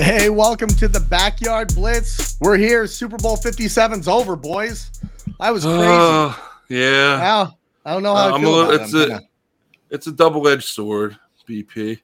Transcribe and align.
Hey, 0.00 0.30
welcome 0.30 0.68
to 0.70 0.88
the 0.88 0.98
Backyard 1.00 1.74
Blitz. 1.74 2.38
We're 2.40 2.56
here. 2.56 2.86
Super 2.86 3.18
Bowl 3.18 3.36
57's 3.36 4.08
over, 4.08 4.34
boys. 4.34 4.90
I 5.38 5.50
was 5.50 5.64
crazy. 5.64 5.78
Uh, 5.84 6.34
yeah, 6.70 7.20
Wow. 7.20 7.54
I 7.84 7.92
don't 7.92 8.02
know 8.02 8.14
how 8.14 8.30
Uh, 8.30 8.34
I'm 8.34 8.44
a 8.44 8.48
little- 8.48 8.70
it's 8.72 8.94
it. 8.94 9.10
I'm 9.10 9.18
a- 9.18 9.22
it's 9.90 10.06
a 10.06 10.12
double-edged 10.12 10.64
sword, 10.68 11.18
BP. 11.46 11.98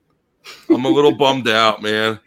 I'm 0.69 0.85
a 0.85 0.89
little 0.91 1.13
bummed 1.17 1.49
out, 1.49 1.81
man. 1.83 2.19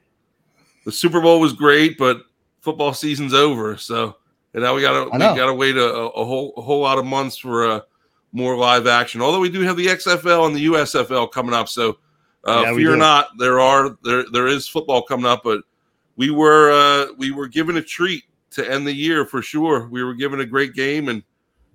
The 0.86 0.92
Super 0.92 1.22
Bowl 1.22 1.40
was 1.40 1.54
great, 1.54 1.98
but 2.00 2.22
football 2.62 2.94
season's 2.94 3.34
over, 3.36 3.78
so 3.78 4.16
and 4.56 4.64
now 4.64 4.74
we 4.74 4.82
gotta 4.82 5.06
we 5.12 5.20
gotta 5.20 5.54
wait 5.54 5.78
a, 5.78 5.86
a, 5.94 6.26
whole 6.26 6.54
a 6.58 6.62
whole 6.62 6.82
lot 6.82 6.98
of 6.98 7.06
months 7.06 7.38
for 7.38 7.70
uh, 7.70 7.80
more 8.34 8.56
live 8.58 8.88
action. 8.88 9.22
Although 9.22 9.40
we 9.40 9.50
do 9.50 9.62
have 9.62 9.78
the 9.78 9.88
XFL 9.88 10.48
and 10.48 10.56
the 10.56 10.66
USFL 10.66 11.32
coming 11.32 11.54
up, 11.54 11.70
so 11.70 11.98
uh, 12.48 12.64
Yeah, 12.66 12.74
fear 12.76 12.96
not, 12.96 13.28
there 13.38 13.60
are 13.60 13.98
there 14.04 14.24
there 14.32 14.48
is 14.48 14.68
football 14.68 15.02
coming 15.02 15.26
up, 15.26 15.42
but 15.44 15.62
we 16.20 16.30
were 16.30 16.70
uh, 16.70 17.14
we 17.18 17.32
were 17.32 17.48
given 17.48 17.78
a 17.78 17.82
treat 17.82 18.26
to 18.52 18.70
end 18.70 18.86
the 18.86 18.94
year 18.94 19.26
for 19.26 19.42
sure. 19.42 19.88
We 19.88 20.04
were 20.04 20.14
given 20.14 20.42
a 20.42 20.46
great 20.46 20.74
game 20.74 21.08
and 21.08 21.24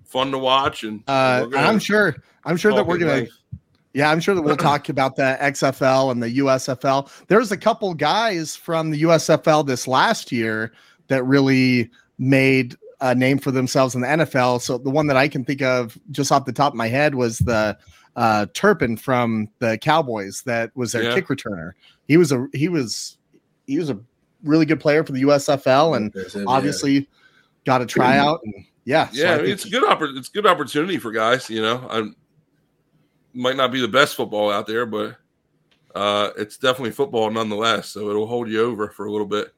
fun 0.03 0.29
to 0.31 0.37
watch, 0.37 0.83
and 0.83 1.03
Uh, 1.07 1.39
we're 1.39 1.43
and 1.45 1.51
gonna 1.53 1.67
I'm 1.67 1.79
sure. 1.79 2.15
I'm 2.45 2.55
sure 2.55 2.71
that 2.73 2.85
we're 2.85 2.99
gonna. 2.99 3.25
Yeah, 3.93 4.11
I'm 4.11 4.19
sure 4.19 4.35
that 4.35 4.41
we'll 4.43 4.55
talk 4.57 4.89
about 4.89 5.15
the 5.15 5.37
XFL 5.41 6.11
and 6.11 6.21
the 6.21 6.37
USFL. 6.37 7.09
There's 7.27 7.51
a 7.51 7.57
couple 7.57 7.93
guys 7.95 8.55
from 8.55 8.91
the 8.91 9.01
USFL 9.03 9.65
this 9.65 9.87
last 9.87 10.31
year 10.31 10.73
that 11.07 11.23
really 11.23 11.89
made 12.19 12.75
a 13.01 13.15
name 13.15 13.39
for 13.39 13.51
themselves 13.51 13.95
in 13.95 14.01
the 14.01 14.07
NFL. 14.07 14.61
So 14.61 14.77
the 14.77 14.89
one 14.91 15.07
that 15.07 15.17
I 15.17 15.27
can 15.27 15.43
think 15.43 15.61
of 15.61 15.97
just 16.11 16.31
off 16.31 16.45
the 16.45 16.53
top 16.53 16.73
of 16.73 16.77
my 16.77 16.87
head 16.89 17.15
was 17.15 17.39
the 17.39 17.77
uh, 18.15 18.45
Turpin 18.53 18.95
from 18.97 19.47
the 19.59 19.77
Cowboys 19.79 20.43
that 20.43 20.75
was 20.75 20.91
their 20.91 21.03
Yeah. 21.03 21.15
kick 21.15 21.27
returner. 21.29 21.71
He 22.07 22.17
was 22.17 22.31
a 22.31 22.47
he 22.53 22.67
was 22.69 23.17
he 23.65 23.79
was 23.79 23.89
a 23.89 23.97
really 24.43 24.65
good 24.65 24.79
player 24.79 25.03
for 25.03 25.11
the 25.11 25.21
USFL 25.23 25.95
and 25.97 26.11
That's 26.13 26.35
it, 26.35 26.39
yeah. 26.39 26.45
obviously 26.47 27.09
got 27.65 27.81
a 27.81 27.85
tryout 27.85 28.41
and 28.43 28.53
yeah, 28.85 29.09
yeah, 29.11 29.31
I 29.31 29.33
I 29.33 29.37
think- 29.37 29.49
it's 29.49 29.65
a 29.65 29.69
good 29.69 29.83
oppor- 29.83 30.15
it's 30.17 30.29
good 30.29 30.45
opportunity 30.45 30.97
for 30.99 31.11
guys. 31.11 31.49
You 31.49 31.61
know, 31.63 31.87
I 31.89 32.03
might 33.33 33.55
not 33.55 33.71
be 33.71 33.81
the 33.81 33.87
best 33.87 34.15
football 34.15 34.51
out 34.51 34.67
there, 34.67 34.85
but 34.85 35.17
uh, 35.95 36.29
it's 36.37 36.57
definitely 36.57 36.91
football 36.91 37.29
nonetheless. 37.31 37.89
So 37.89 38.09
it'll 38.09 38.27
hold 38.27 38.47
you 38.49 38.61
over 38.63 38.89
for 38.89 39.05
a 39.05 39.11
little 39.11 39.25
bit. 39.27 39.53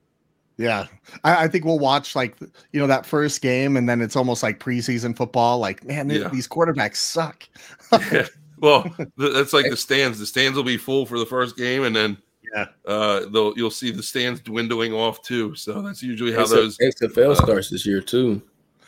Yeah, 0.58 0.88
I, 1.23 1.44
I 1.44 1.47
think 1.47 1.66
we'll 1.66 1.78
watch 1.78 2.16
like 2.16 2.36
you 2.72 2.80
know 2.80 2.88
that 2.88 3.06
first 3.06 3.41
game, 3.41 3.75
and 3.78 3.88
then 3.88 4.02
it's 4.02 4.16
almost 4.16 4.41
like 4.44 4.59
preseason 4.59 5.16
football. 5.16 5.59
Like, 5.59 5.84
man, 5.84 6.08
th- 6.09 6.22
Yeah. 6.22 6.30
these 6.30 6.47
quarterbacks 6.47 6.95
suck. 6.97 7.44
Yeah. 8.12 8.28
Well, 8.59 8.91
that's 9.17 9.53
like 9.53 9.69
the 9.69 9.78
stands. 9.78 10.19
The 10.19 10.25
stands 10.25 10.56
will 10.56 10.64
be 10.64 10.78
full 10.78 11.06
for 11.06 11.19
the 11.19 11.25
first 11.28 11.58
game, 11.58 11.84
and 11.84 11.95
then 11.95 12.17
Yeah. 12.56 12.66
uh, 12.86 13.26
they'll 13.31 13.53
you'll 13.58 13.72
see 13.72 13.92
the 13.92 14.03
stands 14.03 14.40
dwindling 14.42 14.94
off 14.94 15.22
too. 15.22 15.56
So 15.56 15.81
that's 15.81 16.02
usually 16.02 16.34
how 16.34 16.42
X- 16.42 16.52
those. 16.52 16.78
XFL 16.78 17.31
uh, 17.31 17.36
starts 17.36 17.70
this 17.70 17.86
year 17.86 18.02
too. 18.02 18.42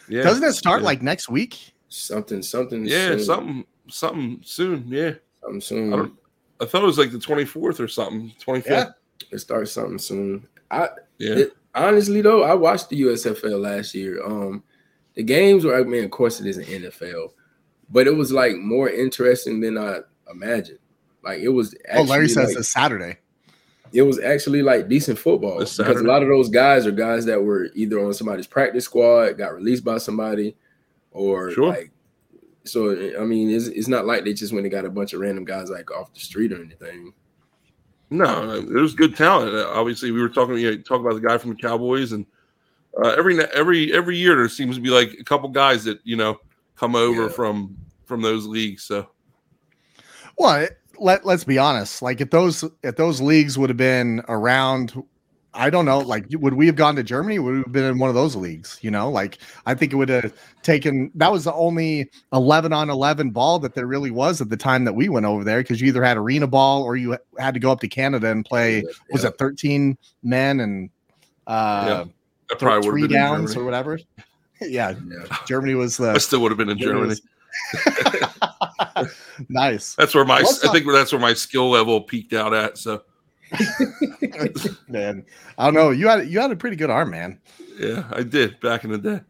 Yeah, 0.08 0.24
Doesn't 0.24 0.44
it 0.44 0.54
start 0.54 0.82
yeah. 0.82 0.86
like 0.88 1.02
next 1.02 1.30
week? 1.30 1.74
Something, 1.90 2.42
something. 2.42 2.86
Yeah, 2.86 3.10
soon. 3.10 3.20
something 3.24 3.66
something 3.88 4.42
soon. 4.44 4.86
Yeah, 4.88 5.14
something 5.42 5.62
soon. 5.62 5.94
I 5.94 5.98
don't. 5.98 6.14
I 6.62 6.66
thought 6.66 6.84
it 6.84 6.88
was 6.88 6.98
like 6.98 7.12
the 7.12 7.20
twenty 7.20 7.46
fourth 7.46 7.80
or 7.80 7.88
something. 7.88 8.34
Twenty 8.40 8.62
fifth. 8.62 8.72
Yeah. 8.72 9.28
It 9.32 9.40
starts 9.40 9.72
something 9.72 10.00
soon. 10.00 10.48
I 10.72 10.90
Yeah. 11.18 11.36
It- 11.36 11.54
honestly 11.76 12.22
though, 12.22 12.44
I 12.44 12.54
watched 12.54 12.90
the 12.90 13.02
USFL 13.02 13.62
last 13.62 13.94
year. 13.94 14.24
Um, 14.26 14.64
the 15.16 15.24
games 15.24 15.66
were, 15.66 15.78
I 15.78 15.84
mean, 15.84 16.04
of 16.04 16.12
course, 16.12 16.40
it 16.40 16.48
is 16.48 16.58
an 16.58 16.66
NFL, 16.66 17.32
but 17.90 18.08
it 18.08 18.16
was 18.16 18.32
like 18.32 18.56
more 18.56 18.90
interesting 18.90 19.60
than 19.60 19.78
I 19.78 20.00
imagined. 20.32 20.80
Like 21.24 21.40
it 21.40 21.50
was. 21.50 21.76
Oh, 21.94 22.04
Larry 22.04 22.30
says 22.30 22.48
like, 22.50 22.58
this 22.58 22.70
Saturday. 22.70 23.18
It 23.94 24.02
was 24.04 24.20
actually 24.20 24.62
like 24.62 24.88
decent 24.88 25.18
football 25.18 25.60
because 25.60 25.80
a 25.80 26.04
lot 26.04 26.22
of 26.24 26.30
those 26.30 26.50
guys 26.50 26.86
are 26.86 26.92
guys 26.92 27.26
that 27.26 27.42
were 27.42 27.70
either 27.76 28.00
on 28.04 28.14
somebody's 28.14 28.48
practice 28.48 28.86
squad, 28.86 29.34
got 29.38 29.54
released 29.56 29.84
by 29.84 29.98
somebody, 29.98 30.56
or 31.12 31.52
Sure. 31.52 31.70
like. 31.70 31.92
So 32.66 32.92
I 33.20 33.24
mean, 33.26 33.50
it's, 33.50 33.68
it's 33.68 33.88
not 33.88 34.06
like 34.06 34.24
they 34.26 34.34
just 34.34 34.54
went 34.54 34.66
and 34.66 34.72
got 34.72 34.86
a 34.86 34.90
bunch 34.90 35.14
of 35.14 35.22
random 35.22 35.46
guys 35.46 35.70
like 35.70 35.90
off 35.92 36.14
the 36.14 36.20
street 36.20 36.52
or 36.52 36.62
anything. 36.64 37.14
No, 38.12 38.60
there's 38.62 38.94
good 38.96 39.16
talent. 39.16 39.54
Uh, 39.56 39.70
Obviously, 39.70 40.12
we 40.12 40.22
were 40.22 40.30
talking. 40.30 40.58
You 40.58 40.72
know, 40.72 40.78
talk 40.82 41.00
about 41.00 41.14
the 41.14 41.28
guy 41.28 41.38
from 41.38 41.52
the 41.52 41.56
Cowboys, 41.56 42.12
and 42.12 42.26
uh, 43.04 43.10
every 43.18 43.40
every 43.54 43.94
every 43.94 44.18
year 44.18 44.36
there 44.36 44.50
seems 44.50 44.76
to 44.76 44.82
be 44.82 44.90
like 44.90 45.14
a 45.20 45.24
couple 45.24 45.48
guys 45.50 45.84
that 45.86 46.00
you 46.04 46.16
know 46.18 46.40
come 46.76 46.96
over 46.96 47.24
Yeah. 47.24 47.30
from 47.30 47.78
from 48.06 48.22
those 48.22 48.46
leagues. 48.46 48.84
So 48.84 49.10
Well, 50.38 50.56
it- 50.64 50.79
let 51.02 51.26
let's 51.26 51.44
be 51.44 51.58
honest. 51.58 52.02
Like 52.02 52.22
if 52.22 52.30
those 52.30 52.64
if 52.84 52.96
those 52.96 53.22
leagues 53.22 53.58
would 53.58 53.70
have 53.70 53.78
been 53.78 54.22
around, 54.28 54.94
I 55.54 55.70
don't 55.70 55.86
know. 55.86 56.00
Like 56.00 56.26
would 56.34 56.54
we 56.54 56.66
have 56.68 56.76
gone 56.76 56.96
to 56.96 57.04
Germany? 57.04 57.40
Would 57.40 57.52
we 57.54 57.60
have 57.60 57.72
been 57.72 57.84
in 57.86 58.00
one 58.00 58.10
of 58.10 58.16
those 58.16 58.36
leagues? 58.36 58.78
You 58.82 58.92
know, 58.92 59.10
like 59.10 59.40
I 59.66 59.74
think 59.74 59.94
it 59.94 59.96
would 59.96 60.10
have 60.10 60.34
taken. 60.64 61.12
That 61.16 61.32
was 61.32 61.44
the 61.46 61.54
only 61.54 62.10
eleven 62.34 62.74
on 62.74 62.90
eleven 62.90 63.32
ball 63.32 63.60
that 63.60 63.74
there 63.76 63.88
really 63.88 64.12
was 64.12 64.42
at 64.42 64.50
the 64.50 64.58
time 64.58 64.84
that 64.86 64.94
we 64.94 65.10
went 65.10 65.26
over 65.26 65.44
there 65.44 65.60
because 65.62 65.82
you 65.82 65.88
either 65.88 66.04
had 66.04 66.18
arena 66.18 66.48
ball 66.48 66.84
or 66.84 66.96
you 66.96 67.18
had 67.38 67.54
to 67.54 67.60
go 67.60 67.72
up 67.72 67.80
to 67.82 67.88
Canada 67.88 68.30
and 68.30 68.46
play. 68.46 68.84
Was 69.12 69.24
Yeah. 69.24 69.30
it 69.30 69.38
thirteen 69.38 69.98
men 70.24 70.60
and 70.60 70.90
uh, 71.48 72.04
th- 72.04 72.60
probably 72.60 72.88
three 72.90 73.02
would 73.04 73.12
have 73.12 73.18
been 73.18 73.18
in 73.18 73.38
downs 73.40 73.56
or 73.56 73.64
whatever? 73.64 74.00
yeah, 74.62 74.94
Yeah. 75.08 75.38
Germany 75.48 75.74
was 75.76 75.98
the. 75.98 76.12
I 76.12 76.18
still 76.20 76.42
would 76.42 76.52
have 76.52 76.58
been 76.58 76.70
in 76.70 76.78
Germany. 76.78 77.16
nice. 79.50 79.96
That's 79.96 80.14
where 80.16 80.26
my 80.26 80.40
Let's 80.40 80.64
I 80.66 80.72
think 80.72 80.86
that's 80.92 81.12
where 81.12 81.22
my 81.22 81.34
skill 81.34 81.70
level 81.70 82.02
peaked 82.02 82.34
out 82.34 82.54
at. 82.54 82.78
So 82.78 83.04
man. 84.88 85.26
I 85.58 85.66
don't 85.66 85.74
know. 85.74 85.90
You 85.92 86.08
had 86.08 86.28
you 86.28 86.40
had 86.40 86.52
a 86.52 86.56
pretty 86.56 86.76
good 86.76 86.90
arm, 86.90 87.12
man. 87.12 87.40
yeah, 87.80 88.04
I 88.12 88.24
did 88.24 88.60
back 88.60 88.84
in 88.84 88.92
the 88.92 88.98
day. 88.98 89.22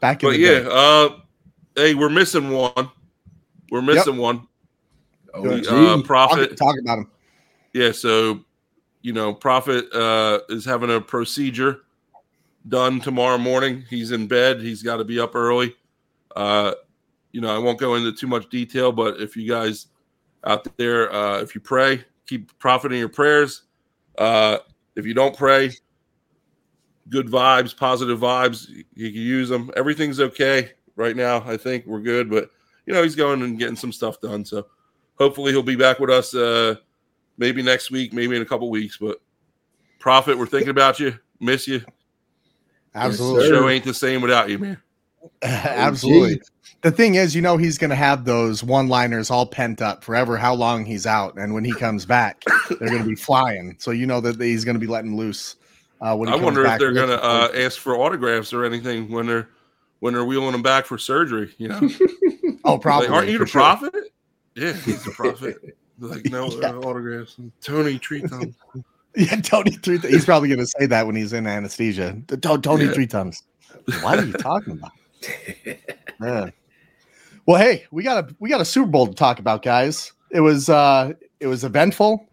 Back 0.00 0.22
in 0.22 0.28
But 0.28 0.32
the 0.32 0.38
yeah, 0.38 0.58
day. 0.60 0.68
uh, 0.70 1.08
hey, 1.76 1.94
we're 1.94 2.08
missing 2.10 2.50
one. 2.50 2.90
We're 3.70 3.82
missing 3.82 4.16
one. 4.16 4.46
Oh, 5.32 5.48
Uh, 5.48 5.56
gee. 5.58 5.64
Talk, 5.64 6.04
Prophet. 6.04 6.56
talk 6.56 6.76
about 6.80 6.98
him. 6.98 7.10
Yeah, 7.72 7.92
so 7.92 8.40
you 9.02 9.12
know, 9.12 9.34
Prophet 9.34 9.92
uh 9.92 10.40
is 10.48 10.64
having 10.64 10.90
a 10.90 11.00
procedure 11.00 11.80
done 12.68 13.00
tomorrow 13.00 13.38
morning. 13.38 13.84
He's 13.90 14.10
in 14.12 14.26
bed. 14.26 14.60
He's 14.60 14.82
got 14.82 14.96
to 14.96 15.04
be 15.04 15.20
up 15.20 15.34
early. 15.34 15.74
Uh, 16.34 16.72
you 17.34 17.40
know, 17.40 17.52
I 17.52 17.58
won't 17.58 17.80
go 17.80 17.96
into 17.96 18.12
too 18.12 18.28
much 18.28 18.48
detail, 18.48 18.92
but 18.92 19.20
if 19.20 19.36
you 19.36 19.48
guys 19.48 19.88
out 20.44 20.68
there, 20.76 21.12
uh, 21.12 21.40
if 21.40 21.52
you 21.52 21.60
pray, 21.60 22.04
keep 22.28 22.56
profiting 22.60 22.96
your 22.96 23.08
prayers. 23.08 23.62
Uh, 24.16 24.58
if 24.94 25.04
you 25.04 25.14
don't 25.14 25.36
pray, 25.36 25.72
good 27.08 27.26
vibes, 27.26 27.76
positive 27.76 28.20
vibes. 28.20 28.68
You 28.68 29.10
can 29.10 29.20
use 29.20 29.48
them. 29.48 29.72
Everything's 29.76 30.20
okay 30.20 30.70
right 30.94 31.16
now. 31.16 31.42
I 31.44 31.56
think 31.56 31.86
we're 31.86 32.02
good, 32.02 32.30
but 32.30 32.50
you 32.86 32.94
know, 32.94 33.02
he's 33.02 33.16
going 33.16 33.42
and 33.42 33.58
getting 33.58 33.74
some 33.74 33.90
stuff 33.90 34.20
done. 34.20 34.44
So 34.44 34.68
hopefully 35.18 35.50
he'll 35.50 35.64
be 35.64 35.74
back 35.74 35.98
with 35.98 36.10
us. 36.10 36.36
Uh, 36.36 36.76
maybe 37.36 37.62
next 37.62 37.90
week, 37.90 38.12
maybe 38.12 38.36
in 38.36 38.42
a 38.42 38.46
couple 38.46 38.70
weeks. 38.70 38.96
But 38.96 39.20
Prophet, 39.98 40.38
we're 40.38 40.46
thinking 40.46 40.68
about 40.68 41.00
you. 41.00 41.18
Miss 41.40 41.66
you. 41.66 41.82
Absolutely. 42.94 43.48
The 43.48 43.56
show 43.56 43.68
ain't 43.68 43.84
the 43.84 43.92
same 43.92 44.22
without 44.22 44.48
you, 44.48 44.60
man. 44.60 44.80
Absolutely. 45.42 46.40
The 46.84 46.90
thing 46.92 47.14
is, 47.14 47.34
you 47.34 47.40
know, 47.40 47.56
he's 47.56 47.78
going 47.78 47.88
to 47.90 47.96
have 47.96 48.26
those 48.26 48.62
one 48.62 48.88
liners 48.88 49.30
all 49.30 49.46
pent 49.46 49.80
up 49.80 50.04
forever, 50.04 50.36
how 50.36 50.54
long 50.54 50.84
he's 50.84 51.06
out. 51.06 51.34
And 51.38 51.54
when 51.54 51.64
he 51.64 51.72
comes 51.74 52.04
back, 52.04 52.44
they're 52.68 52.90
going 52.90 53.02
to 53.02 53.08
be 53.08 53.14
flying. 53.14 53.74
So, 53.78 53.90
you 53.90 54.06
know, 54.06 54.20
that 54.20 54.38
he's 54.38 54.66
going 54.66 54.74
to 54.74 54.80
be 54.80 54.86
letting 54.86 55.16
loose. 55.16 55.56
Uh, 56.02 56.14
when 56.14 56.28
he 56.28 56.34
I 56.34 56.36
wonder 56.36 56.66
if 56.66 56.78
they're 56.78 56.92
gonna 56.92 57.14
uh, 57.14 57.50
ask 57.54 57.78
for 57.78 57.96
autographs 57.96 58.52
or 58.52 58.66
anything 58.66 59.10
when 59.10 59.26
they're 59.26 59.48
when 60.00 60.12
they're 60.12 60.24
wheeling 60.26 60.52
him 60.52 60.60
back 60.60 60.84
for 60.84 60.98
surgery. 60.98 61.54
You 61.56 61.68
know, 61.68 61.80
oh, 62.66 62.76
probably. 62.76 63.08
like, 63.08 63.16
aren't 63.16 63.30
you 63.30 63.38
the 63.38 63.46
sure. 63.46 63.62
prophet? 63.62 63.94
Yeah, 64.54 64.74
he's 64.74 65.02
the 65.04 65.10
prophet. 65.12 65.56
Like 66.00 66.24
no 66.26 66.50
Yeah. 66.50 66.70
uh, 66.70 66.80
autographs. 66.80 67.36
Tony 67.62 67.98
treat 67.98 68.28
them. 68.28 68.54
Yeah, 69.16 69.36
Tony 69.40 69.70
three. 69.70 69.98
He's 69.98 70.24
probably 70.24 70.48
going 70.48 70.58
to 70.58 70.66
say 70.66 70.86
that 70.86 71.06
when 71.06 71.14
he's 71.14 71.32
in 71.32 71.46
anesthesia. 71.46 72.20
Tony 72.60 72.86
Yeah. 72.86 72.92
three 72.92 73.06
times. 73.06 73.44
What 74.02 74.18
are 74.18 74.24
you 74.24 74.32
talking 74.32 74.72
about? 74.72 74.90
Yeah. 76.20 76.50
Well, 77.46 77.60
hey, 77.60 77.84
we 77.90 78.02
got 78.02 78.24
a 78.24 78.34
we 78.38 78.48
got 78.48 78.60
a 78.60 78.64
Super 78.64 78.88
Bowl 78.88 79.06
to 79.06 79.14
talk 79.14 79.38
about, 79.38 79.62
guys. 79.62 80.12
It 80.30 80.40
was 80.40 80.68
uh 80.68 81.12
it 81.40 81.46
was 81.46 81.62
eventful. 81.64 82.26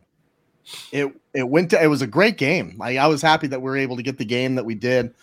It 0.92 1.14
it 1.34 1.50
went 1.50 1.70
to 1.72 1.84
it 1.84 1.88
was 1.88 2.02
a 2.02 2.08
great 2.08 2.38
game. 2.38 2.78
I, 2.82 2.98
I 2.98 3.08
was 3.08 3.22
happy 3.22 3.48
that 3.48 3.62
we 3.62 3.70
were 3.70 3.78
able 3.78 3.98
to 3.98 4.04
get 4.04 4.18
the 4.18 4.26
game 4.26 4.56
that 4.56 4.64
we 4.64 4.76
did. 4.76 5.14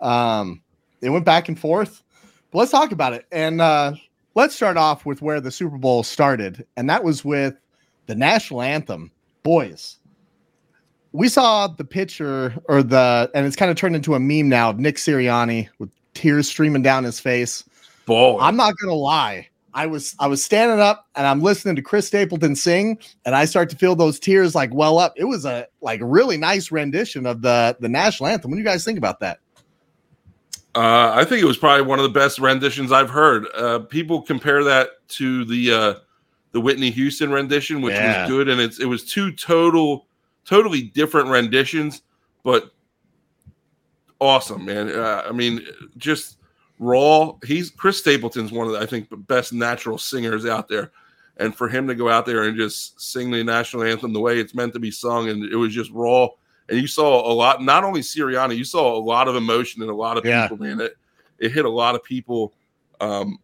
Um 0.00 0.62
it 1.00 1.08
went 1.08 1.24
back 1.24 1.48
and 1.48 1.58
forth. 1.58 2.02
But 2.50 2.58
let's 2.58 2.70
talk 2.70 2.92
about 2.92 3.14
it. 3.14 3.24
And 3.32 3.62
uh 3.62 3.94
let's 4.34 4.54
start 4.54 4.76
off 4.76 5.06
with 5.06 5.22
where 5.22 5.40
the 5.40 5.50
Super 5.50 5.78
Bowl 5.78 6.02
started, 6.02 6.66
and 6.76 6.90
that 6.90 7.02
was 7.02 7.24
with 7.24 7.54
the 8.06 8.14
national 8.14 8.60
anthem. 8.60 9.10
Boys, 9.42 9.96
we 11.12 11.28
saw 11.28 11.66
the 11.66 11.84
picture 11.84 12.54
or 12.68 12.82
the 12.82 13.30
and 13.34 13.46
it's 13.46 13.56
kind 13.56 13.70
of 13.70 13.76
turned 13.78 13.96
into 13.96 14.14
a 14.14 14.20
meme 14.20 14.50
now 14.50 14.68
of 14.68 14.78
Nick 14.78 14.96
Sirianni 14.96 15.70
with 15.78 15.90
tears 16.12 16.46
streaming 16.46 16.82
down 16.82 17.04
his 17.04 17.20
face. 17.20 17.64
Ball. 18.10 18.40
I'm 18.40 18.56
not 18.56 18.74
gonna 18.76 18.92
lie. 18.92 19.48
I 19.72 19.86
was 19.86 20.16
I 20.18 20.26
was 20.26 20.44
standing 20.44 20.80
up 20.80 21.06
and 21.14 21.28
I'm 21.28 21.40
listening 21.40 21.76
to 21.76 21.82
Chris 21.82 22.08
Stapleton 22.08 22.56
sing, 22.56 22.98
and 23.24 23.36
I 23.36 23.44
start 23.44 23.70
to 23.70 23.76
feel 23.76 23.94
those 23.94 24.18
tears 24.18 24.52
like 24.52 24.74
well 24.74 24.98
up. 24.98 25.12
It 25.16 25.26
was 25.26 25.44
a 25.44 25.68
like 25.80 26.00
really 26.02 26.36
nice 26.36 26.72
rendition 26.72 27.24
of 27.24 27.40
the 27.40 27.76
the 27.78 27.88
national 27.88 28.28
anthem. 28.28 28.50
What 28.50 28.56
do 28.56 28.62
you 28.62 28.66
guys 28.66 28.84
think 28.84 28.98
about 28.98 29.20
that? 29.20 29.38
Uh, 30.74 31.12
I 31.14 31.24
think 31.24 31.40
it 31.40 31.46
was 31.46 31.56
probably 31.56 31.86
one 31.86 32.00
of 32.00 32.02
the 32.02 32.18
best 32.18 32.40
renditions 32.40 32.90
I've 32.90 33.10
heard. 33.10 33.46
Uh, 33.56 33.78
people 33.78 34.22
compare 34.22 34.64
that 34.64 35.06
to 35.10 35.44
the 35.44 35.72
uh, 35.72 35.94
the 36.50 36.60
Whitney 36.60 36.90
Houston 36.90 37.30
rendition, 37.30 37.80
which 37.80 37.94
yeah. 37.94 38.22
was 38.22 38.28
good, 38.28 38.48
and 38.48 38.60
it's 38.60 38.80
it 38.80 38.86
was 38.86 39.04
two 39.04 39.30
total, 39.30 40.08
totally 40.44 40.82
different 40.82 41.28
renditions, 41.28 42.02
but 42.42 42.72
awesome, 44.20 44.64
man. 44.64 44.88
Uh, 44.88 45.22
I 45.28 45.30
mean, 45.30 45.64
just 45.96 46.38
raw. 46.80 47.34
He's 47.44 47.70
Chris 47.70 47.98
Stapleton's 47.98 48.50
one 48.50 48.66
of 48.66 48.72
the, 48.72 48.80
I 48.80 48.86
think 48.86 49.08
the 49.08 49.16
best 49.16 49.52
natural 49.52 49.98
singers 49.98 50.44
out 50.46 50.66
there, 50.66 50.90
and 51.36 51.54
for 51.54 51.68
him 51.68 51.86
to 51.86 51.94
go 51.94 52.08
out 52.08 52.26
there 52.26 52.42
and 52.42 52.56
just 52.56 53.00
sing 53.00 53.30
the 53.30 53.44
national 53.44 53.84
anthem 53.84 54.12
the 54.12 54.20
way 54.20 54.40
it's 54.40 54.54
meant 54.54 54.72
to 54.72 54.80
be 54.80 54.90
sung, 54.90 55.28
and 55.28 55.44
it 55.44 55.56
was 55.56 55.72
just 55.72 55.92
raw 55.92 56.28
and 56.70 56.80
you 56.80 56.86
saw 56.86 57.30
a 57.30 57.34
lot. 57.34 57.62
Not 57.62 57.84
only 57.84 58.00
Sirianni, 58.00 58.56
you 58.56 58.64
saw 58.64 58.96
a 58.96 59.02
lot 59.02 59.28
of 59.28 59.36
emotion 59.36 59.82
in 59.82 59.88
a 59.88 59.94
lot 59.94 60.16
of 60.16 60.24
yeah. 60.24 60.42
people. 60.48 60.64
Man, 60.64 60.80
it 60.80 60.96
it 61.38 61.52
hit 61.52 61.64
a 61.64 61.70
lot 61.70 61.94
of 61.94 62.04
people 62.04 62.54
um, 63.00 63.38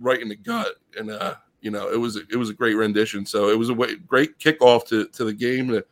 right 0.00 0.20
in 0.20 0.28
the 0.28 0.36
gut, 0.36 0.76
and 0.98 1.10
uh, 1.10 1.34
you 1.60 1.70
know 1.70 1.88
it 1.92 1.96
was 1.96 2.16
it 2.16 2.36
was 2.36 2.50
a 2.50 2.54
great 2.54 2.74
rendition. 2.74 3.26
So 3.26 3.50
it 3.50 3.58
was 3.58 3.68
a 3.68 3.74
way, 3.74 3.96
great 3.96 4.38
kickoff 4.38 4.86
to 4.88 5.06
to 5.06 5.24
the 5.24 5.32
game, 5.32 5.82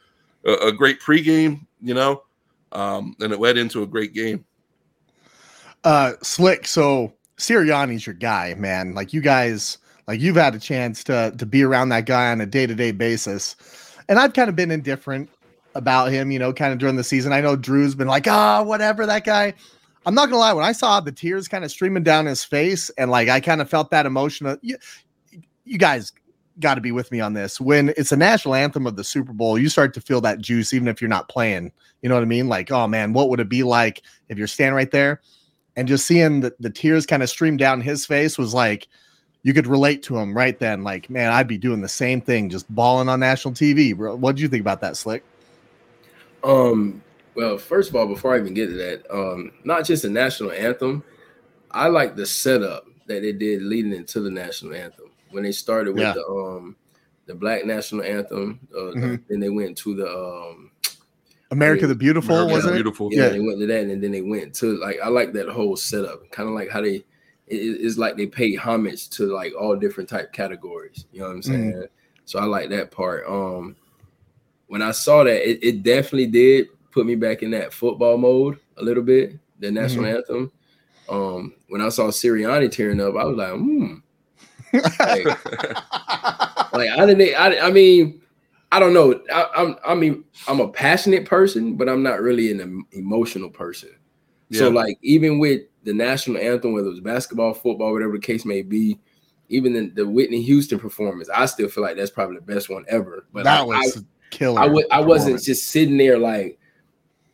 a, 0.45 0.53
a 0.53 0.73
great 0.73 1.01
pregame, 1.01 1.67
you 1.83 1.95
know, 1.95 2.23
um, 2.73 3.15
and 3.21 3.33
it 3.33 3.39
led 3.39 3.59
into 3.59 3.83
a 3.83 3.87
great 3.87 4.15
game. 4.15 4.45
Uh, 5.85 6.12
slick. 6.23 6.67
So 6.67 7.12
Sirianni's 7.38 8.06
your 8.06 8.15
guy, 8.15 8.55
man. 8.59 8.94
Like 8.94 9.12
you 9.12 9.21
guys, 9.21 9.79
like 10.06 10.21
you've 10.21 10.37
had 10.37 10.55
a 10.55 10.59
chance 10.59 11.03
to 11.05 11.35
to 11.37 11.47
be 11.47 11.62
around 11.62 11.88
that 11.88 12.06
guy 12.06 12.31
on 12.31 12.41
a 12.41 12.47
day 12.47 12.67
to 12.67 12.75
day 12.75 12.93
basis, 12.93 13.56
and 14.09 14.19
I've 14.19 14.35
kind 14.35 14.49
of 14.49 14.56
been 14.56 14.71
indifferent 14.71 15.31
about 15.75 16.11
him, 16.11 16.31
you 16.31 16.38
know, 16.38 16.53
kind 16.53 16.73
of 16.73 16.79
during 16.79 16.97
the 16.97 17.05
season. 17.05 17.32
I 17.32 17.41
know 17.41 17.56
Drew's 17.56 17.94
been 17.94 18.09
like, 18.09 18.27
ah, 18.29 18.61
oh, 18.61 18.62
whatever, 18.65 19.06
that 19.06 19.25
guy. 19.25 19.55
I'm 20.06 20.15
not 20.15 20.27
gonna 20.27 20.38
lie, 20.38 20.53
when 20.53 20.65
I 20.65 20.73
saw 20.73 20.99
the 21.00 21.12
tears 21.12 21.47
kind 21.47 21.65
of 21.65 21.71
streaming 21.71 22.03
down 22.03 22.27
his 22.27 22.44
face, 22.44 22.91
and 22.99 23.11
like 23.11 23.29
I 23.29 23.41
kind 23.41 23.61
of 23.61 23.69
felt 23.69 23.91
that 23.91 24.06
emotion. 24.06 24.47
Of, 24.47 24.59
you, 24.62 24.77
you 25.65 25.79
guys 25.79 26.12
got 26.59 26.75
to 26.75 26.81
be 26.81 26.93
with 26.93 27.11
me 27.11 27.21
on 27.21 27.32
this. 27.32 27.61
When 27.61 27.91
it's 27.97 28.12
a 28.12 28.17
national 28.17 28.55
anthem 28.55 28.87
of 28.87 28.97
the 28.97 29.05
Super 29.05 29.32
Bowl, 29.32 29.59
you 29.59 29.69
start 29.71 29.94
to 29.94 30.00
feel 30.00 30.21
that 30.23 30.41
juice, 30.41 30.75
even 30.75 30.88
if 30.88 31.00
you're 31.00 31.09
not 31.09 31.29
playing. 31.29 31.73
You 32.03 32.09
know 32.09 32.15
what 32.17 32.23
I 32.23 32.27
mean? 32.27 32.49
Like, 32.49 32.71
oh 32.71 32.87
man, 32.87 33.12
what 33.12 33.31
would 33.31 33.41
it 33.41 33.49
be 33.49 33.62
like 33.62 34.03
if 34.29 34.37
you're 34.37 34.47
standing 34.47 34.75
right 34.75 34.91
there 34.91 35.21
and 35.76 35.88
just 35.88 36.06
seeing 36.06 36.40
the, 36.40 36.55
the 36.61 36.70
tears 36.70 37.06
kind 37.06 37.22
of 37.22 37.31
stream 37.31 37.56
down 37.56 37.81
his 37.81 38.06
face 38.06 38.37
was 38.38 38.52
like 38.55 38.88
you 39.43 39.55
could 39.55 39.67
relate 39.67 40.02
to 40.05 40.19
him 40.19 40.37
right 40.37 40.58
then. 40.58 40.82
Like, 40.82 41.08
man, 41.08 41.32
I'd 41.32 41.49
be 41.49 41.58
doing 41.58 41.81
the 41.81 41.88
same 41.88 42.20
thing, 42.20 42.50
just 42.50 42.72
bawling 42.75 43.08
on 43.08 43.20
national 43.20 43.55
TV. 43.55 43.96
Bro. 43.96 44.17
What 44.17 44.37
do 44.37 44.43
you 44.43 44.49
think 44.49 44.61
about 44.61 44.81
that, 44.82 44.96
Slick? 44.96 45.25
Um, 46.44 47.02
well, 47.34 47.58
first 47.58 47.90
of 47.90 47.96
all, 47.96 48.06
before 48.06 48.34
I 48.34 48.38
even 48.38 48.55
get 48.55 48.67
to 48.67 48.75
that, 48.75 49.11
um, 49.11 49.52
not 49.64 49.84
just 49.84 50.02
the 50.02 50.11
national 50.11 50.52
anthem, 50.52 51.02
I 51.70 51.88
like 51.88 52.17
the 52.17 52.26
setup 52.26 52.87
that 53.06 53.22
they 53.22 53.32
did 53.32 53.62
leading 53.62 53.93
into 53.93 54.20
the 54.20 54.31
national 54.31 54.75
anthem 54.75 55.11
when 55.31 55.44
they 55.44 55.52
started 55.52 55.94
with 55.94 56.02
yeah. 56.02 56.12
the 56.12 56.26
um 56.26 56.76
the 57.26 57.34
black 57.34 57.64
national 57.64 58.02
anthem. 58.02 58.61
Uh, 58.75 58.81
mm-hmm. 58.81 59.14
Then 59.28 59.40
they 59.40 59.50
went 59.50 59.78
to 59.78 59.94
the 59.94 60.08
um 60.08 60.70
America 61.50 61.87
the 61.87 61.94
Beautiful 61.94 62.37
America 62.37 62.55
was 62.55 62.67
it? 62.67 62.75
Beautiful. 62.75 63.08
Yeah, 63.12 63.25
yeah, 63.25 63.29
they 63.31 63.41
went 63.41 63.58
to 63.58 63.67
that, 63.67 63.82
and 63.82 64.02
then 64.02 64.12
they 64.12 64.23
went 64.23 64.55
to 64.56 64.76
like 64.79 64.99
I 65.02 65.08
like 65.08 65.32
that 65.32 65.49
whole 65.49 65.76
setup, 65.76 66.31
kind 66.31 66.49
of 66.49 66.55
like 66.55 66.70
how 66.70 66.81
they 66.81 67.05
it, 67.50 67.56
it's 67.56 67.99
like 67.99 68.17
they 68.17 68.26
pay 68.26 68.55
homage 68.55 69.08
to 69.11 69.26
like 69.26 69.52
all 69.58 69.76
different 69.76 70.08
type 70.08 70.32
categories. 70.32 71.06
You 71.12 71.20
know 71.20 71.26
what 71.26 71.32
I'm 71.32 71.41
mm-hmm. 71.41 71.52
saying? 71.52 71.73
Mm-hmm. 71.73 71.85
So 72.25 72.38
I 72.38 72.44
like 72.44 72.70
that 72.70 72.91
part. 72.91 73.26
Um, 73.29 73.76
when 74.69 74.82
I 74.82 74.93
saw 74.93 75.25
that, 75.25 75.50
it, 75.50 75.58
it, 75.62 75.82
definitely 75.82 76.29
did 76.29 76.69
put 76.93 77.05
me 77.05 77.17
back 77.17 77.43
in 77.43 77.50
that 77.50 77.73
football 77.73 78.17
mode 78.17 78.61
a 78.76 78.85
little 78.85 79.03
bit. 79.03 79.37
The 79.58 79.70
national 79.70 80.05
mm-hmm. 80.05 80.17
anthem. 80.17 80.53
Um, 81.08 81.55
when 81.69 81.81
I 81.81 81.88
saw 81.88 82.05
Sirianni 82.05 82.70
tearing 82.70 83.00
up, 83.00 83.17
I 83.17 83.25
was 83.25 83.37
like, 83.37 83.53
hmm. 83.53 83.94
like, 84.73 85.26
like, 86.73 86.91
I 86.91 87.06
didn't. 87.06 87.35
I, 87.35 87.67
I 87.67 87.70
mean, 87.73 88.23
I 88.72 88.78
don't 88.78 88.94
know. 88.94 89.20
I, 89.32 89.46
I'm. 89.56 89.76
I 89.84 89.94
mean, 89.94 90.25
I'm 90.46 90.61
a 90.61 90.69
passionate 90.69 91.25
person, 91.25 91.76
but 91.76 91.88
I'm 91.88 92.02
not 92.02 92.20
really 92.20 92.52
an 92.52 92.84
emotional 92.93 93.50
person. 93.50 93.90
Yeah. 94.49 94.61
So, 94.61 94.70
like, 94.70 94.99
even 95.02 95.38
with 95.38 95.62
the 95.84 95.93
national 95.93 96.38
anthem, 96.38 96.72
whether 96.72 96.87
it 96.87 96.90
was 96.90 97.00
basketball, 97.00 97.55
football, 97.55 97.93
whatever 97.93 98.12
the 98.12 98.20
case 98.20 98.44
may 98.44 98.62
be, 98.62 98.99
even 99.49 99.72
the, 99.72 99.87
the 99.88 100.06
Whitney 100.08 100.43
Houston 100.43 100.78
performance, 100.78 101.28
I 101.28 101.46
still 101.46 101.69
feel 101.69 101.82
like 101.82 101.96
that's 101.96 102.11
probably 102.11 102.37
the 102.37 102.43
best 102.43 102.69
one 102.69 102.84
ever. 102.88 103.26
But 103.32 103.44
that 103.44 103.67
like, 103.67 103.82
was 103.82 104.05
killer. 104.31 104.61
I 104.61 104.67
w- 104.67 104.87
I 104.90 105.00
wasn't 105.00 105.43
just 105.43 105.69
sitting 105.69 105.96
there 105.96 106.19
like, 106.19 106.58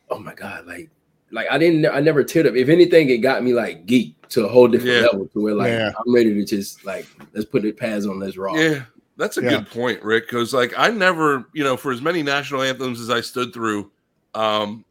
oh 0.09 0.19
my 0.19 0.33
god, 0.33 0.65
like 0.65 0.89
like 1.31 1.47
I 1.51 1.57
didn't 1.57 1.85
I 1.85 1.99
never 1.99 2.23
teared 2.23 2.47
up. 2.47 2.55
If 2.55 2.69
anything, 2.69 3.09
it 3.09 3.19
got 3.19 3.43
me 3.43 3.53
like 3.53 3.85
geek 3.85 4.27
to 4.29 4.45
a 4.45 4.47
whole 4.47 4.67
different 4.67 4.95
yeah. 4.95 5.01
level 5.03 5.27
to 5.27 5.41
where 5.41 5.53
like 5.53 5.71
yeah. 5.71 5.91
I'm 5.97 6.13
ready 6.13 6.33
to 6.33 6.43
just 6.43 6.85
like 6.85 7.05
let's 7.33 7.45
put 7.45 7.61
the 7.61 7.71
pads 7.71 8.05
on, 8.05 8.19
let's 8.19 8.37
rock. 8.37 8.57
Yeah. 8.57 8.83
That's 9.17 9.37
a 9.37 9.43
yeah. 9.43 9.49
good 9.49 9.69
point, 9.69 10.01
Rick. 10.03 10.27
Because 10.27 10.53
like 10.53 10.73
I 10.77 10.89
never, 10.89 11.45
you 11.53 11.63
know, 11.63 11.75
for 11.75 11.91
as 11.91 12.01
many 12.01 12.23
national 12.23 12.61
anthems 12.61 13.01
as 13.01 13.09
I 13.09 13.21
stood 13.21 13.53
through, 13.53 13.91
um, 14.33 14.85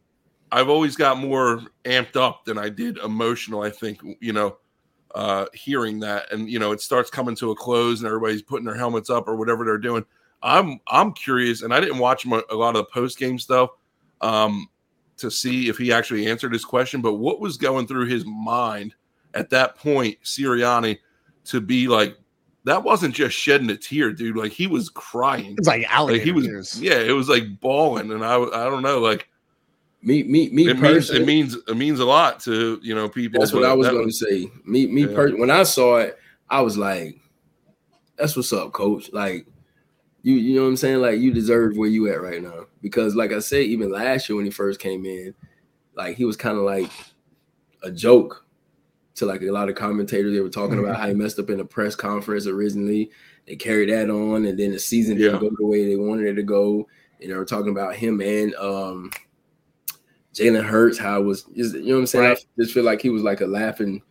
I've 0.52 0.68
always 0.68 0.96
got 0.96 1.18
more 1.18 1.62
amped 1.84 2.16
up 2.16 2.44
than 2.44 2.58
I 2.58 2.68
did 2.68 2.98
emotional. 2.98 3.62
I 3.62 3.70
think, 3.70 4.00
you 4.20 4.32
know, 4.32 4.58
uh, 5.14 5.46
hearing 5.54 6.00
that, 6.00 6.30
and 6.32 6.48
you 6.48 6.58
know, 6.58 6.72
it 6.72 6.80
starts 6.80 7.08
coming 7.10 7.34
to 7.36 7.50
a 7.52 7.56
close, 7.56 8.00
and 8.00 8.06
everybody's 8.06 8.42
putting 8.42 8.66
their 8.66 8.74
helmets 8.74 9.10
up 9.10 9.26
or 9.28 9.36
whatever 9.36 9.64
they're 9.64 9.78
doing. 9.78 10.04
I'm 10.42 10.80
I'm 10.88 11.12
curious, 11.12 11.62
and 11.62 11.72
I 11.72 11.80
didn't 11.80 11.98
watch 11.98 12.26
a 12.26 12.54
lot 12.54 12.76
of 12.76 12.84
the 12.84 12.84
post 12.92 13.18
game 13.18 13.38
stuff 13.38 13.70
um, 14.20 14.68
to 15.16 15.30
see 15.30 15.68
if 15.68 15.78
he 15.78 15.92
actually 15.92 16.26
answered 16.26 16.52
his 16.52 16.64
question. 16.64 17.00
But 17.00 17.14
what 17.14 17.40
was 17.40 17.56
going 17.56 17.86
through 17.86 18.06
his 18.06 18.24
mind 18.26 18.94
at 19.34 19.50
that 19.50 19.76
point, 19.76 20.18
Sirianni, 20.22 20.98
to 21.46 21.60
be 21.60 21.88
like 21.88 22.18
that 22.66 22.82
wasn't 22.82 23.14
just 23.14 23.36
shedding 23.36 23.70
a 23.70 23.76
tear, 23.76 24.12
dude. 24.12 24.36
Like 24.36 24.50
he 24.50 24.66
was 24.66 24.90
crying. 24.90 25.54
It's 25.56 25.68
like 25.68 25.86
like 25.88 26.20
he 26.20 26.32
was, 26.32 26.46
tears. 26.46 26.82
yeah, 26.82 26.98
it 26.98 27.12
was 27.12 27.28
like 27.28 27.60
bawling, 27.60 28.10
and 28.10 28.24
I 28.24 28.34
I 28.34 28.64
don't 28.64 28.82
know, 28.82 28.98
like 28.98 29.28
me 30.02 30.24
me 30.24 30.50
me. 30.50 30.68
It 30.68 30.80
means 30.80 31.10
it 31.10 31.24
means 31.24 31.54
it 31.54 31.76
means 31.76 32.00
a 32.00 32.04
lot 32.04 32.40
to 32.40 32.80
you 32.82 32.92
know 32.94 33.08
people. 33.08 33.38
That's 33.38 33.52
what 33.52 33.64
I 33.64 33.72
was 33.72 33.88
going 33.88 34.08
to 34.08 34.12
say. 34.12 34.50
Me 34.64 34.88
me 34.88 35.02
yeah. 35.02 35.14
per- 35.14 35.36
when 35.36 35.50
I 35.50 35.62
saw 35.62 35.98
it, 35.98 36.18
I 36.50 36.60
was 36.60 36.76
like, 36.76 37.16
"That's 38.18 38.34
what's 38.34 38.52
up, 38.52 38.72
coach." 38.72 39.12
Like 39.12 39.46
you 40.22 40.34
you 40.34 40.56
know 40.56 40.62
what 40.62 40.70
I'm 40.70 40.76
saying? 40.76 41.00
Like 41.00 41.20
you 41.20 41.32
deserve 41.32 41.76
where 41.76 41.88
you 41.88 42.12
at 42.12 42.20
right 42.20 42.42
now. 42.42 42.66
Because 42.82 43.14
like 43.14 43.30
I 43.30 43.38
said, 43.38 43.62
even 43.62 43.92
last 43.92 44.28
year 44.28 44.34
when 44.34 44.44
he 44.44 44.50
first 44.50 44.80
came 44.80 45.06
in, 45.06 45.36
like 45.94 46.16
he 46.16 46.24
was 46.24 46.36
kind 46.36 46.58
of 46.58 46.64
like 46.64 46.90
a 47.84 47.92
joke 47.92 48.45
to 49.16 49.26
like 49.26 49.42
a 49.42 49.50
lot 49.50 49.68
of 49.68 49.74
commentators. 49.74 50.32
They 50.32 50.40
were 50.40 50.48
talking 50.48 50.78
about 50.78 50.96
how 50.96 51.08
he 51.08 51.14
messed 51.14 51.38
up 51.38 51.50
in 51.50 51.60
a 51.60 51.64
press 51.64 51.94
conference 51.94 52.46
originally. 52.46 53.10
They 53.46 53.56
carried 53.56 53.90
that 53.90 54.10
on, 54.10 54.44
and 54.46 54.58
then 54.58 54.72
the 54.72 54.78
season 54.78 55.16
didn't 55.16 55.34
yeah. 55.34 55.40
go 55.40 55.54
the 55.56 55.66
way 55.66 55.86
they 55.86 55.96
wanted 55.96 56.26
it 56.26 56.34
to 56.34 56.42
go. 56.42 56.86
And 57.20 57.30
they 57.30 57.34
were 57.34 57.44
talking 57.44 57.70
about 57.70 57.96
him 57.96 58.20
and 58.20 58.54
um 58.56 59.10
Jalen 60.34 60.66
Hurts, 60.66 60.98
how 60.98 61.20
it 61.20 61.24
was 61.24 61.46
you 61.54 61.64
know 61.82 61.94
what 61.94 62.00
I'm 62.00 62.06
saying? 62.06 62.24
Right. 62.24 62.38
I 62.38 62.62
just 62.62 62.74
feel 62.74 62.84
like 62.84 63.00
he 63.00 63.08
was 63.08 63.22
like 63.22 63.40
a 63.40 63.46
laughing 63.46 64.02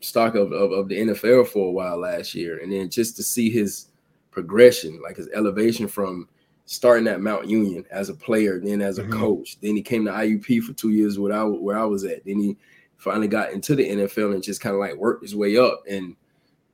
stock 0.00 0.34
of, 0.34 0.52
of, 0.52 0.70
of 0.70 0.88
the 0.88 0.98
NFL 0.98 1.48
for 1.48 1.68
a 1.68 1.72
while 1.72 1.98
last 1.98 2.34
year. 2.34 2.58
And 2.58 2.72
then 2.72 2.90
just 2.90 3.16
to 3.16 3.22
see 3.22 3.50
his 3.50 3.88
progression, 4.30 5.00
like 5.02 5.16
his 5.16 5.28
elevation 5.34 5.88
from 5.88 6.28
starting 6.66 7.08
at 7.08 7.20
Mount 7.20 7.48
Union 7.48 7.84
as 7.90 8.08
a 8.08 8.14
player, 8.14 8.60
then 8.60 8.82
as 8.82 8.98
a 8.98 9.02
mm-hmm. 9.02 9.18
coach. 9.18 9.58
Then 9.60 9.74
he 9.74 9.82
came 9.82 10.04
to 10.04 10.12
IUP 10.12 10.62
for 10.62 10.72
two 10.74 10.90
years 10.90 11.18
where 11.18 11.32
I, 11.32 11.42
where 11.42 11.78
I 11.78 11.84
was 11.84 12.04
at. 12.04 12.24
Then 12.24 12.38
he 12.38 12.56
finally 12.96 13.28
got 13.28 13.52
into 13.52 13.74
the 13.74 13.88
NFL 13.88 14.34
and 14.34 14.42
just 14.42 14.60
kind 14.60 14.74
of 14.74 14.80
like 14.80 14.96
worked 14.96 15.22
his 15.22 15.36
way 15.36 15.56
up. 15.56 15.82
And 15.88 16.16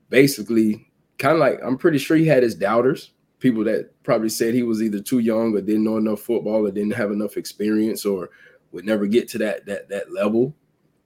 basically, 0.09 0.91
kind 1.19 1.35
of 1.35 1.41
like, 1.41 1.61
I'm 1.63 1.79
pretty 1.79 1.99
sure 1.99 2.17
he 2.17 2.27
had 2.27 2.43
his 2.43 2.55
doubters, 2.55 3.13
people 3.41 3.65
that 3.65 3.91
probably 4.03 4.29
said 4.29 4.55
he 4.55 4.63
was 4.63 4.83
either 4.83 5.01
too 5.01 5.19
young 5.19 5.57
or 5.57 5.61
didn't 5.61 5.85
know 5.85 5.97
enough 5.97 6.21
football 6.21 6.67
or 6.67 6.71
didn't 6.71 6.93
have 6.93 7.11
enough 7.11 7.37
experience 7.37 8.05
or 8.05 8.31
would 8.73 8.85
never 8.85 9.07
get 9.07 9.29
to 9.29 9.39
that 9.39 9.67
that 9.67 9.89
that 9.89 10.13
level. 10.13 10.55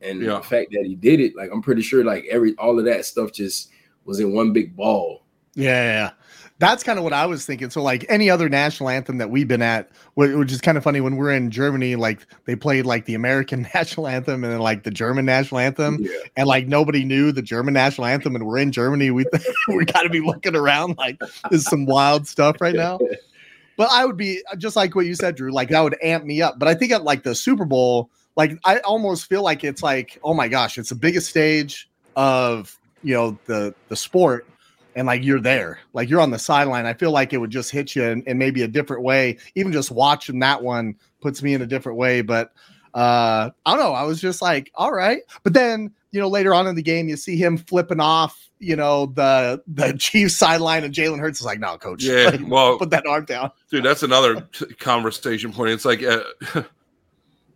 And 0.02 0.20
yeah. 0.20 0.36
the 0.36 0.42
fact 0.42 0.70
that 0.72 0.84
he 0.84 0.94
did 0.94 1.20
it, 1.20 1.34
like 1.34 1.50
I'm 1.50 1.62
pretty 1.62 1.82
sure 1.82 2.04
like 2.04 2.26
every 2.30 2.54
all 2.56 2.78
of 2.78 2.84
that 2.84 3.06
stuff 3.06 3.32
just 3.32 3.70
was 4.04 4.20
in 4.20 4.34
one 4.34 4.52
big 4.52 4.76
ball. 4.76 5.24
Yeah, 5.54 6.10
that's 6.64 6.82
kind 6.82 6.98
of 6.98 7.04
what 7.04 7.12
I 7.12 7.26
was 7.26 7.44
thinking. 7.44 7.70
So, 7.70 7.82
like 7.82 8.04
any 8.08 8.30
other 8.30 8.48
national 8.48 8.88
anthem 8.88 9.18
that 9.18 9.30
we've 9.30 9.48
been 9.48 9.62
at, 9.62 9.90
which 10.14 10.52
is 10.52 10.60
kind 10.60 10.78
of 10.78 10.84
funny 10.84 11.00
when 11.00 11.16
we're 11.16 11.32
in 11.32 11.50
Germany, 11.50 11.96
like 11.96 12.26
they 12.44 12.56
played 12.56 12.86
like 12.86 13.04
the 13.06 13.14
American 13.14 13.68
national 13.74 14.06
anthem 14.06 14.44
and 14.44 14.52
then 14.52 14.60
like 14.60 14.84
the 14.84 14.90
German 14.90 15.24
national 15.24 15.60
anthem, 15.60 15.98
yeah. 16.00 16.10
and 16.36 16.46
like 16.46 16.66
nobody 16.66 17.04
knew 17.04 17.32
the 17.32 17.42
German 17.42 17.74
national 17.74 18.06
anthem, 18.06 18.34
and 18.34 18.46
we're 18.46 18.58
in 18.58 18.72
Germany. 18.72 19.10
We 19.10 19.24
we 19.68 19.84
got 19.84 20.02
to 20.02 20.10
be 20.10 20.20
looking 20.20 20.56
around 20.56 20.96
like 20.98 21.20
there's 21.50 21.68
some 21.68 21.86
wild 21.86 22.26
stuff 22.26 22.60
right 22.60 22.74
now. 22.74 22.98
But 23.76 23.90
I 23.90 24.04
would 24.04 24.16
be 24.16 24.40
uh, 24.52 24.54
just 24.54 24.76
like 24.76 24.94
what 24.94 25.06
you 25.06 25.16
said, 25.16 25.34
Drew. 25.34 25.50
Like 25.50 25.68
that 25.70 25.80
would 25.80 25.96
amp 26.00 26.24
me 26.24 26.40
up. 26.40 26.60
But 26.60 26.68
I 26.68 26.74
think 26.74 26.92
at 26.92 27.02
like 27.02 27.24
the 27.24 27.34
Super 27.34 27.64
Bowl, 27.64 28.08
like 28.36 28.56
I 28.64 28.78
almost 28.78 29.26
feel 29.26 29.42
like 29.42 29.64
it's 29.64 29.82
like, 29.82 30.16
oh 30.22 30.32
my 30.32 30.46
gosh, 30.46 30.78
it's 30.78 30.90
the 30.90 30.94
biggest 30.94 31.28
stage 31.28 31.90
of 32.14 32.78
you 33.02 33.14
know 33.14 33.36
the 33.46 33.74
the 33.88 33.96
sport 33.96 34.46
and 34.96 35.06
like 35.06 35.24
you're 35.24 35.40
there, 35.40 35.78
like 35.92 36.08
you're 36.08 36.20
on 36.20 36.30
the 36.30 36.38
sideline. 36.38 36.86
I 36.86 36.94
feel 36.94 37.10
like 37.10 37.32
it 37.32 37.38
would 37.38 37.50
just 37.50 37.70
hit 37.70 37.94
you 37.94 38.04
in, 38.04 38.22
in 38.22 38.38
maybe 38.38 38.62
a 38.62 38.68
different 38.68 39.02
way. 39.02 39.38
Even 39.54 39.72
just 39.72 39.90
watching 39.90 40.38
that 40.40 40.62
one 40.62 40.94
puts 41.20 41.42
me 41.42 41.54
in 41.54 41.62
a 41.62 41.66
different 41.66 41.98
way. 41.98 42.22
But 42.22 42.52
uh, 42.94 43.50
I 43.66 43.70
don't 43.70 43.80
know. 43.80 43.92
I 43.92 44.04
was 44.04 44.20
just 44.20 44.40
like, 44.40 44.70
all 44.74 44.92
right. 44.92 45.22
But 45.42 45.52
then, 45.52 45.92
you 46.12 46.20
know, 46.20 46.28
later 46.28 46.54
on 46.54 46.66
in 46.66 46.76
the 46.76 46.82
game, 46.82 47.08
you 47.08 47.16
see 47.16 47.36
him 47.36 47.58
flipping 47.58 48.00
off, 48.00 48.48
you 48.60 48.76
know, 48.76 49.06
the 49.06 49.62
the 49.66 49.92
Chiefs 49.98 50.36
sideline, 50.36 50.84
and 50.84 50.94
Jalen 50.94 51.18
Hurts 51.18 51.40
is 51.40 51.46
like, 51.46 51.58
no, 51.58 51.76
coach. 51.76 52.04
Yeah, 52.04 52.24
like, 52.32 52.40
well, 52.46 52.78
put 52.78 52.90
that 52.90 53.06
arm 53.06 53.24
down, 53.24 53.50
dude. 53.70 53.84
That's 53.84 54.04
another 54.04 54.48
conversation 54.78 55.52
point. 55.52 55.70
It's 55.70 55.84
like 55.84 56.04
uh, 56.04 56.22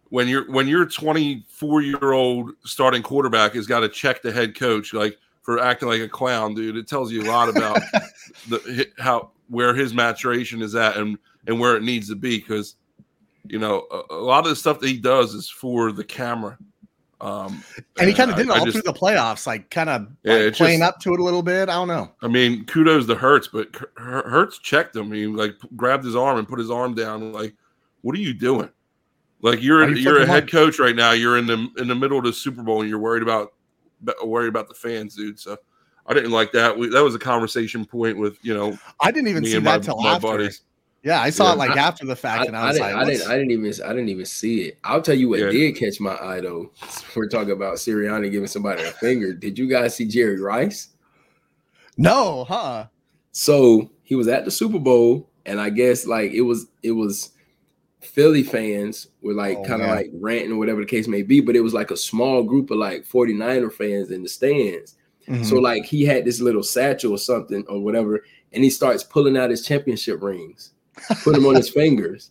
when 0.09 0.27
you're 0.27 0.51
when 0.51 0.67
your 0.67 0.87
24 0.87 1.83
year 1.83 2.13
old 2.13 2.51
starting 2.65 3.03
quarterback 3.03 3.55
has 3.55 3.67
got 3.67 3.81
to 3.81 3.89
check 3.89 4.23
the 4.23 4.33
head 4.33 4.57
coach, 4.57 4.93
like 4.93 5.19
for 5.49 5.59
acting 5.59 5.89
like 5.89 6.03
a 6.03 6.09
clown, 6.11 6.53
dude. 6.53 6.77
It 6.77 6.87
tells 6.87 7.11
you 7.11 7.23
a 7.23 7.25
lot 7.25 7.49
about 7.49 7.81
the 8.51 8.87
how 8.99 9.31
where 9.49 9.75
his 9.75 9.95
maturation 9.95 10.61
is 10.61 10.75
at 10.75 10.99
and 10.99 11.17
and 11.47 11.59
where 11.59 11.75
it 11.75 11.83
needs 11.83 12.11
to 12.11 12.17
be 12.17 12.37
because 12.37 12.75
you 13.47 13.59
know 13.59 13.87
a, 13.91 14.03
a, 14.13 14.21
lot 14.21 14.45
of 14.45 14.51
the 14.51 14.57
stuff 14.57 14.79
that 14.81 14.89
he 14.89 14.99
does 14.99 15.33
is 15.33 15.49
for 15.49 15.91
the 15.91 16.05
camera. 16.05 16.59
Um, 17.23 17.65
and 17.99 18.11
he 18.11 18.15
kind 18.15 18.31
of 18.31 18.37
did 18.37 18.45
it 18.45 18.51
all 18.51 18.63
just, 18.63 18.75
through 18.75 18.93
the 18.93 18.93
playoffs, 18.93 19.47
like 19.47 19.71
kind 19.71 19.89
of 19.89 20.09
yeah, 20.23 20.35
like 20.35 20.53
playing 20.53 20.81
just, 20.81 20.89
up 20.97 21.01
to 21.01 21.15
it 21.15 21.21
a 21.21 21.25
little 21.25 21.43
bit. 21.43 21.71
I 21.71 21.77
don't 21.77 21.89
know. 21.89 22.13
I 22.21 22.29
mean, 22.29 22.67
kudos 22.67 23.07
to 23.07 23.15
Hurts, 23.15 23.49
but 23.49 23.75
Hurts 23.97 24.59
checked 24.59 24.95
him. 24.95 25.11
He 25.11 25.27
like 25.27 25.55
grabbed 25.77 26.05
his 26.05 26.15
arm 26.15 26.39
and 26.39 26.47
put 26.47 26.59
his 26.59 26.71
arm 26.71 26.95
down. 26.95 27.33
Like, 27.33 27.55
what 28.03 28.15
are 28.15 28.21
you 28.21 28.35
doing? 28.35 28.69
Like 29.41 29.63
you're 29.63 29.89
you 29.89 29.97
you're 29.97 30.21
a 30.21 30.27
head 30.27 30.51
coach 30.51 30.79
right 30.79 30.95
now. 30.95 31.13
You're 31.13 31.39
in 31.39 31.47
the 31.47 31.71
in 31.79 31.89
the 31.89 31.95
middle 31.95 32.19
of 32.19 32.25
the 32.25 32.35
Super 32.35 32.63
Bowl 32.63 32.83
and 32.83 32.91
you're 32.91 32.99
worried 32.99 33.23
about 33.23 33.55
worried 34.25 34.49
about 34.49 34.69
the 34.69 34.75
fans, 34.75 35.15
dude. 35.15 35.39
So 35.39 35.57
I 36.07 36.15
didn't 36.15 36.31
like 36.31 36.53
that. 36.53 36.77
We, 36.77 36.89
that 36.89 37.03
was 37.03 37.15
a 37.15 37.19
conversation 37.19 37.85
point 37.85 38.19
with 38.19 38.39
you 38.43 38.55
know. 38.55 38.79
I 39.01 39.11
didn't 39.11 39.29
even 39.29 39.45
see 39.45 39.55
that 39.55 39.63
my, 39.63 39.79
till 39.79 40.07
after. 40.07 40.27
Buddies. 40.27 40.63
Yeah, 41.05 41.21
I 41.21 41.31
saw 41.31 41.47
yeah, 41.47 41.53
it 41.53 41.59
like 41.59 41.71
I, 41.71 41.81
after 41.81 42.05
the 42.05 42.17
fact, 42.17 42.43
I, 42.43 42.45
and 42.47 42.57
I, 42.57 42.61
I 42.61 42.67
was 42.67 42.77
didn't, 42.77 42.93
like, 42.93 42.97
I 42.97 43.11
didn't, 43.11 43.29
I 43.29 43.37
didn't 43.37 43.51
even, 43.53 43.85
I 43.85 43.89
didn't 43.89 44.09
even 44.09 44.27
see 44.27 44.63
it. 44.63 44.79
I'll 44.83 45.01
tell 45.01 45.15
you 45.15 45.29
what 45.29 45.39
yeah. 45.39 45.51
did 45.51 45.77
catch 45.77 46.01
my 46.01 46.17
eye 46.17 46.41
though. 46.41 46.73
We're 47.17 47.29
talking 47.29 47.53
about 47.53 47.77
Sirianni 47.77 48.31
giving 48.31 48.49
somebody 48.49 48.83
a 48.83 48.91
finger. 48.91 49.33
Did 49.33 49.59
you 49.59 49.69
guys 49.69 49.95
see 49.95 50.07
Jerry 50.07 50.41
Rice? 50.41 50.89
No, 51.97 52.45
huh? 52.45 52.87
So 53.33 53.91
he 54.03 54.17
was 54.17 54.27
at 54.29 54.45
the 54.45 54.51
Super 54.51 54.79
Bowl, 54.79 55.31
and 55.47 55.61
I 55.61 55.71
guess 55.71 56.07
like 56.07 56.33
it 56.33 56.43
was, 56.43 56.67
it 56.83 56.93
was 56.93 57.31
Philly 58.01 58.43
fans 58.43 59.09
were 59.23 59.35
like 59.35 59.59
oh, 59.59 59.65
kind 59.65 59.83
of 59.83 59.89
like 59.89 60.11
ranting 60.13 60.53
or 60.53 60.57
whatever 60.57 60.81
the 60.81 60.87
case 60.87 61.09
may 61.09 61.23
be, 61.23 61.41
but 61.41 61.57
it 61.57 61.61
was 61.61 61.75
like 61.75 61.91
a 61.91 61.97
small 61.97 62.43
group 62.43 62.71
of 62.71 62.79
like 62.79 63.05
49er 63.05 63.73
fans 63.73 64.11
in 64.11 64.23
the 64.23 64.29
stands. 64.29 64.97
Mm-hmm. 65.27 65.43
So 65.45 65.57
like 65.57 65.85
he 65.85 66.05
had 66.05 66.25
this 66.25 66.41
little 66.41 66.63
satchel 66.63 67.13
or 67.13 67.19
something 67.19 67.65
or 67.69 67.81
whatever, 67.81 68.25
and 68.53 68.63
he 68.63 68.71
starts 68.71 69.03
pulling 69.03 69.37
out 69.37 69.51
his 69.51 69.67
championship 69.67 70.23
rings, 70.23 70.73
put 71.23 71.35
them 71.35 71.47
on 71.47 71.57
his 71.57 71.69
fingers, 71.75 72.31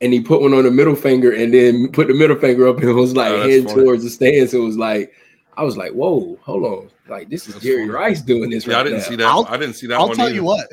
and 0.00 0.12
he 0.12 0.20
put 0.20 0.40
one 0.40 0.54
on 0.54 0.64
the 0.64 0.70
middle 0.70 0.94
finger 0.94 1.32
and 1.32 1.52
then 1.52 1.90
put 1.90 2.06
the 2.06 2.14
middle 2.14 2.38
finger 2.38 2.68
up 2.68 2.78
and 2.78 2.94
was 2.94 3.14
like 3.14 3.32
oh, 3.32 3.42
heading 3.42 3.66
funny. 3.66 3.82
towards 3.82 4.04
the 4.04 4.10
stands. 4.10 4.54
It 4.54 4.58
was 4.58 4.78
like 4.78 5.12
I 5.56 5.64
was 5.64 5.76
like, 5.76 5.92
whoa, 5.92 6.38
hold 6.42 6.64
on, 6.64 6.90
like 7.08 7.28
this 7.28 7.48
is 7.48 7.54
that's 7.54 7.64
Jerry 7.64 7.88
funny. 7.88 7.90
Rice 7.90 8.22
doing 8.22 8.50
this. 8.50 8.66
Yeah, 8.66 8.74
right 8.74 8.80
I 8.80 8.84
didn't 8.84 8.98
now. 9.00 9.04
see 9.04 9.16
that. 9.16 9.26
I'll, 9.26 9.46
I 9.46 9.56
didn't 9.56 9.74
see 9.74 9.88
that. 9.88 9.98
I'll 9.98 10.14
tell 10.14 10.26
either. 10.26 10.34
you 10.36 10.44
what 10.44 10.68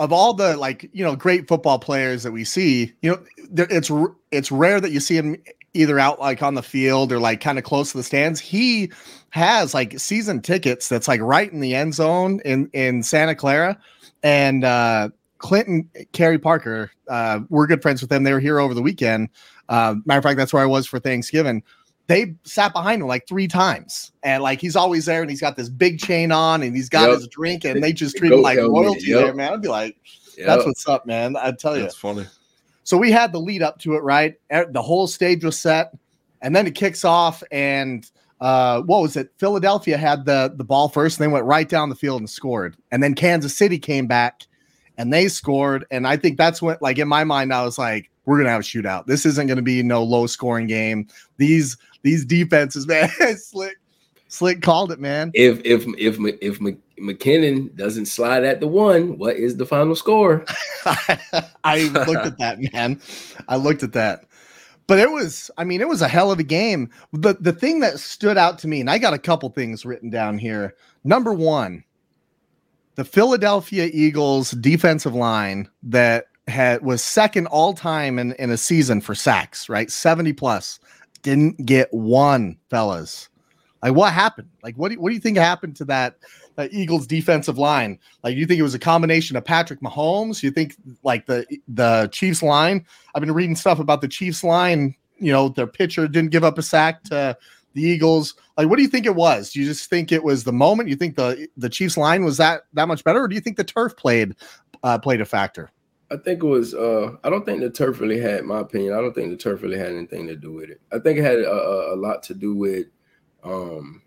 of 0.00 0.14
all 0.14 0.32
the 0.32 0.56
like 0.56 0.88
you 0.92 1.04
know 1.04 1.14
great 1.14 1.46
football 1.46 1.78
players 1.78 2.22
that 2.22 2.32
we 2.32 2.42
see, 2.42 2.92
you 3.02 3.10
know, 3.10 3.22
it's 3.70 3.90
it's 4.32 4.50
rare 4.50 4.80
that 4.80 4.90
you 4.90 4.98
see 4.98 5.16
him 5.16 5.36
either 5.74 5.98
out 6.00 6.18
like 6.18 6.42
on 6.42 6.54
the 6.54 6.62
field 6.62 7.12
or 7.12 7.20
like 7.20 7.40
kind 7.40 7.58
of 7.58 7.64
close 7.64 7.92
to 7.92 7.98
the 7.98 8.02
stands. 8.02 8.40
He 8.40 8.90
has 9.28 9.74
like 9.74 10.00
season 10.00 10.40
tickets 10.40 10.88
that's 10.88 11.06
like 11.06 11.20
right 11.20 11.52
in 11.52 11.60
the 11.60 11.74
end 11.74 11.94
zone 11.94 12.40
in 12.46 12.70
in 12.72 13.02
Santa 13.02 13.34
Clara, 13.34 13.78
and 14.22 14.64
uh, 14.64 15.10
Clinton 15.36 15.88
Kerry 16.12 16.38
Parker, 16.38 16.90
uh, 17.08 17.40
we're 17.50 17.66
good 17.66 17.82
friends 17.82 18.00
with 18.00 18.08
them. 18.08 18.24
They 18.24 18.32
were 18.32 18.40
here 18.40 18.58
over 18.58 18.72
the 18.72 18.82
weekend. 18.82 19.28
Uh, 19.68 19.96
matter 20.06 20.18
of 20.18 20.24
fact, 20.24 20.38
that's 20.38 20.52
where 20.54 20.62
I 20.62 20.66
was 20.66 20.86
for 20.86 20.98
Thanksgiving 20.98 21.62
they 22.10 22.34
sat 22.42 22.72
behind 22.72 23.00
him 23.00 23.06
like 23.06 23.28
three 23.28 23.46
times, 23.46 24.10
and 24.24 24.42
like 24.42 24.60
he's 24.60 24.74
always 24.74 25.06
there, 25.06 25.22
and 25.22 25.30
he's 25.30 25.40
got 25.40 25.56
this 25.56 25.68
big 25.68 26.00
chain 26.00 26.32
on, 26.32 26.60
and 26.60 26.74
he's 26.74 26.88
got 26.88 27.08
yep. 27.08 27.18
his 27.18 27.28
drink, 27.28 27.64
and 27.64 27.80
they 27.80 27.92
just 27.92 28.16
treat 28.16 28.32
him 28.32 28.42
like 28.42 28.58
royalty 28.58 29.06
yep. 29.06 29.20
there, 29.20 29.34
man. 29.34 29.52
I'd 29.52 29.62
be 29.62 29.68
like, 29.68 29.96
yep. 30.36 30.48
that's 30.48 30.66
what's 30.66 30.88
up, 30.88 31.06
man. 31.06 31.36
I'd 31.36 31.60
tell 31.60 31.76
you, 31.76 31.84
it's 31.84 31.94
funny. 31.94 32.26
So 32.82 32.96
we 32.96 33.12
had 33.12 33.30
the 33.30 33.38
lead 33.38 33.62
up 33.62 33.78
to 33.82 33.94
it, 33.94 34.02
right? 34.02 34.34
The 34.50 34.82
whole 34.82 35.06
stage 35.06 35.44
was 35.44 35.56
set, 35.56 35.96
and 36.42 36.56
then 36.56 36.66
it 36.66 36.74
kicks 36.74 37.04
off, 37.04 37.44
and 37.52 38.10
uh, 38.40 38.82
what 38.82 39.02
was 39.02 39.16
it? 39.16 39.30
Philadelphia 39.38 39.96
had 39.96 40.24
the 40.24 40.52
the 40.56 40.64
ball 40.64 40.88
first, 40.88 41.20
and 41.20 41.28
they 41.28 41.32
went 41.32 41.44
right 41.44 41.68
down 41.68 41.90
the 41.90 41.94
field 41.94 42.20
and 42.20 42.28
scored, 42.28 42.76
and 42.90 43.04
then 43.04 43.14
Kansas 43.14 43.56
City 43.56 43.78
came 43.78 44.08
back, 44.08 44.42
and 44.98 45.12
they 45.12 45.28
scored, 45.28 45.86
and 45.92 46.08
I 46.08 46.16
think 46.16 46.38
that's 46.38 46.60
what, 46.60 46.82
like 46.82 46.98
in 46.98 47.06
my 47.06 47.22
mind, 47.22 47.54
I 47.54 47.64
was 47.64 47.78
like, 47.78 48.10
we're 48.24 48.38
gonna 48.38 48.50
have 48.50 48.62
a 48.62 48.64
shootout. 48.64 49.06
This 49.06 49.24
isn't 49.26 49.46
gonna 49.46 49.62
be 49.62 49.84
no 49.84 50.02
low 50.02 50.26
scoring 50.26 50.66
game. 50.66 51.06
These 51.36 51.76
these 52.02 52.24
defenses, 52.24 52.86
man. 52.86 53.08
Slick, 53.36 53.78
Slick 54.28 54.62
called 54.62 54.92
it, 54.92 55.00
man. 55.00 55.30
If 55.34 55.60
if 55.64 55.84
if 55.98 56.18
if 56.40 56.60
McKinnon 57.00 57.74
doesn't 57.74 58.06
slide 58.06 58.44
at 58.44 58.60
the 58.60 58.68
one, 58.68 59.18
what 59.18 59.36
is 59.36 59.56
the 59.56 59.66
final 59.66 59.96
score? 59.96 60.44
I 61.64 61.90
looked 62.06 62.26
at 62.26 62.38
that, 62.38 62.58
man. 62.72 63.00
I 63.48 63.56
looked 63.56 63.82
at 63.82 63.92
that. 63.94 64.24
But 64.86 64.98
it 64.98 65.10
was, 65.10 65.52
I 65.56 65.62
mean, 65.62 65.80
it 65.80 65.88
was 65.88 66.02
a 66.02 66.08
hell 66.08 66.32
of 66.32 66.40
a 66.40 66.44
game. 66.44 66.90
The 67.12 67.34
the 67.34 67.52
thing 67.52 67.80
that 67.80 68.00
stood 68.00 68.36
out 68.36 68.58
to 68.60 68.68
me, 68.68 68.80
and 68.80 68.90
I 68.90 68.98
got 68.98 69.14
a 69.14 69.18
couple 69.18 69.48
things 69.50 69.84
written 69.84 70.10
down 70.10 70.38
here. 70.38 70.74
Number 71.04 71.32
one, 71.32 71.84
the 72.96 73.04
Philadelphia 73.04 73.88
Eagles 73.92 74.50
defensive 74.50 75.14
line 75.14 75.68
that 75.84 76.26
had 76.48 76.82
was 76.82 77.02
second 77.02 77.46
all 77.46 77.72
time 77.72 78.18
in, 78.18 78.32
in 78.32 78.50
a 78.50 78.56
season 78.56 79.00
for 79.00 79.14
sacks, 79.14 79.68
right? 79.68 79.90
70 79.90 80.32
plus 80.32 80.80
didn't 81.22 81.64
get 81.66 81.92
one, 81.92 82.58
fellas. 82.68 83.28
Like 83.82 83.94
what 83.94 84.12
happened? 84.12 84.50
Like 84.62 84.76
what 84.76 84.88
do 84.88 84.94
you, 84.94 85.00
what 85.00 85.08
do 85.08 85.14
you 85.14 85.20
think 85.20 85.38
happened 85.38 85.76
to 85.76 85.84
that 85.86 86.16
uh, 86.58 86.68
Eagles 86.70 87.06
defensive 87.06 87.58
line? 87.58 87.98
Like 88.22 88.36
you 88.36 88.46
think 88.46 88.58
it 88.58 88.64
was 88.64 88.74
a 88.74 88.78
combination 88.78 89.36
of 89.36 89.44
Patrick 89.44 89.80
Mahomes? 89.80 90.42
You 90.42 90.50
think 90.50 90.76
like 91.02 91.26
the 91.26 91.46
the 91.68 92.08
Chiefs 92.12 92.42
line? 92.42 92.84
I've 93.14 93.20
been 93.20 93.32
reading 93.32 93.56
stuff 93.56 93.78
about 93.78 94.00
the 94.00 94.08
Chiefs 94.08 94.44
line. 94.44 94.94
You 95.18 95.32
know, 95.32 95.48
their 95.48 95.66
pitcher 95.66 96.08
didn't 96.08 96.30
give 96.30 96.44
up 96.44 96.58
a 96.58 96.62
sack 96.62 97.02
to 97.04 97.36
the 97.74 97.82
Eagles. 97.82 98.34
Like, 98.56 98.68
what 98.68 98.76
do 98.76 98.82
you 98.82 98.88
think 98.88 99.06
it 99.06 99.14
was? 99.14 99.52
Do 99.52 99.60
you 99.60 99.66
just 99.66 99.88
think 99.88 100.12
it 100.12 100.24
was 100.24 100.44
the 100.44 100.52
moment? 100.52 100.88
You 100.88 100.96
think 100.96 101.16
the 101.16 101.48
the 101.56 101.70
Chiefs 101.70 101.96
line 101.96 102.24
was 102.24 102.36
that 102.36 102.62
that 102.74 102.88
much 102.88 103.04
better, 103.04 103.22
or 103.22 103.28
do 103.28 103.34
you 103.34 103.40
think 103.40 103.56
the 103.56 103.64
turf 103.64 103.96
played 103.96 104.34
uh, 104.82 104.98
played 104.98 105.20
a 105.20 105.26
factor? 105.26 105.70
I 106.10 106.16
think 106.16 106.42
it 106.42 106.46
was. 106.46 106.74
Uh, 106.74 107.16
I 107.22 107.30
don't 107.30 107.46
think 107.46 107.60
the 107.60 107.70
turf 107.70 108.00
really 108.00 108.20
had, 108.20 108.44
my 108.44 108.60
opinion. 108.60 108.94
I 108.94 109.00
don't 109.00 109.14
think 109.14 109.30
the 109.30 109.36
turf 109.36 109.62
really 109.62 109.78
had 109.78 109.92
anything 109.92 110.26
to 110.26 110.36
do 110.36 110.52
with 110.52 110.70
it. 110.70 110.80
I 110.92 110.98
think 110.98 111.18
it 111.18 111.22
had 111.24 111.38
a, 111.38 111.92
a 111.92 111.96
lot 111.96 112.22
to 112.24 112.34
do 112.34 112.54
with 112.54 112.86
um, 113.44 114.02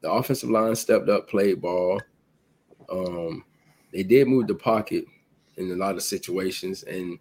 the 0.00 0.10
offensive 0.10 0.50
line 0.50 0.74
stepped 0.74 1.08
up, 1.08 1.28
played 1.28 1.60
ball. 1.60 2.00
Um, 2.90 3.44
they 3.92 4.02
did 4.02 4.28
move 4.28 4.46
the 4.46 4.54
pocket 4.54 5.04
in 5.56 5.70
a 5.70 5.74
lot 5.74 5.96
of 5.96 6.02
situations, 6.02 6.82
and 6.84 7.18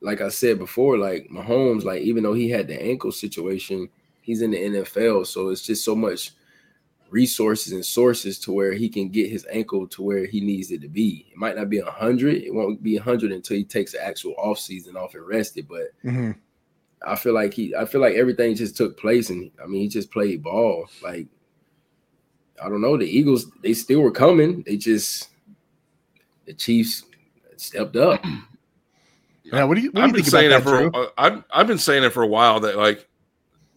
like 0.00 0.20
I 0.20 0.28
said 0.28 0.58
before, 0.58 0.98
like 0.98 1.28
Mahomes, 1.30 1.84
like 1.84 2.02
even 2.02 2.22
though 2.24 2.34
he 2.34 2.50
had 2.50 2.68
the 2.68 2.80
ankle 2.80 3.12
situation, 3.12 3.88
he's 4.22 4.42
in 4.42 4.50
the 4.50 4.58
NFL, 4.58 5.26
so 5.26 5.48
it's 5.48 5.62
just 5.62 5.84
so 5.84 5.94
much 5.94 6.32
resources 7.10 7.72
and 7.72 7.84
sources 7.84 8.38
to 8.40 8.52
where 8.52 8.72
he 8.72 8.88
can 8.88 9.08
get 9.08 9.30
his 9.30 9.46
ankle 9.50 9.86
to 9.88 10.02
where 10.02 10.26
he 10.26 10.40
needs 10.40 10.70
it 10.70 10.80
to 10.82 10.88
be. 10.88 11.26
It 11.30 11.36
might 11.36 11.56
not 11.56 11.70
be 11.70 11.78
a 11.78 11.90
hundred. 11.90 12.42
It 12.42 12.52
won't 12.52 12.82
be 12.82 12.96
a 12.96 13.02
hundred 13.02 13.32
until 13.32 13.56
he 13.56 13.64
takes 13.64 13.92
the 13.92 14.04
actual 14.04 14.34
off 14.38 14.58
season 14.58 14.96
off 14.96 15.14
and 15.14 15.26
rested. 15.26 15.68
But 15.68 15.92
mm-hmm. 16.04 16.32
I 17.06 17.16
feel 17.16 17.34
like 17.34 17.54
he, 17.54 17.74
I 17.74 17.84
feel 17.84 18.00
like 18.00 18.14
everything 18.14 18.54
just 18.54 18.76
took 18.76 18.98
place, 18.98 19.30
and 19.30 19.50
I 19.62 19.66
mean 19.66 19.82
he 19.82 19.88
just 19.88 20.10
played 20.10 20.42
ball. 20.42 20.88
Like 21.02 21.26
I 22.62 22.68
don't 22.68 22.80
know, 22.80 22.96
the 22.96 23.04
Eagles 23.04 23.50
they 23.62 23.74
still 23.74 24.00
were 24.00 24.10
coming. 24.10 24.62
They 24.66 24.76
just 24.76 25.28
the 26.46 26.54
Chiefs 26.54 27.04
stepped 27.56 27.96
up. 27.96 28.24
Yeah, 29.52 29.62
what 29.62 29.76
do 29.76 29.80
you? 29.80 29.92
What 29.92 30.02
I've 30.02 30.08
you 30.08 30.14
been 30.16 30.24
saying 30.24 30.50
it 30.50 30.60
for. 30.60 30.90
Uh, 30.92 31.06
I've 31.16 31.44
I've 31.52 31.66
been 31.68 31.78
saying 31.78 32.02
it 32.02 32.12
for 32.12 32.24
a 32.24 32.26
while 32.26 32.58
that 32.58 32.76
like 32.76 33.08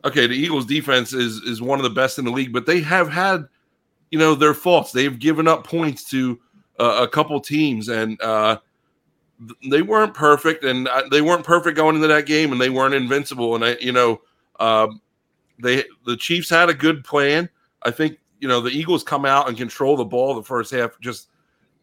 okay, 0.06 0.28
the 0.28 0.36
Eagles 0.36 0.66
defense 0.66 1.14
is 1.14 1.38
is 1.44 1.62
one 1.62 1.80
of 1.80 1.84
the 1.84 1.90
best 1.90 2.20
in 2.20 2.26
the 2.26 2.32
league, 2.32 2.54
but 2.54 2.66
they 2.66 2.82
have 2.82 3.10
had, 3.10 3.48
you 4.12 4.20
know, 4.20 4.36
their 4.36 4.54
faults. 4.54 4.92
They've 4.92 5.18
given 5.18 5.48
up 5.48 5.66
points 5.66 6.04
to 6.12 6.40
uh, 6.80 7.00
a 7.02 7.08
couple 7.08 7.40
teams, 7.40 7.90
and 7.90 8.20
uh, 8.22 8.58
they 9.70 9.82
weren't 9.82 10.14
perfect, 10.14 10.64
and 10.64 10.88
uh, 10.88 11.04
they 11.12 11.22
weren't 11.22 11.46
perfect 11.46 11.78
going 11.78 11.96
into 11.96 12.08
that 12.08 12.26
game, 12.26 12.52
and 12.52 12.60
they 12.60 12.70
weren't 12.70 12.94
invincible. 12.94 13.56
And 13.56 13.66
I, 13.66 13.78
you 13.80 13.92
know, 13.92 14.22
um, 14.60 15.02
they 15.60 15.84
the 16.06 16.18
Chiefs 16.18 16.50
had 16.50 16.70
a 16.70 16.74
good 16.74 17.04
plan. 17.04 17.50
I 17.84 17.92
think 17.92 18.20
you 18.40 18.48
know 18.48 18.62
the 18.62 18.72
Eagles 18.72 19.04
come 19.04 19.26
out 19.26 19.48
and 19.48 19.58
control 19.58 19.98
the 19.98 20.06
ball 20.06 20.36
the 20.36 20.44
first 20.44 20.72
half, 20.72 21.00
just 21.00 21.28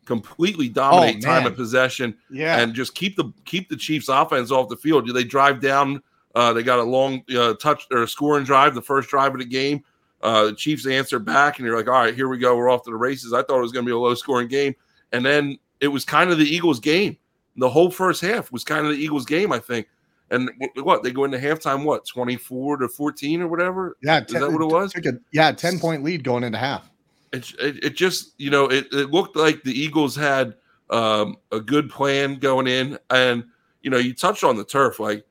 completely 0.04 0.68
dominate 0.68 1.16
oh, 1.16 1.20
time 1.20 1.46
of 1.46 1.56
possession, 1.56 2.16
yeah, 2.30 2.58
and 2.58 2.74
just 2.74 2.94
keep 2.94 3.16
the 3.16 3.32
keep 3.44 3.68
the 3.68 3.76
Chiefs 3.76 4.08
offense 4.08 4.50
off 4.50 4.68
the 4.68 4.76
field. 4.76 5.06
Do 5.06 5.12
they 5.12 5.24
drive 5.24 5.60
down? 5.60 6.02
Uh, 6.36 6.52
they 6.52 6.62
got 6.62 6.78
a 6.78 6.82
long 6.82 7.24
uh, 7.34 7.54
touch 7.54 7.86
or 7.90 8.02
a 8.02 8.08
scoring 8.08 8.44
drive, 8.44 8.74
the 8.74 8.82
first 8.82 9.08
drive 9.08 9.32
of 9.32 9.40
the 9.40 9.46
game. 9.46 9.82
Uh, 10.22 10.44
the 10.44 10.52
Chiefs 10.52 10.86
answer 10.86 11.18
back, 11.18 11.58
and 11.58 11.66
you're 11.66 11.76
like, 11.76 11.88
all 11.88 11.94
right, 11.94 12.14
here 12.14 12.28
we 12.28 12.36
go. 12.36 12.54
We're 12.54 12.68
off 12.68 12.84
to 12.84 12.90
the 12.90 12.96
races. 12.96 13.32
I 13.32 13.42
thought 13.42 13.58
it 13.58 13.62
was 13.62 13.72
going 13.72 13.86
to 13.86 13.88
be 13.88 13.94
a 13.94 13.98
low 13.98 14.14
scoring 14.14 14.46
game. 14.46 14.76
and 15.12 15.24
then 15.24 15.58
it 15.80 15.88
was 15.88 16.04
kind 16.04 16.30
of 16.30 16.38
the 16.38 16.44
Eagles' 16.44 16.78
game. 16.78 17.16
The 17.56 17.68
whole 17.68 17.90
first 17.90 18.20
half 18.20 18.52
was 18.52 18.64
kind 18.64 18.86
of 18.86 18.92
the 18.92 18.98
Eagles' 18.98 19.24
game, 19.24 19.50
I 19.50 19.58
think. 19.58 19.88
And 20.30 20.50
what 20.82 21.02
they 21.02 21.10
go 21.10 21.24
into 21.24 21.38
halftime, 21.38 21.84
what 21.84 22.04
twenty 22.06 22.36
four 22.36 22.76
to 22.78 22.88
fourteen 22.88 23.40
or 23.40 23.48
whatever? 23.48 23.96
Yeah, 24.02 24.24
is 24.24 24.32
that 24.32 24.52
what 24.52 24.60
it 24.60 24.66
was? 24.66 24.94
A, 24.96 25.18
yeah, 25.32 25.52
ten 25.52 25.78
point 25.78 26.02
lead 26.02 26.24
going 26.24 26.42
into 26.44 26.58
half. 26.58 26.90
It, 27.32 27.52
it, 27.60 27.84
it 27.84 27.96
just 27.96 28.34
you 28.38 28.50
know 28.50 28.66
it, 28.66 28.88
it 28.92 29.10
looked 29.10 29.36
like 29.36 29.62
the 29.62 29.72
Eagles 29.72 30.16
had 30.16 30.54
um, 30.90 31.36
a 31.52 31.60
good 31.60 31.88
plan 31.88 32.36
going 32.36 32.66
in, 32.66 32.98
and 33.10 33.44
you 33.82 33.90
know 33.90 33.98
you 33.98 34.14
touched 34.14 34.42
on 34.42 34.56
the 34.56 34.64
turf. 34.64 34.98
Like 34.98 35.24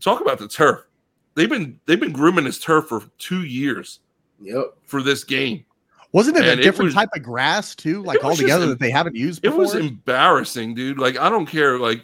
talk 0.00 0.20
about 0.20 0.38
the 0.38 0.48
turf. 0.48 0.86
They've 1.34 1.48
been 1.48 1.80
they've 1.86 2.00
been 2.00 2.12
grooming 2.12 2.44
this 2.44 2.58
turf 2.58 2.88
for 2.88 3.02
two 3.18 3.44
years. 3.44 4.00
Yep. 4.40 4.74
For 4.84 5.02
this 5.02 5.24
game, 5.24 5.64
wasn't 6.12 6.36
it 6.36 6.44
and 6.44 6.60
a 6.60 6.62
different 6.62 6.86
it 6.86 6.86
was, 6.86 6.94
type 6.94 7.08
of 7.14 7.22
grass 7.22 7.74
too, 7.74 8.02
like 8.02 8.22
altogether 8.24 8.66
that 8.66 8.78
they 8.78 8.90
haven't 8.90 9.16
used 9.16 9.42
before? 9.42 9.56
It 9.56 9.58
was 9.58 9.74
embarrassing, 9.74 10.74
dude. 10.74 10.98
Like 10.98 11.18
I 11.18 11.28
don't 11.28 11.46
care, 11.46 11.78
like 11.78 12.02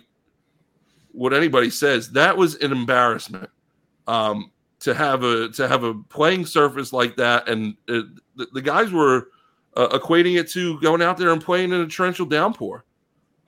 what 1.13 1.33
anybody 1.33 1.71
says. 1.71 2.11
That 2.11 2.37
was 2.37 2.57
an 2.57 2.73
embarrassment. 2.73 3.51
Um, 4.07 4.51
to 4.81 4.95
have 4.95 5.23
a 5.23 5.49
to 5.51 5.69
have 5.69 5.85
a 5.85 5.95
playing 5.95 6.47
surface 6.47 6.93
like 6.93 7.17
that, 7.17 7.49
and 7.49 7.77
it, 7.87 8.07
the, 8.35 8.47
the, 8.55 8.63
guys 8.63 8.91
were 8.91 9.29
uh, 9.77 9.89
equating 9.89 10.39
it 10.41 10.51
to 10.51 10.81
going 10.81 11.03
out 11.03 11.19
there 11.19 11.31
and 11.31 11.45
playing 11.45 11.73
in 11.73 11.81
a 11.81 11.87
torrential 11.87 12.27
downpour. 12.27 12.85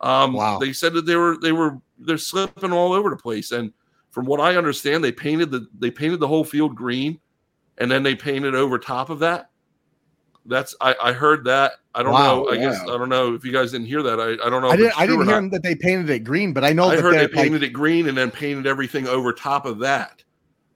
Um, 0.00 0.34
wow. 0.34 0.58
They 0.58 0.72
said 0.72 0.92
that 0.92 1.06
they 1.06 1.16
were 1.16 1.38
they 1.38 1.52
were 1.52 1.78
they're 1.98 2.18
slipping 2.18 2.72
all 2.72 2.92
over 2.92 3.10
the 3.10 3.16
place, 3.16 3.50
and 3.52 3.72
from 4.12 4.26
what 4.26 4.40
I 4.40 4.54
understand, 4.56 5.02
they 5.02 5.10
painted 5.10 5.50
the 5.50 5.66
they 5.76 5.90
painted 5.90 6.20
the 6.20 6.28
whole 6.28 6.44
field 6.44 6.76
green, 6.76 7.18
and 7.78 7.90
then 7.90 8.04
they 8.04 8.14
painted 8.14 8.54
over 8.54 8.78
top 8.78 9.10
of 9.10 9.18
that 9.18 9.50
that's 10.46 10.74
I, 10.80 10.94
I 11.02 11.12
heard 11.12 11.44
that. 11.44 11.72
I 11.94 12.02
don't 12.02 12.12
wow, 12.12 12.44
know. 12.44 12.50
I 12.50 12.56
guess 12.56 12.80
I 12.80 12.86
don't 12.86 13.08
know 13.08 13.34
if 13.34 13.44
you 13.44 13.52
guys 13.52 13.72
didn't 13.72 13.86
hear 13.86 14.02
that. 14.02 14.18
I, 14.18 14.32
I 14.44 14.50
don't 14.50 14.62
know. 14.62 14.70
I 14.70 14.76
didn't, 14.76 14.98
I 14.98 15.06
didn't 15.06 15.26
hear 15.26 15.34
them 15.36 15.50
that 15.50 15.62
they 15.62 15.74
painted 15.74 16.10
it 16.10 16.20
green, 16.20 16.52
but 16.52 16.64
I 16.64 16.72
know 16.72 16.88
I 16.88 16.96
that 16.96 17.02
heard 17.02 17.14
they 17.14 17.28
painted 17.28 17.60
like, 17.60 17.70
it 17.70 17.72
green 17.72 18.08
and 18.08 18.16
then 18.16 18.30
painted 18.30 18.66
everything 18.66 19.06
over 19.06 19.32
top 19.32 19.66
of 19.66 19.78
that. 19.80 20.22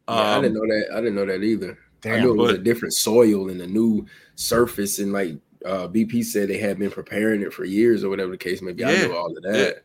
Yeah, 0.08 0.14
um, 0.14 0.38
I 0.38 0.42
didn't 0.42 0.54
know 0.54 0.66
that. 0.66 0.88
I 0.92 0.96
didn't 0.96 1.14
know 1.14 1.26
that 1.26 1.42
either. 1.42 1.78
Damn, 2.02 2.14
I 2.14 2.20
knew 2.20 2.32
it 2.32 2.36
was 2.36 2.52
but, 2.52 2.60
a 2.60 2.62
different 2.62 2.94
soil 2.94 3.48
and 3.48 3.60
a 3.60 3.66
new 3.66 4.06
surface, 4.36 4.98
and 4.98 5.12
like 5.12 5.36
uh, 5.64 5.88
BP 5.88 6.24
said, 6.24 6.48
they 6.48 6.58
had 6.58 6.78
been 6.78 6.90
preparing 6.90 7.42
it 7.42 7.52
for 7.52 7.64
years 7.64 8.04
or 8.04 8.10
whatever 8.10 8.30
the 8.30 8.36
case 8.36 8.62
may 8.62 8.72
be. 8.72 8.82
Yeah, 8.82 8.88
I 8.88 9.06
knew 9.06 9.16
all 9.16 9.36
of 9.36 9.42
that. 9.42 9.54
It, 9.54 9.84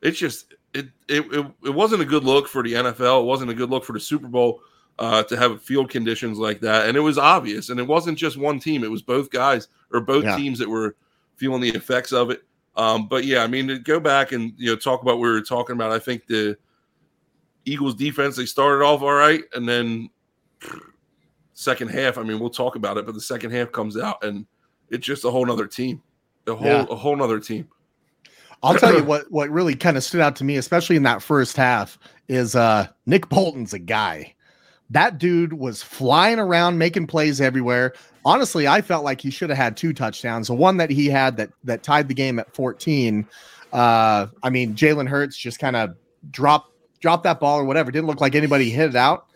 it's 0.00 0.18
just 0.18 0.54
it, 0.74 0.86
it 1.08 1.24
it 1.32 1.46
it 1.64 1.70
wasn't 1.70 2.02
a 2.02 2.04
good 2.04 2.24
look 2.24 2.48
for 2.48 2.62
the 2.62 2.74
NFL. 2.74 3.22
It 3.22 3.26
wasn't 3.26 3.50
a 3.50 3.54
good 3.54 3.70
look 3.70 3.84
for 3.84 3.92
the 3.92 4.00
Super 4.00 4.28
Bowl 4.28 4.60
uh, 4.98 5.22
to 5.24 5.36
have 5.36 5.62
field 5.62 5.90
conditions 5.90 6.38
like 6.38 6.60
that. 6.60 6.88
And 6.88 6.96
it 6.96 7.00
was 7.00 7.18
obvious. 7.18 7.70
And 7.70 7.78
it 7.78 7.86
wasn't 7.86 8.18
just 8.18 8.36
one 8.36 8.58
team, 8.58 8.84
it 8.84 8.90
was 8.90 9.02
both 9.02 9.30
guys 9.30 9.68
or 9.92 10.00
both 10.00 10.24
yeah. 10.24 10.36
teams 10.36 10.58
that 10.58 10.68
were 10.68 10.96
feeling 11.36 11.60
the 11.60 11.70
effects 11.70 12.12
of 12.12 12.30
it. 12.30 12.42
Um, 12.76 13.08
but 13.08 13.24
yeah, 13.24 13.42
I 13.42 13.46
mean, 13.46 13.68
to 13.68 13.78
go 13.78 13.98
back 13.98 14.32
and 14.32 14.52
you 14.56 14.70
know 14.70 14.76
talk 14.76 15.02
about 15.02 15.18
what 15.18 15.22
we 15.22 15.30
were 15.30 15.42
talking 15.42 15.74
about, 15.74 15.90
I 15.90 15.98
think 15.98 16.26
the 16.26 16.56
Eagles 17.64 17.94
defense 17.94 18.36
they 18.36 18.46
started 18.46 18.84
off 18.84 19.02
all 19.02 19.12
right, 19.12 19.42
and 19.54 19.68
then 19.68 20.10
second 21.54 21.88
half, 21.88 22.18
I 22.18 22.22
mean, 22.22 22.38
we'll 22.38 22.50
talk 22.50 22.76
about 22.76 22.96
it, 22.98 23.04
but 23.04 23.14
the 23.14 23.20
second 23.20 23.50
half 23.50 23.72
comes 23.72 23.96
out 23.96 24.22
and 24.22 24.46
it's 24.90 25.04
just 25.04 25.24
a 25.24 25.30
whole 25.30 25.44
nother 25.44 25.66
team, 25.66 26.00
a 26.46 26.54
whole 26.54 26.66
yeah. 26.66 26.86
a 26.88 26.94
whole 26.94 27.16
nother 27.16 27.40
team. 27.40 27.68
I'll 28.62 28.78
tell 28.78 28.94
you 28.94 29.04
what 29.04 29.30
what 29.30 29.50
really 29.50 29.74
kind 29.74 29.96
of 29.96 30.04
stood 30.04 30.20
out 30.20 30.36
to 30.36 30.44
me, 30.44 30.56
especially 30.56 30.96
in 30.96 31.02
that 31.04 31.22
first 31.22 31.56
half, 31.56 31.98
is 32.28 32.54
uh 32.54 32.88
Nick 33.06 33.28
Bolton's 33.28 33.72
a 33.72 33.78
guy. 33.78 34.34
That 34.90 35.18
dude 35.18 35.52
was 35.52 35.82
flying 35.82 36.38
around 36.38 36.78
making 36.78 37.08
plays 37.08 37.40
everywhere. 37.40 37.92
Honestly, 38.24 38.66
I 38.66 38.80
felt 38.80 39.04
like 39.04 39.20
he 39.20 39.30
should 39.30 39.50
have 39.50 39.58
had 39.58 39.76
two 39.76 39.92
touchdowns. 39.92 40.48
The 40.48 40.54
one 40.54 40.78
that 40.78 40.90
he 40.90 41.06
had 41.06 41.36
that 41.36 41.50
that 41.64 41.82
tied 41.82 42.08
the 42.08 42.14
game 42.14 42.38
at 42.38 42.54
14. 42.54 43.26
Uh, 43.72 44.26
I 44.42 44.50
mean, 44.50 44.74
Jalen 44.74 45.08
Hurts 45.08 45.36
just 45.36 45.58
kind 45.58 45.76
of 45.76 45.94
dropped 46.30 46.72
dropped 47.00 47.24
that 47.24 47.40
ball 47.40 47.60
or 47.60 47.64
whatever. 47.64 47.90
Didn't 47.90 48.06
look 48.06 48.20
like 48.20 48.34
anybody 48.34 48.70
hit 48.70 48.90
it 48.90 48.96
out. 48.96 49.27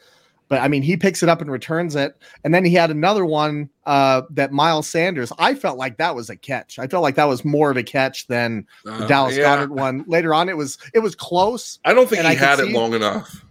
But 0.53 0.61
I 0.61 0.69
mean, 0.69 0.83
he 0.83 0.99
picks 0.99 1.23
it 1.23 1.31
up 1.31 1.41
and 1.41 1.51
returns 1.51 1.97
it. 1.97 2.15
And 2.45 2.55
then 2.55 2.63
he 2.63 2.75
had 2.75 2.91
another 2.91 3.25
one 3.25 3.71
uh, 3.87 4.21
that 4.29 4.53
Miles 4.53 4.87
Sanders. 4.87 5.33
I 5.39 5.55
felt 5.55 5.79
like 5.79 5.97
that 5.97 6.15
was 6.15 6.29
a 6.29 6.37
catch. 6.37 6.79
I 6.79 6.87
felt 6.87 7.03
like 7.03 7.15
that 7.15 7.25
was 7.25 7.43
more 7.43 7.71
of 7.71 7.79
a 7.79 7.83
catch 7.83 8.27
than 8.27 8.67
the 8.85 8.93
uh, 8.93 9.07
Dallas 9.07 9.35
yeah. 9.35 9.45
Goedert 9.45 9.71
one. 9.71 10.05
Later 10.07 10.35
on, 10.35 10.51
it 10.51 10.59
was 10.59 10.77
it 10.93 10.99
was 10.99 11.15
close. 11.15 11.79
I 11.87 11.95
don't 11.95 12.07
think 12.07 12.27
he 12.27 12.35
had 12.35 12.61
it 12.61 12.71
long 12.71 12.93
enough. 12.93 13.47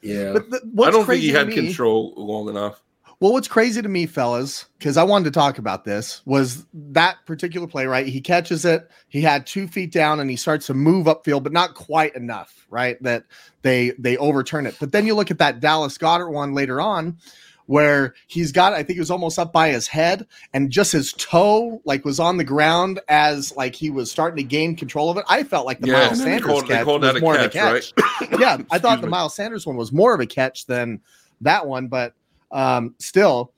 Yeah. 0.00 0.32
But 0.32 0.48
the, 0.48 0.82
I 0.82 0.90
don't 0.90 1.04
think 1.04 1.20
he 1.20 1.28
had 1.28 1.48
me, 1.48 1.54
control 1.56 2.14
long 2.16 2.48
enough. 2.48 2.82
Well, 3.18 3.32
what's 3.32 3.48
crazy 3.48 3.80
to 3.80 3.88
me, 3.88 4.04
fellas, 4.04 4.66
because 4.78 4.98
I 4.98 5.02
wanted 5.02 5.24
to 5.24 5.30
talk 5.30 5.56
about 5.56 5.84
this, 5.84 6.20
was 6.26 6.66
that 6.74 7.16
particular 7.24 7.66
play, 7.66 7.86
right? 7.86 8.06
He 8.06 8.20
catches 8.20 8.66
it, 8.66 8.90
he 9.08 9.22
had 9.22 9.46
two 9.46 9.66
feet 9.68 9.90
down, 9.90 10.20
and 10.20 10.28
he 10.28 10.36
starts 10.36 10.66
to 10.66 10.74
move 10.74 11.06
upfield, 11.06 11.42
but 11.42 11.52
not 11.52 11.74
quite 11.74 12.14
enough, 12.14 12.66
right? 12.68 13.02
That 13.02 13.24
they 13.62 13.92
they 13.98 14.18
overturn 14.18 14.66
it. 14.66 14.76
But 14.78 14.92
then 14.92 15.06
you 15.06 15.14
look 15.14 15.30
at 15.30 15.38
that 15.38 15.60
Dallas 15.60 15.96
Goedert 15.96 16.30
one 16.30 16.52
later 16.52 16.78
on, 16.78 17.16
where 17.64 18.14
he's 18.26 18.52
got, 18.52 18.74
I 18.74 18.82
think 18.82 18.96
he 18.96 19.00
was 19.00 19.10
almost 19.10 19.38
up 19.38 19.50
by 19.50 19.70
his 19.70 19.86
head, 19.86 20.26
and 20.52 20.70
just 20.70 20.92
his 20.92 21.14
toe 21.14 21.80
like 21.86 22.04
was 22.04 22.20
on 22.20 22.36
the 22.36 22.44
ground 22.44 23.00
as 23.08 23.56
like 23.56 23.74
he 23.74 23.88
was 23.88 24.10
starting 24.10 24.36
to 24.36 24.48
gain 24.48 24.76
control 24.76 25.08
of 25.08 25.16
it. 25.16 25.24
I 25.26 25.42
felt 25.42 25.64
like 25.64 25.80
the 25.80 25.88
yeah, 25.88 26.06
Miles 26.06 26.22
Sanders 26.22 26.46
called, 26.46 26.68
catch 26.68 26.84
was 26.86 27.20
more 27.22 27.36
catch, 27.36 27.44
of 27.44 27.50
a 27.50 27.80
catch. 27.80 27.92
Right? 28.20 28.30
yeah, 28.40 28.58
I 28.70 28.78
thought 28.78 29.00
the 29.00 29.06
Miles 29.06 29.34
Sanders 29.34 29.66
one 29.66 29.76
was 29.76 29.90
more 29.90 30.14
of 30.14 30.20
a 30.20 30.26
catch 30.26 30.66
than 30.66 31.00
that 31.40 31.66
one, 31.66 31.88
but 31.88 32.14
um, 32.50 32.94
still, 32.98 33.52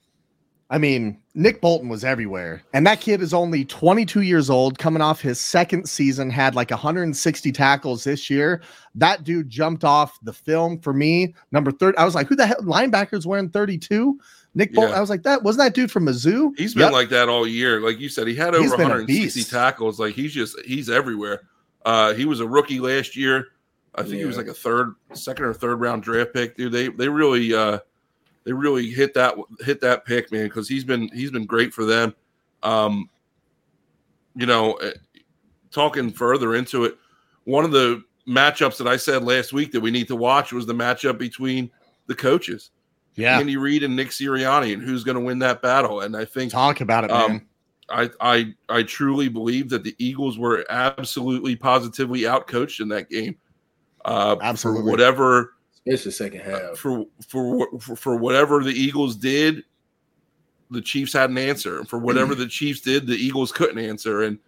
I 0.71 0.79
mean, 0.79 1.19
Nick 1.35 1.61
Bolton 1.61 1.89
was 1.89 2.05
everywhere. 2.05 2.63
And 2.75 2.87
that 2.87 3.01
kid 3.01 3.23
is 3.23 3.33
only 3.33 3.65
22 3.65 4.23
years 4.23 4.51
old, 4.51 4.79
coming 4.79 5.01
off 5.01 5.21
his 5.21 5.41
second 5.41 5.89
season, 5.89 6.31
had 6.31 6.55
like 6.55 6.71
160 6.71 7.53
tackles 7.53 8.05
this 8.05 8.29
year. 8.29 8.61
That 8.95 9.25
dude 9.25 9.49
jumped 9.49 9.85
off 9.85 10.19
the 10.23 10.33
film 10.33 10.79
for 10.81 10.93
me. 10.93 11.35
Number 11.53 11.71
30. 11.71 11.97
I 11.97 12.05
was 12.05 12.15
like, 12.15 12.27
who 12.29 12.37
the 12.37 12.47
hell 12.47 12.61
linebackers 12.63 13.25
wearing 13.25 13.49
32? 13.49 14.19
Nick 14.55 14.75
Bolton. 14.75 14.91
Yeah. 14.91 14.99
I 14.99 15.01
was 15.01 15.09
like, 15.09 15.23
that 15.23 15.43
wasn't 15.43 15.65
that 15.65 15.75
dude 15.75 15.91
from 15.91 16.07
Mizzou? 16.07 16.51
He's 16.59 16.75
been 16.75 16.85
yep. 16.85 16.93
like 16.93 17.09
that 17.11 17.29
all 17.29 17.47
year. 17.47 17.81
Like 17.81 17.99
you 17.99 18.09
said, 18.09 18.27
he 18.27 18.35
had 18.35 18.55
over 18.55 18.69
160 18.69 19.45
tackles. 19.45 20.01
Like 20.01 20.15
he's 20.15 20.35
just 20.35 20.59
he's 20.63 20.91
everywhere. 20.91 21.43
Uh, 21.85 22.13
he 22.15 22.25
was 22.25 22.41
a 22.41 22.47
rookie 22.47 22.81
last 22.81 23.17
year. 23.17 23.47
I 23.95 24.03
think 24.03 24.15
yeah. 24.15 24.21
he 24.21 24.25
was 24.27 24.37
like 24.37 24.49
a 24.49 24.55
third, 24.55 24.95
second 25.13 25.45
or 25.45 25.55
third 25.55 25.81
round 25.81 26.03
draft 26.03 26.33
pick. 26.35 26.57
Dude, 26.57 26.73
they 26.73 26.89
they 26.89 27.09
really 27.09 27.55
uh 27.55 27.79
they 28.45 28.53
really 28.53 28.91
hit 28.91 29.15
that 29.15 29.35
hit 29.61 29.81
that 29.81 30.05
pick, 30.05 30.33
man, 30.33 30.45
because 30.45 30.69
he's 30.69 30.85
been 30.85 31.09
he's 31.09 31.31
been 31.31 31.47
great 31.47 31.73
for 31.73 31.85
them. 31.85 32.15
Um, 32.63 33.09
you 34.35 34.47
know, 34.47 34.75
eh, 34.75 34.93
talking 35.71 36.11
further 36.11 36.55
into 36.55 36.85
it, 36.85 36.97
one 37.45 37.65
of 37.65 37.73
the 37.73 38.03
matchups 38.27 38.77
that 38.79 38.87
I 38.87 38.97
said 38.97 39.25
last 39.25 39.53
week 39.53 39.73
that 39.73 39.81
we 39.81 39.91
need 39.91 40.09
to 40.09 40.17
watch 40.17 40.53
was 40.53 40.67
the 40.67 40.75
matchup 40.75 41.19
between 41.19 41.71
the 42.07 42.15
coaches. 42.15 42.71
Yeah, 43.17 43.39
Andy 43.39 43.57
Reid 43.57 43.83
and 43.83 43.97
Nick 43.97 44.09
Sirianni, 44.09 44.73
and 44.73 44.83
who's 44.83 45.05
going 45.05 45.17
to 45.17 45.21
win 45.21 45.41
that 45.41 45.61
battle. 45.61 46.03
And 46.03 46.17
I 46.17 46.25
think 46.25 46.53
talk 46.53 46.81
about 46.81 47.05
it, 47.05 47.11
um, 47.11 47.33
man. 47.33 47.47
I, 47.91 48.11
I 48.21 48.55
I 48.69 48.83
truly 48.83 49.29
believe 49.29 49.71
that 49.71 49.83
the 49.83 49.95
Eagles 49.99 50.39
were 50.39 50.65
absolutely 50.71 51.57
positively 51.57 52.21
outcoached 52.21 52.81
in 52.81 52.89
that 52.89 53.09
game. 53.09 53.37
Uh, 54.05 54.37
absolutely, 54.41 54.91
whatever 54.91 55.55
it's 55.89 56.05
the 56.05 56.13
second 56.13 56.41
half. 56.41 56.77
For, 56.77 57.07
for 57.27 57.79
for 57.81 57.97
for 57.97 58.17
whatever 58.17 58.63
the 58.63 58.73
Eagles 58.73 59.17
did, 59.17 59.65
the 60.71 60.83
Chiefs 60.83 61.13
had 61.13 61.31
an 61.31 61.39
answer. 61.39 61.79
And 61.79 61.89
for 61.89 61.99
whatever 61.99 62.35
the 62.35 62.47
Chiefs 62.47 62.83
did, 62.83 63.07
the 63.07 63.17
Eagles 63.17 63.53
couldn't 63.53 63.79
answer. 63.79 64.23
And 64.23 64.39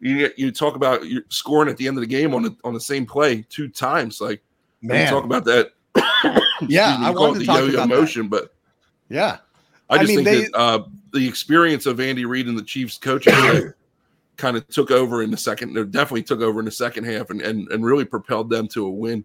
you 0.00 0.30
you 0.36 0.50
talk 0.50 0.74
about 0.74 1.06
your 1.06 1.22
scoring 1.28 1.68
at 1.68 1.76
the 1.76 1.86
end 1.86 1.96
of 1.96 2.00
the 2.00 2.06
game 2.06 2.34
on 2.34 2.42
the 2.42 2.56
on 2.64 2.72
the 2.72 2.80
same 2.80 3.04
play 3.04 3.44
two 3.50 3.68
times. 3.68 4.20
Like 4.20 4.42
man, 4.80 5.10
talk 5.10 5.24
about 5.24 5.44
that. 5.44 5.72
yeah, 6.68 6.96
I 6.98 7.10
wanted 7.10 7.40
to 7.40 7.46
talk 7.46 7.58
yo-yo 7.58 7.74
about 7.74 7.88
motion, 7.88 8.22
that. 8.22 8.30
but 8.30 8.54
yeah, 9.08 9.38
I 9.90 9.98
just 9.98 10.12
I 10.12 10.16
mean, 10.16 10.24
think 10.24 10.24
they, 10.24 10.42
that 10.44 10.58
uh, 10.58 10.84
the 11.12 11.28
experience 11.28 11.86
of 11.86 12.00
Andy 12.00 12.24
Reid 12.24 12.46
and 12.46 12.58
the 12.58 12.62
Chiefs 12.62 12.96
coaching 12.96 13.34
kind 14.36 14.56
of 14.56 14.66
took 14.68 14.90
over 14.90 15.22
in 15.22 15.30
the 15.30 15.36
second. 15.36 15.74
They 15.74 15.82
definitely 15.84 16.22
took 16.22 16.40
over 16.40 16.60
in 16.60 16.64
the 16.64 16.70
second 16.70 17.04
half 17.04 17.28
and 17.28 17.42
and, 17.42 17.70
and 17.70 17.84
really 17.84 18.06
propelled 18.06 18.48
them 18.48 18.66
to 18.68 18.86
a 18.86 18.90
win. 18.90 19.24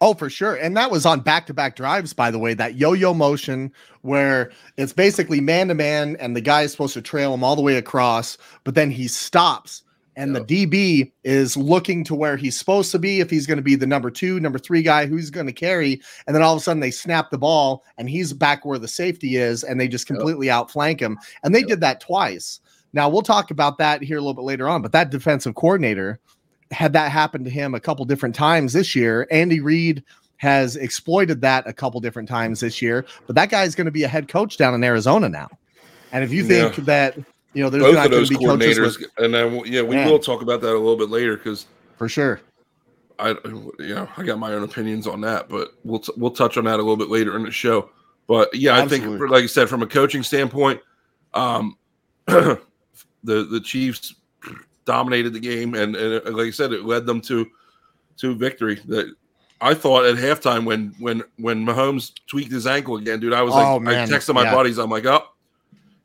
Oh, 0.00 0.14
for 0.14 0.28
sure. 0.28 0.56
And 0.56 0.76
that 0.76 0.90
was 0.90 1.06
on 1.06 1.20
back 1.20 1.46
to 1.46 1.54
back 1.54 1.76
drives, 1.76 2.12
by 2.12 2.30
the 2.30 2.38
way, 2.38 2.54
that 2.54 2.74
yo 2.74 2.92
yo 2.92 3.14
motion 3.14 3.72
where 4.02 4.52
it's 4.76 4.92
basically 4.92 5.40
man 5.40 5.68
to 5.68 5.74
man 5.74 6.16
and 6.16 6.36
the 6.36 6.40
guy 6.40 6.62
is 6.62 6.72
supposed 6.72 6.94
to 6.94 7.02
trail 7.02 7.32
him 7.32 7.42
all 7.42 7.56
the 7.56 7.62
way 7.62 7.76
across, 7.76 8.36
but 8.64 8.74
then 8.74 8.90
he 8.90 9.08
stops 9.08 9.84
and 10.16 10.34
yep. 10.34 10.46
the 10.46 10.66
DB 10.66 11.12
is 11.24 11.56
looking 11.56 12.04
to 12.04 12.14
where 12.14 12.36
he's 12.36 12.58
supposed 12.58 12.92
to 12.92 12.98
be 12.98 13.20
if 13.20 13.30
he's 13.30 13.46
going 13.46 13.56
to 13.56 13.62
be 13.62 13.74
the 13.74 13.86
number 13.86 14.10
two, 14.10 14.38
number 14.40 14.58
three 14.58 14.82
guy 14.82 15.06
who's 15.06 15.30
going 15.30 15.46
to 15.46 15.52
carry. 15.52 16.00
And 16.26 16.34
then 16.34 16.42
all 16.42 16.54
of 16.54 16.58
a 16.58 16.62
sudden 16.62 16.80
they 16.80 16.90
snap 16.90 17.30
the 17.30 17.38
ball 17.38 17.84
and 17.98 18.08
he's 18.08 18.32
back 18.32 18.64
where 18.64 18.78
the 18.78 18.88
safety 18.88 19.36
is 19.36 19.64
and 19.64 19.80
they 19.80 19.88
just 19.88 20.06
completely 20.06 20.46
yep. 20.46 20.56
outflank 20.56 21.00
him. 21.00 21.18
And 21.42 21.54
they 21.54 21.60
yep. 21.60 21.68
did 21.68 21.80
that 21.80 22.00
twice. 22.00 22.60
Now 22.92 23.08
we'll 23.08 23.22
talk 23.22 23.50
about 23.50 23.78
that 23.78 24.02
here 24.02 24.18
a 24.18 24.20
little 24.20 24.34
bit 24.34 24.44
later 24.44 24.68
on, 24.68 24.82
but 24.82 24.92
that 24.92 25.10
defensive 25.10 25.56
coordinator 25.56 26.20
had 26.70 26.92
that 26.92 27.10
happen 27.10 27.44
to 27.44 27.50
him 27.50 27.74
a 27.74 27.80
couple 27.80 28.04
different 28.04 28.34
times 28.34 28.72
this 28.72 28.94
year. 28.94 29.26
Andy 29.30 29.60
Reid 29.60 30.02
has 30.36 30.76
exploited 30.76 31.40
that 31.40 31.66
a 31.66 31.72
couple 31.72 32.00
different 32.00 32.28
times 32.28 32.60
this 32.60 32.82
year, 32.82 33.06
but 33.26 33.36
that 33.36 33.50
guy's 33.50 33.74
going 33.74 33.84
to 33.86 33.90
be 33.90 34.02
a 34.02 34.08
head 34.08 34.28
coach 34.28 34.56
down 34.56 34.74
in 34.74 34.82
Arizona 34.84 35.28
now. 35.28 35.48
And 36.12 36.22
if 36.22 36.32
you 36.32 36.44
think 36.44 36.78
yeah. 36.78 36.84
that 36.84 37.18
You 37.54 37.62
know, 37.62 37.70
there's 37.70 37.84
both 37.84 37.94
not 37.94 38.06
of 38.06 38.12
those 38.12 38.28
be 38.28 38.36
coordinators, 38.36 38.98
with, 38.98 39.10
and 39.18 39.32
then 39.32 39.62
yeah, 39.66 39.82
we 39.82 39.96
will 39.96 40.18
talk 40.18 40.42
about 40.42 40.60
that 40.60 40.70
a 40.70 40.78
little 40.78 40.96
bit 40.96 41.08
later 41.08 41.36
because 41.36 41.66
for 41.96 42.08
sure. 42.08 42.40
I 43.18 43.30
you 43.30 43.94
know 43.94 44.08
I 44.16 44.24
got 44.24 44.40
my 44.40 44.52
own 44.52 44.64
opinions 44.64 45.06
on 45.06 45.20
that, 45.20 45.48
but 45.48 45.72
we'll 45.84 46.00
t- 46.00 46.12
we'll 46.16 46.32
touch 46.32 46.56
on 46.56 46.64
that 46.64 46.74
a 46.74 46.82
little 46.82 46.96
bit 46.96 47.10
later 47.10 47.36
in 47.36 47.44
the 47.44 47.52
show. 47.52 47.90
But 48.26 48.52
yeah, 48.54 48.72
Absolutely. 48.72 49.14
I 49.14 49.18
think 49.18 49.30
like 49.30 49.44
I 49.44 49.46
said, 49.46 49.68
from 49.68 49.82
a 49.82 49.86
coaching 49.86 50.24
standpoint, 50.24 50.80
um, 51.32 51.76
the 52.26 52.58
the 53.22 53.60
Chiefs 53.62 54.14
dominated 54.84 55.32
the 55.32 55.40
game, 55.40 55.74
and, 55.74 55.96
and 55.96 56.36
like 56.36 56.48
I 56.48 56.50
said, 56.50 56.72
it 56.72 56.84
led 56.84 57.06
them 57.06 57.20
to 57.22 57.46
to 58.18 58.34
victory. 58.34 58.80
That 58.86 59.14
I 59.60 59.74
thought 59.74 60.04
at 60.04 60.16
halftime 60.16 60.64
when 60.64 60.94
when 60.98 61.22
when 61.38 61.64
Mahomes 61.64 62.12
tweaked 62.26 62.52
his 62.52 62.66
ankle 62.66 62.96
again, 62.96 63.20
dude, 63.20 63.32
I 63.32 63.42
was 63.42 63.54
like, 63.54 63.66
oh, 63.66 63.80
I 63.80 64.06
texted 64.06 64.34
my 64.34 64.44
yeah. 64.44 64.54
buddies, 64.54 64.78
I'm 64.78 64.90
like, 64.90 65.06
oh, 65.06 65.26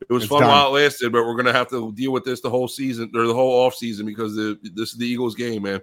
it 0.01 0.13
was 0.13 0.23
it's 0.23 0.29
fun 0.29 0.41
done. 0.41 0.49
while 0.49 0.67
it 0.75 0.81
lasted, 0.81 1.11
but 1.11 1.25
we're 1.25 1.35
gonna 1.35 1.53
have 1.53 1.69
to 1.69 1.91
deal 1.93 2.11
with 2.11 2.23
this 2.23 2.41
the 2.41 2.49
whole 2.49 2.67
season 2.67 3.11
or 3.13 3.27
the 3.27 3.33
whole 3.33 3.65
off 3.65 3.75
season 3.75 4.05
because 4.05 4.35
the, 4.35 4.57
this 4.75 4.91
is 4.91 4.97
the 4.97 5.05
Eagles 5.05 5.35
game, 5.35 5.63
man. 5.63 5.81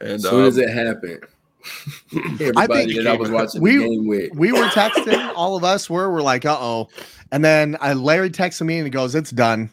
And 0.00 0.12
as 0.12 0.22
soon 0.22 0.42
um, 0.42 0.46
as 0.46 0.58
it 0.58 0.70
happened, 0.70 1.24
everybody 2.12 2.56
I 2.56 2.66
think 2.66 2.96
that 2.96 3.06
I 3.06 3.16
was 3.16 3.30
watching 3.30 3.60
we, 3.60 4.30
we 4.30 4.52
were 4.52 4.66
texting, 4.68 5.32
all 5.34 5.56
of 5.56 5.64
us 5.64 5.90
were, 5.90 6.10
we're 6.10 6.22
like, 6.22 6.44
uh 6.44 6.56
oh. 6.58 6.88
And 7.32 7.44
then 7.44 7.76
I, 7.80 7.92
Larry 7.92 8.30
texted 8.30 8.66
me 8.66 8.78
and 8.78 8.86
he 8.86 8.90
goes, 8.90 9.14
It's 9.14 9.30
done. 9.30 9.70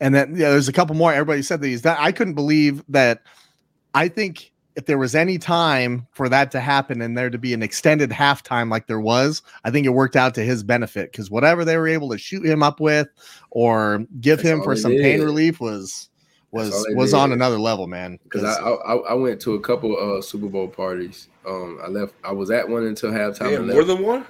And 0.00 0.14
then 0.14 0.36
yeah, 0.36 0.50
there's 0.50 0.68
a 0.68 0.72
couple 0.72 0.94
more. 0.96 1.12
Everybody 1.12 1.42
said 1.42 1.60
that. 1.60 1.96
I 2.00 2.12
couldn't 2.12 2.34
believe 2.34 2.82
that. 2.88 3.22
I 3.94 4.08
think 4.08 4.52
if 4.76 4.86
there 4.86 4.98
was 4.98 5.14
any 5.14 5.38
time 5.38 6.06
for 6.10 6.28
that 6.28 6.50
to 6.50 6.60
happen 6.60 7.00
and 7.00 7.16
there 7.16 7.30
to 7.30 7.38
be 7.38 7.54
an 7.54 7.62
extended 7.62 8.10
halftime 8.10 8.70
like 8.70 8.86
there 8.86 9.00
was, 9.00 9.42
I 9.64 9.70
think 9.70 9.86
it 9.86 9.90
worked 9.90 10.16
out 10.16 10.34
to 10.34 10.42
his 10.44 10.62
benefit 10.62 11.12
because 11.12 11.30
whatever 11.30 11.64
they 11.64 11.76
were 11.76 11.86
able 11.86 12.10
to 12.10 12.18
shoot 12.18 12.44
him 12.44 12.62
up 12.62 12.80
with 12.80 13.08
or 13.50 14.04
give 14.20 14.38
That's 14.38 14.48
him 14.48 14.62
for 14.62 14.74
some 14.74 14.92
did. 14.92 15.02
pain 15.02 15.22
relief 15.22 15.60
was 15.60 16.08
was 16.50 16.86
was 16.90 17.10
did. 17.12 17.18
on 17.18 17.32
another 17.32 17.58
level, 17.58 17.86
man. 17.86 18.18
Because 18.24 18.44
I, 18.44 18.60
I, 18.60 18.94
I 18.94 19.14
went 19.14 19.40
to 19.42 19.54
a 19.54 19.60
couple 19.60 19.96
uh 19.96 20.20
Super 20.20 20.48
Bowl 20.48 20.68
parties. 20.68 21.28
Um, 21.46 21.78
I 21.82 21.88
left. 21.88 22.14
I 22.24 22.32
was 22.32 22.50
at 22.50 22.68
one 22.68 22.84
until 22.86 23.12
halftime. 23.12 23.52
Yeah, 23.52 23.74
more 23.74 23.84
than 23.84 24.02
one. 24.02 24.26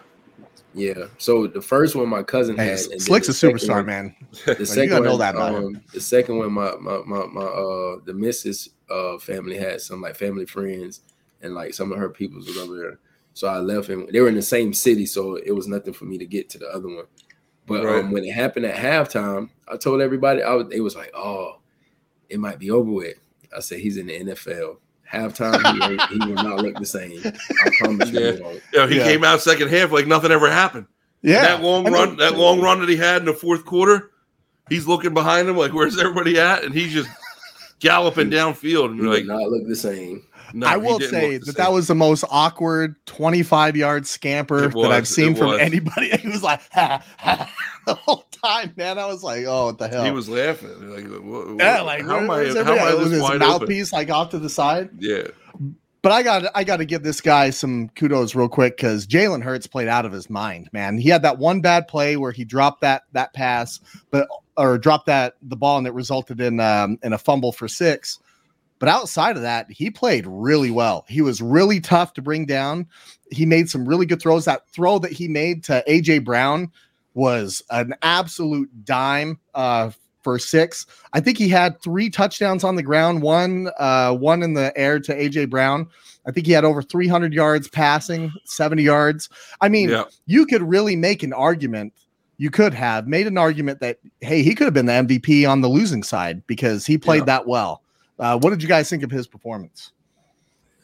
Yeah. 0.74 1.06
So 1.18 1.46
the 1.46 1.62
first 1.62 1.94
one 1.94 2.08
my 2.08 2.22
cousin 2.22 2.56
hey, 2.56 2.68
had. 2.68 2.78
Slick's 3.00 3.28
a 3.28 3.32
superstar, 3.32 3.76
one, 3.76 3.86
man. 3.86 4.16
The 4.44 4.66
second 4.66 4.94
one, 4.94 5.04
know 5.04 5.16
that 5.16 5.36
um, 5.36 5.80
The 5.92 6.00
second 6.00 6.38
one, 6.38 6.52
my 6.52 6.74
my 6.80 7.00
my, 7.06 7.26
my 7.26 7.42
uh 7.42 7.96
the 8.04 8.12
missus 8.14 8.68
uh 8.90 9.18
family 9.18 9.56
had 9.56 9.80
some 9.80 10.00
like 10.00 10.16
family 10.16 10.46
friends 10.46 11.00
and 11.42 11.54
like 11.54 11.74
some 11.74 11.92
of 11.92 11.98
her 11.98 12.08
peoples 12.08 12.46
was 12.46 12.58
over 12.58 12.76
there. 12.76 12.98
So 13.34 13.48
I 13.48 13.58
left 13.58 13.88
him. 13.88 14.06
They 14.12 14.20
were 14.20 14.28
in 14.28 14.34
the 14.34 14.42
same 14.42 14.72
city, 14.72 15.06
so 15.06 15.36
it 15.36 15.52
was 15.52 15.66
nothing 15.66 15.92
for 15.92 16.04
me 16.04 16.18
to 16.18 16.26
get 16.26 16.48
to 16.50 16.58
the 16.58 16.68
other 16.68 16.88
one. 16.88 17.06
But 17.66 17.84
right. 17.84 18.00
um, 18.00 18.10
when 18.10 18.24
it 18.24 18.32
happened 18.32 18.66
at 18.66 18.76
halftime, 18.76 19.50
I 19.68 19.76
told 19.76 20.00
everybody. 20.00 20.42
I 20.42 20.54
was, 20.54 20.72
it 20.72 20.80
was 20.80 20.94
like, 20.94 21.10
oh, 21.14 21.60
it 22.28 22.38
might 22.38 22.58
be 22.58 22.70
over 22.70 22.90
with. 22.90 23.18
I 23.54 23.60
said 23.60 23.80
he's 23.80 23.96
in 23.96 24.06
the 24.06 24.20
NFL. 24.20 24.78
Halftime, 25.14 26.08
he, 26.08 26.18
he 26.18 26.26
will 26.26 26.42
not 26.42 26.62
look 26.62 26.76
the 26.76 26.86
same. 26.86 27.20
I 27.24 27.70
promise 27.78 28.10
yeah. 28.10 28.20
you. 28.20 28.60
Yeah, 28.72 28.86
he 28.86 28.96
yeah. 28.96 29.04
came 29.04 29.24
out 29.24 29.40
second 29.40 29.68
half 29.68 29.92
like 29.92 30.06
nothing 30.06 30.30
ever 30.30 30.50
happened. 30.50 30.86
Yeah, 31.22 31.38
and 31.38 31.46
that 31.46 31.62
long 31.62 31.90
run, 31.90 32.08
mean, 32.10 32.18
that 32.18 32.36
long 32.36 32.60
run 32.60 32.80
that 32.80 32.88
he 32.88 32.96
had 32.96 33.22
in 33.22 33.26
the 33.26 33.32
fourth 33.32 33.64
quarter, 33.64 34.10
he's 34.68 34.86
looking 34.86 35.14
behind 35.14 35.48
him 35.48 35.56
like, 35.56 35.72
"Where's 35.72 35.98
everybody 35.98 36.38
at?" 36.38 36.64
And 36.64 36.74
he's 36.74 36.92
just 36.92 37.08
galloping 37.84 38.30
downfield, 38.30 38.86
and 38.86 38.98
you're 38.98 39.12
like, 39.12 39.26
not 39.26 39.42
look 39.42 39.66
the 39.66 39.76
same. 39.76 40.26
No, 40.52 40.66
I 40.66 40.76
will 40.76 41.00
say 41.00 41.38
that 41.38 41.56
that 41.56 41.72
was 41.72 41.88
the 41.88 41.94
most 41.94 42.24
awkward 42.30 42.94
25 43.06 43.76
yard 43.76 44.06
scamper 44.06 44.68
was, 44.68 44.84
that 44.84 44.92
I've 44.92 45.08
seen 45.08 45.34
from 45.34 45.58
anybody. 45.58 46.10
He 46.18 46.28
was 46.28 46.42
like, 46.42 46.60
ha, 46.72 47.04
ha, 47.18 47.52
the 47.86 47.94
whole 47.94 48.24
time, 48.44 48.72
man. 48.76 48.98
I 48.98 49.06
was 49.06 49.22
like, 49.22 49.44
oh, 49.46 49.66
what 49.66 49.78
the 49.78 49.88
hell? 49.88 50.04
He 50.04 50.10
was 50.10 50.28
laughing. 50.28 50.90
Like, 50.90 51.06
what, 51.22 51.56
yeah, 51.58 51.80
like, 51.80 52.02
how 52.02 52.18
am 52.18 52.30
I? 52.30 52.44
How 52.46 52.74
am 52.74 52.86
I 52.86 53.04
this 53.04 53.12
his 53.12 53.20
mouthpiece 53.20 53.92
open? 53.92 53.98
like 53.98 54.10
off 54.10 54.30
to 54.30 54.38
the 54.38 54.50
side? 54.50 54.90
Yeah. 54.98 55.28
But 56.02 56.12
I 56.12 56.22
got 56.22 56.44
I 56.54 56.64
got 56.64 56.76
to 56.76 56.84
give 56.84 57.02
this 57.02 57.22
guy 57.22 57.48
some 57.48 57.88
kudos 57.96 58.34
real 58.34 58.48
quick 58.48 58.76
because 58.76 59.06
Jalen 59.06 59.42
Hurts 59.42 59.66
played 59.66 59.88
out 59.88 60.04
of 60.04 60.12
his 60.12 60.28
mind, 60.28 60.68
man. 60.70 60.98
He 60.98 61.08
had 61.08 61.22
that 61.22 61.38
one 61.38 61.62
bad 61.62 61.88
play 61.88 62.18
where 62.18 62.30
he 62.30 62.44
dropped 62.44 62.82
that 62.82 63.04
that 63.12 63.32
pass, 63.32 63.80
but 64.10 64.28
or 64.58 64.76
dropped 64.76 65.06
that 65.06 65.36
the 65.40 65.56
ball 65.56 65.78
and 65.78 65.86
it 65.86 65.94
resulted 65.94 66.42
in 66.42 66.60
um, 66.60 66.98
in 67.02 67.14
a 67.14 67.18
fumble 67.18 67.52
for 67.52 67.68
six. 67.68 68.18
But 68.80 68.90
outside 68.90 69.36
of 69.36 69.42
that, 69.42 69.70
he 69.70 69.88
played 69.88 70.26
really 70.26 70.70
well. 70.70 71.06
He 71.08 71.22
was 71.22 71.40
really 71.40 71.80
tough 71.80 72.12
to 72.14 72.22
bring 72.22 72.44
down. 72.44 72.86
He 73.30 73.46
made 73.46 73.70
some 73.70 73.88
really 73.88 74.04
good 74.04 74.20
throws. 74.20 74.44
That 74.44 74.68
throw 74.68 74.98
that 74.98 75.12
he 75.12 75.26
made 75.26 75.64
to 75.64 75.82
AJ 75.88 76.24
Brown 76.24 76.70
was 77.14 77.62
an 77.70 77.94
absolute 78.02 78.68
dime 78.84 79.38
uh, 79.54 79.90
for 80.22 80.38
six. 80.38 80.86
I 81.12 81.20
think 81.20 81.38
he 81.38 81.48
had 81.48 81.80
three 81.80 82.10
touchdowns 82.10 82.64
on 82.64 82.74
the 82.74 82.82
ground, 82.82 83.22
one 83.22 83.70
uh, 83.78 84.12
one 84.14 84.42
in 84.42 84.54
the 84.54 84.76
air 84.76 84.98
to 85.00 85.14
AJ 85.14 85.50
Brown. 85.50 85.86
I 86.26 86.32
think 86.32 86.46
he 86.46 86.52
had 86.52 86.64
over 86.64 86.82
300 86.82 87.34
yards 87.34 87.68
passing, 87.68 88.32
70 88.44 88.82
yards. 88.82 89.28
I 89.60 89.68
mean, 89.68 89.90
yeah. 89.90 90.04
you 90.26 90.46
could 90.46 90.62
really 90.62 90.96
make 90.96 91.22
an 91.22 91.34
argument. 91.34 91.92
You 92.38 92.50
could 92.50 92.72
have 92.72 93.06
made 93.06 93.26
an 93.26 93.38
argument 93.38 93.80
that 93.80 93.98
hey, 94.20 94.42
he 94.42 94.54
could 94.54 94.64
have 94.64 94.74
been 94.74 94.86
the 94.86 94.92
MVP 94.92 95.48
on 95.48 95.60
the 95.60 95.68
losing 95.68 96.02
side 96.02 96.44
because 96.46 96.84
he 96.86 96.98
played 96.98 97.20
yeah. 97.20 97.24
that 97.26 97.46
well. 97.46 97.82
Uh, 98.18 98.38
what 98.38 98.50
did 98.50 98.62
you 98.62 98.68
guys 98.68 98.88
think 98.88 99.02
of 99.02 99.10
his 99.10 99.26
performance? 99.26 99.92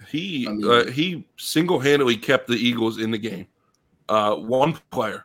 He 0.09 0.47
I 0.47 0.53
mean, 0.53 0.71
uh, 0.71 0.85
he 0.91 1.25
single 1.37 1.79
handedly 1.79 2.17
kept 2.17 2.49
the 2.49 2.57
Eagles 2.57 2.99
in 2.99 3.11
the 3.11 3.19
game. 3.19 3.47
Uh, 4.09 4.35
one 4.35 4.77
player 4.91 5.25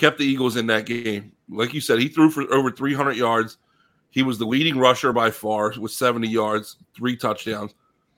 kept 0.00 0.18
the 0.18 0.24
Eagles 0.24 0.56
in 0.56 0.66
that 0.66 0.86
game. 0.86 1.32
Like 1.50 1.74
you 1.74 1.80
said, 1.80 1.98
he 1.98 2.08
threw 2.08 2.30
for 2.30 2.50
over 2.52 2.70
300 2.70 3.16
yards. 3.16 3.58
He 4.08 4.22
was 4.22 4.38
the 4.38 4.46
leading 4.46 4.78
rusher 4.78 5.12
by 5.12 5.30
far 5.30 5.74
with 5.78 5.92
70 5.92 6.26
yards, 6.26 6.76
three 6.96 7.16
touchdowns. 7.16 7.74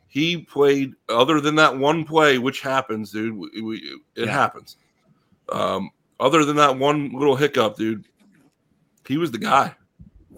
He 0.06 0.38
played, 0.38 0.94
other 1.08 1.40
than 1.40 1.56
that 1.56 1.76
one 1.76 2.04
play, 2.04 2.38
which 2.38 2.60
happens, 2.60 3.10
dude. 3.10 3.36
We, 3.36 3.62
we, 3.62 3.76
it 4.14 4.26
yeah. 4.26 4.32
happens. 4.32 4.76
Um, 5.48 5.90
other 6.20 6.44
than 6.44 6.56
that 6.56 6.78
one 6.78 7.10
little 7.12 7.34
hiccup, 7.34 7.76
dude, 7.76 8.04
he 9.06 9.16
was 9.16 9.32
the 9.32 9.38
guy 9.38 9.74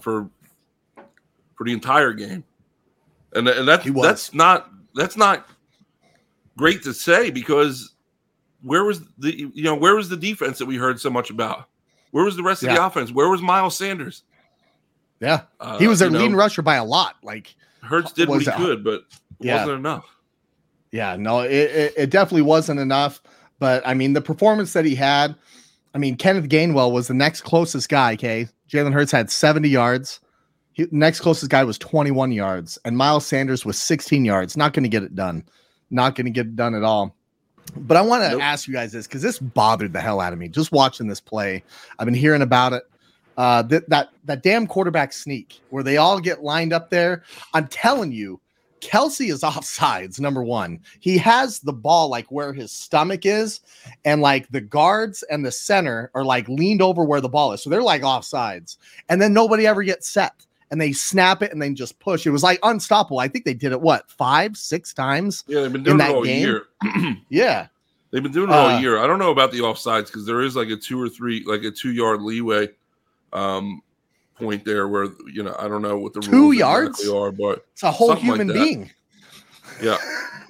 for 0.01 0.31
for 1.57 1.65
the 1.65 1.73
entire 1.73 2.13
game, 2.13 2.43
and 3.35 3.47
and 3.47 3.69
that 3.69 3.85
that's 3.85 4.33
not 4.33 4.71
that's 4.95 5.17
not 5.17 5.47
great 6.57 6.83
to 6.85 6.95
say 6.95 7.31
because 7.31 7.94
where 8.65 8.85
was 8.85 9.03
the 9.19 9.51
you 9.55 9.63
know 9.63 9.75
where 9.75 9.95
was 9.95 10.09
the 10.09 10.17
defense 10.17 10.59
that 10.59 10.67
we 10.67 10.77
heard 10.77 11.01
so 11.01 11.11
much 11.11 11.31
about? 11.31 11.69
Where 12.11 12.25
was 12.25 12.37
the 12.37 12.43
rest 12.43 12.63
of 12.63 12.71
the 12.71 12.85
offense? 12.85 13.13
Where 13.13 13.29
was 13.29 13.43
Miles 13.43 13.77
Sanders? 13.77 14.23
Yeah, 15.21 15.43
uh, 15.61 15.79
he 15.79 15.87
was 15.87 15.99
their 15.99 16.11
leading 16.11 16.33
know, 16.33 16.39
rusher 16.39 16.63
by 16.63 16.77
a 16.77 16.85
lot. 16.85 17.17
Like 17.23 17.55
Hurts 17.83 18.13
did 18.13 18.29
what 18.29 18.43
he 18.43 18.51
could, 18.51 18.83
but 18.83 19.05
it 19.41 19.47
yeah. 19.47 19.59
wasn't 19.61 19.79
enough. 19.81 20.05
Yeah, 20.91 21.17
no, 21.17 21.41
it, 21.41 21.53
it, 21.53 21.95
it 21.97 22.11
definitely 22.11 22.43
wasn't 22.43 22.81
enough. 22.81 23.21
But 23.59 23.87
I 23.87 23.95
mean, 23.95 24.13
the 24.13 24.21
performance 24.21 24.73
that 24.73 24.85
he 24.85 24.95
had. 24.95 25.35
I 25.93 25.99
mean, 25.99 26.17
Kenneth 26.17 26.49
Gainwell 26.49 26.93
was 26.93 27.07
the 27.07 27.15
next 27.15 27.43
closest 27.43 27.89
guy. 27.89 28.15
Okay, 28.15 28.49
Jalen 28.69 28.93
Hurts 28.93 29.13
had 29.13 29.31
70 29.31 29.69
yards. 29.69 30.19
He, 30.73 30.89
next 30.91 31.21
closest 31.21 31.51
guy 31.53 31.63
was 31.63 31.79
21 31.79 32.33
yards, 32.33 32.79
and 32.85 32.97
Miles 32.97 33.25
Sanders 33.25 33.65
was 33.65 33.79
16 33.79 34.25
yards. 34.25 34.57
Not 34.57 34.73
going 34.73 34.83
to 34.83 34.89
get 34.89 35.05
it 35.05 35.15
done. 35.15 35.45
Not 35.91 36.17
going 36.17 36.25
to 36.25 36.33
get 36.33 36.47
it 36.47 36.57
done 36.57 36.75
at 36.75 36.83
all. 36.83 37.17
But 37.77 37.97
I 37.97 38.03
want 38.03 38.23
to 38.25 38.31
nope. 38.31 38.43
ask 38.43 38.69
you 38.69 38.75
guys 38.75 38.93
this 38.93 39.07
because 39.07 39.23
this 39.23 39.39
bothered 39.39 39.93
the 39.93 40.01
hell 40.01 40.21
out 40.21 40.33
of 40.33 40.39
me 40.39 40.49
just 40.49 40.73
watching 40.73 41.07
this 41.07 41.21
play. 41.21 41.63
I've 41.99 42.05
been 42.05 42.15
hearing 42.15 42.43
about 42.43 42.73
it. 42.73 42.85
Uh, 43.37 43.63
that 43.63 43.89
that 43.89 44.11
that 44.25 44.43
damn 44.43 44.67
quarterback 44.67 45.13
sneak 45.13 45.61
where 45.71 45.83
they 45.83 45.97
all 45.97 46.21
get 46.21 46.43
lined 46.43 46.73
up 46.73 46.91
there. 46.91 47.25
I'm 47.53 47.67
telling 47.67 48.13
you, 48.13 48.41
Kelce 48.81 49.31
is 49.31 49.43
off 49.45 49.65
sides. 49.65 50.21
Number 50.21 50.45
one, 50.45 50.81
he 51.01 51.19
has 51.19 51.59
the 51.61 51.73
ball 51.73 52.09
like 52.09 52.31
where 52.31 52.53
his 52.53 52.71
stomach 52.71 53.27
is, 53.27 53.61
and 54.05 54.21
like 54.21 54.49
the 54.51 54.61
guards 54.61 55.25
and 55.25 55.45
the 55.45 55.51
center 55.51 56.11
are 56.15 56.25
like 56.25 56.49
leaned 56.49 56.83
over 56.83 57.05
where 57.05 57.21
the 57.21 57.29
ball 57.29 57.53
is, 57.53 57.63
so 57.63 57.71
they're 57.71 57.83
like 57.83 58.05
off 58.05 58.25
sides. 58.25 58.79
And 59.09 59.21
then 59.21 59.33
nobody 59.33 59.67
ever 59.67 59.83
gets 59.83 60.09
set 60.09 60.47
and 60.75 60.81
they 60.81 60.91
snap 60.91 61.41
it 61.41 61.53
and 61.53 61.63
then 61.63 61.77
just 61.77 61.97
push. 62.01 62.27
It 62.27 62.31
was 62.31 62.43
like 62.43 62.59
unstoppable. 62.65 63.21
I 63.21 63.29
think 63.29 63.45
they 63.45 63.55
did 63.55 63.71
it 63.71 63.81
what 63.81 64.11
five, 64.11 64.57
six 64.57 64.93
times. 64.93 65.45
Yeah, 65.47 65.61
they've 65.61 65.73
been 65.73 65.85
doing 65.85 66.01
it 66.01 66.11
all 66.11 66.25
game. 66.25 66.41
year. 66.41 66.65
yeah, 67.29 67.69
they've 68.11 68.25
been 68.25 68.33
doing 68.33 68.51
it 68.51 68.53
all 68.53 68.71
uh, 68.71 68.81
year. 68.81 68.99
I 68.99 69.07
don't 69.07 69.21
know 69.21 69.31
about 69.31 69.53
the 69.53 69.61
offsides 69.61 70.07
because 70.07 70.27
there 70.27 70.41
is 70.41 70.57
like 70.57 70.71
a 70.71 70.77
two 70.77 71.01
or 71.01 71.09
three, 71.09 71.45
like 71.47 71.63
a 71.63 71.71
two 71.71 71.93
yard 71.93 72.23
leeway 72.23 72.71
um, 73.33 73.83
point 74.35 74.65
there 74.65 74.89
where 74.89 75.11
you 75.33 75.45
know 75.45 75.55
I 75.61 75.69
don't 75.69 75.81
know 75.81 75.97
what 75.97 76.13
the 76.13 76.23
two 76.23 76.51
yards 76.51 76.99
exactly 76.99 77.17
are, 77.17 77.31
but 77.31 77.65
it's 77.73 77.85
a 77.85 77.93
whole 77.93 78.17
human 78.17 78.49
like 78.49 78.57
being. 78.57 78.91
Yeah. 79.81 79.97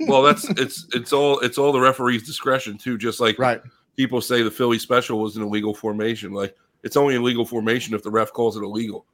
Well, 0.08 0.22
that's 0.22 0.44
it's 0.58 0.86
it's 0.92 1.12
all 1.12 1.38
it's 1.38 1.56
all 1.56 1.70
the 1.70 1.80
referee's 1.80 2.24
discretion 2.24 2.76
too. 2.76 2.98
Just 2.98 3.20
like 3.20 3.38
right. 3.38 3.62
people 3.96 4.20
say 4.20 4.42
the 4.42 4.50
Philly 4.50 4.78
special 4.78 5.20
was 5.20 5.36
an 5.36 5.42
illegal 5.44 5.72
formation. 5.72 6.32
Like 6.32 6.56
it's 6.82 6.96
only 6.96 7.14
illegal 7.14 7.46
formation 7.46 7.94
if 7.94 8.02
the 8.02 8.10
ref 8.10 8.32
calls 8.32 8.56
it 8.56 8.64
illegal 8.64 9.06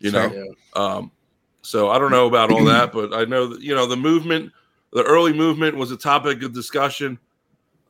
you 0.00 0.10
know. 0.10 0.32
Yeah. 0.32 0.44
Um, 0.74 1.12
so 1.62 1.90
I 1.90 1.98
don't 1.98 2.10
know 2.10 2.26
about 2.26 2.50
all 2.50 2.64
that, 2.64 2.92
but 2.92 3.12
I 3.12 3.24
know 3.24 3.46
that 3.48 3.60
you 3.60 3.74
know 3.74 3.86
the 3.86 3.96
movement, 3.96 4.52
the 4.92 5.02
early 5.04 5.32
movement 5.32 5.76
was 5.76 5.90
a 5.90 5.96
topic 5.96 6.42
of 6.42 6.52
discussion. 6.52 7.18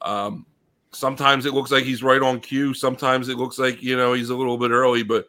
Um, 0.02 0.44
sometimes 0.92 1.46
it 1.46 1.54
looks 1.54 1.70
like 1.70 1.84
he's 1.84 2.02
right 2.02 2.20
on 2.20 2.40
cue. 2.40 2.74
Sometimes 2.74 3.28
it 3.28 3.36
looks 3.36 3.58
like 3.58 3.82
you 3.82 3.96
know 3.96 4.12
he's 4.12 4.30
a 4.30 4.36
little 4.36 4.58
bit 4.58 4.70
early, 4.70 5.02
but 5.02 5.28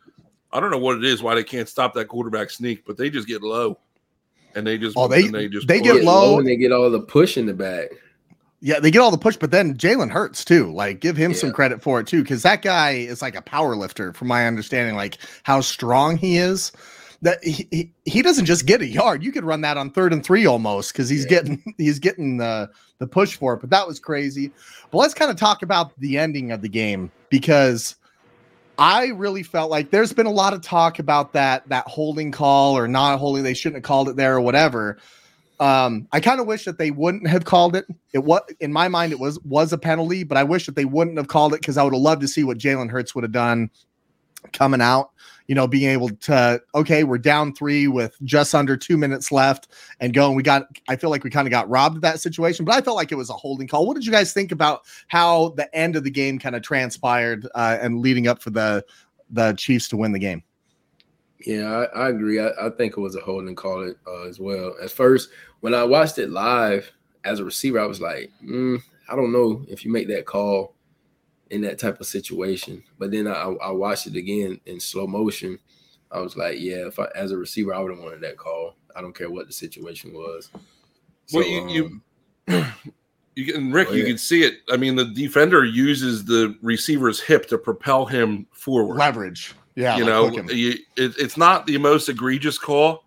I 0.51 0.59
don't 0.59 0.71
know 0.71 0.77
what 0.77 0.97
it 0.97 1.05
is 1.05 1.23
why 1.23 1.35
they 1.35 1.43
can't 1.43 1.69
stop 1.69 1.93
that 1.93 2.07
quarterback 2.07 2.49
sneak, 2.49 2.85
but 2.85 2.97
they 2.97 3.09
just 3.09 3.27
get 3.27 3.41
low, 3.41 3.77
and 4.55 4.65
they 4.65 4.77
just 4.77 4.97
oh 4.97 5.07
they 5.07 5.27
they 5.27 5.47
just 5.47 5.67
they 5.67 5.79
get 5.79 6.03
low 6.03 6.39
and 6.39 6.47
they 6.47 6.57
get 6.57 6.71
all 6.71 6.89
the 6.89 7.01
push 7.01 7.37
in 7.37 7.45
the 7.45 7.53
back. 7.53 7.91
Yeah, 8.63 8.79
they 8.79 8.91
get 8.91 8.99
all 8.99 9.09
the 9.09 9.17
push, 9.17 9.37
but 9.37 9.49
then 9.49 9.75
Jalen 9.75 10.11
Hurts 10.11 10.45
too. 10.45 10.71
Like, 10.71 10.99
give 10.99 11.17
him 11.17 11.31
yeah. 11.31 11.37
some 11.37 11.51
credit 11.51 11.81
for 11.81 11.99
it 11.99 12.05
too, 12.05 12.21
because 12.21 12.43
that 12.43 12.61
guy 12.61 12.91
is 12.91 13.21
like 13.21 13.35
a 13.35 13.41
power 13.41 13.75
lifter, 13.75 14.13
from 14.13 14.27
my 14.27 14.45
understanding. 14.45 14.95
Like 14.95 15.17
how 15.43 15.61
strong 15.61 16.17
he 16.17 16.37
is. 16.37 16.71
That 17.23 17.43
he, 17.43 17.67
he, 17.69 17.91
he 18.05 18.21
doesn't 18.23 18.45
just 18.45 18.65
get 18.65 18.81
a 18.81 18.87
yard. 18.87 19.23
You 19.23 19.31
could 19.31 19.43
run 19.43 19.61
that 19.61 19.77
on 19.77 19.91
third 19.91 20.11
and 20.11 20.23
three 20.23 20.47
almost 20.47 20.91
because 20.91 21.07
he's 21.07 21.23
yeah. 21.25 21.29
getting 21.29 21.73
he's 21.77 21.99
getting 21.99 22.37
the 22.37 22.69
the 22.97 23.07
push 23.07 23.35
for 23.35 23.53
it. 23.53 23.61
But 23.61 23.71
that 23.71 23.87
was 23.87 23.99
crazy. 23.99 24.51
But 24.91 24.99
let's 24.99 25.13
kind 25.13 25.29
of 25.29 25.37
talk 25.37 25.61
about 25.63 25.97
the 25.99 26.17
ending 26.17 26.51
of 26.51 26.61
the 26.61 26.69
game 26.69 27.11
because 27.29 27.95
I 28.77 29.07
really 29.07 29.43
felt 29.43 29.69
like 29.69 29.91
there's 29.91 30.13
been 30.13 30.25
a 30.25 30.31
lot 30.31 30.53
of 30.53 30.61
talk 30.61 30.97
about 30.97 31.33
that 31.33 31.67
that 31.69 31.87
holding 31.87 32.31
call 32.31 32.75
or 32.75 32.87
not 32.87 33.19
holding. 33.19 33.43
They 33.43 33.53
shouldn't 33.53 33.77
have 33.77 33.83
called 33.83 34.09
it 34.09 34.15
there 34.15 34.35
or 34.35 34.41
whatever. 34.41 34.97
Um, 35.61 36.07
I 36.11 36.19
kind 36.19 36.41
of 36.41 36.47
wish 36.47 36.65
that 36.65 36.79
they 36.79 36.89
wouldn't 36.89 37.27
have 37.27 37.45
called 37.45 37.75
it. 37.75 37.85
It 38.13 38.23
was 38.23 38.41
in 38.59 38.73
my 38.73 38.87
mind, 38.87 39.11
it 39.11 39.19
was 39.19 39.39
was 39.41 39.71
a 39.71 39.77
penalty, 39.77 40.23
but 40.23 40.35
I 40.35 40.43
wish 40.43 40.65
that 40.65 40.75
they 40.75 40.85
wouldn't 40.85 41.17
have 41.17 41.27
called 41.27 41.53
it 41.53 41.61
because 41.61 41.77
I 41.77 41.83
would 41.83 41.93
have 41.93 42.01
loved 42.01 42.21
to 42.21 42.27
see 42.27 42.43
what 42.43 42.57
Jalen 42.57 42.89
Hurts 42.89 43.13
would 43.13 43.23
have 43.23 43.31
done 43.31 43.69
coming 44.53 44.81
out. 44.81 45.11
You 45.45 45.53
know, 45.53 45.67
being 45.67 45.91
able 45.91 46.09
to 46.09 46.59
okay, 46.73 47.03
we're 47.03 47.19
down 47.19 47.53
three 47.53 47.87
with 47.87 48.15
just 48.23 48.55
under 48.55 48.75
two 48.75 48.97
minutes 48.97 49.31
left 49.31 49.67
and 49.99 50.15
going. 50.15 50.35
We 50.35 50.41
got. 50.41 50.63
I 50.89 50.95
feel 50.95 51.11
like 51.11 51.23
we 51.23 51.29
kind 51.29 51.47
of 51.47 51.51
got 51.51 51.69
robbed 51.69 51.97
of 51.97 52.01
that 52.01 52.19
situation, 52.19 52.65
but 52.65 52.73
I 52.73 52.81
felt 52.81 52.95
like 52.95 53.11
it 53.11 53.15
was 53.15 53.29
a 53.29 53.33
holding 53.33 53.67
call. 53.67 53.85
What 53.85 53.93
did 53.93 54.05
you 54.05 54.11
guys 54.11 54.33
think 54.33 54.51
about 54.51 54.81
how 55.09 55.49
the 55.57 55.73
end 55.77 55.95
of 55.95 56.03
the 56.03 56.11
game 56.11 56.39
kind 56.39 56.55
of 56.55 56.63
transpired 56.63 57.47
uh, 57.53 57.77
and 57.79 57.99
leading 57.99 58.25
up 58.27 58.41
for 58.41 58.49
the 58.49 58.83
the 59.29 59.53
Chiefs 59.53 59.89
to 59.89 59.97
win 59.97 60.11
the 60.11 60.19
game? 60.19 60.41
Yeah, 61.45 61.85
I, 61.93 62.05
I 62.05 62.09
agree. 62.09 62.39
I, 62.39 62.49
I, 62.59 62.69
think 62.69 62.93
it 62.97 63.01
was 63.01 63.15
a 63.15 63.21
holding 63.21 63.55
call 63.55 63.83
it, 63.83 63.97
uh, 64.07 64.23
as 64.23 64.39
well. 64.39 64.75
At 64.81 64.91
first, 64.91 65.29
when 65.61 65.73
I 65.73 65.83
watched 65.83 66.17
it 66.17 66.29
live 66.29 66.91
as 67.23 67.39
a 67.39 67.45
receiver, 67.45 67.79
I 67.79 67.85
was 67.85 68.01
like, 68.01 68.31
mm, 68.43 68.81
I 69.09 69.15
don't 69.15 69.31
know 69.31 69.63
if 69.67 69.85
you 69.85 69.91
make 69.91 70.07
that 70.09 70.25
call 70.25 70.75
in 71.49 71.61
that 71.61 71.79
type 71.79 71.99
of 71.99 72.07
situation. 72.07 72.83
But 72.97 73.11
then 73.11 73.27
I, 73.27 73.33
I 73.61 73.71
watched 73.71 74.07
it 74.07 74.15
again 74.15 74.59
in 74.65 74.79
slow 74.79 75.05
motion. 75.05 75.59
I 76.11 76.19
was 76.19 76.35
like, 76.35 76.59
yeah, 76.59 76.87
if 76.87 76.99
I, 76.99 77.07
as 77.15 77.31
a 77.31 77.37
receiver, 77.37 77.73
I 77.73 77.79
would 77.79 77.91
have 77.91 78.03
wanted 78.03 78.21
that 78.21 78.37
call. 78.37 78.75
I 78.95 79.01
don't 79.01 79.15
care 79.15 79.29
what 79.29 79.47
the 79.47 79.53
situation 79.53 80.13
was. 80.13 80.49
So, 81.27 81.39
well, 81.39 81.47
you, 81.47 81.61
um, 81.61 82.03
you, 82.47 82.65
you 83.35 83.53
can 83.53 83.71
Rick, 83.71 83.91
you 83.91 84.05
can 84.05 84.17
see 84.17 84.43
it. 84.43 84.59
I 84.69 84.77
mean, 84.77 84.95
the 84.95 85.05
defender 85.05 85.63
uses 85.63 86.25
the 86.25 86.57
receiver's 86.61 87.21
hip 87.21 87.45
to 87.47 87.57
propel 87.57 88.05
him 88.05 88.47
forward. 88.51 88.97
Leverage. 88.97 89.53
Yeah, 89.75 89.97
you 89.97 90.05
like 90.05 90.33
know, 90.33 90.51
you, 90.51 90.71
it, 90.97 91.13
it's 91.17 91.37
not 91.37 91.65
the 91.65 91.77
most 91.77 92.09
egregious 92.09 92.57
call, 92.57 93.05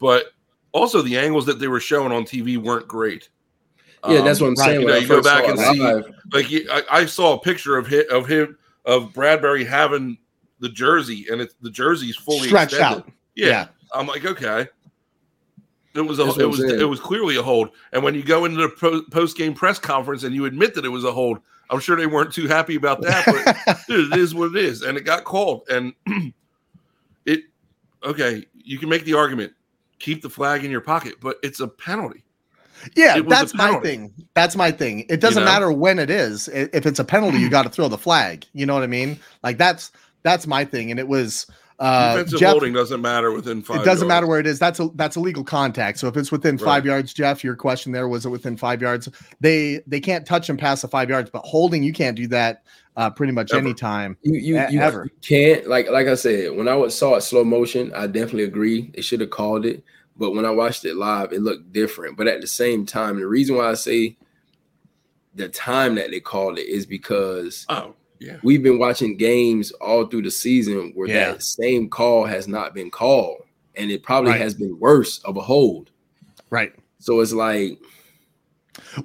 but 0.00 0.32
also 0.72 1.00
the 1.00 1.16
angles 1.16 1.46
that 1.46 1.58
they 1.58 1.68
were 1.68 1.80
showing 1.80 2.12
on 2.12 2.24
TV 2.24 2.58
weren't 2.58 2.88
great. 2.88 3.28
Yeah, 4.08 4.20
that's 4.20 4.40
um, 4.40 4.46
what 4.46 4.50
I'm 4.50 4.56
saying. 4.56 4.80
You, 4.82 4.86
know, 4.86 4.96
you 4.96 5.08
go 5.08 5.22
back 5.22 5.48
and 5.48 5.58
see, 5.58 5.80
like, 6.32 6.46
I, 6.70 7.00
I, 7.00 7.06
saw 7.06 7.34
a 7.34 7.40
picture 7.40 7.76
of 7.76 7.86
him, 7.86 8.04
of 8.10 8.26
him 8.26 8.56
of 8.84 9.12
Bradberry 9.12 9.66
having 9.66 10.18
the 10.60 10.68
jersey, 10.68 11.26
and 11.30 11.40
it's 11.40 11.54
the 11.60 11.70
jersey's 11.70 12.16
fully 12.16 12.48
stretched 12.48 12.74
extended. 12.74 13.04
out. 13.04 13.12
Yeah. 13.34 13.46
yeah. 13.46 13.66
I'm 13.94 14.06
like, 14.06 14.24
okay. 14.24 14.68
It 15.94 16.02
was 16.02 16.18
a, 16.18 16.28
it 16.38 16.46
was 16.46 16.60
it 16.60 16.88
was 16.88 17.00
clearly 17.00 17.36
a 17.36 17.42
hold. 17.42 17.70
And 17.92 18.02
when 18.02 18.14
you 18.14 18.22
go 18.22 18.44
into 18.44 18.58
the 18.58 19.04
post 19.10 19.36
game 19.36 19.54
press 19.54 19.78
conference 19.78 20.24
and 20.24 20.34
you 20.34 20.44
admit 20.44 20.74
that 20.74 20.84
it 20.84 20.90
was 20.90 21.04
a 21.04 21.12
hold, 21.12 21.38
I'm 21.70 21.80
sure 21.80 21.96
they 21.96 22.06
weren't 22.06 22.32
too 22.32 22.46
happy 22.46 22.76
about 22.76 23.02
that. 23.02 23.24
But 23.66 23.78
dude, 23.88 24.12
it 24.12 24.18
is 24.18 24.34
what 24.34 24.54
it 24.54 24.64
is, 24.64 24.82
and 24.82 24.96
it 24.96 25.02
got 25.02 25.24
called. 25.24 25.68
And 25.68 25.92
it 27.26 27.42
okay, 28.04 28.44
you 28.54 28.78
can 28.78 28.88
make 28.88 29.04
the 29.04 29.14
argument 29.14 29.52
keep 29.98 30.22
the 30.22 30.30
flag 30.30 30.64
in 30.64 30.70
your 30.70 30.80
pocket, 30.80 31.14
but 31.20 31.36
it's 31.42 31.60
a 31.60 31.68
penalty. 31.68 32.22
Yeah, 32.94 33.20
that's 33.20 33.54
my 33.54 33.78
thing. 33.80 34.12
That's 34.34 34.54
my 34.54 34.70
thing. 34.70 35.06
It 35.08 35.20
doesn't 35.20 35.40
you 35.40 35.46
know? 35.46 35.52
matter 35.52 35.72
when 35.72 35.98
it 35.98 36.10
is. 36.10 36.48
If 36.48 36.86
it's 36.86 36.98
a 36.98 37.04
penalty, 37.04 37.38
you 37.38 37.48
got 37.50 37.62
to 37.62 37.68
throw 37.68 37.88
the 37.88 37.98
flag. 37.98 38.44
You 38.52 38.66
know 38.66 38.74
what 38.74 38.82
I 38.82 38.88
mean? 38.88 39.18
Like 39.42 39.58
that's 39.58 39.92
that's 40.22 40.46
my 40.46 40.64
thing. 40.64 40.90
And 40.90 41.00
it 41.00 41.08
was 41.08 41.46
uh, 41.78 42.16
Defensive 42.16 42.40
Jeff, 42.40 42.50
holding 42.52 42.72
doesn't 42.72 43.02
matter 43.02 43.32
within 43.32 43.62
five. 43.62 43.82
It 43.82 43.84
doesn't 43.84 44.08
yards. 44.08 44.08
matter 44.08 44.26
where 44.26 44.40
it 44.40 44.46
is. 44.46 44.58
That's 44.58 44.80
a 44.80 44.88
that's 44.94 45.16
illegal 45.16 45.44
contact. 45.44 45.98
So 45.98 46.08
if 46.08 46.16
it's 46.16 46.32
within 46.32 46.56
five 46.56 46.84
right. 46.84 46.92
yards, 46.92 47.12
Jeff, 47.12 47.44
your 47.44 47.54
question 47.54 47.92
there 47.92 48.08
was 48.08 48.24
it 48.24 48.30
within 48.30 48.56
five 48.56 48.80
yards? 48.80 49.08
They 49.40 49.82
they 49.86 50.00
can't 50.00 50.26
touch 50.26 50.48
and 50.48 50.58
pass 50.58 50.82
the 50.82 50.88
five 50.88 51.10
yards, 51.10 51.28
but 51.30 51.44
holding 51.44 51.82
you 51.82 51.92
can't 51.92 52.16
do 52.16 52.26
that 52.28 52.62
uh, 52.96 53.10
pretty 53.10 53.32
much 53.32 53.52
ever. 53.52 53.60
any 53.60 53.74
time. 53.74 54.16
You 54.22 54.34
you, 54.34 54.66
you 54.70 54.80
ever 54.80 55.08
can't 55.20 55.68
like 55.68 55.90
like 55.90 56.06
I 56.06 56.14
said 56.14 56.56
when 56.56 56.66
I 56.66 56.88
saw 56.88 57.16
it 57.16 57.20
slow 57.22 57.44
motion, 57.44 57.92
I 57.94 58.06
definitely 58.06 58.44
agree. 58.44 58.90
They 58.94 59.02
should 59.02 59.20
have 59.20 59.30
called 59.30 59.66
it, 59.66 59.84
but 60.16 60.30
when 60.30 60.46
I 60.46 60.50
watched 60.50 60.86
it 60.86 60.96
live, 60.96 61.32
it 61.32 61.42
looked 61.42 61.72
different. 61.72 62.16
But 62.16 62.26
at 62.26 62.40
the 62.40 62.46
same 62.46 62.86
time, 62.86 63.18
the 63.18 63.26
reason 63.26 63.56
why 63.56 63.70
I 63.70 63.74
say 63.74 64.16
the 65.34 65.50
time 65.50 65.96
that 65.96 66.10
they 66.10 66.20
called 66.20 66.58
it 66.58 66.68
is 66.68 66.86
because 66.86 67.66
oh 67.68 67.94
yeah. 68.18 68.36
We've 68.42 68.62
been 68.62 68.78
watching 68.78 69.16
games 69.16 69.70
all 69.72 70.06
through 70.06 70.22
the 70.22 70.30
season 70.30 70.92
where 70.94 71.08
yeah. 71.08 71.32
that 71.32 71.42
same 71.42 71.88
call 71.88 72.24
has 72.24 72.48
not 72.48 72.74
been 72.74 72.90
called, 72.90 73.42
and 73.74 73.90
it 73.90 74.02
probably 74.02 74.32
right. 74.32 74.40
has 74.40 74.54
been 74.54 74.78
worse 74.78 75.18
of 75.24 75.36
a 75.36 75.40
hold. 75.40 75.90
Right. 76.50 76.72
So 76.98 77.20
it's 77.20 77.32
like, 77.32 77.78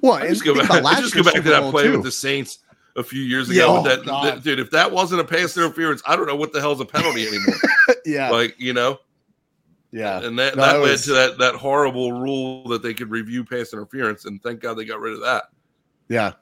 well, 0.00 0.14
I 0.14 0.28
just 0.28 0.44
go 0.44 0.54
back, 0.54 0.68
just 0.98 1.14
go 1.14 1.22
back 1.22 1.34
to 1.34 1.42
that 1.42 1.70
play 1.70 1.84
too. 1.84 1.92
with 1.92 2.02
the 2.02 2.12
Saints 2.12 2.58
a 2.96 3.02
few 3.02 3.22
years 3.22 3.50
ago. 3.50 3.58
Yeah, 3.58 3.66
oh, 3.66 3.82
that, 3.82 4.04
that, 4.04 4.42
dude, 4.42 4.60
if 4.60 4.70
that 4.70 4.90
wasn't 4.90 5.20
a 5.20 5.24
pass 5.24 5.56
interference, 5.56 6.02
I 6.06 6.16
don't 6.16 6.26
know 6.26 6.36
what 6.36 6.52
the 6.52 6.60
hell's 6.60 6.80
a 6.80 6.84
penalty 6.84 7.26
anymore. 7.26 7.56
yeah. 8.04 8.30
Like, 8.30 8.54
you 8.58 8.72
know. 8.72 8.98
Yeah. 9.90 10.22
And 10.22 10.38
that, 10.38 10.56
no, 10.56 10.62
that 10.62 10.80
led 10.80 10.90
was... 10.90 11.04
to 11.04 11.12
that 11.12 11.38
that 11.38 11.54
horrible 11.54 12.12
rule 12.12 12.66
that 12.68 12.82
they 12.82 12.94
could 12.94 13.10
review 13.10 13.44
pass 13.44 13.72
interference. 13.72 14.24
And 14.24 14.42
thank 14.42 14.60
God 14.60 14.74
they 14.74 14.84
got 14.84 15.00
rid 15.00 15.12
of 15.14 15.20
that. 15.20 15.44
Yeah. 16.08 16.32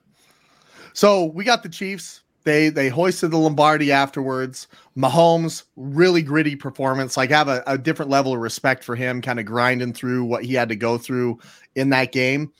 So 0.92 1.26
we 1.26 1.44
got 1.44 1.62
the 1.62 1.68
Chiefs 1.68 2.22
they 2.44 2.68
they 2.68 2.88
hoisted 2.88 3.30
the 3.30 3.36
Lombardi 3.36 3.92
afterwards. 3.92 4.68
Mahomes 4.96 5.64
really 5.76 6.22
gritty 6.22 6.56
performance. 6.56 7.16
Like 7.16 7.30
have 7.30 7.48
a, 7.48 7.62
a 7.66 7.78
different 7.78 8.10
level 8.10 8.32
of 8.32 8.40
respect 8.40 8.84
for 8.84 8.96
him, 8.96 9.20
kind 9.20 9.38
of 9.38 9.46
grinding 9.46 9.92
through 9.92 10.24
what 10.24 10.44
he 10.44 10.54
had 10.54 10.68
to 10.70 10.76
go 10.76 10.98
through 10.98 11.38
in 11.74 11.90
that 11.90 12.12
game. 12.12 12.52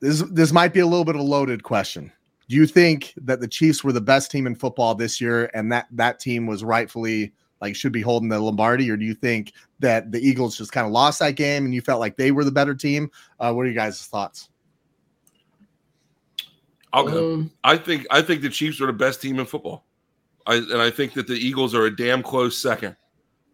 This 0.00 0.22
this 0.30 0.52
might 0.52 0.72
be 0.72 0.80
a 0.80 0.86
little 0.86 1.04
bit 1.04 1.16
of 1.16 1.20
a 1.20 1.24
loaded 1.24 1.62
question. 1.62 2.12
Do 2.48 2.54
you 2.54 2.66
think 2.66 3.12
that 3.16 3.40
the 3.40 3.48
Chiefs 3.48 3.82
were 3.82 3.92
the 3.92 4.00
best 4.00 4.30
team 4.30 4.46
in 4.46 4.54
football 4.54 4.94
this 4.94 5.20
year, 5.20 5.50
and 5.52 5.72
that 5.72 5.88
that 5.92 6.20
team 6.20 6.46
was 6.46 6.62
rightfully 6.62 7.32
like 7.60 7.74
should 7.74 7.92
be 7.92 8.02
holding 8.02 8.28
the 8.28 8.38
Lombardi, 8.38 8.90
or 8.90 8.96
do 8.96 9.04
you 9.04 9.14
think 9.14 9.52
that 9.80 10.12
the 10.12 10.20
Eagles 10.20 10.56
just 10.56 10.72
kind 10.72 10.86
of 10.86 10.92
lost 10.92 11.18
that 11.20 11.36
game 11.36 11.64
and 11.64 11.74
you 11.74 11.80
felt 11.80 12.00
like 12.00 12.16
they 12.16 12.30
were 12.30 12.44
the 12.44 12.50
better 12.50 12.74
team? 12.74 13.10
Uh, 13.40 13.52
what 13.52 13.62
are 13.62 13.68
you 13.68 13.74
guys' 13.74 14.06
thoughts? 14.06 14.50
I'll 16.96 17.04
go. 17.04 17.34
Um, 17.34 17.50
I 17.62 17.76
think 17.76 18.06
I 18.10 18.22
think 18.22 18.40
the 18.40 18.48
Chiefs 18.48 18.80
are 18.80 18.86
the 18.86 18.92
best 18.92 19.20
team 19.20 19.38
in 19.38 19.44
football. 19.44 19.84
I, 20.46 20.56
and 20.56 20.80
I 20.80 20.90
think 20.90 21.12
that 21.14 21.26
the 21.26 21.34
Eagles 21.34 21.74
are 21.74 21.84
a 21.84 21.94
damn 21.94 22.22
close 22.22 22.56
second. 22.56 22.96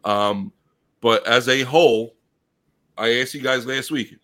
Um, 0.05 0.52
but 1.00 1.26
as 1.26 1.48
a 1.48 1.62
whole, 1.62 2.14
I 2.96 3.20
asked 3.20 3.35
you 3.35 3.40
guys 3.40 3.66
last 3.66 3.90
week, 3.90 4.16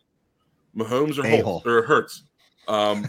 Mahomes 0.76 1.18
or 1.18 1.42
Holt, 1.42 1.66
or 1.66 1.83
Hurts. 1.83 2.22
Um, 2.68 3.07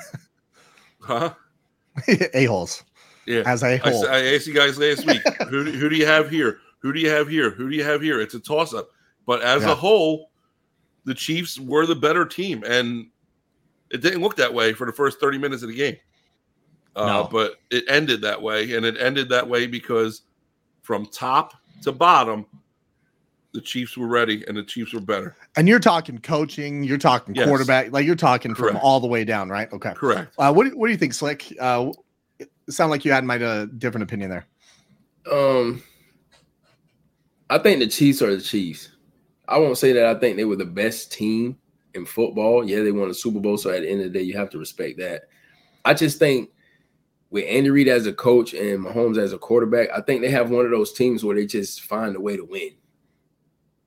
huh? 1.00 1.34
a 2.34 2.46
holes. 2.46 2.84
Yeah. 3.28 3.44
As 3.46 3.62
a 3.62 3.78
whole. 3.78 4.08
I, 4.08 4.18
I, 4.18 4.34
asked 4.34 4.48
you 4.48 4.54
guys 4.54 4.80
last 4.80 5.06
week, 5.06 5.22
who, 5.50 5.64
who 5.66 5.90
do 5.90 5.96
you 5.96 6.08
have 6.08 6.30
here? 6.30 6.60
Who 6.80 6.92
do 6.94 7.00
you 7.00 7.10
have 7.10 7.28
here? 7.28 7.52
Who 7.52 7.70
do 7.70 7.76
you 7.76 7.84
have 7.84 8.02
here? 8.02 8.22
It's 8.22 8.34
a 8.34 8.40
toss 8.40 8.74
up. 8.74 8.90
But 9.28 9.42
as 9.44 9.64
yeah. 9.64 9.74
a 9.74 9.76
whole, 9.76 10.32
the 11.04 11.14
Chiefs 11.14 11.60
were 11.60 11.86
the 11.86 11.96
better 11.96 12.26
team. 12.26 12.64
And 12.66 13.08
it 13.92 14.02
didn't 14.02 14.22
look 14.22 14.36
that 14.38 14.54
way 14.54 14.74
for 14.74 14.86
the 14.86 14.94
first 14.94 15.20
30 15.20 15.38
minutes 15.38 15.64
of 15.64 15.70
the 15.70 15.76
game. 15.76 15.98
Uh, 16.96 17.06
no. 17.06 17.30
But 17.32 17.56
it 17.72 17.86
ended 17.88 18.22
that 18.22 18.42
way. 18.42 18.76
And 18.76 18.86
it 18.86 18.98
ended 19.00 19.30
that 19.30 19.48
way 19.48 19.68
because 19.68 20.24
from 20.82 21.06
top 21.08 21.54
to 21.84 21.92
bottom, 21.92 22.46
the 23.54 23.62
Chiefs 23.62 23.98
were 23.98 24.08
ready 24.08 24.44
and 24.48 24.56
the 24.56 24.64
Chiefs 24.64 24.94
were 24.94 25.00
better. 25.00 25.36
And 25.56 25.68
you're 25.68 25.80
talking 25.80 26.20
coaching, 26.20 26.84
you're 26.84 26.98
talking 26.98 27.34
yes. 27.34 27.48
quarterback, 27.48 27.92
like 27.92 28.06
you're 28.06 28.16
talking 28.16 28.54
Correct. 28.54 28.76
from 28.76 28.84
all 28.84 29.00
the 29.00 29.08
way 29.08 29.24
down, 29.24 29.50
right? 29.50 29.72
Okay. 29.74 29.94
Correct. 29.94 30.34
Uh, 30.38 30.54
what, 30.54 30.74
what 30.76 30.88
do 30.88 30.92
you 30.92 30.98
think, 30.98 31.14
Slick? 31.14 31.56
Uh, 31.60 31.92
it 32.38 32.50
sounded 32.70 32.92
like 32.92 33.06
you 33.06 33.12
had 33.12 33.24
might 33.24 33.42
a 33.42 33.68
different 33.78 34.04
opinion 34.04 34.30
there. 34.30 34.46
Um, 35.32 35.82
I 37.50 37.58
think 37.58 37.80
the 37.80 37.88
Chiefs 37.88 38.22
are 38.22 38.36
the 38.36 38.42
Chiefs. 38.42 38.90
I 39.48 39.58
won't 39.58 39.78
say 39.80 39.94
that 39.94 40.06
I 40.06 40.20
think 40.20 40.38
they 40.38 40.46
were 40.46 40.56
the 40.56 40.66
best 40.66 41.12
team 41.12 41.58
in 41.94 42.06
football. 42.06 42.68
Yeah, 42.68 42.84
they 42.84 42.92
won 42.92 43.10
a 43.10 43.14
Super 43.14 43.40
Bowl, 43.40 43.58
so 43.58 43.70
at 43.72 43.82
the 43.82 43.90
end 43.90 44.02
of 44.02 44.12
the 44.12 44.20
day, 44.20 44.26
you 44.26 44.38
have 44.38 44.50
to 44.52 44.58
respect 44.58 44.98
that. 45.00 45.24
I 45.86 45.94
just 45.94 46.20
think 46.20 46.50
with 47.30 47.46
Andy 47.48 47.70
Reid 47.70 47.88
as 47.88 48.08
a 48.08 48.14
coach 48.14 48.54
and 48.54 48.86
Mahomes 48.86 49.18
as 49.18 49.34
a 49.34 49.38
quarterback, 49.38 49.90
I 49.96 50.02
think 50.02 50.22
they 50.22 50.32
have 50.32 50.50
one 50.50 50.66
of 50.66 50.72
those 50.72 50.94
teams 50.94 51.24
where 51.24 51.36
they 51.36 51.46
just 51.46 51.82
find 51.82 52.16
a 52.16 52.20
way 52.20 52.38
to 52.38 52.46
win. 52.46 52.72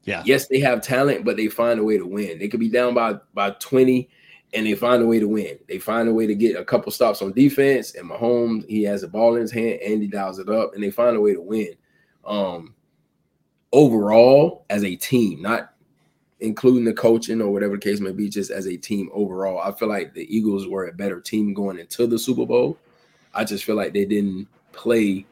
Yeah. 0.05 0.23
Yes, 0.25 0.49
they 0.49 0.61
have 0.61 0.83
talent, 0.83 1.25
but 1.25 1.37
they 1.37 1.49
find 1.49 1.79
a 1.79 1.85
way 1.85 1.99
to 1.99 2.07
win. 2.07 2.39
They 2.39 2.49
could 2.49 2.61
be 2.61 2.69
down 2.69 2.95
by 2.95 3.15
by 3.35 3.51
20 3.51 4.09
and 4.55 4.67
they 4.67 4.75
find 4.75 5.03
a 5.03 5.07
way 5.07 5.19
to 5.19 5.29
win. 5.29 5.59
They 5.69 5.79
find 5.79 6.09
a 6.09 6.15
way 6.15 6.27
to 6.27 6.35
get 6.35 6.57
a 6.57 6.65
couple 6.65 6.93
stops 6.93 7.23
on 7.23 7.33
defense 7.33 7.95
and 7.95 8.11
Mahomes, 8.11 8.69
he 8.69 8.83
has 8.83 9.03
a 9.03 9.09
ball 9.09 9.37
in 9.37 9.43
his 9.43 9.53
hand 9.53 9.81
and 9.81 10.03
he 10.03 10.09
dials 10.09 10.39
it 10.39 10.49
up 10.49 10.75
and 10.75 10.83
they 10.83 10.91
find 10.91 11.17
a 11.17 11.21
way 11.21 11.35
to 11.35 11.41
win. 11.41 11.75
Um 12.25 12.75
overall 13.73 14.67
as 14.69 14.85
a 14.85 14.97
team, 14.97 15.41
not 15.41 15.72
including 16.43 16.85
the 16.85 16.93
coaching 16.93 17.41
or 17.41 17.53
whatever 17.53 17.77
the 17.77 17.81
case 17.81 18.01
may 18.01 18.13
be, 18.13 18.29
just 18.29 18.51
as 18.51 18.67
a 18.67 18.77
team 18.77 19.09
overall. 19.13 19.61
I 19.61 19.73
feel 19.73 19.89
like 19.89 20.13
the 20.13 20.27
Eagles 20.35 20.67
were 20.67 20.89
a 20.89 20.93
better 20.93 21.21
team 21.21 21.55
going 21.55 21.79
into 21.79 22.07
the 22.07 22.19
Super 22.19 22.45
Bowl. 22.45 22.77
I 23.33 23.45
just 23.45 23.65
feel 23.65 23.77
like 23.77 23.95
they 23.95 24.05
didn't 24.05 24.49
play 24.73 25.25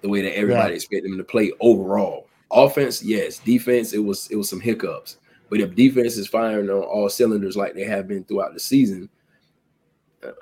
the 0.00 0.08
way 0.08 0.22
that 0.22 0.36
everybody 0.36 0.70
yeah. 0.70 0.76
expected 0.76 1.10
them 1.10 1.18
to 1.18 1.24
play 1.24 1.52
overall. 1.60 2.28
Offense, 2.50 3.02
yes. 3.02 3.38
Defense, 3.38 3.92
it 3.92 3.98
was 3.98 4.30
it 4.30 4.36
was 4.36 4.48
some 4.48 4.60
hiccups. 4.60 5.18
But 5.50 5.60
if 5.60 5.74
defense 5.74 6.16
is 6.16 6.28
firing 6.28 6.70
on 6.70 6.82
all 6.82 7.08
cylinders 7.10 7.56
like 7.56 7.74
they 7.74 7.84
have 7.84 8.08
been 8.08 8.24
throughout 8.24 8.54
the 8.54 8.60
season, 8.60 9.10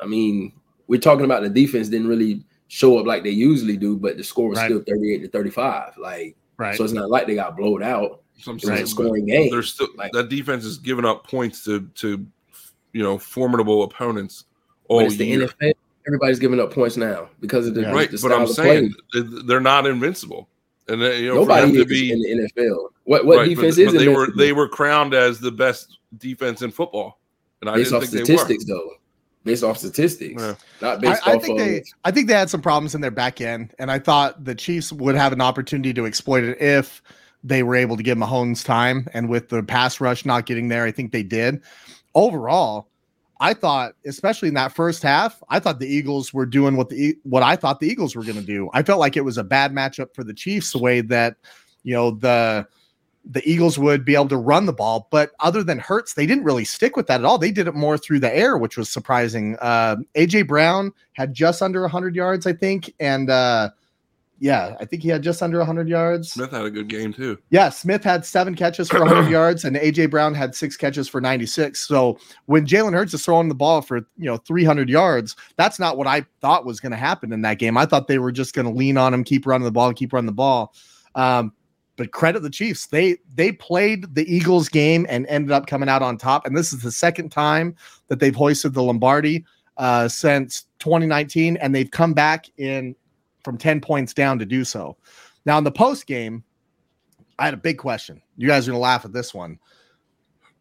I 0.01 0.07
mean, 0.07 0.53
we're 0.87 1.01
talking 1.01 1.25
about 1.25 1.43
the 1.43 1.49
defense 1.49 1.89
didn't 1.89 2.09
really 2.09 2.45
show 2.69 2.99
up 2.99 3.07
like 3.07 3.25
they 3.25 3.31
usually 3.31 3.77
do, 3.77 3.97
but 3.97 4.17
the 4.17 4.25
score 4.25 4.49
was 4.49 4.59
right. 4.59 4.67
still 4.67 4.85
38 4.87 5.23
to 5.23 5.29
35. 5.29 5.97
Like, 5.99 6.37
right. 6.59 6.77
so 6.77 6.85
it's 6.85 6.93
not 6.93 7.11
like 7.11 7.27
they 7.27 7.35
got 7.35 7.57
blowed 7.57 7.83
out. 7.83 8.20
So 8.41 8.53
it 8.53 8.81
was 8.81 8.91
scoring 8.91 9.27
game. 9.27 9.51
There's 9.51 9.75
still 9.75 9.89
like, 9.97 10.13
that 10.13 10.29
defense 10.29 10.65
is 10.65 10.79
giving 10.79 11.05
up 11.05 11.27
points 11.27 11.65
to 11.65 11.81
to 11.97 12.27
you 12.93 13.03
know 13.03 13.19
formidable 13.19 13.83
opponents 13.83 14.45
all 14.89 15.01
it's 15.01 15.17
year. 15.17 15.47
The 15.47 15.67
NFL, 15.67 15.75
everybody's 16.07 16.39
giving 16.39 16.61
up 16.61 16.73
points 16.73 16.97
now 16.97 17.29
because 17.41 17.67
of 17.67 17.75
the 17.75 17.83
right. 17.93 18.11
The 18.11 18.19
but 18.23 18.33
I'm 18.33 18.47
saying 18.47 18.95
play. 19.13 19.23
they're 19.47 19.61
not 19.61 19.87
invincible, 19.87 20.49
and 20.89 21.01
they, 21.01 21.23
you 21.23 21.29
know, 21.29 21.43
nobody 21.43 21.79
is 21.79 21.87
be, 21.87 22.13
in 22.13 22.21
the 22.21 22.51
NFL. 22.57 22.89
What 23.05 23.25
what 23.25 23.39
right, 23.39 23.49
defense 23.49 23.77
but, 23.77 23.83
is? 23.83 23.93
But 23.93 23.99
they 23.99 24.09
were 24.09 24.29
they 24.37 24.53
were 24.53 24.69
crowned 24.69 25.15
as 25.15 25.41
the 25.41 25.53
best 25.53 25.99
defense 26.19 26.63
in 26.63 26.71
football, 26.71 27.21
and 27.61 27.71
I 27.71 27.77
based 27.77 27.91
didn't 27.91 28.05
off 28.05 28.11
think 28.11 28.27
statistics 28.27 28.65
though. 28.65 28.93
Based 29.43 29.65
off 29.65 29.79
statistics, 29.79 30.43
yeah. 30.43 30.55
not 30.83 31.01
based 31.01 31.27
I, 31.27 31.33
I 31.33 31.39
think 31.39 31.59
of, 31.59 31.67
they. 31.67 31.83
I 32.05 32.11
think 32.11 32.27
they 32.29 32.35
had 32.35 32.51
some 32.51 32.61
problems 32.61 32.95
in 32.95 33.01
their 33.01 33.11
back 33.11 33.41
end, 33.41 33.75
and 33.79 33.91
I 33.91 33.99
thought 33.99 34.45
the 34.45 34.55
Chiefs 34.55 34.93
would 34.93 35.15
have 35.15 35.33
an 35.33 35.41
opportunity 35.41 35.95
to 35.95 36.05
exploit 36.05 36.45
it 36.45 36.61
if 36.61 37.03
they 37.43 37.63
were 37.63 37.75
able 37.75 37.97
to 37.97 38.03
give 38.03 38.19
Mahomes 38.19 38.65
time. 38.65 39.09
And 39.15 39.29
with 39.29 39.49
the 39.49 39.63
pass 39.63 40.01
rush 40.01 40.25
not 40.25 40.47
getting 40.47 40.69
there, 40.69 40.85
I 40.85 40.93
think 40.93 41.13
they 41.13 41.23
did. 41.23 41.63
Overall, 42.15 42.89
I 43.41 43.55
thought, 43.55 43.95
especially 44.05 44.49
in 44.49 44.55
that 44.55 44.73
first 44.73 45.03
half, 45.03 45.43
I 45.49 45.61
thought 45.61 45.79
the 45.79 45.89
Eagles 45.89 46.35
were 46.35 46.45
doing 46.45 46.77
what 46.77 46.91
the 46.91 47.17
what 47.23 47.43
I 47.43 47.57
thought 47.57 47.81
the 47.81 47.89
Eagles 47.89 48.15
were 48.15 48.23
going 48.23 48.37
to 48.37 48.43
do. 48.43 48.69
I 48.75 48.83
felt 48.83 49.01
like 49.01 49.17
it 49.17 49.25
was 49.25 49.39
a 49.39 49.45
bad 49.45 49.73
matchup 49.73 50.15
for 50.15 50.23
the 50.23 50.35
Chiefs, 50.35 50.73
the 50.73 50.79
way 50.79 51.01
that 51.01 51.37
you 51.83 51.95
know 51.95 52.11
the 52.11 52.67
the 53.25 53.47
Eagles 53.49 53.79
would 53.79 54.05
be 54.05 54.15
able 54.15 54.29
to 54.29 54.37
run 54.37 54.67
the 54.67 54.73
ball, 54.73 55.09
but 55.11 55.33
other 55.41 55.63
than 55.63 55.79
Hurts, 55.79 56.15
they 56.15 56.27
didn't 56.27 56.45
really 56.45 56.65
stick 56.65 56.97
with 56.97 57.07
that 57.07 57.21
at 57.21 57.25
all. 57.25 57.39
They 57.39 57.51
did 57.51 57.67
it 57.69 57.75
more 57.75 57.99
through 57.99 58.21
the 58.21 58.35
air, 58.35 58.57
which 58.57 58.77
was 58.77 58.89
surprising. 58.89 59.57
Uh, 59.61 59.97
AJ 60.15 60.47
Brown 60.47 60.93
had 61.13 61.35
just 61.35 61.61
under 61.61 61.83
100 61.83 62.15
yards, 62.15 62.47
I 62.47 62.55
think, 62.55 62.93
and 62.99 63.29
uh, 63.29 63.71
yeah, 64.43 64.75
I 64.81 64.87
think 64.87 65.03
he 65.03 65.11
had 65.11 65.23
just 65.23 65.43
under 65.43 65.59
100 65.59 65.87
yards. 65.87 66.33
Smith 66.33 66.51
had 66.51 66.65
a 66.65 66.71
good 66.71 66.89
game 66.89 67.13
too. 67.13 67.39
Yeah, 67.51 67.69
Smith 67.69 68.03
had 68.03 68.25
seven 68.25 68.55
catches 68.55 68.89
for 68.89 69.01
100 69.01 69.31
yards, 69.31 69.67
and 69.67 69.77
AJ 69.77 70.11
Brown 70.11 70.33
had 70.33 70.55
six 70.55 70.79
catches 70.79 71.09
for 71.09 71.21
96. 71.21 71.79
So 71.79 72.19
when 72.47 72.67
Jalen 72.67 72.95
Hurts 72.95 73.13
is 73.13 73.23
throwing 73.23 73.51
the 73.51 73.55
ball 73.55 73.83
for 73.83 73.99
you 73.99 74.25
know 74.25 74.39
300 74.39 74.89
yards, 74.89 75.37
that's 75.57 75.79
not 75.79 75.99
what 75.99 76.07
I 76.07 76.25
thought 76.41 76.65
was 76.65 76.81
going 76.81 76.93
to 76.93 76.99
happen 76.99 77.35
in 77.35 77.43
that 77.43 77.59
game. 77.59 77.77
I 77.77 77.85
thought 77.85 78.09
they 78.09 78.19
were 78.19 78.33
just 78.33 78.55
going 78.55 78.67
to 78.67 78.73
lean 78.73 78.97
on 78.97 79.13
him, 79.13 79.25
keep 79.25 79.47
running 79.47 79.67
the 79.67 79.71
ball, 79.71 79.93
keep 79.93 80.15
running 80.15 80.27
the 80.27 80.33
ball. 80.33 80.73
Um, 81.15 81.53
but 81.97 82.13
credit 82.13 82.41
the 82.41 82.49
Chiefs. 82.49 82.87
They 82.87 83.19
they 83.35 83.53
played 83.53 84.15
the 84.15 84.25
Eagles 84.35 84.71
game 84.71 85.05
and 85.11 85.27
ended 85.27 85.53
up 85.53 85.67
coming 85.67 85.91
out 85.91 86.01
on 86.01 86.17
top. 86.17 86.47
And 86.47 86.57
this 86.57 86.73
is 86.73 86.81
the 86.81 86.93
second 86.93 87.29
time 87.29 87.77
that 88.09 88.21
they've 88.21 88.35
hoisted 88.35 88.73
the 88.73 88.83
Lombardi 88.83 89.45
uh, 89.77 90.09
since 90.09 90.65
2019, 90.79 91.59
and 91.59 91.75
they've 91.75 91.91
come 91.91 92.15
back 92.15 92.47
in 92.57 92.97
from 93.45 93.59
10 93.59 93.81
points 93.81 94.15
down 94.15 94.39
to 94.39 94.47
do 94.47 94.65
so. 94.65 94.97
Now, 95.47 95.59
in 95.59 95.65
the 95.65 95.73
post 95.73 96.07
game, 96.07 96.45
I 97.39 97.47
had 97.47 97.55
a 97.55 97.59
big 97.59 97.79
question. 97.79 98.21
You 98.37 98.49
guys 98.49 98.67
are 98.67 98.73
going 98.73 98.79
to 98.79 98.83
laugh 98.83 99.05
at 99.05 99.13
this 99.13 99.33
one. 99.33 99.59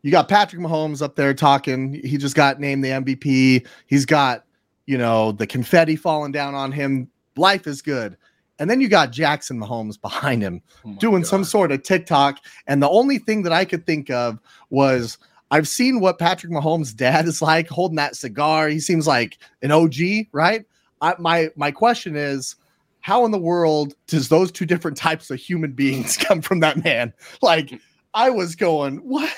You 0.02 0.12
got 0.12 0.30
Patrick 0.30 0.62
Mahomes 0.62 1.02
up 1.02 1.15
there 1.15 1.34
talking. 1.34 1.94
He 1.94 2.18
just 2.18 2.36
got 2.36 2.60
named 2.60 2.84
the 2.84 2.89
MVP. 2.89 3.68
He's 3.88 4.06
got, 4.06 4.46
you 4.86 4.98
know, 4.98 5.34
the 5.34 5.46
confetti 5.46 5.98
falling 5.98 6.32
down 6.32 6.56
on 6.56 6.72
him. 6.72 7.10
Life 7.36 7.68
is 7.68 7.82
good. 7.82 8.15
And 8.60 8.70
then 8.70 8.82
you 8.82 8.88
got 8.88 9.12
Jackson 9.12 9.60
Mahomes 9.60 10.00
behind 10.00 10.42
him 10.42 10.62
oh 10.86 10.94
doing 11.00 11.22
God. 11.22 11.28
some 11.28 11.44
sort 11.44 11.72
of 11.72 11.84
TikTok. 11.84 12.39
And 12.68 12.82
the 12.82 12.89
only 12.89 13.18
thing 13.18 13.44
that 13.44 13.54
I 13.54 13.65
could 13.65 13.86
think 13.86 14.10
of 14.10 14.39
was 14.70 15.18
I've 15.52 15.68
seen 15.68 16.00
what 16.00 16.20
Patrick 16.20 16.52
Mahomes' 16.52 16.96
dad 16.96 17.26
is 17.26 17.42
like 17.42 17.68
holding 17.68 17.96
that 17.96 18.15
cigar. 18.15 18.68
He 18.68 18.80
seems 18.80 19.08
like 19.08 19.38
an 19.62 19.72
OG, 19.72 20.28
right? 20.32 20.65
I, 21.02 21.15
my 21.18 21.50
my 21.56 21.72
question 21.72 22.15
is, 22.15 22.56
how 23.02 23.26
in 23.26 23.32
the 23.32 23.40
world 23.40 23.94
does 24.08 24.30
those 24.30 24.52
two 24.52 24.66
different 24.66 24.98
types 24.98 25.30
of 25.30 25.40
human 25.40 25.72
beings 25.72 26.18
come 26.28 26.42
from 26.42 26.60
that 26.62 26.84
man? 26.84 27.14
Like, 27.42 27.80
I 28.14 28.30
was 28.30 28.56
going, 28.56 28.98
what? 28.98 29.34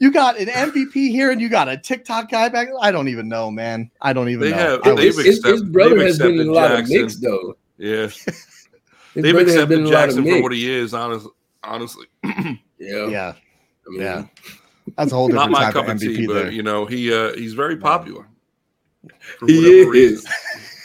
You 0.00 0.10
got 0.10 0.38
an 0.38 0.48
MVP 0.48 0.92
here 0.92 1.30
and 1.30 1.40
you 1.40 1.48
got 1.48 1.68
a 1.68 1.76
TikTok 1.76 2.30
guy 2.30 2.48
back. 2.48 2.68
I 2.80 2.90
don't 2.90 3.08
even 3.08 3.28
know, 3.28 3.50
man. 3.50 3.90
I 4.00 4.12
don't 4.12 4.28
even 4.28 4.50
they 4.50 4.56
know. 4.56 4.80
Have, 4.82 4.98
his, 4.98 5.18
accept, 5.18 5.46
his, 5.46 5.62
brother 5.62 6.02
has 6.04 6.18
been 6.18 6.40
in 6.40 6.48
a 6.48 6.52
lot 6.52 6.68
Jackson. 6.68 6.96
of 6.96 7.02
mix, 7.02 7.16
though. 7.16 7.56
Yeah. 7.78 8.08
they've 9.14 9.36
accepted 9.36 9.86
Jackson 9.86 10.24
for 10.24 10.42
what 10.42 10.52
he 10.52 10.70
is, 10.70 10.94
honestly. 10.94 11.30
honestly. 11.62 12.06
yeah. 12.24 13.06
Yeah. 13.06 13.32
I 13.86 13.90
mean, 13.90 14.00
yeah. 14.00 14.24
That's 14.96 15.12
a 15.12 15.14
whole 15.14 15.28
different 15.28 15.52
not 15.52 15.60
my 15.62 15.72
cup 15.72 15.88
of 15.88 16.00
tea, 16.00 16.26
but 16.26 16.52
you 16.52 16.62
know, 16.62 16.86
he 16.86 17.12
uh 17.12 17.34
he's 17.34 17.54
very 17.54 17.76
popular. 17.76 18.26
He 19.46 19.80
is. 19.80 20.26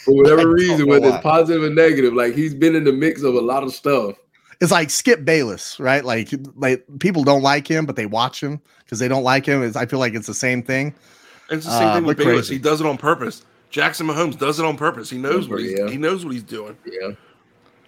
Reason 0.10 0.26
for 0.26 0.34
whatever 0.36 0.54
reason, 0.54 0.88
whether 0.88 1.08
it's 1.10 1.24
positive 1.24 1.64
or 1.64 1.70
negative. 1.70 2.14
Like 2.14 2.36
he's 2.36 2.54
been 2.54 2.76
in 2.76 2.84
the 2.84 2.94
mix 2.94 3.24
of 3.24 3.36
a 3.36 3.42
lot 3.42 3.64
of 3.64 3.74
stuff. 3.74 4.16
It's 4.62 4.72
like 4.72 4.90
Skip 4.90 5.24
Bayless, 5.24 5.80
right? 5.80 6.04
Like, 6.04 6.30
like 6.56 6.84
people 7.00 7.24
don't 7.24 7.42
like 7.42 7.66
him, 7.66 7.86
but 7.86 7.96
they 7.96 8.06
watch 8.06 8.44
him 8.44 8.62
because 8.84 9.00
they 9.00 9.08
don't 9.08 9.24
like 9.24 9.46
him. 9.46 9.64
It's, 9.64 9.78
I 9.78 9.86
feel 9.86 10.00
like 10.00 10.14
it's 10.14 10.28
the 10.28 10.34
same 10.34 10.62
thing. 10.64 10.94
It's 11.50 11.66
the 11.66 11.78
same 11.78 11.88
uh, 11.88 11.96
thing 11.96 12.04
with 12.04 12.18
Bayless. 12.18 12.48
Crazy. 12.48 12.56
He 12.56 12.60
does 12.60 12.82
it 12.82 12.88
on 12.88 12.98
purpose. 12.98 13.46
Jackson 13.70 14.08
Mahomes 14.08 14.38
does 14.38 14.60
it 14.60 14.66
on 14.66 14.76
purpose. 14.76 15.10
He 15.10 15.18
knows 15.18 15.48
what 15.48 15.60
he's, 15.60 15.78
yeah. 15.78 15.90
he 15.90 15.98
knows 15.98 16.26
what 16.26 16.34
he's 16.34 16.44
doing. 16.44 16.76
Yeah, 16.86 17.12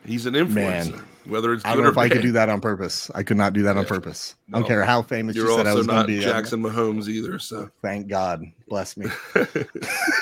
he's 0.06 0.26
an 0.26 0.34
influencer. 0.34 0.92
Man. 0.92 1.06
Whether 1.26 1.54
it's 1.54 1.64
I 1.64 1.74
don't 1.74 1.84
know 1.84 1.90
if 1.90 1.96
bad. 1.96 2.02
I 2.02 2.10
could 2.10 2.22
do 2.24 2.32
that 2.32 2.50
on 2.50 2.62
purpose. 2.62 3.12
I 3.14 3.22
could 3.22 3.38
not 3.38 3.54
do 3.54 3.62
that 3.64 3.76
yeah. 3.76 3.82
on 3.82 3.86
purpose. 3.86 4.36
No. 4.48 4.58
I 4.58 4.62
don't 4.62 4.68
care 4.68 4.84
how 4.84 5.04
famous 5.04 5.36
You're 5.36 5.50
you 5.50 5.56
said 5.56 5.68
I 5.68 5.74
was 5.74 5.86
going 5.86 6.02
to 6.02 6.08
be. 6.08 6.20
Jackson 6.20 6.64
Mahomes 6.64 7.08
either. 7.08 7.38
So 7.38 7.70
thank 7.84 8.08
God, 8.08 8.44
bless 8.68 8.98
me. 8.98 9.06
I 9.36 9.46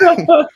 don't 0.04 0.26
know. 0.28 0.46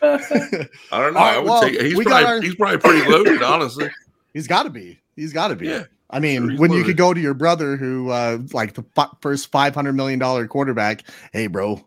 Right, 0.93 1.15
I 1.17 1.39
would 1.39 1.49
well, 1.49 1.63
take. 1.63 1.81
He's 1.81 1.95
probably 1.95 2.25
our... 2.25 2.41
he's 2.43 2.55
probably 2.57 2.79
pretty 2.79 3.11
loaded, 3.11 3.43
honestly. 3.43 3.91
He's 4.35 4.49
got 4.49 4.65
to 4.65 4.71
be. 4.71 4.99
He's 5.15 5.33
got 5.33 5.49
to 5.49 5.55
be. 5.55 5.69
Yeah. 5.69 5.85
I 6.11 6.19
mean, 6.19 6.49
sure 6.49 6.59
when 6.59 6.71
loaded. 6.71 6.79
you 6.79 6.85
could 6.85 6.97
go 6.97 7.15
to 7.15 7.21
your 7.21 7.35
brother, 7.35 7.77
who 7.77 8.11
uh, 8.11 8.39
like 8.53 8.75
the 8.75 8.85
first 9.21 9.53
five 9.53 9.77
hundred 9.77 9.93
million 9.93 10.19
dollar 10.19 10.49
quarterback, 10.49 11.05
hey, 11.33 11.47
bro. 11.47 11.81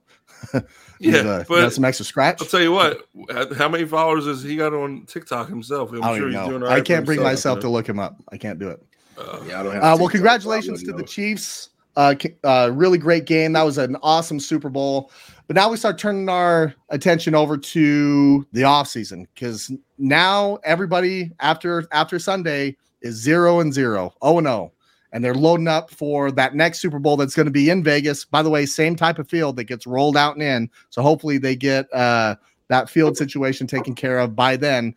yeah, 0.99 1.17
uh, 1.17 1.43
but 1.47 1.61
got 1.61 1.73
some 1.73 1.85
extra 1.85 2.05
scratch. 2.05 2.41
I'll 2.41 2.47
tell 2.47 2.61
you 2.61 2.71
what. 2.71 3.07
How 3.55 3.69
many 3.69 3.85
followers 3.85 4.25
has 4.25 4.43
he 4.43 4.55
got 4.55 4.73
on 4.73 5.05
TikTok 5.05 5.49
himself? 5.49 5.91
I'm 5.91 6.03
I 6.03 6.17
sure 6.17 6.27
he's 6.27 6.35
know. 6.35 6.49
doing. 6.49 6.61
Right 6.61 6.73
I 6.73 6.81
can't 6.81 7.05
bring 7.05 7.21
myself 7.21 7.59
to 7.61 7.69
look 7.69 7.87
him 7.87 7.99
up. 7.99 8.17
I 8.31 8.37
can't 8.37 8.59
do 8.59 8.69
it. 8.69 8.83
Uh, 9.17 9.39
yeah, 9.47 9.59
I 9.59 9.63
don't 9.63 9.73
have. 9.73 9.83
Uh, 9.83 9.97
well, 9.99 10.09
congratulations 10.09 10.83
to 10.83 10.93
the 10.93 11.03
Chiefs. 11.03 11.69
Uh, 11.95 12.13
uh, 12.43 12.69
really 12.73 12.99
great 12.99 13.25
game. 13.25 13.53
That 13.53 13.63
was 13.63 13.79
an 13.79 13.97
awesome 14.03 14.39
Super 14.39 14.69
Bowl. 14.69 15.11
But 15.47 15.55
now 15.55 15.69
we 15.69 15.77
start 15.77 15.97
turning 15.97 16.29
our 16.29 16.75
attention 16.89 17.33
over 17.33 17.57
to 17.57 18.45
the 18.51 18.61
offseason 18.61 19.25
because 19.33 19.71
now 19.97 20.59
everybody 20.63 21.31
after 21.39 21.87
after 21.91 22.19
Sunday 22.19 22.75
is 23.01 23.15
zero 23.15 23.61
and 23.61 23.73
zero, 23.73 24.13
oh 24.21 24.37
and 24.37 24.47
oh 24.47 24.73
and 25.11 25.23
they're 25.23 25.33
loading 25.33 25.67
up 25.67 25.89
for 25.89 26.31
that 26.31 26.55
next 26.55 26.79
Super 26.79 26.99
Bowl 26.99 27.17
that's 27.17 27.35
going 27.35 27.45
to 27.45 27.51
be 27.51 27.69
in 27.69 27.83
Vegas. 27.83 28.25
By 28.25 28.41
the 28.41 28.49
way, 28.49 28.65
same 28.65 28.95
type 28.95 29.19
of 29.19 29.29
field 29.29 29.55
that 29.55 29.65
gets 29.65 29.87
rolled 29.87 30.17
out 30.17 30.35
and 30.35 30.43
in. 30.43 30.69
So 30.89 31.01
hopefully 31.01 31.37
they 31.37 31.55
get 31.55 31.91
uh, 31.93 32.35
that 32.67 32.89
field 32.89 33.17
situation 33.17 33.67
taken 33.67 33.95
care 33.95 34.19
of 34.19 34.35
by 34.35 34.57
then. 34.57 34.95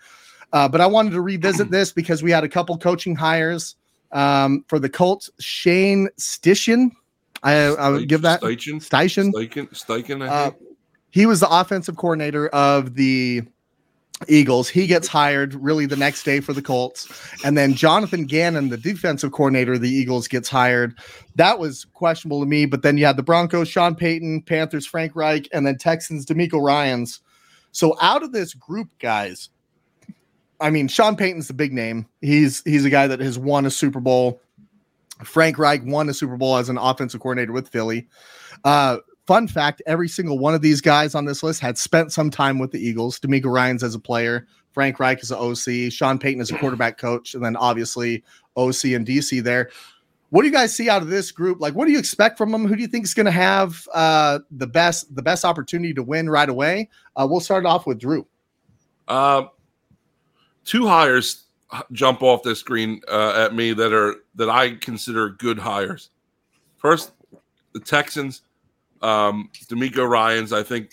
Uh, 0.52 0.68
but 0.68 0.80
I 0.80 0.86
wanted 0.86 1.10
to 1.12 1.20
revisit 1.20 1.70
this 1.70 1.92
because 1.92 2.22
we 2.22 2.30
had 2.30 2.44
a 2.44 2.48
couple 2.48 2.76
coaching 2.78 3.14
hires 3.14 3.76
um, 4.12 4.64
for 4.68 4.78
the 4.78 4.88
Colts. 4.88 5.30
Shane 5.38 6.08
Steichen, 6.18 6.90
I, 7.42 7.52
I 7.52 7.88
would 7.90 8.08
give 8.08 8.22
that 8.22 8.40
Steichen. 8.40 8.80
Steichen. 8.80 9.32
Steichen. 9.32 9.68
Steichen 9.68 10.28
uh, 10.28 10.50
he 11.10 11.26
was 11.26 11.40
the 11.40 11.48
offensive 11.50 11.96
coordinator 11.96 12.48
of 12.48 12.94
the 12.94 13.42
Eagles. 14.28 14.68
He 14.68 14.86
gets 14.86 15.08
hired 15.08 15.54
really 15.54 15.86
the 15.86 15.96
next 15.96 16.24
day 16.24 16.40
for 16.40 16.52
the 16.52 16.62
Colts. 16.62 17.08
And 17.44 17.56
then 17.56 17.74
Jonathan 17.74 18.24
Gannon, 18.24 18.68
the 18.68 18.76
defensive 18.76 19.32
coordinator 19.32 19.74
of 19.74 19.80
the 19.80 19.90
Eagles, 19.90 20.28
gets 20.28 20.48
hired. 20.48 20.98
That 21.36 21.58
was 21.58 21.86
questionable 21.94 22.40
to 22.40 22.46
me. 22.46 22.66
But 22.66 22.82
then 22.82 22.98
you 22.98 23.06
had 23.06 23.16
the 23.16 23.22
Broncos, 23.22 23.68
Sean 23.68 23.94
Payton, 23.94 24.42
Panthers, 24.42 24.86
Frank 24.86 25.16
Reich, 25.16 25.48
and 25.52 25.66
then 25.66 25.78
Texans, 25.78 26.26
DeMeco 26.26 26.62
Ryans. 26.62 27.20
So 27.72 27.96
out 28.00 28.22
of 28.22 28.32
this 28.32 28.52
group, 28.52 28.88
guys, 28.98 29.48
I 30.60 30.70
mean, 30.70 30.88
Sean 30.88 31.16
Payton's 31.16 31.48
the 31.48 31.54
big 31.54 31.72
name. 31.72 32.06
He's 32.20 32.62
he's 32.64 32.84
a 32.84 32.90
guy 32.90 33.06
that 33.06 33.20
has 33.20 33.38
won 33.38 33.64
a 33.64 33.70
Super 33.70 34.00
Bowl. 34.00 34.40
Frank 35.24 35.58
Reich 35.58 35.82
won 35.84 36.08
a 36.08 36.14
Super 36.14 36.36
Bowl 36.36 36.56
as 36.56 36.68
an 36.68 36.78
offensive 36.78 37.20
coordinator 37.20 37.52
with 37.52 37.68
Philly. 37.68 38.08
Uh, 38.64 38.98
Fun 39.30 39.46
fact 39.46 39.80
every 39.86 40.08
single 40.08 40.40
one 40.40 40.56
of 40.56 40.60
these 40.60 40.80
guys 40.80 41.14
on 41.14 41.24
this 41.24 41.44
list 41.44 41.60
had 41.60 41.78
spent 41.78 42.12
some 42.12 42.30
time 42.30 42.58
with 42.58 42.72
the 42.72 42.84
Eagles. 42.84 43.20
DeMeco 43.20 43.44
Ryans 43.44 43.84
as 43.84 43.94
a 43.94 44.00
player, 44.00 44.48
Frank 44.72 44.98
Reich 44.98 45.20
as 45.22 45.30
an 45.30 45.38
OC, 45.38 45.92
Sean 45.92 46.18
Payton 46.18 46.40
as 46.40 46.50
a 46.50 46.58
quarterback 46.58 46.98
coach, 46.98 47.34
and 47.34 47.44
then 47.44 47.54
obviously 47.54 48.24
OC 48.56 48.86
and 48.86 49.06
DC 49.06 49.40
there. 49.40 49.70
what 50.30 50.42
do 50.42 50.48
you 50.48 50.52
guys 50.52 50.74
see 50.74 50.90
out 50.90 51.00
of 51.00 51.06
this 51.06 51.30
group? 51.30 51.60
Like, 51.60 51.76
what 51.76 51.86
do 51.86 51.92
you 51.92 51.98
expect 52.00 52.38
from 52.38 52.50
them? 52.50 52.66
Who 52.66 52.74
do 52.74 52.82
you 52.82 52.88
think 52.88 53.04
is 53.04 53.14
going 53.14 53.26
to 53.26 53.30
have 53.30 53.86
uh, 53.94 54.40
the 54.50 54.66
best 54.66 55.14
the 55.14 55.22
best 55.22 55.44
opportunity 55.44 55.94
to 55.94 56.02
win 56.02 56.28
right 56.28 56.48
away? 56.48 56.88
Uh, 57.14 57.24
we'll 57.30 57.38
start 57.38 57.64
off 57.64 57.86
with 57.86 58.00
Drew. 58.00 58.26
Uh, 59.06 59.44
two 60.64 60.88
hires 60.88 61.44
jump 61.92 62.24
off 62.24 62.42
the 62.42 62.56
screen 62.56 63.00
uh, 63.06 63.44
at 63.46 63.54
me 63.54 63.74
that 63.74 63.92
are 63.92 64.16
that 64.34 64.50
I 64.50 64.74
consider 64.74 65.28
good 65.28 65.60
hires. 65.60 66.10
First, 66.78 67.12
the 67.74 67.78
Texans, 67.78 68.42
um, 69.02 69.50
DeMeco 69.66 70.08
Ryans. 70.08 70.52
I 70.52 70.62
think 70.62 70.92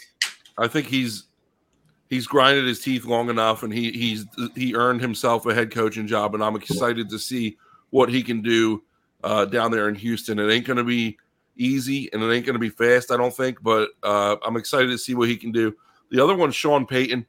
I 0.57 0.67
think 0.67 0.87
he's 0.87 1.23
he's 2.09 2.27
grinded 2.27 2.65
his 2.65 2.79
teeth 2.79 3.05
long 3.05 3.29
enough, 3.29 3.63
and 3.63 3.73
he 3.73 3.91
he's 3.91 4.25
he 4.55 4.75
earned 4.75 5.01
himself 5.01 5.45
a 5.45 5.53
head 5.53 5.71
coaching 5.71 6.07
job, 6.07 6.35
and 6.35 6.43
I'm 6.43 6.55
excited 6.55 7.09
to 7.09 7.19
see 7.19 7.57
what 7.89 8.09
he 8.09 8.23
can 8.23 8.41
do 8.41 8.83
uh, 9.23 9.45
down 9.45 9.71
there 9.71 9.89
in 9.89 9.95
Houston. 9.95 10.39
It 10.39 10.51
ain't 10.51 10.65
going 10.65 10.77
to 10.77 10.83
be 10.83 11.17
easy 11.57 12.09
and 12.13 12.21
it 12.21 12.33
ain't 12.33 12.45
going 12.45 12.53
to 12.53 12.59
be 12.59 12.69
fast, 12.69 13.11
I 13.11 13.17
don't 13.17 13.35
think, 13.35 13.61
but 13.61 13.89
uh, 14.03 14.37
I'm 14.45 14.57
excited 14.57 14.87
to 14.87 14.97
see 14.97 15.15
what 15.15 15.29
he 15.29 15.37
can 15.37 15.51
do. 15.51 15.75
The 16.11 16.23
other 16.23 16.35
one, 16.35 16.51
Sean 16.51 16.85
Payton. 16.85 17.25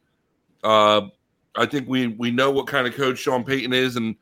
Uh, 0.63 1.09
I 1.57 1.67
think 1.67 1.89
we 1.89 2.09
we 2.09 2.31
know 2.31 2.51
what 2.51 2.67
kind 2.67 2.87
of 2.87 2.95
coach 2.95 3.19
Sean 3.19 3.45
Payton 3.45 3.73
is, 3.73 3.97
and 3.97 4.15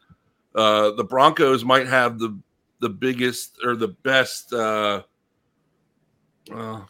uh, 0.54 0.92
the 0.92 1.04
Broncos 1.04 1.64
might 1.64 1.86
have 1.86 2.18
the 2.18 2.38
the 2.80 2.88
biggest 2.88 3.58
or 3.64 3.76
the 3.76 3.88
best. 3.88 4.52
Uh, 6.52 6.80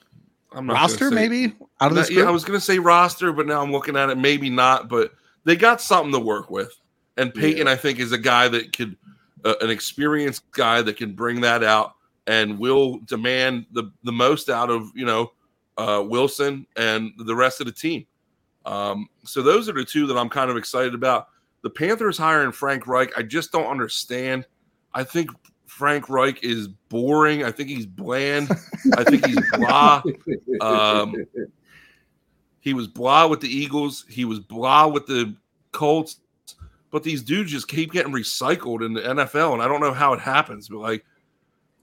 I'm 0.52 0.66
not 0.66 0.74
roster, 0.74 1.10
maybe 1.10 1.54
out 1.80 1.90
of 1.90 1.94
this. 1.94 2.10
Yeah, 2.10 2.24
I 2.24 2.30
was 2.30 2.44
going 2.44 2.58
to 2.58 2.64
say 2.64 2.78
roster, 2.78 3.32
but 3.32 3.46
now 3.46 3.62
I'm 3.62 3.72
looking 3.72 3.96
at 3.96 4.10
it, 4.10 4.16
maybe 4.16 4.48
not. 4.48 4.88
But 4.88 5.12
they 5.44 5.56
got 5.56 5.80
something 5.80 6.12
to 6.12 6.18
work 6.18 6.50
with, 6.50 6.72
and 7.16 7.32
Payton, 7.34 7.66
yeah. 7.66 7.72
I 7.72 7.76
think, 7.76 7.98
is 7.98 8.12
a 8.12 8.18
guy 8.18 8.48
that 8.48 8.76
could 8.76 8.96
uh, 9.44 9.54
an 9.60 9.70
experienced 9.70 10.50
guy 10.52 10.82
that 10.82 10.96
can 10.96 11.12
bring 11.12 11.40
that 11.42 11.62
out 11.62 11.94
and 12.26 12.58
will 12.58 12.98
demand 13.04 13.66
the 13.72 13.90
the 14.02 14.12
most 14.12 14.48
out 14.48 14.70
of 14.70 14.90
you 14.94 15.04
know 15.04 15.32
uh, 15.76 16.02
Wilson 16.06 16.66
and 16.76 17.12
the 17.18 17.34
rest 17.34 17.60
of 17.60 17.66
the 17.66 17.72
team. 17.72 18.06
Um, 18.64 19.08
so 19.24 19.42
those 19.42 19.68
are 19.68 19.72
the 19.72 19.84
two 19.84 20.06
that 20.08 20.16
I'm 20.16 20.28
kind 20.28 20.50
of 20.50 20.56
excited 20.56 20.94
about. 20.94 21.28
The 21.62 21.70
Panthers 21.70 22.18
hiring 22.18 22.52
Frank 22.52 22.86
Reich, 22.86 23.16
I 23.16 23.22
just 23.22 23.52
don't 23.52 23.66
understand. 23.66 24.46
I 24.94 25.04
think 25.04 25.30
Frank 25.76 26.08
Reich 26.08 26.42
is 26.42 26.68
boring. 26.68 27.44
I 27.44 27.50
think 27.50 27.68
he's 27.68 27.84
bland. 27.84 28.50
I 28.96 29.04
think 29.04 29.26
he's 29.26 29.38
blah. 29.58 30.02
Um, 30.60 31.14
he 32.60 32.72
was 32.72 32.88
blah 32.88 33.26
with 33.26 33.40
the 33.40 33.48
Eagles. 33.48 34.06
He 34.08 34.24
was 34.24 34.40
blah 34.40 34.86
with 34.88 35.06
the 35.06 35.36
Colts 35.72 36.20
but 36.90 37.02
these 37.02 37.22
dudes 37.22 37.52
just 37.52 37.68
keep 37.68 37.92
getting 37.92 38.10
recycled 38.10 38.82
in 38.82 38.94
the 38.94 39.02
NFL, 39.02 39.52
and 39.52 39.60
I 39.60 39.68
don't 39.68 39.82
know 39.82 39.92
how 39.92 40.14
it 40.14 40.20
happens. 40.20 40.68
But 40.68 40.78
like, 40.78 41.04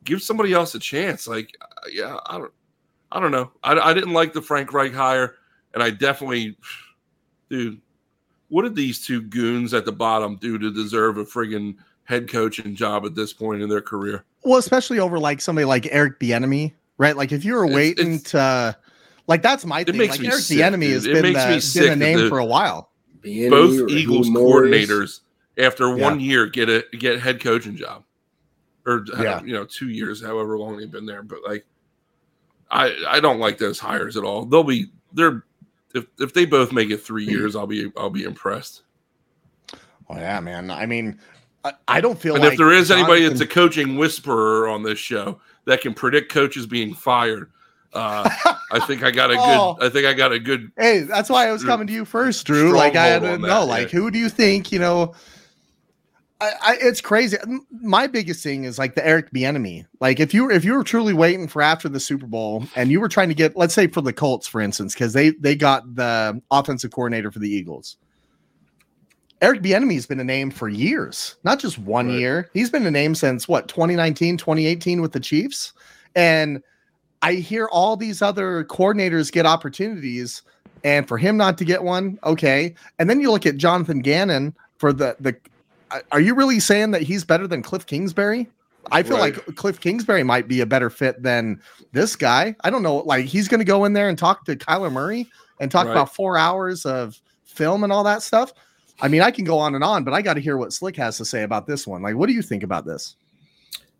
give 0.04 0.24
somebody 0.24 0.54
else 0.54 0.74
a 0.74 0.80
chance. 0.80 1.28
Like, 1.28 1.56
uh, 1.62 1.66
yeah, 1.92 2.18
I 2.26 2.40
don't, 2.40 2.52
I 3.12 3.20
don't 3.20 3.30
know. 3.30 3.52
I, 3.64 3.74
I 3.74 3.94
didn't 3.94 4.14
like 4.14 4.34
the 4.34 4.42
Frank 4.42 4.74
Reich 4.74 4.92
hire, 4.92 5.36
and 5.76 5.84
I 5.84 5.92
definitely, 5.92 6.58
dude, 7.48 7.80
what 8.50 8.64
did 8.64 8.76
these 8.76 9.06
two 9.06 9.22
goons 9.22 9.76
at 9.76 9.86
the 9.86 9.92
bottom 9.92 10.38
do 10.38 10.58
to 10.58 10.74
deserve 10.74 11.20
a 11.20 11.26
friggin' 11.26 11.76
head 12.06 12.30
coaching 12.30 12.76
job 12.76 13.06
at 13.06 13.16
this 13.16 13.34
point 13.34 13.62
in 13.62 13.70
their 13.70 13.82
career? 13.82 14.24
Well, 14.44 14.60
especially 14.60 15.00
over 15.00 15.20
like 15.20 15.42
somebody 15.42 15.66
like 15.66 15.88
Eric 15.92 16.20
Bieniemy, 16.20 16.74
right? 16.98 17.16
Like 17.16 17.32
if 17.32 17.46
you 17.46 17.54
were 17.54 17.68
waiting 17.68 18.14
it's, 18.14 18.24
it's, 18.24 18.32
to, 18.32 18.78
like 19.28 19.42
that's 19.42 19.66
my 19.66 19.84
thing. 19.84 19.98
Like 19.98 20.24
Eric 20.24 20.40
sick, 20.40 20.58
Bieniemy 20.58 20.92
has 20.92 21.06
been, 21.06 21.34
the, 21.34 21.80
been 21.80 21.92
a 21.94 21.96
name 21.96 22.20
the, 22.20 22.30
for 22.30 22.40
a 22.40 22.46
while 22.46 22.90
both 23.24 23.90
Eagles 23.90 24.30
coordinators 24.30 25.22
after 25.58 25.88
yeah. 25.96 26.04
one 26.04 26.20
year 26.20 26.48
get 26.48 26.70
a 26.70 26.84
get 26.98 27.20
head 27.20 27.42
coaching 27.42 27.76
job, 27.76 28.04
or 28.86 29.06
uh, 29.18 29.24
yeah. 29.24 29.42
you 29.44 29.54
know 29.54 29.66
two 29.66 29.90
years, 29.90 30.22
however 30.22 30.58
long 30.58 30.78
they've 30.78 30.92
been 30.92 31.06
there. 31.06 31.24
But 31.24 31.40
like, 31.46 31.66
I 32.70 32.94
I 33.08 33.20
don't 33.20 33.40
like 33.40 33.58
those 33.58 33.80
hires 33.80 34.18
at 34.18 34.24
all. 34.24 34.46
They'll 34.46 34.64
be 34.64 34.88
they're 35.14 35.44
if 35.94 36.06
if 36.20 36.34
they 36.34 36.46
both 36.46 36.72
make 36.72 36.90
it 36.90 36.98
three 36.98 37.26
mm-hmm. 37.26 37.36
years, 37.36 37.56
I'll 37.56 37.68
be 37.68 37.92
I'll 37.98 38.10
be 38.10 38.24
impressed. 38.24 38.84
Oh 40.10 40.18
yeah, 40.18 40.40
man. 40.40 40.70
I 40.70 40.86
mean, 40.86 41.20
I, 41.64 41.74
I 41.88 42.02
don't 42.02 42.20
feel. 42.20 42.36
And 42.36 42.44
like 42.44 42.54
if 42.54 42.58
there 42.58 42.72
is 42.72 42.90
Jonathan... 42.90 43.12
anybody 43.12 43.28
that's 43.28 43.42
a 43.42 43.48
coaching 43.48 43.98
whisperer 43.98 44.68
on 44.68 44.84
this 44.84 45.00
show 45.00 45.40
that 45.66 45.82
can 45.82 45.94
predict 45.94 46.32
coaches 46.32 46.66
being 46.66 46.94
fired, 46.94 47.52
uh, 47.94 48.30
I 48.72 48.80
think 48.82 49.04
I 49.04 49.12
got 49.12 49.32
a 49.32 49.36
good. 49.36 49.44
oh. 49.46 49.78
I 49.82 49.90
think 49.90 50.06
I 50.06 50.14
got 50.14 50.32
a 50.32 50.40
good. 50.40 50.72
Hey, 50.78 51.02
that's 51.02 51.30
why 51.30 51.48
I 51.48 51.52
was 51.52 51.64
coming 51.64 51.88
to 51.88 51.94
you 51.94 52.06
first, 52.06 52.46
Drew. 52.46 52.76
Like 52.76 52.96
I 52.96 53.06
had 53.06 53.22
to 53.22 53.38
know, 53.38 53.48
that, 53.48 53.68
like 53.68 53.94
yeah. 53.94 54.00
who 54.00 54.12
do 54.12 54.20
you 54.20 54.30
think? 54.30 54.72
You 54.72 54.80
know, 54.80 55.14
I, 56.42 56.52
I, 56.62 56.78
it's 56.82 57.00
crazy. 57.00 57.38
My 57.72 58.08
biggest 58.08 58.44
thing 58.44 58.66
is 58.66 58.78
like 58.78 58.96
the 58.96 59.06
Eric 59.06 59.32
Bieniemy. 59.32 59.86
Like 60.02 60.20
if 60.20 60.34
you 60.34 60.46
were 60.46 60.52
if 60.52 60.66
you 60.66 60.74
were 60.74 60.84
truly 60.84 61.14
waiting 61.14 61.48
for 61.48 61.62
after 61.62 61.88
the 61.88 62.00
Super 62.00 62.28
Bowl 62.28 62.66
and 62.76 62.92
you 62.92 63.00
were 63.00 63.10
trying 63.10 63.30
to 63.30 63.36
get, 63.36 63.56
let's 63.56 63.74
say 63.74 63.88
for 63.88 64.02
the 64.02 64.14
Colts, 64.14 64.48
for 64.48 64.60
instance, 64.60 64.94
because 64.94 65.14
they 65.14 65.30
they 65.32 65.56
got 65.56 65.96
the 65.96 66.42
offensive 66.52 66.92
coordinator 66.92 67.32
for 67.32 67.40
the 67.40 67.50
Eagles. 67.50 67.98
Eric 69.44 69.62
Bieniemy 69.62 69.96
has 69.96 70.06
been 70.06 70.22
a 70.22 70.24
name 70.24 70.52
for 70.52 70.70
years, 70.70 71.36
not 71.44 71.60
just 71.60 71.78
one 71.78 72.08
right. 72.08 72.18
year. 72.18 72.50
He's 72.54 72.70
been 72.70 72.86
a 72.86 72.92
name 72.92 73.14
since 73.14 73.46
what 73.46 73.68
2019, 73.68 74.38
2018 74.38 75.02
with 75.02 75.12
the 75.12 75.20
Chiefs, 75.20 75.74
and 76.16 76.64
I 77.22 77.34
hear 77.34 77.68
all 77.68 77.98
these 77.98 78.22
other 78.22 78.64
coordinators 78.64 79.34
get 79.34 79.46
opportunities, 79.46 80.44
and 80.86 81.10
for 81.10 81.18
him 81.18 81.36
not 81.36 81.58
to 81.58 81.66
get 81.66 81.84
one, 81.84 82.20
okay. 82.24 82.74
And 83.00 83.10
then 83.10 83.20
you 83.20 83.32
look 83.32 83.46
at 83.46 83.58
Jonathan 83.58 84.00
Gannon 84.00 84.56
for 84.78 84.94
the 84.94 85.18
the. 85.20 85.36
Uh, 85.92 86.00
are 86.14 86.22
you 86.22 86.36
really 86.36 86.62
saying 86.62 86.92
that 86.92 87.02
he's 87.02 87.26
better 87.26 87.46
than 87.46 87.62
Cliff 87.62 87.86
Kingsbury? 87.86 88.50
I 88.94 89.04
feel 89.04 89.18
right. 89.18 89.36
like 89.36 89.56
Cliff 89.58 89.82
Kingsbury 89.82 90.24
might 90.24 90.48
be 90.48 90.62
a 90.62 90.66
better 90.66 90.90
fit 90.90 91.22
than 91.22 91.62
this 91.92 92.16
guy. 92.16 92.56
I 92.64 92.70
don't 92.70 92.82
know. 92.82 92.98
Like 93.00 93.26
he's 93.26 93.50
going 93.50 93.60
to 93.60 93.66
go 93.66 93.84
in 93.84 93.92
there 93.92 94.08
and 94.08 94.18
talk 94.18 94.46
to 94.46 94.56
Kyler 94.56 94.92
Murray 94.92 95.30
and 95.60 95.70
talk 95.70 95.88
right. 95.88 95.92
about 95.92 96.16
four 96.16 96.38
hours 96.38 96.86
of 96.86 97.22
film 97.44 97.84
and 97.84 97.92
all 97.92 98.06
that 98.06 98.24
stuff. 98.24 98.54
I 99.02 99.08
mean, 99.08 99.22
I 99.22 99.32
can 99.32 99.44
go 99.44 99.58
on 99.58 99.76
and 99.76 99.84
on, 99.84 100.04
but 100.04 100.14
I 100.14 100.22
got 100.22 100.36
to 100.36 100.40
hear 100.40 100.58
what 100.58 100.72
Slick 100.72 100.96
has 100.98 101.18
to 101.18 101.26
say 101.26 101.44
about 101.44 101.68
this 101.68 101.88
one. 101.88 102.02
Like, 102.02 102.16
what 102.16 102.28
do 102.28 102.34
you 102.34 102.42
think 102.42 102.64
about 102.64 102.86
this? 102.86 103.16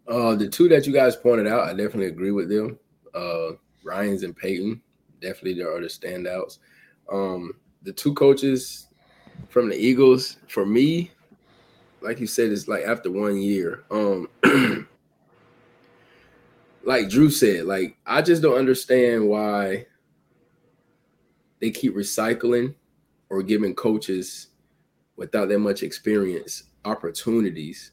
Uh, 0.08 0.36
the 0.36 0.48
two 0.48 0.68
that 0.70 0.86
you 0.86 0.94
guys 0.94 1.16
pointed 1.16 1.48
out, 1.48 1.68
I 1.68 1.70
definitely 1.70 2.08
agree 2.08 2.32
with 2.32 2.50
them 2.50 2.78
uh, 3.14 3.52
Ryans 3.84 4.24
and 4.24 4.36
Payton, 4.36 4.82
Definitely, 5.22 5.62
are 5.64 5.80
the 5.80 5.88
standouts. 5.88 6.60
Um, 7.10 7.54
the 7.84 7.94
two 7.94 8.14
coaches 8.14 8.88
from 9.48 9.70
the 9.70 9.76
Eagles, 9.76 10.38
for 10.50 10.66
me, 10.66 11.12
like 12.02 12.20
you 12.20 12.28
said, 12.28 12.52
it's 12.52 12.68
like 12.68 12.84
after 12.84 13.10
one 13.10 13.38
year. 13.38 13.84
Um, 13.90 14.28
like 16.84 17.10
Drew 17.10 17.30
said, 17.30 17.66
like 17.66 17.98
I 18.06 18.22
just 18.22 18.42
don't 18.42 18.58
understand 18.58 19.26
why 19.26 19.86
they 21.62 21.72
keep 21.72 21.96
recycling 21.96 22.76
or 23.30 23.42
giving 23.42 23.74
coaches 23.74 24.48
without 25.16 25.50
that 25.50 25.60
much 25.60 25.84
experience 25.84 26.64
opportunities. 26.86 27.92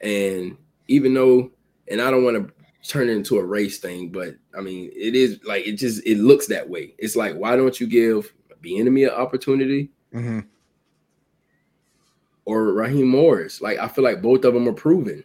And 0.00 0.56
even 0.88 1.14
though, 1.14 1.50
and 1.88 2.00
I 2.00 2.10
don't 2.10 2.24
want 2.24 2.36
to 2.36 2.52
turn 2.88 3.08
it 3.08 3.12
into 3.12 3.38
a 3.38 3.44
race 3.44 3.78
thing, 3.78 4.10
but 4.10 4.34
I 4.56 4.60
mean, 4.60 4.90
it 4.94 5.14
is 5.14 5.40
like 5.44 5.66
it 5.66 5.72
just 5.72 6.04
it 6.06 6.18
looks 6.18 6.46
that 6.48 6.68
way. 6.68 6.94
It's 6.98 7.16
like, 7.16 7.36
why 7.36 7.56
don't 7.56 7.78
you 7.80 7.86
give 7.86 8.32
Bieniemy 8.62 9.08
an 9.08 9.14
opportunity? 9.14 9.90
Mm-hmm. 10.14 10.40
Or 12.46 12.72
Raheem 12.72 13.06
Morris? 13.06 13.60
Like, 13.60 13.78
I 13.78 13.86
feel 13.86 14.02
like 14.02 14.22
both 14.22 14.44
of 14.44 14.54
them 14.54 14.68
are 14.68 14.72
proven. 14.72 15.22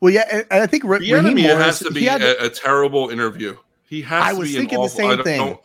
Well, 0.00 0.12
yeah, 0.12 0.42
I 0.50 0.66
think 0.66 0.84
Ra- 0.84 0.98
Raheem 0.98 1.36
Morris 1.36 1.64
has 1.64 1.78
to 1.80 1.90
be 1.90 2.06
a, 2.06 2.44
a, 2.44 2.48
terrible 2.48 3.10
interview. 3.10 3.56
He 3.88 4.00
has. 4.02 4.22
I 4.22 4.32
was 4.32 4.54
thinking 4.54 4.80
the 4.80 4.88
same 4.88 5.22
thing. 5.24 5.58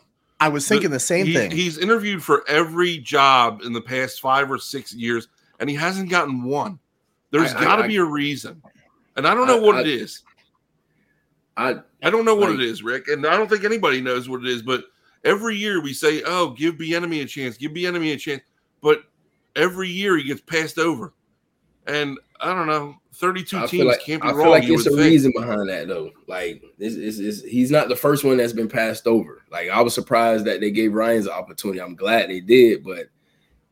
I 0.44 0.48
was 0.48 0.68
thinking 0.68 0.90
the, 0.90 0.96
the 0.96 1.00
same 1.00 1.24
he, 1.24 1.32
thing. 1.32 1.50
He's 1.50 1.78
interviewed 1.78 2.22
for 2.22 2.46
every 2.46 2.98
job 2.98 3.62
in 3.62 3.72
the 3.72 3.80
past 3.80 4.20
five 4.20 4.50
or 4.50 4.58
six 4.58 4.92
years, 4.92 5.28
and 5.58 5.70
he 5.70 5.74
hasn't 5.74 6.10
gotten 6.10 6.42
one. 6.42 6.78
There's 7.30 7.54
got 7.54 7.76
to 7.76 7.88
be 7.88 7.96
a 7.96 8.04
reason, 8.04 8.62
and 9.16 9.26
I 9.26 9.32
don't 9.32 9.46
know 9.46 9.58
I, 9.58 9.66
what 9.66 9.76
I, 9.76 9.80
it 9.80 9.86
is. 9.86 10.20
I 11.56 11.76
I 12.02 12.10
don't 12.10 12.26
know 12.26 12.34
what 12.34 12.50
like, 12.50 12.58
it 12.58 12.64
is, 12.64 12.82
Rick, 12.82 13.08
and 13.08 13.26
I 13.26 13.38
don't 13.38 13.48
think 13.48 13.64
anybody 13.64 14.02
knows 14.02 14.28
what 14.28 14.42
it 14.42 14.46
is. 14.46 14.60
But 14.60 14.84
every 15.24 15.56
year 15.56 15.80
we 15.80 15.94
say, 15.94 16.22
"Oh, 16.26 16.50
give 16.50 16.74
Bieniemy 16.74 17.22
a 17.22 17.26
chance, 17.26 17.56
give 17.56 17.72
Bieniemy 17.72 18.12
a 18.12 18.18
chance," 18.18 18.42
but 18.82 19.04
every 19.56 19.88
year 19.88 20.14
he 20.18 20.24
gets 20.24 20.42
passed 20.42 20.78
over, 20.78 21.14
and 21.86 22.18
I 22.38 22.52
don't 22.52 22.66
know. 22.66 22.96
Thirty-two 23.14 23.66
teams 23.68 23.84
like, 23.84 24.00
can't 24.00 24.20
be 24.20 24.28
I 24.28 24.32
wrong. 24.32 24.40
I 24.40 24.42
feel 24.42 24.50
like 24.50 24.66
there's 24.66 24.86
a 24.86 24.90
think. 24.90 25.02
reason 25.02 25.32
behind 25.36 25.68
that, 25.68 25.88
though. 25.88 26.10
Like 26.26 26.62
this 26.78 26.94
is 26.94 27.42
he's 27.44 27.70
not 27.70 27.88
the 27.88 27.96
first 27.96 28.24
one 28.24 28.36
that's 28.36 28.52
been 28.52 28.68
passed 28.68 29.06
over. 29.06 29.42
Like 29.50 29.70
I 29.70 29.80
was 29.80 29.94
surprised 29.94 30.44
that 30.46 30.60
they 30.60 30.70
gave 30.70 30.94
Ryans 30.94 31.28
opportunity. 31.28 31.80
I'm 31.80 31.94
glad 31.94 32.28
they 32.28 32.40
did, 32.40 32.82
but 32.82 33.06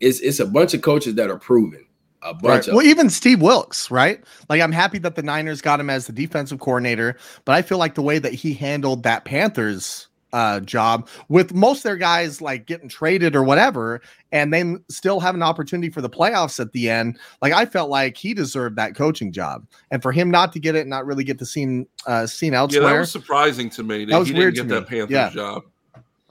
it's 0.00 0.20
it's 0.20 0.40
a 0.40 0.46
bunch 0.46 0.74
of 0.74 0.82
coaches 0.82 1.14
that 1.16 1.30
are 1.30 1.38
proven 1.38 1.86
a 2.22 2.32
bunch 2.32 2.68
right. 2.68 2.76
Well, 2.76 2.86
even 2.86 3.10
Steve 3.10 3.42
Wilks, 3.42 3.90
right? 3.90 4.22
Like 4.48 4.60
I'm 4.60 4.72
happy 4.72 4.98
that 4.98 5.16
the 5.16 5.22
Niners 5.22 5.60
got 5.60 5.80
him 5.80 5.90
as 5.90 6.06
the 6.06 6.12
defensive 6.12 6.60
coordinator, 6.60 7.16
but 7.44 7.54
I 7.54 7.62
feel 7.62 7.78
like 7.78 7.94
the 7.94 8.02
way 8.02 8.18
that 8.18 8.32
he 8.32 8.54
handled 8.54 9.02
that 9.02 9.24
Panthers 9.24 10.08
uh, 10.32 10.60
job 10.60 11.08
with 11.28 11.54
most 11.54 11.78
of 11.78 11.82
their 11.84 11.96
guys 11.96 12.40
like 12.40 12.66
getting 12.66 12.88
traded 12.88 13.36
or 13.36 13.42
whatever, 13.42 14.00
and 14.30 14.52
then 14.52 14.82
still 14.88 15.20
have 15.20 15.34
an 15.34 15.42
opportunity 15.42 15.90
for 15.90 16.00
the 16.00 16.10
playoffs 16.10 16.58
at 16.60 16.72
the 16.72 16.88
end. 16.88 17.18
Like 17.40 17.52
I 17.52 17.66
felt 17.66 17.90
like 17.90 18.16
he 18.16 18.34
deserved 18.34 18.76
that 18.76 18.94
coaching 18.94 19.32
job, 19.32 19.66
and 19.90 20.02
for 20.02 20.12
him 20.12 20.30
not 20.30 20.52
to 20.54 20.60
get 20.60 20.74
it, 20.74 20.86
not 20.86 21.06
really 21.06 21.24
get 21.24 21.38
the 21.38 21.46
scene 21.46 21.86
uh, 22.06 22.26
seen 22.26 22.54
elsewhere. 22.54 22.82
Yeah, 22.82 22.92
that 22.92 23.00
was 23.00 23.10
surprising 23.10 23.70
to 23.70 23.82
me. 23.82 24.04
That, 24.04 24.12
that 24.12 24.18
was 24.18 24.28
he 24.28 24.34
weird 24.34 24.54
didn't 24.54 24.68
get 24.68 24.74
that 24.74 24.88
Panthers 24.88 25.10
yeah. 25.10 25.30
job. 25.30 25.62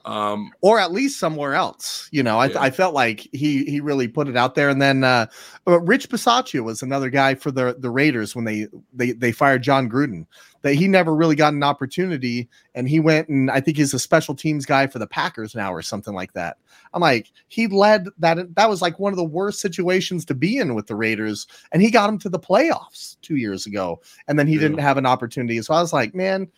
Um, 0.04 0.50
or 0.62 0.80
at 0.80 0.90
least 0.90 1.20
somewhere 1.20 1.54
else. 1.54 2.08
You 2.10 2.24
know, 2.24 2.38
I, 2.38 2.46
yeah. 2.46 2.60
I 2.60 2.70
felt 2.70 2.92
like 2.92 3.28
he 3.32 3.64
he 3.64 3.80
really 3.80 4.08
put 4.08 4.26
it 4.26 4.36
out 4.36 4.56
there. 4.56 4.68
And 4.68 4.82
then 4.82 5.04
uh, 5.04 5.26
Rich 5.64 6.08
Bisaccia 6.08 6.64
was 6.64 6.82
another 6.82 7.08
guy 7.08 7.36
for 7.36 7.52
the 7.52 7.76
the 7.78 7.90
Raiders 7.90 8.34
when 8.34 8.44
they 8.44 8.66
they 8.92 9.12
they 9.12 9.30
fired 9.30 9.62
Jon 9.62 9.88
Gruden 9.88 10.26
that 10.62 10.74
he 10.74 10.88
never 10.88 11.14
really 11.14 11.36
got 11.36 11.52
an 11.52 11.62
opportunity. 11.62 12.48
And 12.74 12.88
he 12.88 12.98
went 12.98 13.28
and 13.28 13.48
I 13.48 13.60
think 13.60 13.76
he's 13.76 13.94
a 13.94 13.98
special 14.00 14.34
teams 14.34 14.66
guy 14.66 14.88
for 14.88 14.98
the 14.98 15.06
Packers 15.06 15.54
now 15.54 15.72
or 15.72 15.82
something 15.82 16.14
like 16.14 16.32
that. 16.32 16.56
I'm 16.94 17.00
like, 17.00 17.30
he 17.46 17.68
led 17.68 18.08
that. 18.18 18.54
That 18.56 18.68
was 18.68 18.82
like 18.82 18.98
one 18.98 19.12
of 19.12 19.16
the 19.16 19.24
worst 19.24 19.60
situations 19.60 20.24
to 20.24 20.34
be 20.34 20.58
in 20.58 20.74
with 20.74 20.88
the 20.88 20.96
Raiders. 20.96 21.46
And 21.70 21.80
he 21.80 21.92
got 21.92 22.08
him 22.08 22.18
to 22.18 22.28
the 22.28 22.40
playoffs 22.40 23.18
two 23.22 23.36
years 23.36 23.66
ago. 23.66 24.00
And 24.26 24.36
then 24.36 24.48
he 24.48 24.54
yeah. 24.54 24.62
didn't 24.62 24.78
have 24.78 24.98
an 24.98 25.06
opportunity. 25.06 25.62
So 25.62 25.74
I 25.74 25.80
was 25.80 25.92
like, 25.92 26.12
man, 26.12 26.48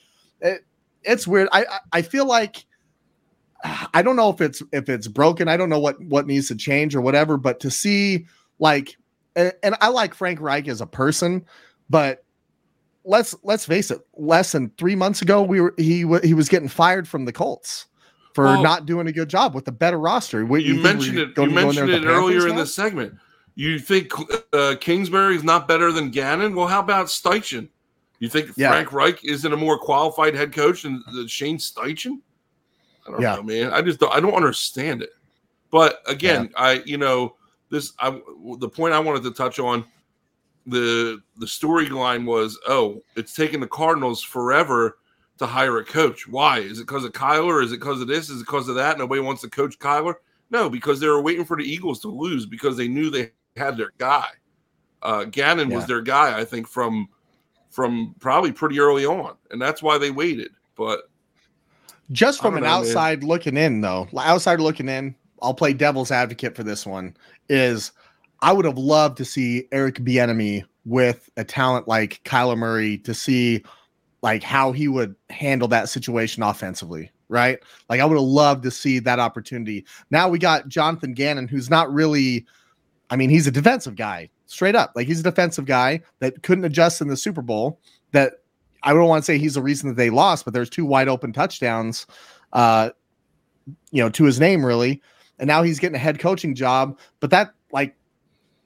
it, 0.41 0.65
it's 1.03 1.27
weird. 1.27 1.49
I, 1.53 1.67
I 1.93 2.01
feel 2.01 2.27
like. 2.27 2.65
I 3.65 4.03
don't 4.03 4.17
know 4.17 4.29
if 4.29 4.41
it's 4.41 4.63
if 4.73 4.89
it's 4.89 5.09
broken. 5.09 5.49
I 5.49 5.57
don't 5.57 5.71
know 5.71 5.81
what 5.81 6.01
what 6.03 6.27
needs 6.27 6.49
to 6.49 6.55
change 6.55 6.95
or 6.95 7.01
whatever. 7.01 7.37
But 7.37 7.61
to 7.61 7.71
see 7.71 8.27
like, 8.59 8.97
and, 9.37 9.53
and 9.63 9.75
I 9.81 9.89
like 9.89 10.15
Frank 10.15 10.41
Reich 10.41 10.69
as 10.69 10.81
a 10.81 10.87
person, 10.87 11.45
but 11.89 12.25
let's 13.05 13.35
let's 13.43 13.65
face 13.65 13.91
it. 13.91 14.01
Less 14.17 14.53
than 14.53 14.71
three 14.77 14.95
months 14.95 15.23
ago, 15.23 15.43
we 15.43 15.61
were 15.61 15.75
he 15.77 16.07
he 16.23 16.35
was 16.35 16.49
getting 16.49 16.69
fired 16.69 17.09
from 17.09 17.25
the 17.25 17.33
Colts 17.33 17.87
for 18.35 18.59
not 18.59 18.85
doing 18.85 19.07
a 19.07 19.13
good 19.13 19.29
job 19.29 19.55
with 19.55 19.67
a 19.69 19.73
better 19.73 19.99
roster. 19.99 20.45
What, 20.45 20.65
you, 20.65 20.75
you 20.75 20.83
mentioned 20.83 21.19
it. 21.19 21.37
You 21.37 21.51
mentioned 21.51 21.91
it 21.91 22.05
earlier 22.05 22.49
in 22.49 22.57
the 22.57 22.67
segment. 22.67 23.15
You 23.55 23.79
think 23.79 24.11
uh, 24.53 24.75
Kingsbury 24.81 25.37
is 25.37 25.45
not 25.45 25.69
better 25.69 25.93
than 25.93 26.11
Gannon? 26.11 26.57
Well, 26.57 26.67
how 26.67 26.81
about 26.81 27.07
Steichen? 27.07 27.69
You 28.19 28.29
think 28.29 28.51
yeah. 28.57 28.71
Frank 28.71 28.93
Reich 28.93 29.25
isn't 29.25 29.53
a 29.53 29.57
more 29.57 29.79
qualified 29.79 30.35
head 30.35 30.53
coach 30.53 30.83
than, 30.83 31.05
than 31.15 31.29
Shane 31.29 31.59
Steichen? 31.59 32.21
I 33.07 33.11
don't 33.11 33.21
yeah. 33.21 33.35
know, 33.37 33.43
man. 33.43 33.73
I 33.73 33.83
just 33.83 34.01
don't, 34.01 34.13
I 34.15 34.21
don't 34.21 34.35
understand 34.35 35.03
it. 35.03 35.11
But 35.71 36.01
again, 36.07 36.51
yeah. 36.53 36.63
I 36.63 36.73
you 36.85 36.97
know 36.97 37.37
this 37.71 37.93
I 37.99 38.11
the 38.59 38.69
point 38.69 38.95
I 38.95 39.01
wanted 39.01 39.23
to 39.25 39.33
touch 39.33 39.59
on 39.59 39.85
the 40.67 41.21
the 41.37 41.47
storyline 41.47 42.25
was 42.25 42.59
oh 42.67 43.03
it's 43.17 43.35
taken 43.35 43.61
the 43.61 43.67
Cardinals 43.67 44.23
forever 44.23 44.99
to 45.39 45.47
hire 45.47 45.79
a 45.79 45.85
coach. 45.85 46.29
Why? 46.29 46.61
Is 46.61 46.79
it 46.79 46.87
because 46.87 47.05
of 47.05 47.13
Kyler? 47.13 47.63
Is 47.63 47.73
it 47.73 47.81
because 47.81 48.01
of 48.01 48.09
this? 48.09 48.31
Is 48.31 48.41
it 48.41 48.45
because 48.45 48.69
of 48.69 48.77
that? 48.77 48.99
Nobody 48.99 49.21
wants 49.21 49.43
to 49.43 49.51
coach 49.51 49.79
Kyler. 49.79 50.15
No, 50.51 50.71
because 50.71 51.01
they 51.01 51.09
were 51.09 51.23
waiting 51.23 51.45
for 51.45 51.57
the 51.57 51.65
Eagles 51.65 52.01
to 52.01 52.09
lose 52.09 52.47
because 52.47 52.77
they 52.77 52.87
knew 52.87 53.11
they 53.11 53.33
had 53.57 53.77
their 53.77 53.91
guy. 53.99 54.29
Uh, 55.03 55.25
Gannon 55.25 55.71
yeah. 55.71 55.77
was 55.77 55.87
their 55.87 56.01
guy, 56.01 56.39
I 56.39 56.45
think, 56.45 56.69
from 56.69 57.09
from 57.71 58.15
probably 58.21 58.53
pretty 58.53 58.79
early 58.79 59.05
on, 59.05 59.35
and 59.51 59.61
that's 59.61 59.83
why 59.83 59.99
they 59.99 60.13
waited. 60.13 60.53
But 60.77 61.11
just 62.13 62.41
from 62.41 62.57
an 62.57 62.63
know, 62.63 62.69
outside 62.69 63.21
man. 63.21 63.29
looking 63.29 63.57
in, 63.57 63.81
though, 63.81 64.09
outside 64.19 64.61
looking 64.61 64.89
in, 64.89 65.15
I'll 65.43 65.55
play 65.55 65.73
devil's 65.73 66.11
advocate 66.11 66.57
for 66.57 66.63
this 66.63 66.87
one. 66.87 67.17
Is 67.49 67.93
I 68.41 68.53
would 68.53 68.65
have 68.65 68.79
loved 68.79 69.17
to 69.19 69.25
see 69.25 69.69
Eric 69.73 69.97
Bieniemy 69.97 70.65
with 70.85 71.31
a 71.37 71.45
talent 71.45 71.89
like 71.89 72.21
Kyler 72.25 72.57
Murray 72.57 72.99
to 72.99 73.15
see 73.15 73.63
like 74.23 74.43
how 74.43 74.73
he 74.73 74.89
would 74.89 75.15
handle 75.31 75.69
that 75.69 75.89
situation 75.89 76.43
offensively, 76.43 77.11
right? 77.29 77.59
Like 77.89 78.01
I 78.01 78.05
would 78.05 78.17
have 78.17 78.23
loved 78.23 78.63
to 78.65 78.71
see 78.71 78.99
that 79.01 79.19
opportunity. 79.19 79.85
Now 80.11 80.29
we 80.29 80.39
got 80.39 80.69
Jonathan 80.69 81.13
Gannon, 81.13 81.49
who's 81.49 81.69
not 81.69 81.93
really, 81.93 82.47
I 83.11 83.17
mean, 83.17 83.31
he's 83.31 83.47
a 83.47 83.51
defensive 83.51 83.97
guy, 83.97 84.31
straight 84.47 84.75
up. 84.75 84.93
Like 84.95 85.07
he's 85.07 85.21
a 85.21 85.25
defensive 85.25 85.67
guy 85.67 86.01
that 86.21 86.43
couldn't 86.43 86.65
adjust 86.65 87.01
in 87.01 87.09
the 87.09 87.17
Super 87.17 87.43
Bowl. 87.43 87.81
That 88.13 88.44
I 88.85 88.93
don't 88.93 89.09
want 89.09 89.23
to 89.23 89.27
say 89.27 89.39
he's 89.39 89.55
the 89.55 89.63
reason 89.63 89.89
that 89.89 89.97
they 89.97 90.11
lost, 90.11 90.45
but 90.45 90.55
there's 90.55 90.71
two 90.71 90.85
wide 90.85 91.09
open 91.09 91.33
touchdowns, 91.33 92.07
uh, 92.53 92.91
you 93.91 94.03
know, 94.03 94.11
to 94.11 94.25
his 94.25 94.39
name 94.39 94.65
really. 94.65 95.03
And 95.39 95.49
now 95.49 95.63
he's 95.63 95.81
getting 95.81 95.97
a 95.97 95.99
head 95.99 96.19
coaching 96.19 96.55
job. 96.55 96.99
But 97.21 97.31
that 97.31 97.55
like 97.73 97.97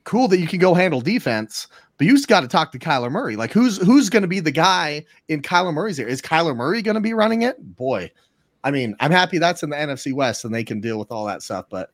cool 0.05 0.29
that 0.29 0.39
you 0.39 0.47
can 0.47 0.59
go 0.59 0.75
handle 0.75 1.01
defense, 1.01 1.69
but 1.97 2.07
you 2.07 2.15
just 2.15 2.29
got 2.29 2.41
to 2.41 2.49
talk 2.49 2.73
to 2.73 2.79
Kyler 2.79 3.11
Murray. 3.11 3.37
Like 3.37 3.53
who's 3.53 3.79
who's 3.79 4.11
going 4.11 4.23
to 4.23 4.29
be 4.29 4.41
the 4.41 4.51
guy 4.51 5.05
in 5.29 5.41
Kyler 5.41 5.73
Murray's 5.73 5.99
ear? 5.99 6.09
Is 6.09 6.21
Kyler 6.21 6.57
Murray 6.57 6.83
going 6.83 6.97
to 6.97 7.01
be 7.01 7.15
running 7.15 7.43
it? 7.43 7.57
Boy, 7.77 8.11
I 8.65 8.71
mean, 8.71 8.97
I'm 9.01 9.11
happy 9.11 9.39
that's 9.39 9.63
in 9.63 9.71
the 9.71 9.77
NFC 9.77 10.13
West 10.13 10.45
and 10.45 10.55
they 10.55 10.65
can 10.65 10.81
deal 10.81 10.99
with 10.99 11.11
all 11.13 11.27
that 11.27 11.43
stuff. 11.43 11.67
But 11.71 11.91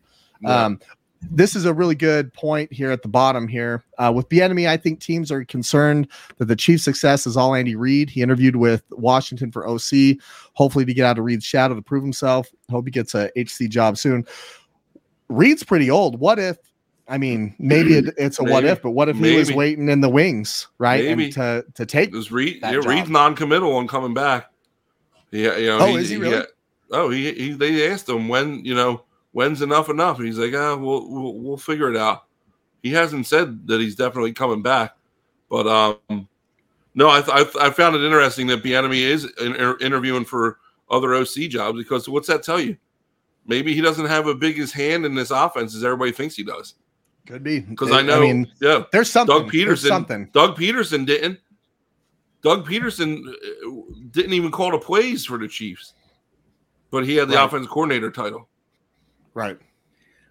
um, 0.47 0.81
yeah. 0.81 0.89
This 1.31 1.57
is 1.57 1.65
a 1.65 1.75
really 1.75 1.95
good 1.95 2.33
point 2.33 2.73
here 2.73 2.91
at 2.91 3.03
the 3.03 3.09
bottom 3.09 3.49
here. 3.49 3.85
Uh, 3.99 4.13
with 4.15 4.29
Bieniemy, 4.29 4.69
I 4.69 4.77
think 4.77 5.01
teams 5.01 5.31
are 5.31 5.45
concerned 5.45 6.09
that 6.39 6.47
the 6.47 6.57
chief 6.57 6.81
success 6.81 7.27
is 7.27 7.37
all 7.37 7.55
Andy 7.55 7.77
Reid. 7.77 8.11
He 8.11 8.23
interviewed 8.23 8.57
with 8.57 8.83
Washington 8.91 9.51
for 9.51 9.67
OC, 9.67 10.19
hopefully 10.55 10.85
to 10.85 10.95
get 10.95 11.07
out 11.07 11.19
of 11.19 11.25
Reid's 11.25 11.45
shadow 11.45 11.75
to 11.75 11.83
prove 11.83 12.03
himself. 12.03 12.49
Hope 12.71 12.87
he 12.87 12.91
gets 12.91 13.15
a 13.15 13.31
HC 13.37 13.69
job 13.69 13.97
soon. 13.99 14.25
Reid's 15.29 15.63
pretty 15.63 15.91
old. 15.91 16.19
What 16.19 16.39
if 16.39 16.59
I 17.07 17.19
mean, 17.19 17.55
maybe 17.59 17.95
it, 17.95 18.15
it's 18.17 18.39
a 18.39 18.43
maybe, 18.43 18.53
what 18.53 18.65
if, 18.65 18.83
but 18.83 18.93
what 18.93 19.09
if 19.09 19.17
maybe. 19.17 19.33
he 19.33 19.39
was 19.39 19.53
waiting 19.53 19.89
in 19.89 20.01
the 20.01 20.09
wings, 20.09 20.69
right? 20.79 21.05
Maybe. 21.05 21.25
And 21.25 21.33
to 21.35 21.65
to 21.75 21.87
take 21.87 22.13
was 22.13 22.33
Reid, 22.33 22.61
yeah, 22.63 22.73
job. 22.73 22.87
Reid's 22.87 23.11
non-committal 23.11 23.75
on 23.77 23.87
coming 23.89 24.15
back. 24.15 24.51
Yeah, 25.31 25.57
you 25.57 25.67
know, 25.67 25.81
oh, 25.81 25.87
he, 25.87 25.95
is 25.97 26.09
he 26.11 26.17
really? 26.17 26.37
He, 26.37 26.45
oh, 26.93 27.11
he, 27.11 27.33
he 27.33 27.53
they 27.53 27.91
asked 27.91 28.09
him 28.09 28.29
when, 28.29 28.65
you 28.65 28.75
know, 28.75 29.05
when's 29.35 29.63
enough 29.63 29.91
enough? 29.91 30.19
And 30.19 30.27
he's 30.27 30.39
like, 30.39 30.55
ah, 30.55 30.77
we'll, 30.77 31.11
we'll 31.11 31.35
we'll 31.35 31.57
figure 31.59 31.91
it 31.91 31.97
out. 31.97 32.25
He 32.83 32.91
hasn't 32.91 33.27
said 33.27 33.67
that 33.67 33.81
he's 33.81 33.97
definitely 33.97 34.33
coming 34.33 34.63
back, 34.63 34.97
but 35.51 35.67
um, 35.67 36.29
no, 36.95 37.09
I 37.09 37.21
I, 37.27 37.45
I 37.61 37.71
found 37.71 37.97
it 37.97 38.05
interesting 38.05 38.47
that 38.47 38.63
Bieniemy 38.63 39.01
is 39.01 39.25
in, 39.41 39.55
interviewing 39.81 40.25
for 40.25 40.59
other 40.91 41.15
OC 41.15 41.51
jobs 41.51 41.77
because 41.77 42.09
what's 42.09 42.29
that 42.29 42.43
tell 42.43 42.61
you? 42.61 42.77
Maybe 43.47 43.75
he 43.75 43.83
doesn't 43.83 44.07
have 44.07 44.27
a 44.27 44.35
big 44.35 44.57
hand 44.71 45.05
in 45.05 45.15
this 45.15 45.31
offense 45.31 45.75
as 45.75 45.85
everybody 45.85 46.13
thinks 46.13 46.35
he 46.35 46.45
does. 46.45 46.75
Could 47.27 47.43
be 47.43 47.61
because 47.61 47.91
I 47.91 48.03
know. 48.03 48.19
I 48.19 48.21
mean, 48.21 48.51
yeah, 48.61 48.85
there's 48.93 49.11
something. 49.11 49.37
Doug 49.37 49.51
Pederson. 49.51 49.89
Something. 49.89 50.31
Doug 50.33 50.57
Pederson 50.57 51.07
didn't. 51.07 51.41
Doug 52.43 52.67
Pederson 52.67 53.27
uh, 53.27 53.83
didn't 54.11 54.35
even 54.35 54.51
call 54.51 54.71
the 54.71 54.79
plays 54.79 55.25
for 55.25 55.39
the 55.39 55.49
Chiefs, 55.49 55.95
but 56.91 57.05
he 57.07 57.17
had 57.17 57.29
the 57.29 57.37
right. 57.37 57.45
offensive 57.45 57.71
coordinator 57.71 58.11
title. 58.11 58.49
Right. 59.35 59.59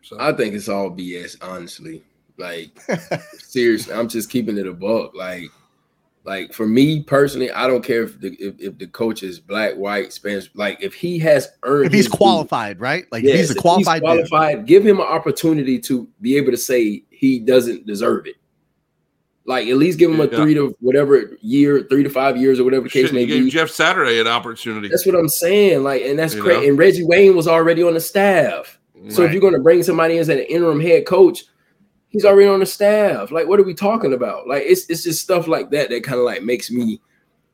So 0.02 0.18
I 0.20 0.34
think 0.34 0.54
it's 0.54 0.70
all 0.70 0.90
BS. 0.90 1.38
Honestly, 1.42 2.04
like 2.38 2.80
seriously, 3.38 3.94
I'm 3.94 4.08
just 4.08 4.30
keeping 4.30 4.58
it 4.58 4.68
a 4.68 4.74
buck. 4.74 5.16
Like 5.16 5.50
like 6.26 6.54
for 6.54 6.66
me 6.66 7.04
personally, 7.04 7.52
I 7.52 7.68
don't 7.68 7.84
care 7.84 8.04
if 8.04 8.20
the 8.20 8.34
if, 8.40 8.56
if 8.60 8.78
the 8.78 8.88
coach 8.88 9.24
is 9.24 9.40
black, 9.40 9.76
white, 9.76 10.14
Spanish. 10.14 10.50
Like 10.54 10.82
if 10.82 10.94
he 10.94 11.20
has 11.20 11.50
earned, 11.64 11.88
if 11.88 11.94
he's 11.94 12.08
qualified, 12.08 12.80
right? 12.80 13.06
Like 13.12 13.24
yes, 13.24 13.38
he's 13.38 13.52
a 13.52 13.56
qualified, 13.56 14.02
he's 14.02 14.30
qualified. 14.30 14.66
Give 14.66 14.86
him 14.86 15.00
an 15.00 15.06
opportunity 15.06 15.80
to 15.80 16.08
be 16.22 16.38
able 16.38 16.52
to 16.52 16.58
say 16.58 17.04
he 17.10 17.40
doesn't 17.40 17.86
deserve 17.86 18.26
it. 18.26 18.36
Like 19.46 19.68
at 19.68 19.76
least 19.76 20.00
give 20.00 20.12
him 20.12 20.22
a 20.22 20.28
yeah. 20.28 20.38
three 20.38 20.54
to 20.54 20.74
whatever 20.80 21.38
year, 21.42 21.86
three 21.90 22.04
to 22.04 22.10
five 22.10 22.38
years 22.38 22.62
or 22.62 22.64
whatever 22.64 22.86
the 22.86 22.90
case 22.90 23.08
Shit, 23.08 23.14
may 23.14 23.26
be. 23.26 23.50
Jeff 23.50 23.70
Saturday 23.70 24.22
an 24.22 24.28
opportunity. 24.28 24.88
That's 24.88 25.06
what 25.06 25.16
I'm 25.16 25.28
saying. 25.28 25.84
Like, 25.84 26.04
and 26.04 26.18
that's 26.18 26.36
great. 26.36 26.70
And 26.70 26.78
Reggie 26.78 27.04
Wayne 27.04 27.36
was 27.36 27.50
already 27.50 27.84
on 27.84 27.96
the 27.96 28.00
staff. 28.00 28.80
So 29.10 29.22
right. 29.22 29.28
if 29.28 29.34
you're 29.34 29.42
going 29.42 29.54
to 29.54 29.60
bring 29.60 29.84
somebody 29.84 30.16
in 30.16 30.20
as 30.22 30.30
an 30.30 30.40
interim 30.40 30.80
head 30.80 31.06
coach, 31.06 31.44
He's 32.14 32.26
already 32.26 32.48
on 32.48 32.60
the 32.60 32.66
staff. 32.68 33.32
Like, 33.32 33.48
what 33.48 33.60
are 33.60 33.64
we 33.64 33.74
talking 33.74 34.14
about? 34.14 34.48
Like, 34.48 34.62
it's 34.64 34.88
it's 34.88 35.04
just 35.04 35.20
stuff 35.20 35.48
like 35.48 35.72
that 35.72 35.90
that 35.90 36.04
kind 36.04 36.20
of 36.20 36.26
like 36.26 36.44
makes 36.44 36.70
me 36.70 37.02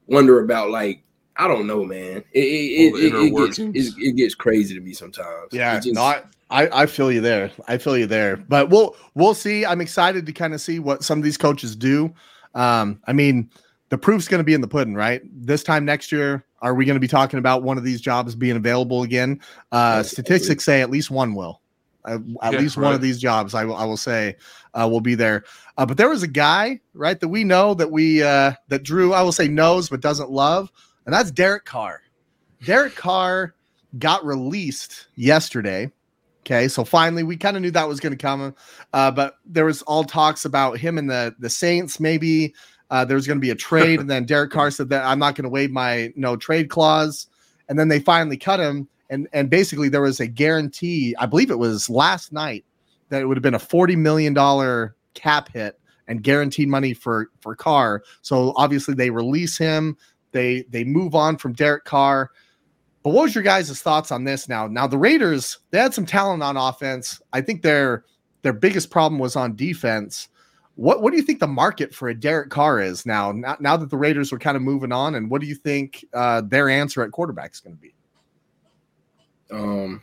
wonder 0.05 0.43
about 0.43 0.69
like 0.69 1.01
I 1.37 1.47
don't 1.47 1.65
know, 1.65 1.85
man. 1.85 2.25
It 2.33 2.43
it, 2.43 2.93
it, 2.93 3.15
it, 3.15 3.73
gets, 3.73 3.97
it, 3.97 4.15
gets 4.17 4.35
crazy 4.35 4.75
to 4.75 4.81
me 4.81 4.91
sometimes. 4.91 5.53
Yeah, 5.53 5.79
just, 5.79 5.95
not. 5.95 6.25
I, 6.49 6.81
I 6.81 6.85
feel 6.87 7.09
you 7.09 7.21
there. 7.21 7.51
I 7.69 7.77
feel 7.77 7.97
you 7.97 8.05
there. 8.05 8.35
But 8.35 8.69
we'll 8.69 8.97
we'll 9.15 9.33
see. 9.33 9.65
I'm 9.65 9.79
excited 9.79 10.25
to 10.25 10.33
kind 10.33 10.53
of 10.53 10.59
see 10.59 10.79
what 10.79 11.05
some 11.05 11.17
of 11.17 11.23
these 11.23 11.37
coaches 11.37 11.73
do. 11.73 12.13
Um, 12.53 12.99
I 13.07 13.13
mean, 13.13 13.49
the 13.87 13.97
proof's 13.97 14.27
going 14.27 14.39
to 14.39 14.43
be 14.43 14.53
in 14.53 14.59
the 14.59 14.67
pudding, 14.67 14.93
right? 14.93 15.21
This 15.23 15.63
time 15.63 15.85
next 15.85 16.11
year, 16.11 16.43
are 16.61 16.73
we 16.73 16.85
going 16.85 16.95
to 16.95 16.99
be 16.99 17.07
talking 17.07 17.39
about 17.39 17.63
one 17.63 17.77
of 17.77 17.83
these 17.83 18.01
jobs 18.01 18.35
being 18.35 18.55
available 18.55 19.03
again? 19.03 19.39
Uh, 19.71 20.03
statistics 20.03 20.65
say 20.65 20.81
at 20.81 20.89
least 20.89 21.11
one 21.11 21.35
will. 21.35 21.61
Uh, 22.05 22.17
at 22.41 22.53
yeah, 22.53 22.59
least 22.59 22.77
right. 22.77 22.85
one 22.85 22.93
of 22.95 23.01
these 23.01 23.19
jobs, 23.19 23.53
I 23.53 23.65
will, 23.65 23.75
I 23.75 23.83
will 23.83 23.97
say, 23.97 24.35
uh, 24.73 24.87
will 24.89 25.01
be 25.01 25.15
there. 25.15 25.43
Uh, 25.77 25.85
but 25.85 25.97
there 25.97 26.09
was 26.09 26.23
a 26.23 26.27
guy, 26.27 26.79
right, 26.93 27.19
that 27.19 27.27
we 27.27 27.43
know 27.43 27.73
that 27.73 27.91
we 27.91 28.23
uh, 28.23 28.53
that 28.69 28.83
Drew, 28.83 29.13
I 29.13 29.21
will 29.21 29.31
say, 29.31 29.47
knows 29.47 29.89
but 29.89 29.99
doesn't 29.99 30.31
love, 30.31 30.71
and 31.05 31.13
that's 31.13 31.31
Derek 31.31 31.65
Carr. 31.65 32.01
Derek 32.63 32.95
Carr 32.95 33.53
got 33.97 34.25
released 34.25 35.07
yesterday. 35.15 35.91
Okay, 36.41 36.67
so 36.67 36.85
finally, 36.85 37.23
we 37.23 37.35
kind 37.35 37.57
of 37.57 37.61
knew 37.61 37.71
that 37.71 37.87
was 37.87 37.99
going 37.99 38.13
to 38.13 38.17
come, 38.17 38.55
uh, 38.93 39.11
but 39.11 39.35
there 39.45 39.65
was 39.65 39.81
all 39.83 40.03
talks 40.03 40.45
about 40.45 40.77
him 40.77 40.97
and 40.97 41.09
the 41.09 41.35
the 41.37 41.49
Saints. 41.49 41.99
Maybe 41.99 42.53
uh, 42.89 43.05
there's 43.05 43.27
going 43.27 43.37
to 43.37 43.41
be 43.41 43.51
a 43.51 43.55
trade, 43.55 43.99
and 44.01 44.09
then 44.09 44.25
Derek 44.25 44.51
Carr 44.51 44.71
said 44.71 44.89
that 44.89 45.05
I'm 45.05 45.19
not 45.19 45.35
going 45.35 45.43
to 45.43 45.49
waive 45.49 45.71
my 45.71 46.13
no 46.15 46.35
trade 46.35 46.69
clause 46.69 47.27
and 47.69 47.77
then 47.79 47.87
they 47.87 47.99
finally 47.99 48.35
cut 48.35 48.59
him. 48.59 48.89
And 49.09 49.27
and 49.31 49.49
basically 49.49 49.89
there 49.89 50.01
was 50.01 50.19
a 50.19 50.27
guarantee. 50.27 51.15
I 51.17 51.25
believe 51.25 51.49
it 51.49 51.59
was 51.59 51.89
last 51.89 52.33
night 52.33 52.65
that 53.09 53.21
it 53.21 53.25
would 53.25 53.37
have 53.37 53.43
been 53.43 53.55
a 53.55 53.59
forty 53.59 53.95
million 53.95 54.33
dollar 54.33 54.95
cap 55.13 55.49
hit 55.53 55.79
and 56.07 56.21
guaranteed 56.21 56.67
money 56.67 56.93
for 56.93 57.29
for 57.39 57.55
Carr. 57.55 58.03
So 58.21 58.53
obviously 58.57 58.93
they 58.93 59.09
release 59.09 59.57
him. 59.57 59.97
They 60.31 60.63
they 60.69 60.83
move 60.83 61.15
on 61.15 61.37
from 61.37 61.53
Derek 61.53 61.85
Carr. 61.85 62.31
But 63.01 63.11
what 63.11 63.23
was 63.23 63.33
your 63.33 63.43
guys' 63.45 63.81
thoughts 63.81 64.11
on 64.11 64.25
this 64.25 64.49
now? 64.49 64.67
Now 64.67 64.85
the 64.85 64.97
Raiders, 64.97 65.57
they 65.71 65.79
had 65.79 65.93
some 65.93 66.05
talent 66.05 66.43
on 66.43 66.57
offense. 66.57 67.21
I 67.31 67.41
think 67.41 67.61
their 67.61 68.03
their 68.41 68.53
biggest 68.53 68.91
problem 68.91 69.17
was 69.17 69.35
on 69.35 69.55
defense. 69.55 70.27
What 70.79 71.01
what 71.01 71.11
do 71.11 71.17
you 71.17 71.23
think 71.23 71.41
the 71.41 71.47
market 71.47 71.93
for 71.93 72.07
a 72.07 72.15
Derek 72.15 72.51
Carr 72.51 72.79
is 72.79 73.05
now? 73.05 73.33
Now, 73.33 73.57
now 73.59 73.75
that 73.75 73.89
the 73.89 73.97
Raiders 73.97 74.31
are 74.31 74.39
kind 74.39 74.55
of 74.55 74.63
moving 74.63 74.93
on, 74.93 75.15
and 75.15 75.29
what 75.29 75.41
do 75.41 75.47
you 75.47 75.55
think 75.55 76.05
uh, 76.13 76.39
their 76.39 76.69
answer 76.69 77.03
at 77.03 77.11
quarterback 77.11 77.51
is 77.51 77.59
going 77.59 77.75
to 77.75 77.81
be? 77.81 77.93
Um, 79.51 80.01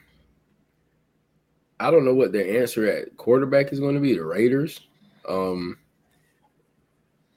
I 1.80 1.90
don't 1.90 2.04
know 2.04 2.12
what 2.12 2.30
their 2.30 2.60
answer 2.60 2.86
at 2.90 3.16
quarterback 3.16 3.72
is 3.72 3.80
going 3.80 3.94
to 3.94 4.02
be. 4.02 4.12
The 4.12 4.24
Raiders. 4.26 4.80
Um, 5.26 5.78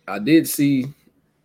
I 0.06 0.20
did 0.20 0.46
see 0.46 0.88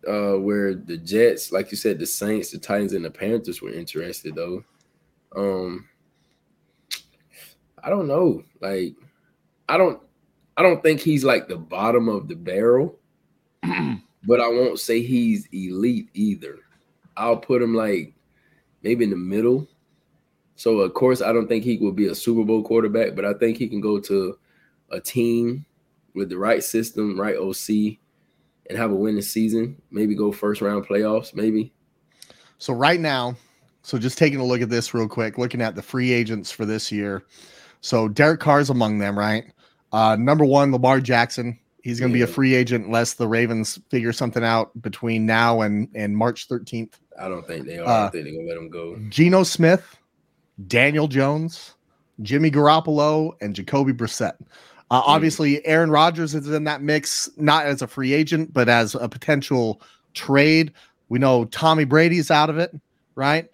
uh, 0.05 0.33
where 0.33 0.75
the 0.75 0.97
Jets, 0.97 1.53
like 1.53 1.71
you 1.71 1.77
said, 1.77 1.97
the 1.97 2.05
Saints, 2.05 2.51
the 2.51 2.57
Titans, 2.57 2.91
and 2.91 3.05
the 3.05 3.09
Panthers 3.09 3.61
were 3.61 3.71
interested 3.71 4.35
though. 4.35 4.65
Um, 5.33 5.87
I 7.81 7.89
don't 7.89 8.09
know. 8.09 8.43
Like, 8.59 8.95
I 9.69 9.77
don't 9.77 10.01
I 10.57 10.61
don't 10.61 10.81
think 10.81 11.01
he's 11.01 11.23
like 11.23 11.47
the 11.47 11.57
bottom 11.57 12.07
of 12.07 12.27
the 12.27 12.35
barrel, 12.35 12.97
but 13.61 14.39
I 14.39 14.47
won't 14.47 14.79
say 14.79 15.01
he's 15.01 15.47
elite 15.51 16.09
either. 16.13 16.59
I'll 17.17 17.37
put 17.37 17.61
him 17.61 17.73
like 17.73 18.13
maybe 18.83 19.03
in 19.03 19.09
the 19.09 19.17
middle. 19.17 19.67
So 20.55 20.79
of 20.79 20.93
course, 20.93 21.21
I 21.21 21.33
don't 21.33 21.47
think 21.47 21.63
he 21.63 21.77
will 21.77 21.91
be 21.91 22.07
a 22.07 22.15
Super 22.15 22.43
Bowl 22.43 22.63
quarterback, 22.63 23.15
but 23.15 23.25
I 23.25 23.33
think 23.33 23.57
he 23.57 23.67
can 23.67 23.81
go 23.81 23.99
to 23.99 24.37
a 24.91 25.01
team 25.01 25.65
with 26.13 26.29
the 26.29 26.37
right 26.37 26.63
system, 26.63 27.19
right 27.19 27.35
OC, 27.35 27.97
and 28.69 28.77
have 28.77 28.91
a 28.91 28.95
winning 28.95 29.21
season. 29.21 29.81
Maybe 29.91 30.15
go 30.15 30.31
first 30.31 30.61
round 30.61 30.87
playoffs, 30.87 31.35
maybe. 31.35 31.73
So 32.57 32.73
right 32.73 32.99
now, 32.99 33.35
so 33.81 33.97
just 33.97 34.17
taking 34.17 34.39
a 34.39 34.45
look 34.45 34.61
at 34.61 34.69
this 34.69 34.93
real 34.93 35.09
quick, 35.09 35.37
looking 35.37 35.61
at 35.61 35.75
the 35.75 35.81
free 35.81 36.13
agents 36.13 36.49
for 36.51 36.65
this 36.65 36.91
year. 36.91 37.25
So 37.81 38.07
Derek 38.07 38.39
Carr's 38.39 38.69
among 38.69 38.97
them, 38.97 39.19
right? 39.19 39.45
Uh, 39.95 40.17
number 40.17 40.43
one, 40.43 40.73
Lamar 40.73 40.99
Jackson. 40.99 41.57
He's 41.81 42.01
going 42.01 42.11
to 42.11 42.19
yeah. 42.19 42.25
be 42.25 42.29
a 42.29 42.33
free 42.33 42.53
agent 42.53 42.85
unless 42.85 43.13
the 43.13 43.29
Ravens 43.29 43.79
figure 43.89 44.11
something 44.11 44.43
out 44.43 44.69
between 44.81 45.25
now 45.25 45.61
and, 45.61 45.87
and 45.95 46.17
March 46.17 46.49
13th. 46.49 46.95
I 47.17 47.29
don't 47.29 47.47
think 47.47 47.65
they 47.65 47.77
are. 47.77 47.87
Uh, 47.87 48.07
I 48.07 48.09
think 48.09 48.25
they're 48.25 48.33
going 48.33 48.45
to 48.45 48.53
let 48.53 48.57
him 48.57 48.69
go. 48.69 48.99
Geno 49.07 49.43
Smith, 49.43 49.97
Daniel 50.67 51.07
Jones, 51.07 51.75
Jimmy 52.21 52.51
Garoppolo, 52.51 53.37
and 53.39 53.55
Jacoby 53.55 53.93
Brissett. 53.93 54.33
Uh, 54.91 55.01
mm. 55.01 55.03
Obviously, 55.05 55.65
Aaron 55.65 55.89
Rodgers 55.89 56.35
is 56.35 56.49
in 56.49 56.65
that 56.65 56.81
mix, 56.81 57.29
not 57.37 57.65
as 57.65 57.81
a 57.81 57.87
free 57.87 58.11
agent, 58.11 58.51
but 58.51 58.67
as 58.67 58.95
a 58.95 59.07
potential 59.07 59.81
trade. 60.13 60.73
We 61.07 61.19
know 61.19 61.45
Tommy 61.45 61.85
Brady's 61.85 62.29
out 62.29 62.49
of 62.49 62.57
it, 62.57 62.77
right? 63.15 63.49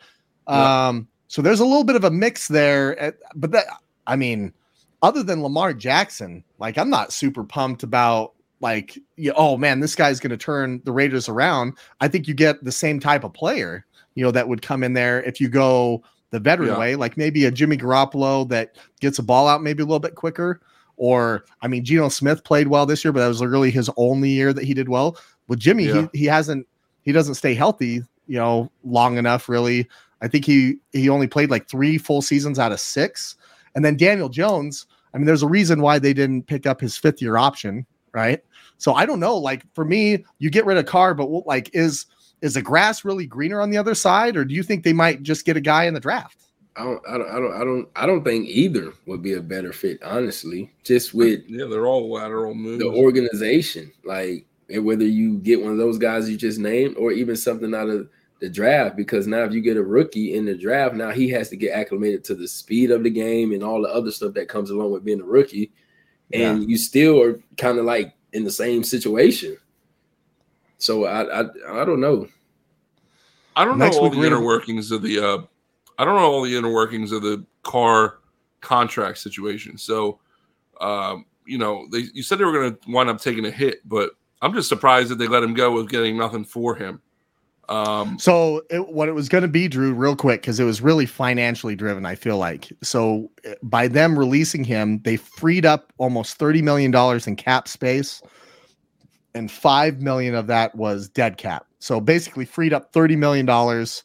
Yeah. 0.50 0.88
Um, 0.88 1.08
so 1.28 1.44
there's 1.44 1.60
a 1.60 1.66
little 1.66 1.84
bit 1.84 1.98
of 1.98 2.04
a 2.04 2.12
mix 2.12 2.48
there, 2.48 3.00
eh, 3.00 3.12
but 3.36 3.52
that 3.52 3.66
I 4.08 4.16
mean, 4.16 4.54
other 5.02 5.24
than 5.24 5.44
Lamar 5.44 5.74
Jackson, 5.74 6.44
like 6.60 6.78
I'm 6.78 6.90
not 6.90 7.14
super 7.14 7.44
pumped 7.44 7.84
about 7.84 8.34
like, 8.60 8.98
you, 9.16 9.34
oh 9.36 9.58
man, 9.58 9.80
this 9.80 9.96
guy's 9.96 10.20
going 10.20 10.32
to 10.32 10.38
turn 10.38 10.82
the 10.86 10.92
Raiders 10.92 11.28
around. 11.28 11.74
I 12.00 12.08
think 12.08 12.28
you 12.28 12.34
get 12.34 12.64
the 12.64 12.72
same 12.72 13.00
type 13.00 13.24
of 13.24 13.34
player, 13.34 13.86
you 14.16 14.24
know, 14.24 14.32
that 14.32 14.48
would 14.48 14.62
come 14.62 14.84
in 14.84 14.94
there 14.94 15.24
if 15.24 15.42
you 15.42 15.50
go 15.50 16.04
the 16.30 16.40
veteran 16.40 16.70
yeah. 16.70 16.80
way, 16.80 16.96
like 16.96 17.18
maybe 17.18 17.46
a 17.46 17.52
Jimmy 17.52 17.78
Garoppolo 17.78 18.48
that 18.50 18.78
gets 19.00 19.20
a 19.20 19.24
ball 19.24 19.48
out 19.48 19.64
maybe 19.64 19.82
a 19.84 19.86
little 19.86 20.00
bit 20.00 20.16
quicker. 20.16 20.62
Or, 20.98 21.46
I 21.62 21.68
mean, 21.68 21.84
Geno 21.84 22.10
Smith 22.10 22.44
played 22.44 22.68
well 22.68 22.86
this 22.86 23.04
year, 23.04 23.12
but 23.12 23.22
that 23.22 23.28
was 23.28 23.42
really 23.42 23.72
his 23.72 23.90
only 23.98 24.30
year 24.30 24.54
that 24.54 24.64
he 24.64 24.74
did 24.76 24.88
well. 24.88 25.18
With 25.48 25.60
Jimmy, 25.60 25.86
yeah. 25.86 26.08
he, 26.14 26.20
he 26.20 26.26
hasn't, 26.26 26.68
he 27.02 27.12
doesn't 27.12 27.36
stay 27.36 27.56
healthy, 27.56 28.04
you 28.28 28.38
know, 28.38 28.72
long 28.84 29.18
enough 29.18 29.50
really. 29.50 29.90
I 30.22 30.28
think 30.28 30.46
he 30.46 30.76
he 30.94 31.10
only 31.10 31.26
played 31.26 31.50
like 31.50 31.68
three 31.68 31.98
full 31.98 32.22
seasons 32.22 32.60
out 32.60 32.72
of 32.72 32.80
six. 32.80 33.36
And 33.74 33.84
then 33.84 33.98
Daniel 33.98 34.30
Jones, 34.30 34.86
I 35.14 35.18
mean, 35.18 35.26
there's 35.26 35.44
a 35.44 35.48
reason 35.48 35.82
why 35.82 36.00
they 36.00 36.14
didn't 36.14 36.48
pick 36.48 36.66
up 36.66 36.80
his 36.80 36.98
fifth 36.98 37.22
year 37.22 37.38
option, 37.38 37.86
right? 38.14 38.42
So 38.78 38.94
I 38.94 39.06
don't 39.06 39.20
know. 39.20 39.38
Like 39.38 39.64
for 39.74 39.86
me, 39.86 40.26
you 40.40 40.50
get 40.50 40.66
rid 40.66 40.78
of 40.78 40.86
Carr, 40.86 41.14
but 41.14 41.28
like 41.46 41.70
is 41.74 42.06
is 42.42 42.56
the 42.56 42.62
grass 42.62 43.06
really 43.06 43.28
greener 43.28 43.62
on 43.62 43.70
the 43.70 43.78
other 43.78 43.94
side, 43.94 44.36
or 44.36 44.46
do 44.46 44.56
you 44.56 44.64
think 44.64 44.84
they 44.84 44.94
might 44.94 45.22
just 45.22 45.46
get 45.46 45.58
a 45.58 45.62
guy 45.62 45.86
in 45.86 45.94
the 45.94 46.00
draft? 46.00 46.38
I 46.76 46.84
don't, 46.86 47.02
I 47.08 47.18
don't, 47.18 47.28
I 47.28 47.40
don't, 47.40 47.54
I 47.54 47.60
don't, 47.60 47.90
I 47.98 48.06
don't 48.06 48.24
think 48.24 48.48
either 48.48 48.94
would 49.06 49.22
be 49.22 49.34
a 49.34 49.42
better 49.42 49.74
fit, 49.74 50.02
honestly. 50.04 50.72
Just 50.84 51.14
with 51.14 51.42
yeah, 51.48 51.66
they're 51.66 51.86
all 51.86 52.12
lateral 52.12 52.56
moves. 52.56 52.82
The 52.82 52.90
organization, 52.90 53.92
like 54.04 54.46
whether 54.70 55.06
you 55.06 55.38
get 55.40 55.62
one 55.62 55.72
of 55.72 55.78
those 55.78 55.98
guys 55.98 56.30
you 56.30 56.38
just 56.38 56.60
named, 56.60 56.96
or 56.98 57.12
even 57.12 57.36
something 57.36 57.76
out 57.76 57.90
of 57.90 58.10
the 58.42 58.50
draft 58.50 58.98
because 58.98 59.28
now 59.28 59.44
if 59.44 59.54
you 59.54 59.62
get 59.62 59.78
a 59.78 59.84
rookie 59.84 60.34
in 60.36 60.46
the 60.46 60.58
draft, 60.58 60.96
now 60.96 61.12
he 61.12 61.30
has 61.30 61.50
to 61.50 61.56
get 61.56 61.74
acclimated 61.74 62.24
to 62.26 62.36
the 62.36 62.48
speed 62.48 62.92
of 62.92 63.04
the 63.04 63.10
game 63.10 63.54
and 63.54 63.64
all 63.64 63.82
the 63.82 63.88
other 63.88 64.12
stuff 64.12 64.34
that 64.34 64.50
comes 64.50 64.72
along 64.72 64.92
with 64.92 65.06
being 65.06 65.22
a 65.22 65.26
rookie. 65.26 65.72
And 66.34 66.64
yeah. 66.64 66.68
you 66.68 66.78
still 66.78 67.22
are 67.22 67.40
kind 67.58 67.78
of 67.78 67.86
like 67.86 68.14
in 68.34 68.44
the 68.44 68.52
same 68.52 68.84
situation. 68.84 69.58
So 70.80 71.06
I 71.06 71.42
I, 71.42 71.82
I 71.82 71.86
don't 71.86 72.02
know. 72.02 72.28
I 73.56 73.64
don't 73.64 73.78
Next 73.78 73.98
know 73.98 74.04
all 74.04 74.10
the 74.10 74.24
inner 74.24 74.44
workings 74.44 74.92
of 74.92 75.04
the 75.04 75.20
uh 75.20 75.42
I 76.00 76.04
don't 76.04 76.16
know 76.16 76.32
all 76.32 76.42
the 76.42 76.58
inner 76.58 76.72
workings 76.72 77.12
of 77.12 77.22
the 77.22 77.46
Carr 77.64 78.20
contract 78.62 79.20
situation. 79.20 79.78
So 79.78 80.20
um, 80.80 81.26
you 81.46 81.60
know, 81.60 81.88
they 81.92 82.06
you 82.14 82.24
said 82.24 82.40
they 82.40 82.46
were 82.46 82.54
gonna 82.54 82.78
wind 82.88 83.10
up 83.10 83.22
taking 83.22 83.46
a 83.46 83.52
hit, 83.52 83.88
but 83.88 84.12
I'm 84.42 84.54
just 84.54 84.68
surprised 84.68 85.10
that 85.10 85.20
they 85.20 85.28
let 85.28 85.44
him 85.44 85.54
go 85.54 85.72
with 85.72 85.90
getting 85.90 86.18
nothing 86.18 86.44
for 86.44 86.76
him. 86.76 87.02
Um, 87.70 88.20
so 88.20 88.64
it, 88.70 88.90
what 88.90 89.08
it 89.08 89.14
was 89.14 89.30
going 89.30 89.44
to 89.44 89.48
be, 89.48 89.68
Drew, 89.68 89.94
real 89.94 90.16
quick, 90.16 90.42
because 90.42 90.60
it 90.60 90.66
was 90.66 90.82
really 90.82 91.06
financially 91.06 91.76
driven. 91.76 92.06
I 92.06 92.16
feel 92.16 92.38
like 92.38 92.72
so 92.82 93.32
eh, 93.46 93.54
by 93.64 93.88
them 93.88 94.18
releasing 94.18 94.64
him, 94.64 95.00
they 95.04 95.16
freed 95.16 95.66
up 95.66 95.94
almost 95.98 96.38
thirty 96.38 96.62
million 96.62 96.92
dollars 96.92 97.28
in 97.28 97.36
cap 97.36 97.68
space, 97.68 98.22
and 99.34 99.50
five 99.50 100.02
million 100.02 100.36
of 100.36 100.48
that 100.48 100.76
was 100.76 101.08
dead 101.08 101.38
cap. 101.38 101.66
So 101.80 102.02
basically, 102.02 102.46
freed 102.46 102.74
up 102.74 102.92
thirty 102.92 103.16
million 103.16 103.46
dollars 103.46 104.04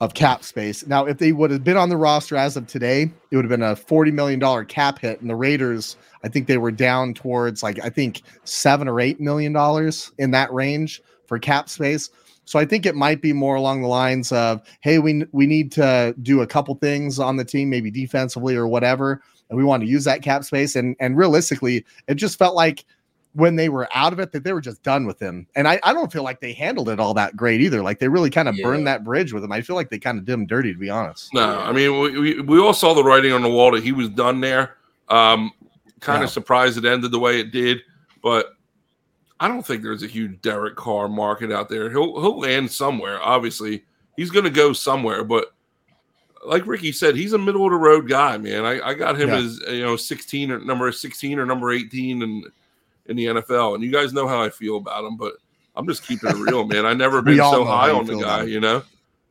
of 0.00 0.14
cap 0.14 0.42
space. 0.42 0.86
Now, 0.86 1.04
if 1.04 1.18
they 1.18 1.32
would 1.32 1.50
have 1.50 1.62
been 1.62 1.76
on 1.76 1.90
the 1.90 1.96
roster 1.96 2.34
as 2.34 2.56
of 2.56 2.66
today, 2.66 3.02
it 3.30 3.36
would 3.36 3.44
have 3.44 3.50
been 3.50 3.62
a 3.62 3.76
forty 3.76 4.10
million 4.10 4.40
dollar 4.40 4.64
cap 4.64 4.98
hit, 4.98 5.20
and 5.20 5.30
the 5.30 5.36
Raiders, 5.36 5.96
I 6.24 6.28
think 6.28 6.46
they 6.46 6.58
were 6.58 6.72
down 6.72 7.14
towards 7.14 7.62
like 7.62 7.78
I 7.84 7.90
think 7.90 8.22
seven 8.44 8.88
or 8.88 9.00
eight 9.00 9.20
million 9.20 9.52
dollars 9.52 10.10
in 10.18 10.30
that 10.32 10.52
range 10.52 11.02
for 11.26 11.38
cap 11.38 11.68
space. 11.68 12.10
So 12.44 12.58
I 12.58 12.64
think 12.64 12.84
it 12.84 12.96
might 12.96 13.22
be 13.22 13.32
more 13.32 13.54
along 13.54 13.82
the 13.82 13.88
lines 13.88 14.32
of, 14.32 14.62
hey, 14.80 14.98
we 14.98 15.24
we 15.32 15.46
need 15.46 15.70
to 15.72 16.14
do 16.22 16.42
a 16.42 16.46
couple 16.46 16.74
things 16.76 17.18
on 17.18 17.36
the 17.36 17.44
team, 17.44 17.70
maybe 17.70 17.90
defensively 17.90 18.56
or 18.56 18.66
whatever, 18.66 19.22
and 19.48 19.58
we 19.58 19.64
want 19.64 19.82
to 19.82 19.88
use 19.88 20.04
that 20.04 20.22
cap 20.22 20.44
space. 20.44 20.76
And 20.76 20.96
and 21.00 21.16
realistically, 21.16 21.84
it 22.08 22.14
just 22.14 22.38
felt 22.38 22.54
like 22.54 22.84
when 23.34 23.56
they 23.56 23.68
were 23.68 23.88
out 23.94 24.12
of 24.12 24.18
it 24.18 24.32
that 24.32 24.42
they 24.42 24.52
were 24.52 24.60
just 24.60 24.82
done 24.82 25.06
with 25.06 25.20
him. 25.20 25.46
And 25.54 25.68
I, 25.68 25.78
I 25.84 25.92
don't 25.92 26.12
feel 26.12 26.24
like 26.24 26.40
they 26.40 26.52
handled 26.52 26.88
it 26.88 26.98
all 26.98 27.14
that 27.14 27.36
great 27.36 27.60
either. 27.60 27.82
Like 27.82 28.00
they 28.00 28.08
really 28.08 28.30
kind 28.30 28.48
of 28.48 28.56
yeah. 28.56 28.64
burned 28.64 28.86
that 28.88 29.04
bridge 29.04 29.32
with 29.32 29.44
him. 29.44 29.52
I 29.52 29.60
feel 29.60 29.76
like 29.76 29.88
they 29.88 29.98
kind 30.00 30.18
of 30.18 30.24
did 30.24 30.32
him 30.32 30.46
dirty, 30.46 30.72
to 30.72 30.78
be 30.78 30.90
honest. 30.90 31.32
No, 31.32 31.60
I 31.60 31.72
mean 31.72 32.00
we, 32.00 32.18
we, 32.18 32.40
we 32.40 32.58
all 32.58 32.74
saw 32.74 32.92
the 32.94 33.04
writing 33.04 33.32
on 33.32 33.42
the 33.42 33.48
wall 33.48 33.70
that 33.70 33.84
he 33.84 33.92
was 33.92 34.08
done 34.08 34.40
there. 34.40 34.76
Um, 35.08 35.52
kind 36.00 36.20
yeah. 36.20 36.24
of 36.24 36.30
surprised 36.30 36.78
it 36.78 36.84
ended 36.84 37.12
the 37.12 37.20
way 37.20 37.38
it 37.38 37.52
did, 37.52 37.80
but 38.22 38.56
I 39.40 39.48
don't 39.48 39.66
think 39.66 39.82
there's 39.82 40.02
a 40.02 40.06
huge 40.06 40.42
Derek 40.42 40.76
Carr 40.76 41.08
market 41.08 41.50
out 41.50 41.70
there. 41.70 41.90
He'll 41.90 42.20
he'll 42.20 42.38
land 42.38 42.70
somewhere. 42.70 43.20
Obviously, 43.20 43.84
he's 44.16 44.30
going 44.30 44.44
to 44.44 44.50
go 44.50 44.74
somewhere. 44.74 45.24
But 45.24 45.54
like 46.44 46.66
Ricky 46.66 46.92
said, 46.92 47.16
he's 47.16 47.32
a 47.32 47.38
middle 47.38 47.64
of 47.64 47.72
the 47.72 47.78
road 47.78 48.06
guy, 48.06 48.36
man. 48.36 48.66
I, 48.66 48.88
I 48.88 48.94
got 48.94 49.18
him 49.18 49.30
yeah. 49.30 49.38
as 49.38 49.60
you 49.68 49.82
know 49.82 49.96
16 49.96 50.50
or 50.50 50.58
number 50.60 50.92
16 50.92 51.38
or 51.38 51.46
number 51.46 51.72
18 51.72 52.22
in 52.22 52.44
in 53.06 53.16
the 53.16 53.26
NFL, 53.26 53.74
and 53.74 53.82
you 53.82 53.90
guys 53.90 54.12
know 54.12 54.28
how 54.28 54.42
I 54.42 54.50
feel 54.50 54.76
about 54.76 55.04
him. 55.04 55.16
But 55.16 55.34
I'm 55.74 55.86
just 55.86 56.06
keeping 56.06 56.28
it 56.28 56.36
real, 56.36 56.66
man. 56.66 56.84
I 56.84 56.92
never 56.92 57.22
been 57.22 57.38
so 57.38 57.64
high 57.64 57.90
on 57.90 58.04
the 58.04 58.16
guy. 58.18 58.42
You 58.42 58.60
know, 58.60 58.82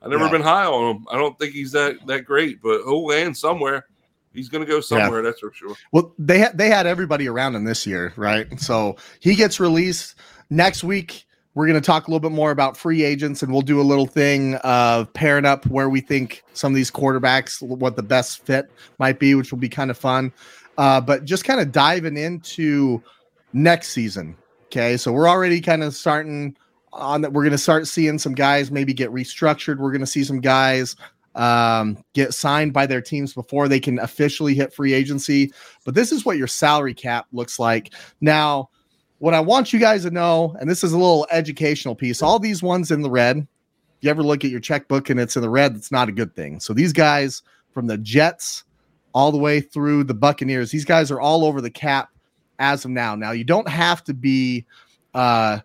I 0.01 0.07
never 0.07 0.26
yeah. 0.26 0.32
been 0.32 0.41
high 0.41 0.66
on 0.66 0.95
him. 0.95 1.07
I 1.12 1.18
don't 1.18 1.38
think 1.38 1.53
he's 1.53 1.72
that 1.74 2.05
that 2.07 2.26
great, 2.26 2.64
but 2.64 2.82
he'll 2.84 3.05
land 3.05 3.38
somewhere 3.38 3.86
he's 4.34 4.49
going 4.49 4.63
to 4.65 4.69
go 4.69 4.82
somewhere. 4.82 5.19
Yeah. 5.19 5.30
That's 5.30 5.39
for 5.39 5.51
sure. 5.53 5.75
Well, 5.91 6.13
they 6.17 6.39
had 6.39 6.57
they 6.57 6.69
had 6.69 6.88
everybody 6.88 7.27
around 7.27 7.55
him 7.55 7.63
this 7.63 7.86
year, 7.86 8.13
right? 8.15 8.59
So 8.59 8.97
he 9.19 9.36
gets 9.36 9.59
released 9.59 10.15
next 10.49 10.84
week. 10.84 11.25
We're 11.55 11.67
going 11.67 11.82
to 11.82 11.86
talk 11.86 12.07
a 12.07 12.11
little 12.11 12.21
bit 12.21 12.32
more 12.32 12.51
about 12.51 12.77
free 12.77 13.03
agents, 13.03 13.41
and 13.41 13.51
we'll 13.51 13.63
do 13.63 13.82
a 13.82 13.84
little 13.84 14.05
thing 14.05 14.55
of 14.55 15.11
pairing 15.13 15.45
up 15.45 15.65
where 15.65 15.89
we 15.89 15.99
think 15.99 16.43
some 16.53 16.71
of 16.71 16.75
these 16.75 16.91
quarterbacks, 16.91 17.61
what 17.61 17.95
the 17.95 18.03
best 18.03 18.45
fit 18.45 18.71
might 18.99 19.19
be, 19.19 19.36
which 19.36 19.51
will 19.51 19.59
be 19.59 19.67
kind 19.67 19.91
of 19.91 19.97
fun. 19.97 20.32
Uh, 20.77 21.01
but 21.01 21.25
just 21.25 21.43
kind 21.43 21.59
of 21.59 21.71
diving 21.71 22.17
into 22.17 23.03
next 23.51 23.89
season. 23.89 24.38
Okay, 24.67 24.95
so 24.95 25.11
we're 25.11 25.27
already 25.27 25.59
kind 25.59 25.84
of 25.84 25.95
starting 25.95 26.55
on 26.93 27.21
that 27.21 27.34
we're 27.34 27.43
going 27.43 27.51
to 27.51 27.57
start 27.57 27.88
seeing 27.88 28.17
some 28.17 28.34
guys 28.34 28.71
maybe 28.71 28.93
get 28.93 29.09
restructured. 29.11 29.80
We're 29.80 29.91
going 29.91 30.01
to 30.01 30.07
see 30.07 30.23
some 30.23 30.39
guys 30.39 30.95
um, 31.40 31.98
get 32.14 32.34
signed 32.34 32.74
by 32.74 32.86
their 32.86 33.02
teams 33.02 33.34
before 33.34 33.70
they 33.70 33.80
can 33.80 33.98
officially 34.00 34.54
hit 34.54 34.74
free 34.74 34.94
agency. 34.94 35.54
But 35.86 35.96
this 35.96 36.12
is 36.12 36.26
what 36.26 36.38
your 36.38 36.48
salary 36.48 36.94
cap 36.94 37.28
looks 37.32 37.58
like. 37.58 37.94
Now, 38.20 38.70
what 39.20 39.34
I 39.34 39.40
want 39.40 39.72
you 39.72 39.80
guys 39.80 40.04
to 40.04 40.12
know, 40.12 40.56
and 40.60 40.70
this 40.70 40.84
is 40.84 40.92
a 40.92 40.98
little 40.98 41.26
educational 41.32 41.96
piece, 41.96 42.22
all 42.22 42.40
these 42.40 42.62
ones 42.62 42.92
in 42.92 43.02
the 43.02 43.10
red, 43.10 43.48
you 44.02 44.10
ever 44.10 44.22
look 44.22 44.44
at 44.44 44.52
your 44.52 44.60
checkbook 44.60 45.10
and 45.10 45.18
it's 45.18 45.38
in 45.38 45.42
the 45.42 45.50
red, 45.50 45.76
that's 45.76 45.94
not 45.94 46.10
a 46.10 46.14
good 46.14 46.36
thing. 46.36 46.60
So 46.60 46.74
these 46.74 46.92
guys 46.92 47.42
from 47.74 47.88
the 47.88 47.98
Jets 47.98 48.66
all 49.14 49.32
the 49.32 49.38
way 49.38 49.62
through 49.62 50.04
the 50.04 50.14
Buccaneers, 50.14 50.72
these 50.72 50.86
guys 50.86 51.10
are 51.10 51.22
all 51.22 51.46
over 51.46 51.62
the 51.62 51.70
cap 51.70 52.10
as 52.60 52.84
of 52.84 52.92
now. 52.92 53.16
Now, 53.16 53.32
you 53.32 53.46
don't 53.46 53.68
have 53.70 54.04
to 54.06 54.14
be 54.14 54.66
uh, 55.14 55.60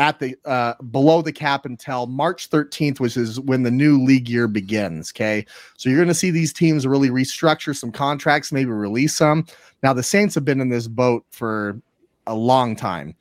at 0.00 0.18
the 0.18 0.34
uh, 0.46 0.74
below 0.90 1.20
the 1.20 1.30
cap 1.32 1.66
until 1.66 2.06
March 2.06 2.48
13th, 2.48 3.00
which 3.00 3.18
is 3.18 3.38
when 3.38 3.62
the 3.62 3.70
new 3.70 4.02
league 4.02 4.30
year 4.30 4.48
begins. 4.48 5.12
Okay. 5.12 5.44
So 5.76 5.90
you're 5.90 5.98
going 5.98 6.08
to 6.08 6.14
see 6.14 6.30
these 6.30 6.54
teams 6.54 6.86
really 6.86 7.10
restructure 7.10 7.76
some 7.76 7.92
contracts, 7.92 8.50
maybe 8.50 8.70
release 8.70 9.14
some. 9.14 9.44
Now, 9.82 9.92
the 9.92 10.02
Saints 10.02 10.34
have 10.34 10.44
been 10.44 10.60
in 10.60 10.70
this 10.70 10.88
boat 10.88 11.26
for 11.30 11.80
a 12.26 12.34
long 12.34 12.76
time. 12.76 13.14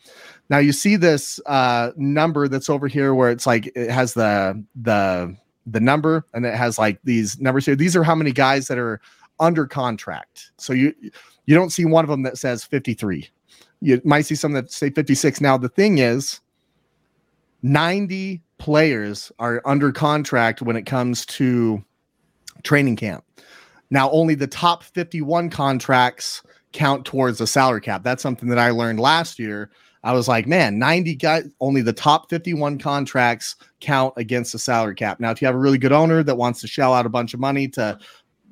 Now 0.50 0.60
you 0.60 0.72
see 0.72 0.96
this 0.96 1.40
uh, 1.46 1.92
number 1.98 2.48
that's 2.48 2.70
over 2.70 2.88
here 2.88 3.14
where 3.14 3.30
it's 3.30 3.46
like 3.46 3.72
it 3.76 3.92
has 3.92 4.14
the 4.14 4.64
the 4.82 5.36
the 5.68 5.80
number 5.80 6.26
and 6.34 6.46
it 6.46 6.56
has 6.56 6.80
like 6.80 7.00
these 7.04 7.40
numbers 7.40 7.66
here. 7.66 7.76
These 7.76 7.96
are 7.96 8.04
how 8.04 8.16
many 8.16 8.32
guys 8.32 8.68
that 8.68 8.78
are 8.78 9.02
under 9.40 9.68
contract. 9.68 10.52
So 10.58 10.74
you 10.74 10.94
you 11.46 11.56
don't 11.56 11.72
see 11.72 11.86
one 11.86 12.06
of 12.06 12.10
them 12.10 12.24
that 12.24 12.38
says 12.38 12.64
53. 12.64 13.28
You 13.82 14.02
might 14.06 14.22
see 14.22 14.36
some 14.36 14.54
that 14.54 14.72
say 14.72 14.90
56. 14.90 15.42
Now 15.42 15.58
the 15.58 15.70
thing 15.70 16.00
is 16.00 16.40
90 17.62 18.42
players 18.58 19.32
are 19.40 19.62
under 19.66 19.92
contract 19.92 20.62
when 20.62 20.76
it 20.76 20.86
comes 20.86 21.26
to 21.26 21.84
training 22.64 22.96
camp. 22.96 23.24
Now, 23.90 24.12
only 24.12 24.36
the 24.36 24.48
top 24.48 24.84
51 24.84 25.50
contracts 25.50 26.44
count 26.74 27.06
towards 27.06 27.40
the 27.40 27.48
salary 27.48 27.82
cap. 27.82 28.04
That's 28.04 28.22
something 28.22 28.50
that 28.50 28.60
I 28.60 28.70
learned 28.70 29.00
last 29.00 29.40
year. 29.40 29.72
I 30.04 30.14
was 30.14 30.28
like, 30.28 30.48
man, 30.48 30.80
90 30.80 31.16
guys, 31.16 31.50
only 31.60 31.82
the 31.82 31.94
top 31.94 32.30
51 32.30 32.78
contracts 32.78 33.56
count 33.82 34.14
against 34.16 34.54
the 34.54 34.60
salary 34.60 34.96
cap. 34.96 35.20
Now, 35.20 35.32
if 35.32 35.42
you 35.42 35.48
have 35.48 35.56
a 35.56 35.60
really 35.60 35.78
good 35.78 35.92
owner 35.92 36.24
that 36.24 36.36
wants 36.36 36.62
to 36.62 36.68
shell 36.68 36.94
out 36.94 37.06
a 37.06 37.10
bunch 37.10 37.34
of 37.34 37.40
money 37.40 37.68
to 37.70 37.98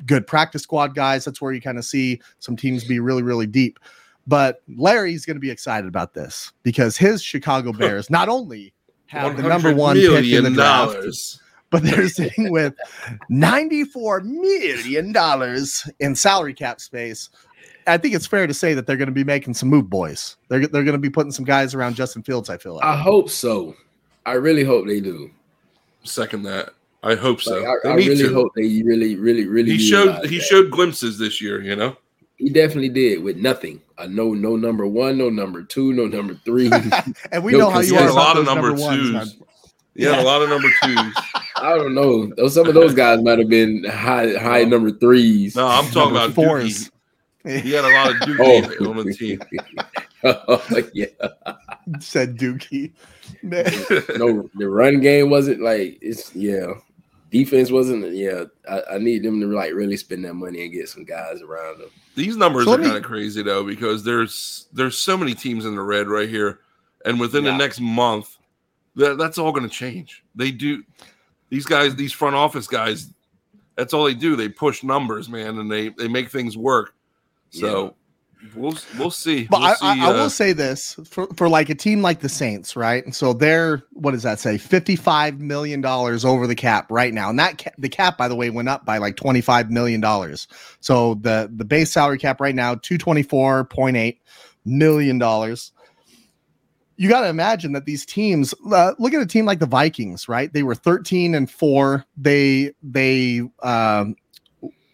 good 0.05 0.27
practice 0.27 0.63
squad 0.63 0.93
guys, 0.93 1.23
that's 1.23 1.41
where 1.41 1.53
you 1.53 1.61
kind 1.61 1.77
of 1.77 1.85
see 1.85 2.19
some 2.39 2.57
teams 2.57 2.83
be 2.83 2.99
really, 2.99 3.23
really 3.23 3.47
deep. 3.47 3.79
But 4.25 4.61
Larry's 4.75 5.25
going 5.25 5.37
to 5.37 5.41
be 5.41 5.51
excited 5.51 5.87
about 5.87 6.13
this 6.13 6.51
because 6.63 6.97
his 6.97 7.23
Chicago 7.23 7.71
Bears 7.71 8.09
not 8.09 8.27
only 8.27 8.73
have 9.07 9.37
the 9.37 9.43
number 9.43 9.73
one 9.73 9.95
pick 9.95 10.25
in 10.25 10.43
the 10.43 10.51
draft. 10.51 10.93
Dollars. 10.93 11.41
But 11.69 11.83
they're 11.83 12.07
sitting 12.09 12.51
with 12.51 12.75
$94 13.29 14.23
million 14.23 15.13
in 15.99 16.15
salary 16.15 16.53
cap 16.53 16.79
space. 16.79 17.29
I 17.85 17.97
think 17.97 18.15
it's 18.15 18.27
fair 18.27 18.47
to 18.47 18.53
say 18.53 18.73
that 18.73 18.85
they're 18.85 18.97
going 18.97 19.07
to 19.07 19.13
be 19.13 19.23
making 19.23 19.53
some 19.53 19.69
move 19.69 19.89
boys. 19.89 20.37
They're, 20.49 20.67
they're 20.67 20.83
going 20.83 20.93
to 20.93 20.97
be 20.97 21.09
putting 21.09 21.31
some 21.31 21.45
guys 21.45 21.73
around 21.73 21.95
Justin 21.95 22.23
Fields, 22.23 22.49
I 22.49 22.57
feel 22.57 22.75
like. 22.75 22.85
I 22.85 22.97
hope 22.97 23.29
so. 23.29 23.75
I 24.25 24.33
really 24.33 24.63
hope 24.63 24.87
they 24.87 24.99
do. 24.99 25.31
Second 26.03 26.43
that. 26.43 26.71
I 27.03 27.15
hope 27.15 27.41
so. 27.41 27.59
Like, 27.59 27.85
I, 27.85 27.89
I 27.89 27.95
really 27.95 28.17
to. 28.17 28.33
hope 28.33 28.51
they 28.55 28.81
really, 28.81 29.15
really, 29.15 29.45
really. 29.45 29.71
He 29.71 29.79
showed 29.79 30.25
he 30.25 30.37
that. 30.37 30.43
showed 30.43 30.71
glimpses 30.71 31.17
this 31.17 31.41
year, 31.41 31.61
you 31.61 31.75
know. 31.75 31.95
He 32.37 32.49
definitely 32.49 32.89
did 32.89 33.23
with 33.23 33.37
nothing. 33.37 33.81
I 33.97 34.05
know 34.05 34.33
no 34.33 34.55
number 34.55 34.85
one, 34.85 35.17
no 35.17 35.29
number 35.29 35.63
two, 35.63 35.91
no 35.91 36.05
number 36.05 36.35
three. 36.45 36.71
and 37.31 37.43
we 37.43 37.53
no 37.53 37.57
know 37.57 37.69
how 37.71 37.79
you 37.79 37.95
are. 37.97 38.07
A 38.07 38.13
lot 38.13 38.37
of 38.37 38.45
number, 38.45 38.75
number 38.75 38.95
twos. 38.95 39.37
Yeah, 39.95 40.11
yeah, 40.11 40.21
a 40.21 40.23
lot 40.23 40.43
of 40.43 40.49
number 40.49 40.67
twos. 40.83 41.13
I 41.55 41.75
don't 41.75 41.95
know. 41.95 42.47
Some 42.47 42.67
of 42.67 42.75
those 42.75 42.93
guys 42.93 43.23
might 43.23 43.39
have 43.39 43.49
been 43.49 43.83
high 43.85 44.37
high 44.37 44.63
number 44.65 44.91
threes. 44.91 45.55
No, 45.55 45.67
I'm 45.67 45.89
talking 45.89 46.15
about 46.15 46.33
fours. 46.33 46.91
Dookie. 47.43 47.61
He 47.61 47.71
had 47.71 47.85
a 47.85 47.93
lot 47.93 48.09
of 48.09 48.15
Dookie 48.27 48.75
oh. 48.81 48.89
on 48.91 49.05
the 49.05 49.13
team. 49.13 49.39
oh, 50.23 50.89
yeah. 50.93 51.07
Said 51.99 52.37
Dookie. 52.37 52.91
no, 53.41 54.47
the 54.55 54.69
run 54.69 54.99
game 54.99 55.31
wasn't 55.31 55.61
like 55.61 55.97
it's 56.01 56.35
yeah 56.35 56.73
defense 57.29 57.71
wasn't. 57.71 58.13
Yeah, 58.13 58.45
I, 58.69 58.81
I, 58.93 58.97
need 58.97 59.23
them 59.23 59.39
to 59.41 59.47
like 59.47 59.73
really 59.73 59.97
spend 59.97 60.25
that 60.25 60.33
money 60.33 60.63
and 60.63 60.73
get 60.73 60.89
some 60.89 61.03
guys 61.03 61.41
around 61.41 61.79
them. 61.79 61.89
These 62.15 62.37
numbers 62.37 62.65
so 62.65 62.73
are 62.73 62.77
kind 62.77 62.95
of 62.95 63.03
crazy 63.03 63.43
though 63.43 63.63
because 63.63 64.03
there's 64.03 64.67
there's 64.73 64.97
so 64.97 65.17
many 65.17 65.33
teams 65.33 65.65
in 65.65 65.75
the 65.75 65.81
red 65.81 66.07
right 66.07 66.29
here, 66.29 66.61
and 67.05 67.19
within 67.19 67.43
yeah. 67.43 67.51
the 67.51 67.57
next 67.57 67.79
month, 67.79 68.37
that 68.95 69.17
that's 69.17 69.37
all 69.37 69.51
going 69.51 69.67
to 69.67 69.75
change. 69.75 70.23
They 70.35 70.51
do 70.51 70.83
these 71.49 71.65
guys, 71.65 71.95
these 71.95 72.13
front 72.13 72.35
office 72.35 72.67
guys. 72.67 73.13
That's 73.75 73.93
all 73.93 74.05
they 74.05 74.15
do. 74.15 74.35
They 74.35 74.49
push 74.49 74.83
numbers, 74.83 75.29
man, 75.29 75.59
and 75.59 75.71
they 75.71 75.89
they 75.89 76.07
make 76.07 76.29
things 76.29 76.57
work. 76.57 76.93
So 77.49 77.95
We'll 78.55 78.77
we'll 78.97 79.11
see. 79.11 79.47
But 79.49 79.61
we'll 79.61 79.69
I, 79.69 79.73
see, 79.73 79.85
I, 79.85 80.07
I, 80.07 80.11
will 80.11 80.21
uh, 80.21 80.29
say 80.29 80.53
this 80.53 80.95
for, 81.05 81.27
for 81.35 81.49
like 81.49 81.69
a 81.69 81.75
team 81.75 82.01
like 82.01 82.19
the 82.19 82.29
Saints, 82.29 82.75
right? 82.75 83.03
And 83.03 83.13
So 83.13 83.33
they're 83.33 83.83
what 83.93 84.11
does 84.11 84.23
that 84.23 84.39
say? 84.39 84.57
Fifty 84.57 84.95
five 84.95 85.39
million 85.39 85.81
dollars 85.81 86.23
over 86.23 86.45
the 86.45 86.55
cap 86.55 86.91
right 86.91 87.13
now, 87.13 87.29
and 87.29 87.39
that 87.39 87.57
ca- 87.57 87.71
the 87.77 87.89
cap, 87.89 88.17
by 88.17 88.27
the 88.27 88.35
way, 88.35 88.49
went 88.49 88.69
up 88.69 88.85
by 88.85 88.99
like 88.99 89.15
twenty 89.15 89.41
five 89.41 89.71
million 89.71 90.01
dollars. 90.01 90.47
So 90.81 91.15
the 91.15 91.51
the 91.55 91.65
base 91.65 91.91
salary 91.91 92.19
cap 92.19 92.39
right 92.39 92.55
now 92.55 92.75
two 92.75 92.97
twenty 92.97 93.23
four 93.23 93.65
point 93.65 93.97
eight 93.97 94.21
million 94.65 95.17
dollars. 95.17 95.71
You 96.95 97.09
got 97.09 97.21
to 97.21 97.29
imagine 97.29 97.73
that 97.73 97.85
these 97.85 98.05
teams. 98.05 98.53
Uh, 98.71 98.93
look 98.99 99.13
at 99.13 99.21
a 99.21 99.27
team 99.27 99.45
like 99.45 99.59
the 99.59 99.67
Vikings, 99.67 100.27
right? 100.27 100.51
They 100.53 100.63
were 100.63 100.75
thirteen 100.75 101.33
and 101.33 101.49
four. 101.49 102.05
They 102.15 102.73
they 102.83 103.41
um, 103.63 104.15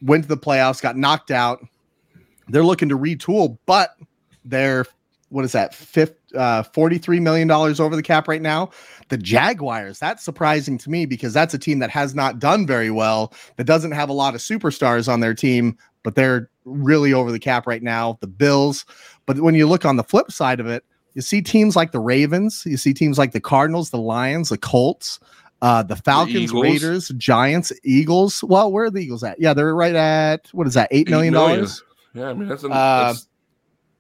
went 0.02 0.24
to 0.24 0.30
the 0.30 0.38
playoffs, 0.38 0.82
got 0.82 0.96
knocked 0.96 1.32
out 1.32 1.60
they're 2.48 2.64
looking 2.64 2.90
to 2.90 2.98
retool, 2.98 3.58
but 3.66 3.96
they're 4.46 4.86
what 5.34 5.44
is 5.44 5.52
that? 5.54 5.74
Fifth, 5.74 6.16
uh, 6.36 6.62
$43 6.62 7.20
million 7.20 7.50
over 7.50 7.96
the 7.96 8.04
cap 8.04 8.28
right 8.28 8.42
now. 8.42 8.70
The 9.10 9.18
Jaguars, 9.18 9.98
that's 9.98 10.24
surprising 10.24 10.78
to 10.78 10.92
me 10.92 11.08
because 11.08 11.34
that's 11.34 11.56
a 11.56 11.58
team 11.58 11.80
that 11.80 11.90
has 11.90 12.14
not 12.14 12.38
done 12.38 12.68
very 12.68 12.92
well, 12.92 13.34
that 13.58 13.64
doesn't 13.64 13.94
have 13.94 14.10
a 14.10 14.14
lot 14.14 14.36
of 14.36 14.42
superstars 14.42 15.12
on 15.12 15.22
their 15.22 15.34
team, 15.34 15.76
but 16.04 16.14
they're 16.14 16.52
really 16.66 17.14
over 17.14 17.32
the 17.32 17.40
cap 17.40 17.66
right 17.66 17.82
now. 17.82 18.20
The 18.22 18.28
Bills. 18.28 18.86
But 19.26 19.40
when 19.40 19.56
you 19.56 19.68
look 19.68 19.86
on 19.86 19.96
the 19.96 20.04
flip 20.04 20.32
side 20.32 20.60
of 20.60 20.68
it, 20.68 20.86
you 21.16 21.24
see 21.24 21.42
teams 21.42 21.76
like 21.76 21.94
the 21.94 22.00
Ravens, 22.00 22.64
you 22.66 22.78
see 22.78 22.94
teams 22.94 23.18
like 23.18 23.32
the 23.32 23.42
Cardinals, 23.42 23.90
the 23.90 23.98
Lions, 23.98 24.50
the 24.50 24.58
Colts, 24.58 25.20
uh, 25.64 25.82
the 25.82 25.96
Falcons, 25.96 26.52
the 26.52 26.62
Raiders, 26.62 27.08
Giants, 27.18 27.72
Eagles. 27.84 28.44
Well, 28.44 28.72
where 28.72 28.86
are 28.86 28.90
the 28.92 29.00
Eagles 29.00 29.24
at? 29.24 29.40
Yeah, 29.40 29.54
they're 29.54 29.74
right 29.74 29.96
at 29.96 30.48
what 30.52 30.68
is 30.68 30.74
that? 30.76 30.90
Eight 30.92 31.10
million 31.10 31.34
dollars. 31.34 31.82
Yeah, 32.14 32.30
I 32.30 32.34
mean 32.34 32.48
that's, 32.48 32.64
an, 32.64 32.72
uh, 32.72 33.06
that's 33.08 33.28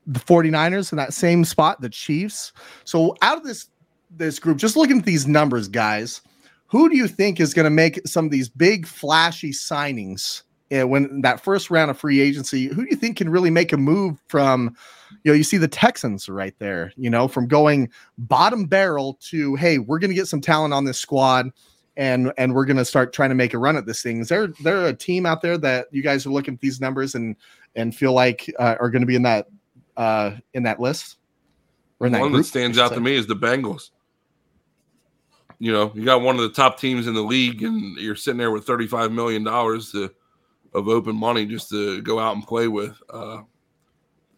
the 0.07 0.19
49ers 0.19 0.91
in 0.91 0.97
that 0.97 1.13
same 1.13 1.45
spot, 1.45 1.81
the 1.81 1.89
Chiefs. 1.89 2.53
So 2.83 3.15
out 3.21 3.37
of 3.37 3.43
this 3.43 3.69
this 4.15 4.37
group, 4.37 4.57
just 4.57 4.75
looking 4.75 4.99
at 4.99 5.05
these 5.05 5.27
numbers, 5.27 5.67
guys, 5.67 6.21
who 6.67 6.89
do 6.89 6.95
you 6.95 7.07
think 7.07 7.39
is 7.39 7.53
going 7.53 7.65
to 7.65 7.71
make 7.71 7.99
some 8.07 8.25
of 8.25 8.31
these 8.31 8.47
big 8.47 8.85
flashy 8.85 9.51
signings 9.51 10.43
uh, 10.71 10.87
when 10.87 11.21
that 11.21 11.39
first 11.39 11.71
round 11.71 11.89
of 11.89 11.97
free 11.97 12.21
agency? 12.21 12.67
Who 12.67 12.83
do 12.83 12.87
you 12.91 12.95
think 12.95 13.17
can 13.17 13.29
really 13.29 13.49
make 13.49 13.73
a 13.73 13.77
move 13.77 14.19
from? 14.27 14.75
You 15.23 15.31
know, 15.31 15.35
you 15.35 15.43
see 15.43 15.57
the 15.57 15.67
Texans 15.67 16.29
right 16.29 16.53
there. 16.59 16.93
You 16.95 17.09
know, 17.09 17.27
from 17.27 17.47
going 17.47 17.89
bottom 18.17 18.65
barrel 18.65 19.17
to 19.29 19.55
hey, 19.55 19.79
we're 19.79 19.99
going 19.99 20.11
to 20.11 20.15
get 20.15 20.27
some 20.27 20.41
talent 20.41 20.73
on 20.73 20.85
this 20.85 20.99
squad 20.99 21.49
and 21.95 22.33
and 22.37 22.53
we're 22.55 22.65
gonna 22.65 22.85
start 22.85 23.13
trying 23.13 23.29
to 23.29 23.35
make 23.35 23.53
a 23.53 23.57
run 23.57 23.77
at 23.77 23.85
this 23.85 24.01
thing. 24.01 24.19
Is 24.19 24.29
there 24.29 24.47
there 24.63 24.87
a 24.87 24.93
team 24.93 25.25
out 25.25 25.41
there 25.41 25.57
that 25.59 25.87
you 25.91 26.01
guys 26.01 26.25
are 26.25 26.31
looking 26.31 26.55
at 26.55 26.59
these 26.59 26.81
numbers 26.81 27.13
and 27.15 27.35
and 27.75 27.95
feel 27.95 28.13
like 28.13 28.51
uh, 28.59 28.75
are 28.79 28.89
going 28.89 29.01
to 29.01 29.07
be 29.07 29.15
in 29.15 29.23
that 29.23 29.47
uh, 29.97 30.31
in 30.53 30.63
that 30.63 30.79
list 30.79 31.17
or 31.99 32.07
in 32.07 32.13
that 32.13 32.21
one 32.21 32.31
group, 32.31 32.43
that 32.43 32.49
stands 32.49 32.77
out 32.77 32.89
say. 32.89 32.95
to 32.95 33.01
me 33.01 33.15
is 33.15 33.27
the 33.27 33.35
Bengals. 33.35 33.91
You 35.59 35.71
know, 35.71 35.91
you 35.95 36.03
got 36.03 36.21
one 36.21 36.35
of 36.35 36.41
the 36.41 36.49
top 36.49 36.77
teams 36.77 37.07
in 37.07 37.13
the 37.13 37.21
league, 37.21 37.63
and 37.63 37.97
you're 37.97 38.15
sitting 38.15 38.37
there 38.37 38.51
with 38.51 38.65
35 38.65 39.11
million 39.11 39.43
dollars 39.43 39.91
to 39.91 40.11
of 40.73 40.87
open 40.87 41.15
money 41.15 41.45
just 41.45 41.69
to 41.69 42.01
go 42.01 42.19
out 42.19 42.35
and 42.35 42.45
play 42.45 42.67
with. 42.67 42.97
Uh, 43.09 43.41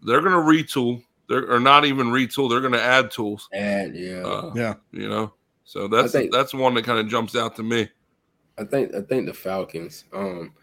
they're 0.04 0.22
going 0.22 0.34
to 0.34 0.38
retool. 0.38 1.02
They're 1.28 1.52
or 1.52 1.60
not 1.60 1.86
even 1.86 2.08
retool. 2.08 2.50
They're 2.50 2.62
going 2.62 2.74
to 2.74 2.82
add 2.82 3.10
tools. 3.10 3.50
And 3.52 3.96
yeah, 3.96 4.22
uh, 4.22 4.52
yeah, 4.56 4.76
you 4.92 5.10
know. 5.10 5.34
So 5.64 5.88
that's 5.88 6.12
think, 6.12 6.32
that's 6.32 6.54
one 6.54 6.76
that 6.76 6.86
kind 6.86 7.00
of 7.00 7.08
jumps 7.08 7.36
out 7.36 7.56
to 7.56 7.64
me. 7.64 7.90
I 8.58 8.64
think 8.64 8.94
I 8.94 9.02
think 9.02 9.26
the 9.26 9.34
Falcons. 9.34 10.06
Um, 10.14 10.54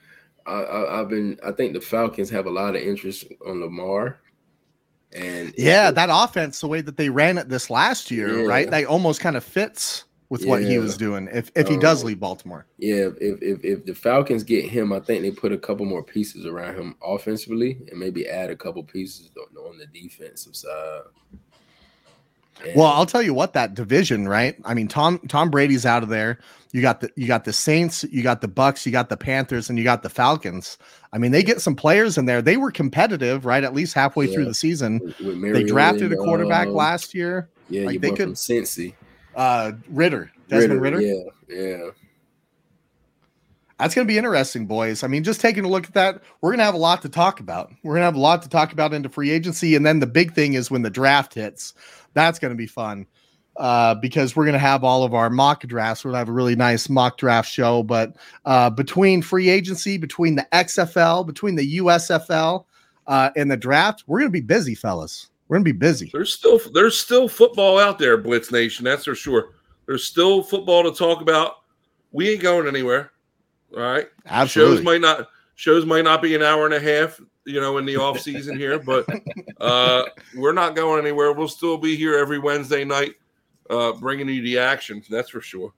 I, 0.47 0.97
have 0.99 1.09
been. 1.09 1.39
I 1.45 1.53
think 1.53 1.73
the 1.73 1.81
Falcons 1.81 2.31
have 2.31 2.47
a 2.47 2.51
lot 2.51 2.77
of 2.77 2.83
interest 2.83 3.27
on 3.47 3.61
Lamar, 3.61 4.19
and 5.13 5.53
yeah, 5.57 5.91
that 5.91 6.09
offense, 6.11 6.61
the 6.61 6.69
way 6.69 6.81
that 6.81 6.97
they 6.97 7.09
ran 7.09 7.39
it 7.39 7.49
this 7.49 7.71
last 7.71 8.11
year, 8.11 8.41
yeah. 8.41 8.47
right? 8.47 8.71
That 8.71 8.87
almost 8.87 9.21
kind 9.21 9.37
of 9.37 9.45
fits 9.45 10.05
with 10.29 10.45
yeah. 10.45 10.49
what 10.49 10.63
he 10.63 10.79
was 10.79 10.97
doing. 10.97 11.29
If 11.33 11.51
if 11.55 11.69
he 11.69 11.75
um, 11.75 11.81
does 11.81 12.03
leave 12.05 12.19
Baltimore, 12.19 12.67
yeah. 12.79 13.09
If, 13.21 13.43
if 13.43 13.65
if 13.65 13.85
the 13.85 13.95
Falcons 13.95 14.43
get 14.43 14.65
him, 14.65 14.93
I 14.93 15.01
think 15.01 15.23
they 15.23 15.31
put 15.31 15.53
a 15.53 15.59
couple 15.59 15.85
more 15.85 16.03
pieces 16.03 16.47
around 16.47 16.77
him 16.77 16.97
offensively, 17.03 17.79
and 17.91 18.01
maybe 18.01 18.27
add 18.27 18.51
a 18.51 18.57
couple 18.57 18.83
pieces 18.83 19.31
on 19.37 19.79
the 19.79 19.87
defensive 19.87 20.57
side. 20.57 21.03
Well, 22.77 22.87
I'll 22.87 23.07
tell 23.07 23.23
you 23.23 23.35
what 23.35 23.55
that 23.55 23.75
division, 23.75 24.29
right? 24.29 24.57
I 24.65 24.75
mean, 24.75 24.89
Tom 24.89 25.19
Tom 25.29 25.51
Brady's 25.51 25.85
out 25.85 26.03
of 26.03 26.09
there. 26.09 26.39
You 26.73 26.81
got 26.81 27.01
the 27.01 27.11
you 27.17 27.27
got 27.27 27.45
the 27.45 27.53
Saints, 27.53 28.05
you 28.11 28.23
got 28.23 28.41
the 28.41 28.49
Bucs, 28.49 28.87
you 28.87 28.93
got 28.93 29.09
the 29.09 29.17
Panthers, 29.17 29.69
and 29.69 29.79
you 29.79 29.85
got 29.85 30.03
the 30.03 30.09
Falcons. 30.09 30.79
I 31.13 31.19
mean, 31.19 31.33
they 31.33 31.43
get 31.43 31.61
some 31.61 31.75
players 31.75 32.17
in 32.17 32.27
there. 32.27 32.41
They 32.41 32.57
were 32.57 32.71
competitive, 32.71 33.45
right? 33.45 33.65
At 33.65 33.75
least 33.75 33.95
halfway 33.95 34.27
yeah. 34.27 34.35
through 34.35 34.45
the 34.47 34.55
season. 34.55 35.01
With, 35.01 35.21
with 35.21 35.53
they 35.53 35.65
drafted 35.65 36.13
a 36.13 36.17
quarterback 36.17 36.69
uh, 36.69 36.73
last 36.73 37.15
year. 37.15 37.51
Yeah, 37.69 37.87
like 37.87 38.01
they 38.01 38.13
could 38.13 38.31
Cincy. 38.31 38.95
Uh, 39.35 39.73
Ridder, 39.89 40.31
Desmond 40.49 40.81
Ritter, 40.81 40.99
Ridder. 40.99 41.31
Yeah, 41.49 41.57
yeah. 41.57 41.91
That's 43.79 43.97
going 43.97 44.07
to 44.07 44.13
be 44.13 44.17
interesting, 44.17 44.67
boys. 44.67 45.03
I 45.03 45.09
mean, 45.09 45.25
just 45.25 45.41
taking 45.41 45.65
a 45.65 45.69
look 45.69 45.87
at 45.87 45.95
that, 45.95 46.23
we're 46.41 46.51
going 46.51 46.59
to 46.59 46.65
have 46.65 46.75
a 46.75 46.79
lot 46.79 47.03
to 47.03 47.09
talk 47.09 47.41
about. 47.41 47.73
We're 47.83 47.95
going 47.95 48.03
to 48.03 48.07
have 48.07 48.15
a 48.15 48.21
lot 48.21 48.43
to 48.43 48.49
talk 48.49 48.73
about 48.73 48.95
into 48.95 49.09
free 49.09 49.31
agency, 49.31 49.75
and 49.75 49.85
then 49.85 49.99
the 49.99 50.07
big 50.07 50.35
thing 50.35 50.55
is 50.55 50.71
when 50.71 50.83
the 50.83 50.91
draft 50.91 51.35
hits. 51.35 51.75
That's 52.15 52.39
going 52.39 52.51
to 52.53 52.57
be 52.57 52.67
fun 52.67 53.07
uh, 53.57 53.95
because 53.97 54.35
we're 54.35 54.45
going 54.45 54.55
to 54.55 54.59
have 54.59 54.85
all 54.85 55.05
of 55.05 55.15
our 55.15 55.31
mock 55.31 55.63
drafts. 55.63 56.05
We'll 56.05 56.15
have 56.15 56.29
a 56.29 56.33
really 56.33 56.57
nice 56.57 56.89
mock 56.89 57.19
draft 57.19 57.51
show. 57.51 57.83
But 57.83 58.17
uh, 58.45 58.71
between 58.71 59.23
free 59.23 59.49
agency, 59.49 59.99
between 59.99 60.37
the 60.37 60.47
XFL, 60.53 61.27
between 61.27 61.57
the 61.57 61.79
USFL, 61.79 62.65
uh, 63.07 63.31
and 63.37 63.51
the 63.51 63.57
draft, 63.57 64.05
we're 64.07 64.21
going 64.21 64.31
to 64.31 64.33
be 64.33 64.41
busy, 64.41 64.75
fellas. 64.75 65.31
We're 65.49 65.57
going 65.57 65.65
to 65.65 65.73
be 65.73 65.79
busy. 65.79 66.11
There's 66.13 66.33
still 66.33 66.61
there's 66.73 66.97
still 66.97 67.29
football 67.29 67.79
out 67.79 67.99
there, 67.99 68.17
Blitz 68.17 68.51
Nation. 68.51 68.85
That's 68.85 69.05
for 69.05 69.15
sure. 69.15 69.51
There's 69.87 70.05
still 70.05 70.43
football 70.43 70.83
to 70.85 70.97
talk 70.97 71.21
about. 71.21 71.57
We 72.13 72.31
ain't 72.31 72.43
going 72.43 72.69
anywhere. 72.69 73.13
All 73.77 73.83
right. 73.83 74.09
Absolutely. 74.27 74.77
Shows 74.77 74.85
might 74.85 75.01
not 75.01 75.29
shows 75.55 75.85
might 75.85 76.05
not 76.05 76.23
be 76.23 76.35
an 76.35 76.43
hour 76.43 76.65
and 76.65 76.75
a 76.75 76.81
half 76.81 77.21
you 77.45 77.61
know, 77.61 77.79
in 77.79 77.85
the 77.85 77.97
off 77.97 78.21
season 78.21 78.57
here, 78.57 78.79
but 78.79 79.07
uh, 79.61 80.05
we're 80.37 80.53
not 80.53 80.77
going 80.77 81.01
anywhere. 81.01 81.33
We'll 81.33 81.49
still 81.49 81.77
be 81.77 81.97
here 81.97 82.17
every 82.17 82.39
Wednesday 82.39 82.85
night, 82.85 83.15
uh, 83.71 83.93
bringing 83.93 84.29
you 84.29 84.43
the 84.43 84.59
action. 84.59 85.03
That's 85.11 85.31
for 85.31 85.41
sure. 85.41 85.73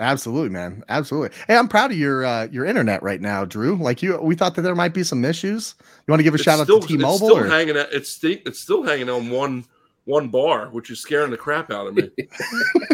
Absolutely, 0.00 0.50
man. 0.50 0.84
Absolutely. 0.88 1.36
Hey, 1.48 1.56
I'm 1.56 1.66
proud 1.66 1.90
of 1.90 1.98
your 1.98 2.24
uh, 2.24 2.46
your 2.52 2.64
internet 2.64 3.02
right 3.02 3.20
now, 3.20 3.44
Drew. 3.44 3.76
Like 3.76 4.02
you, 4.02 4.16
we 4.18 4.36
thought 4.36 4.54
that 4.54 4.62
there 4.62 4.76
might 4.76 4.94
be 4.94 5.02
some 5.02 5.24
issues. 5.24 5.74
You 5.80 6.12
want 6.12 6.20
to 6.20 6.24
give 6.24 6.34
a 6.34 6.36
it's 6.36 6.44
shout 6.44 6.60
still, 6.60 6.76
out 6.76 6.82
to 6.82 6.88
T-Mobile? 6.88 7.14
It's 7.14 7.24
still 7.24 7.38
or? 7.38 7.48
hanging. 7.48 7.76
At, 7.76 7.92
it's 7.92 8.10
st- 8.10 8.42
it's 8.46 8.60
still 8.60 8.84
hanging 8.84 9.10
on 9.10 9.28
one 9.30 9.64
one 10.04 10.28
bar, 10.28 10.68
which 10.70 10.90
is 10.90 11.00
scaring 11.00 11.30
the 11.32 11.36
crap 11.36 11.72
out 11.72 11.88
of 11.88 11.96
me. 11.96 12.10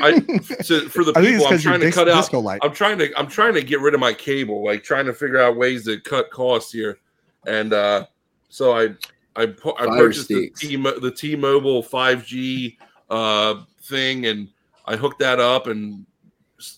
I 0.00 0.18
to, 0.64 0.88
for 0.88 1.04
the 1.04 1.12
people, 1.20 1.46
I'm 1.46 1.58
trying 1.58 1.80
to 1.80 1.92
cut 1.92 2.08
out. 2.08 2.32
Light. 2.32 2.60
I'm 2.62 2.72
trying 2.72 2.98
to 2.98 3.12
I'm 3.18 3.28
trying 3.28 3.52
to 3.54 3.62
get 3.62 3.80
rid 3.80 3.92
of 3.92 4.00
my 4.00 4.14
cable, 4.14 4.64
like 4.64 4.82
trying 4.82 5.04
to 5.04 5.12
figure 5.12 5.38
out 5.38 5.56
ways 5.56 5.84
to 5.84 6.00
cut 6.00 6.30
costs 6.30 6.72
here 6.72 6.98
and 7.46 7.72
uh, 7.72 8.06
so 8.48 8.72
I 8.72 8.94
I, 9.36 9.42
I 9.44 9.86
purchased 9.86 10.28
the 10.28 10.50
T 10.50 10.76
the 10.76 11.12
T 11.14 11.36
Mobile 11.36 11.82
5G 11.82 12.76
uh, 13.10 13.62
thing, 13.82 14.26
and 14.26 14.48
I 14.86 14.96
hooked 14.96 15.18
that 15.20 15.40
up 15.40 15.66
and 15.66 16.06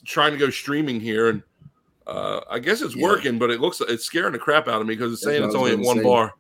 trying 0.05 0.33
to 0.33 0.39
go 0.39 0.51
streaming 0.51 1.01
here, 1.01 1.29
and 1.29 1.43
uh, 2.07 2.41
I 2.51 2.59
guess 2.59 2.81
it's 2.83 2.97
yeah. 2.97 3.05
working, 3.05 3.39
but 3.39 3.51
it 3.51 3.61
looks 3.61 3.81
it's 3.81 4.05
scaring 4.05 4.33
the 4.33 4.39
crap 4.39 4.69
out 4.69 4.81
of 4.81 4.87
me 4.87 4.95
because 4.95 5.13
it's 5.13 5.23
saying 5.23 5.45
it's 5.45 5.55
only 5.55 5.73
at 5.73 5.79
one 5.79 5.99
say. 5.99 6.03
bar, 6.03 6.35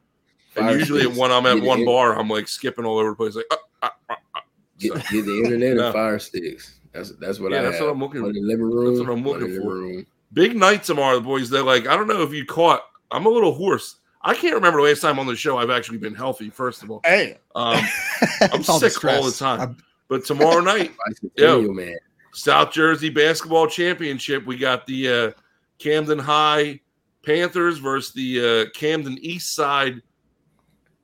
Fire 0.55 0.69
and 0.69 0.79
usually 0.79 1.07
when 1.07 1.31
I'm 1.31 1.47
at 1.47 1.61
one 1.61 1.85
bar, 1.85 2.19
I'm 2.19 2.29
like 2.29 2.49
skipping 2.49 2.85
all 2.85 2.99
over 2.99 3.11
the 3.11 3.17
place, 3.17 3.37
like. 3.37 3.47
Uh, 3.51 3.57
uh, 3.83 3.89
uh, 4.09 4.15
uh. 4.35 4.41
get, 4.79 4.95
get, 5.09 5.27
the 5.27 5.43
internet 5.45 5.79
and 5.79 5.93
fire 5.93 6.19
sticks. 6.19 6.81
That's 6.93 7.13
that's 7.17 7.39
what 7.39 7.53
yeah, 7.53 7.59
I. 7.59 7.63
That's 7.63 7.77
have. 7.77 7.87
what 7.87 7.93
I'm 7.93 8.01
looking. 8.01 8.23
for. 8.23 8.33
the 8.33 8.41
living 8.41 8.65
room. 8.65 8.95
That's 8.95 9.07
what 9.07 9.13
I'm 9.13 9.25
looking 9.25 9.61
for. 9.61 10.05
Big 10.33 10.57
night 10.57 10.83
tomorrow, 10.83 11.21
boys. 11.21 11.51
They're 11.51 11.63
like, 11.63 11.87
I 11.87 11.97
don't 11.97 12.09
know 12.09 12.23
if 12.23 12.33
you 12.33 12.45
caught. 12.45 12.83
I'm 13.11 13.27
a 13.27 13.29
little 13.29 13.55
hoarse. 13.55 13.97
I 14.27 14.35
can't 14.35 14.57
remember 14.57 14.81
the 14.81 14.89
last 14.89 15.03
time 15.03 15.21
on 15.21 15.27
the 15.27 15.37
show 15.37 15.57
I've 15.57 15.71
actually 15.71 15.99
been 15.99 16.15
healthy. 16.15 16.51
First 16.51 16.83
of 16.83 16.91
all, 16.91 17.01
hey, 17.05 17.39
um, 17.55 17.81
I'm 18.53 18.65
sick 18.65 19.05
all 19.05 19.23
the 19.23 19.31
time. 19.31 19.61
I'm... 19.61 19.77
But 20.09 20.25
tomorrow 20.25 20.61
night, 20.63 20.93
yo, 21.37 21.63
man. 21.73 21.97
South 22.35 22.73
Jersey 22.73 23.09
basketball 23.09 23.69
championship. 23.69 24.45
We 24.45 24.59
got 24.59 24.85
the 24.85 25.09
uh, 25.09 25.31
Camden 25.79 26.19
High 26.19 26.81
Panthers 27.25 27.79
versus 27.79 28.13
the 28.15 28.67
uh, 28.67 28.71
Camden 28.77 29.17
East 29.21 29.55
Side 29.55 30.03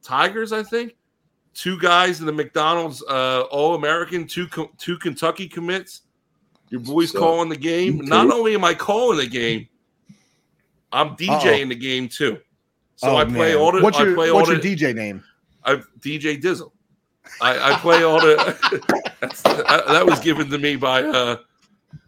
Tigers. 0.03 0.53
I 0.53 0.64
think 0.64 0.97
two 1.55 1.79
guys 1.79 2.18
in 2.18 2.27
the 2.27 2.33
McDonald's 2.33 3.05
uh, 3.09 3.43
All 3.53 3.77
American, 3.77 4.27
two 4.27 4.49
two 4.79 4.99
Kentucky 4.99 5.47
commits. 5.47 6.03
Your 6.70 6.81
boys 6.81 7.12
so, 7.12 7.20
calling 7.20 7.49
the 7.49 7.57
game. 7.57 7.99
Not 7.99 8.33
only 8.33 8.55
am 8.55 8.64
I 8.64 8.75
calling 8.75 9.18
the 9.18 9.29
game, 9.29 9.68
I'm 10.91 11.16
DJing 11.16 11.62
Uh-oh. 11.62 11.68
the 11.68 11.77
game 11.77 12.09
too. 12.09 12.39
So 13.03 13.11
oh, 13.11 13.16
I 13.16 13.24
play 13.24 13.53
man. 13.53 13.57
all 13.57 13.72
the. 13.72 13.82
What's 13.82 13.98
your, 13.98 14.14
play 14.14 14.30
what's 14.30 14.48
all 14.48 14.55
your 14.55 14.62
the, 14.62 14.76
DJ 14.76 14.94
name? 14.94 15.24
I 15.64 15.74
DJ 15.98 16.40
Dizzle. 16.40 16.70
I, 17.40 17.72
I 17.72 17.76
play 17.78 18.05
all 18.05 18.20
the. 18.20 18.36
that, 19.20 19.84
that 19.88 20.07
was 20.07 20.20
given 20.20 20.48
to 20.50 20.59
me 20.59 20.76
by. 20.76 21.03
uh 21.03 21.38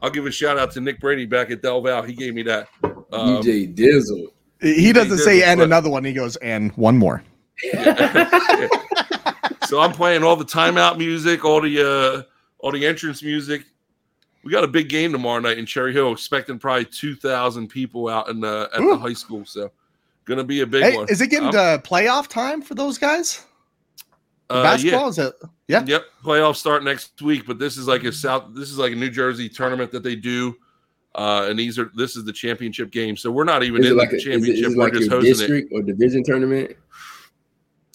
I'll 0.01 0.11
give 0.11 0.24
a 0.24 0.30
shout 0.30 0.57
out 0.57 0.70
to 0.72 0.80
Nick 0.80 1.01
Brady 1.01 1.26
back 1.26 1.51
at 1.51 1.62
Del 1.62 1.80
Val. 1.82 2.03
He 2.03 2.12
gave 2.12 2.32
me 2.32 2.45
that. 2.45 2.68
Um, 2.84 3.42
DJ 3.42 3.74
Dizzle. 3.74 4.28
He 4.61 4.92
doesn't 4.92 5.18
say 5.18 5.42
and 5.42 5.61
another 5.61 5.90
one. 5.90 6.05
He 6.05 6.12
goes 6.12 6.36
and 6.36 6.70
one 6.76 6.97
more. 6.97 7.24
Yeah. 7.64 8.28
so 9.66 9.80
I'm 9.80 9.92
playing 9.92 10.22
all 10.22 10.36
the 10.36 10.45
timeout 10.45 10.97
music, 10.97 11.45
all 11.45 11.61
the 11.61 11.80
uh 11.80 12.22
all 12.61 12.70
the 12.70 12.86
entrance 12.86 13.20
music. 13.20 13.64
We 14.45 14.53
got 14.53 14.62
a 14.62 14.68
big 14.68 14.88
game 14.88 15.11
tomorrow 15.11 15.40
night 15.40 15.59
in 15.59 15.66
Cherry 15.66 15.92
Hill, 15.92 16.12
expecting 16.12 16.61
probably 16.61 16.84
two 16.84 17.16
thousand 17.16 17.66
people 17.66 18.09
out 18.09 18.28
in 18.28 18.38
the 18.38 18.70
at 18.72 18.80
Ooh. 18.80 18.90
the 18.90 18.99
high 18.99 19.12
school. 19.12 19.45
So 19.45 19.72
Going 20.25 20.39
to 20.39 20.45
be 20.45 20.61
a 20.62 20.66
big 20.66 20.83
hey, 20.83 20.97
one. 20.97 21.09
Is 21.09 21.20
it 21.20 21.29
getting 21.29 21.49
um, 21.49 21.53
to 21.53 21.83
playoff 21.85 22.29
time 22.29 22.62
for 22.62 22.75
those 22.75 22.97
guys? 22.97 23.45
Uh, 24.49 24.62
basketball 24.62 25.03
yeah. 25.03 25.09
is 25.09 25.18
it? 25.18 25.35
Yeah. 25.68 25.85
Yep. 25.87 26.05
Playoffs 26.22 26.57
start 26.57 26.85
next 26.85 27.20
week, 27.22 27.47
but 27.47 27.59
this 27.59 27.77
is 27.77 27.89
like 27.89 28.05
a 28.05 28.12
South. 28.12 28.55
This 28.55 28.70
is 28.70 28.79
like 28.79 28.93
a 28.93 28.97
New 28.97 29.11
Jersey 29.11 29.49
tournament 29.49 29.91
that 29.93 30.03
they 30.03 30.16
do, 30.16 30.57
uh, 31.14 31.47
and 31.49 31.59
these 31.59 31.79
are 31.79 31.91
this 31.95 32.16
is 32.16 32.25
the 32.25 32.33
championship 32.33 32.91
game. 32.91 33.16
So 33.16 33.31
we're 33.31 33.45
not 33.45 33.62
even 33.62 33.83
is 33.83 33.91
in 33.91 33.97
like 33.97 34.11
the 34.11 34.16
a, 34.16 34.20
championship. 34.20 34.55
Is 34.55 34.61
it, 34.61 34.66
is 34.66 34.75
it 34.75 34.79
we're 34.79 34.85
like 34.85 34.93
just 34.93 35.11
hosting 35.11 35.33
district 35.33 35.72
it. 35.72 35.75
or 35.75 35.83
division 35.83 36.22
tournament. 36.22 36.77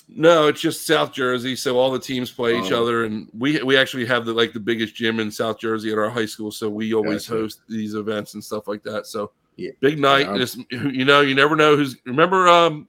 No, 0.07 0.47
it's 0.47 0.59
just 0.59 0.88
South 0.88 1.13
Jersey. 1.13 1.55
So 1.55 1.77
all 1.77 1.91
the 1.91 1.99
teams 1.99 2.32
play 2.32 2.55
oh. 2.55 2.65
each 2.65 2.71
other, 2.71 3.05
and 3.05 3.30
we 3.38 3.61
we 3.61 3.77
actually 3.77 4.05
have 4.07 4.25
the 4.25 4.34
like 4.34 4.53
the 4.53 4.59
biggest 4.59 4.95
gym 4.95 5.19
in 5.19 5.30
South 5.30 5.59
Jersey 5.59 5.91
at 5.91 5.99
our 5.99 6.09
high 6.09 6.25
school. 6.25 6.51
So 6.51 6.67
we 6.67 6.95
always 6.95 7.27
gotcha. 7.27 7.41
host 7.41 7.61
these 7.69 7.93
events 7.93 8.34
and 8.34 8.43
stuff 8.43 8.67
like 8.67 8.82
that. 8.84 9.05
So 9.05 9.32
yeah. 9.60 9.72
Big 9.80 9.99
night. 9.99 10.28
Yeah, 10.72 10.88
you 10.89 11.05
know, 11.05 11.22
you 11.22 11.36
never 11.36 11.55
know 11.55 11.76
who's. 11.76 11.97
Remember, 12.05 12.47
um, 12.47 12.88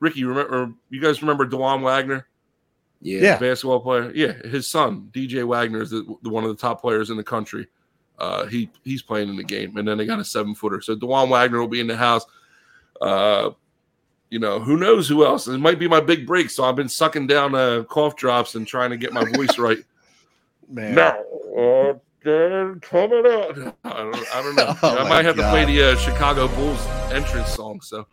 Ricky. 0.00 0.24
Remember, 0.24 0.72
you 0.90 1.00
guys 1.00 1.22
remember 1.22 1.46
Dajuan 1.46 1.82
Wagner? 1.82 2.26
Yeah, 3.00 3.38
basketball 3.38 3.80
player. 3.80 4.12
Yeah, 4.14 4.32
his 4.48 4.68
son 4.68 5.08
DJ 5.12 5.46
Wagner 5.46 5.82
is 5.82 5.90
the, 5.90 6.16
the, 6.22 6.28
one 6.28 6.44
of 6.44 6.50
the 6.50 6.60
top 6.60 6.80
players 6.80 7.10
in 7.10 7.16
the 7.16 7.24
country. 7.24 7.68
Uh, 8.18 8.46
he 8.46 8.68
he's 8.84 9.02
playing 9.02 9.28
in 9.28 9.36
the 9.36 9.44
game, 9.44 9.76
and 9.76 9.86
then 9.86 9.96
they 9.96 10.06
got 10.06 10.18
a 10.18 10.24
seven 10.24 10.54
footer. 10.54 10.80
So 10.80 10.96
Dajuan 10.96 11.28
Wagner 11.28 11.60
will 11.60 11.68
be 11.68 11.80
in 11.80 11.86
the 11.86 11.96
house. 11.96 12.26
Uh, 13.00 13.50
you 14.30 14.38
know, 14.38 14.58
who 14.60 14.76
knows 14.76 15.08
who 15.08 15.24
else? 15.24 15.46
It 15.46 15.58
might 15.58 15.78
be 15.78 15.88
my 15.88 16.00
big 16.00 16.26
break. 16.26 16.50
So 16.50 16.64
I've 16.64 16.76
been 16.76 16.88
sucking 16.88 17.28
down 17.28 17.54
uh, 17.54 17.84
cough 17.84 18.16
drops 18.16 18.56
and 18.56 18.66
trying 18.66 18.90
to 18.90 18.96
get 18.96 19.12
my 19.12 19.24
voice 19.24 19.58
right. 19.58 19.78
Man. 20.68 20.94
Now, 20.94 21.18
uh, 22.28 22.74
coming 22.80 23.26
out. 23.26 23.58
I 23.84 24.02
don't, 24.02 24.34
I 24.34 24.42
don't 24.42 24.54
know. 24.54 24.76
Oh 24.82 24.96
I 24.98 25.08
might 25.08 25.24
have 25.24 25.36
God. 25.36 25.44
to 25.44 25.50
play 25.50 25.64
the 25.64 25.92
uh, 25.92 25.96
Chicago 25.96 26.48
Bulls 26.48 26.84
entrance 27.10 27.50
song. 27.52 27.80
So. 27.80 28.06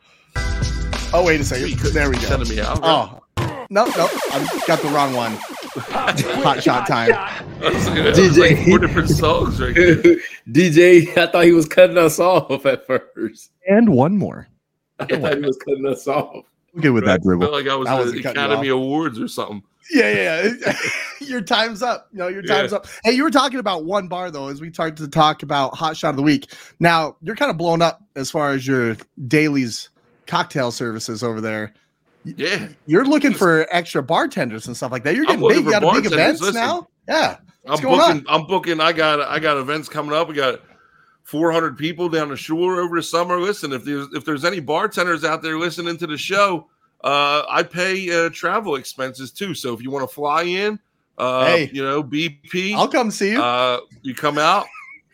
Oh 1.14 1.24
wait 1.26 1.40
a 1.40 1.44
second. 1.44 1.78
There 1.94 2.10
we 2.10 2.16
go. 2.16 2.22
Sending 2.22 2.50
me 2.50 2.60
out. 2.62 2.80
Right? 2.80 2.84
Oh 2.84 3.22
no, 3.70 3.86
no, 3.86 4.08
I 4.32 4.62
got 4.68 4.80
the 4.82 4.90
wrong 4.90 5.14
one. 5.14 5.34
Hot 5.34 6.62
shot 6.62 6.88
time. 6.88 7.12
DJ, 7.60 8.38
like 8.38 8.68
four 8.68 8.80
different 8.80 9.10
songs 9.10 9.60
right 9.60 9.76
DJ, 10.50 11.18
I 11.18 11.28
thought 11.28 11.46
he 11.46 11.52
was 11.52 11.68
cutting 11.68 11.98
us 11.98 12.20
off 12.20 12.66
at 12.66 12.86
first. 12.86 13.52
And 13.68 13.90
one 13.90 14.18
more. 14.18 14.48
I 15.00 15.06
thought 15.06 15.38
he 15.38 15.42
was 15.42 15.58
cutting 15.58 15.88
us 15.88 16.08
off. 16.08 16.46
Good 16.80 16.92
with 16.92 17.06
right. 17.06 17.14
that 17.14 17.24
dribble. 17.24 17.44
I 17.44 17.48
felt 17.48 17.54
like 17.54 17.68
I 17.68 17.76
was 17.76 18.08
at 18.16 18.22
the 18.22 18.30
Academy 18.30 18.68
Awards 18.68 19.20
or 19.20 19.28
something. 19.28 19.64
Yeah, 19.92 20.50
yeah. 20.64 20.74
your 21.22 21.42
time's 21.42 21.82
up. 21.82 22.10
No, 22.12 22.28
your 22.28 22.42
time's 22.42 22.72
yeah. 22.72 22.78
up. 22.78 22.88
Hey, 23.04 23.12
you 23.12 23.24
were 23.24 23.32
talking 23.32 23.60
about 23.60 23.86
one 23.86 24.08
bar 24.08 24.32
though, 24.32 24.48
as 24.48 24.62
we 24.62 24.72
started 24.72 24.98
to 24.98 25.08
talk 25.08 25.44
about 25.44 25.76
hot 25.76 25.96
shot 25.98 26.10
of 26.12 26.16
the 26.16 26.24
week. 26.24 26.52
Now 26.80 27.18
you're 27.22 27.36
kind 27.36 27.52
of 27.52 27.58
blown 27.58 27.82
up 27.82 28.02
as 28.16 28.32
far 28.32 28.52
as 28.52 28.66
your 28.66 28.98
dailies 29.28 29.90
cocktail 30.28 30.72
services 30.72 31.24
over 31.24 31.42
there. 31.42 31.74
Yeah, 32.24 32.70
you're 32.88 33.06
looking 33.06 33.34
for 33.34 33.68
extra 33.70 34.02
bartenders 34.02 34.66
and 34.66 34.76
stuff 34.76 34.92
like 34.92 35.04
that. 35.04 35.16
You're 35.16 35.26
getting 35.26 35.48
big. 35.48 35.64
You 35.64 35.72
got 35.72 35.94
big 35.94 36.12
events 36.12 36.42
Listen, 36.42 36.56
now. 36.56 36.88
Yeah, 37.08 37.38
What's 37.62 37.84
I'm 37.84 37.90
booking. 37.90 38.28
On? 38.28 38.42
I'm 38.42 38.48
booking. 38.48 38.80
I 38.80 38.94
got. 38.94 39.22
I 39.22 39.40
got 39.40 39.58
events 39.58 39.90
coming 39.90 40.16
up. 40.16 40.28
We 40.28 40.34
got 40.34 40.62
400 41.24 41.78
people 41.78 42.10
down 42.10 42.30
the 42.30 42.38
shore 42.38 42.80
over 42.80 42.96
the 42.96 43.04
summer. 43.04 43.40
Listen, 43.40 43.74
if 43.74 43.84
there's 43.84 44.08
if 44.14 44.26
there's 44.26 44.46
any 44.46 44.60
bartenders 44.60 45.24
out 45.24 45.42
there 45.42 45.58
listening 45.58 45.98
to 45.98 46.08
the 46.08 46.18
show, 46.18 46.68
uh, 47.06 47.46
I 47.48 47.62
pay 47.62 48.26
uh, 48.26 48.30
travel 48.32 48.76
expenses 48.76 49.32
too. 49.32 49.54
So 49.54 49.74
if 49.74 49.82
you 49.82 49.92
want 49.92 50.10
to 50.10 50.14
fly 50.14 50.42
in, 50.42 50.80
uh, 51.20 51.46
hey, 51.46 51.70
you 51.72 51.84
know, 51.84 52.04
BP, 52.04 52.74
I'll 52.74 52.88
come 52.88 53.12
see 53.12 53.34
you. 53.34 53.42
Uh, 53.42 53.82
you 54.02 54.16
come 54.16 54.40
out, 54.40 54.66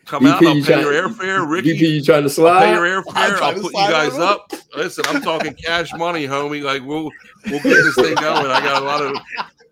come 0.06 0.24
BP, 0.24 0.28
out. 0.30 0.44
I'll 0.44 0.54
pay 0.54 0.62
trying, 0.62 0.82
your 0.82 1.10
airfare. 1.10 1.50
Ricky, 1.50 1.78
BP, 1.78 1.96
you 1.96 2.02
trying 2.02 2.24
to 2.24 2.30
slide? 2.30 2.64
I'll 2.64 2.82
pay 2.82 2.92
your 2.92 3.04
airfare. 3.04 3.42
I'll 3.42 3.54
put 3.56 3.74
you 3.74 3.90
guys 3.90 4.14
up. 4.14 4.54
Listen, 4.76 5.04
I'm 5.10 5.22
talking 5.22 5.54
cash 5.54 5.94
money, 5.94 6.26
homie. 6.26 6.64
Like 6.64 6.82
we'll 6.86 7.12
we'll 7.48 7.62
get 7.62 7.64
this 7.64 7.96
thing 7.96 8.16
going. 8.16 8.50
I 8.50 8.62
got 8.62 8.82
a 8.82 8.86
lot 8.86 9.02
of 9.02 9.18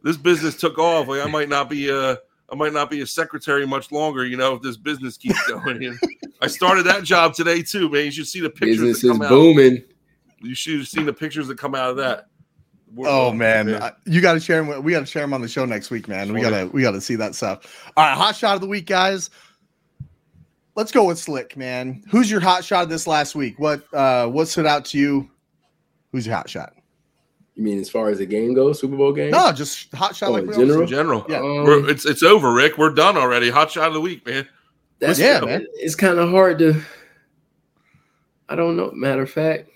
this 0.04 0.18
business 0.18 0.58
took 0.58 0.78
off. 0.78 1.08
Like 1.08 1.26
I 1.26 1.30
might 1.30 1.48
not 1.48 1.70
be 1.70 1.90
a 1.90 2.20
I 2.52 2.56
might 2.56 2.74
not 2.74 2.90
be 2.90 3.00
a 3.00 3.08
secretary 3.08 3.66
much 3.66 3.94
longer. 3.94 4.26
You 4.26 4.36
know, 4.36 4.56
if 4.56 4.62
this 4.62 4.76
business 4.76 5.16
keeps 5.16 5.42
going. 5.48 5.98
I 6.42 6.48
started 6.48 6.86
that 6.86 7.06
job 7.06 7.34
today 7.34 7.62
too, 7.62 7.90
man. 7.90 8.06
You 8.06 8.12
should 8.12 8.28
see 8.28 8.42
the 8.42 8.50
pictures. 8.50 9.00
Business 9.00 9.04
is 9.06 9.18
booming. 9.20 9.84
You 10.42 10.56
should 10.56 10.80
have 10.80 10.88
seen 10.88 11.06
the 11.06 11.14
pictures 11.14 11.48
that 11.48 11.58
come 11.58 11.76
out 11.76 11.90
of 11.90 11.98
that. 11.98 12.28
oh 13.06 13.32
man, 13.32 13.68
man. 13.68 13.92
you 14.06 14.22
got 14.22 14.34
to 14.34 14.40
share 14.40 14.64
them. 14.64 14.84
We 14.84 14.92
got 14.92 15.02
to 15.02 15.06
share 15.06 15.24
them 15.24 15.34
on 15.34 15.42
the 15.42 15.48
show 15.48 15.66
next 15.66 15.92
week, 15.92 16.08
man. 16.08 16.34
We 16.34 16.42
gotta 16.42 16.68
we 16.68 16.82
gotta 16.82 17.02
see 17.02 17.16
that 17.16 17.36
stuff. 17.36 17.92
All 17.96 18.06
right, 18.06 18.16
hot 18.16 18.36
shot 18.36 18.56
of 18.56 18.62
the 18.62 18.68
week, 18.68 18.86
guys. 18.86 19.30
Let's 20.76 20.92
go 20.92 21.06
with 21.06 21.20
Slick, 21.20 21.58
man. 21.58 22.04
Who's 22.10 22.32
your 22.32 22.40
hot 22.40 22.64
shot 22.64 22.84
of 22.84 22.90
this 22.90 23.06
last 23.06 23.36
week? 23.36 23.60
What 23.60 23.84
uh 23.94 24.28
what 24.28 24.48
stood 24.48 24.66
out 24.66 24.86
to 24.86 24.98
you? 24.98 25.30
Who's 26.12 26.26
your 26.26 26.36
hot 26.36 26.50
shot? 26.50 26.74
You 27.60 27.66
mean 27.66 27.80
as 27.80 27.90
far 27.90 28.10
as 28.10 28.20
the 28.20 28.26
game 28.26 28.54
goes, 28.54 28.80
Super 28.80 28.96
Bowl 28.96 29.12
game? 29.12 29.32
No, 29.32 29.52
just 29.52 29.94
hot 29.94 30.16
shot. 30.16 30.30
Oh, 30.30 30.32
like 30.32 30.56
general. 30.56 30.88
general. 30.88 31.26
Yeah, 31.28 31.40
um, 31.40 31.90
it's 31.90 32.06
it's 32.06 32.24
over, 32.24 32.54
Rick. 32.54 32.78
We're 32.78 32.92
done 32.92 33.18
already. 33.18 33.50
Hot 33.50 33.70
shot 33.70 33.90
of 33.90 33.94
the 33.94 34.00
week, 34.00 34.26
man. 34.26 34.48
That's 35.00 35.20
yeah, 35.20 35.42
man. 35.42 35.68
It's 35.74 35.96
kind 35.96 36.20
of 36.20 36.30
hard 36.30 36.60
to. 36.60 36.82
I 38.48 38.56
don't 38.56 38.78
know. 38.78 38.92
Matter 38.94 39.24
of 39.24 39.30
fact, 39.30 39.70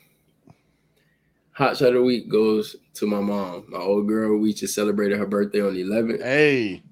hot 1.53 1.77
shot 1.77 1.89
of 1.89 1.93
the 1.95 2.03
week 2.03 2.29
goes 2.29 2.75
to 2.95 3.07
my 3.07 3.19
mom, 3.19 3.65
my 3.69 3.79
old 3.79 4.07
girl. 4.07 4.37
We 4.37 4.53
just 4.53 4.75
celebrated 4.75 5.17
her 5.17 5.25
birthday 5.25 5.61
on 5.61 5.73
the 5.73 5.83
11th. 5.83 6.21
Hey, 6.21 6.83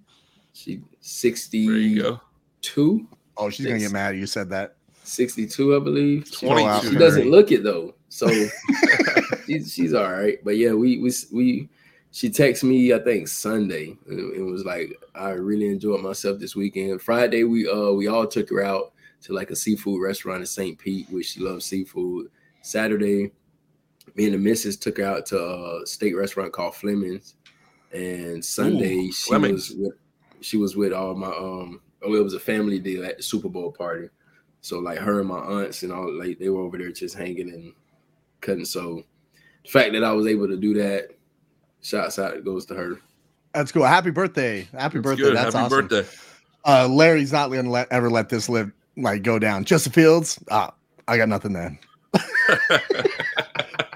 she 0.53 0.81
60. 1.01 1.67
There 1.67 1.77
you 1.77 2.01
go. 2.01 2.21
Two. 2.61 3.07
Oh, 3.37 3.49
she's 3.49 3.65
gonna 3.65 3.79
get 3.79 3.91
mad. 3.91 4.17
You 4.17 4.27
said 4.27 4.49
that. 4.49 4.75
62, 5.03 5.75
I 5.75 5.79
believe. 5.79 6.31
22. 6.31 6.91
She 6.91 6.95
doesn't 6.95 7.29
look 7.29 7.51
it 7.51 7.63
though, 7.63 7.95
so 8.09 8.27
she's, 9.45 9.73
she's 9.73 9.93
all 9.93 10.11
right. 10.11 10.37
But 10.43 10.57
yeah, 10.57 10.73
we 10.73 10.99
we 10.99 11.11
we 11.33 11.69
she 12.11 12.29
texted 12.29 12.63
me 12.63 12.93
I 12.93 12.99
think 12.99 13.27
Sunday. 13.27 13.97
It 14.07 14.43
was 14.43 14.63
like 14.63 14.91
I 15.15 15.31
really 15.31 15.67
enjoyed 15.67 16.01
myself 16.01 16.39
this 16.39 16.55
weekend. 16.55 17.01
Friday 17.01 17.43
we 17.43 17.67
uh 17.67 17.91
we 17.91 18.07
all 18.07 18.27
took 18.27 18.49
her 18.49 18.63
out 18.63 18.93
to 19.23 19.33
like 19.33 19.49
a 19.51 19.55
seafood 19.55 20.01
restaurant 20.01 20.41
in 20.41 20.45
St. 20.45 20.77
Pete, 20.77 21.09
which 21.09 21.27
she 21.27 21.39
loves 21.39 21.65
seafood. 21.65 22.29
Saturday, 22.61 23.31
me 24.15 24.25
and 24.25 24.33
the 24.33 24.37
missus 24.37 24.77
took 24.77 24.97
her 24.97 25.05
out 25.05 25.25
to 25.27 25.39
a 25.39 25.81
state 25.85 26.15
restaurant 26.15 26.53
called 26.53 26.75
Fleming's, 26.75 27.35
and 27.93 28.43
Sunday 28.43 28.95
Ooh, 28.95 29.11
she 29.11 29.29
Fleming's. 29.29 29.69
was 29.71 29.77
with 29.77 29.93
she 30.41 30.57
was 30.57 30.75
with 30.75 30.91
all 30.93 31.13
my 31.15 31.27
um 31.27 31.81
oh 32.03 32.13
it 32.15 32.23
was 32.23 32.33
a 32.33 32.39
family 32.39 32.79
deal 32.79 33.05
at 33.05 33.17
the 33.17 33.23
Super 33.23 33.49
Bowl 33.49 33.71
party. 33.71 34.09
So 34.61 34.79
like 34.79 34.99
her 34.99 35.19
and 35.19 35.29
my 35.29 35.37
aunts 35.39 35.83
and 35.83 35.91
all 35.91 36.11
like 36.11 36.39
they 36.39 36.49
were 36.49 36.61
over 36.61 36.77
there 36.77 36.91
just 36.91 37.15
hanging 37.15 37.49
and 37.49 37.73
cutting. 38.41 38.65
So 38.65 39.03
the 39.63 39.69
fact 39.69 39.93
that 39.93 40.03
I 40.03 40.11
was 40.11 40.27
able 40.27 40.47
to 40.47 40.57
do 40.57 40.73
that, 40.75 41.09
shots 41.81 42.19
out 42.19 42.43
goes 42.43 42.65
to 42.67 42.75
her. 42.75 42.99
That's 43.53 43.71
cool. 43.71 43.83
Happy 43.85 44.11
birthday. 44.11 44.67
Happy 44.71 44.97
That's 44.99 45.03
birthday. 45.03 45.23
Good. 45.23 45.35
That's 45.35 45.55
Happy 45.55 45.65
awesome. 45.65 45.87
birthday. 45.87 46.09
Uh 46.65 46.87
Larry's 46.87 47.31
not 47.31 47.51
gonna 47.51 47.69
let 47.69 47.87
ever 47.91 48.09
let 48.09 48.29
this 48.29 48.49
live 48.49 48.71
like 48.97 49.23
go 49.23 49.39
down. 49.39 49.63
Justin 49.65 49.93
Fields, 49.93 50.39
ah, 50.51 50.73
I 51.07 51.17
got 51.17 51.29
nothing 51.29 51.53
then. 51.53 51.79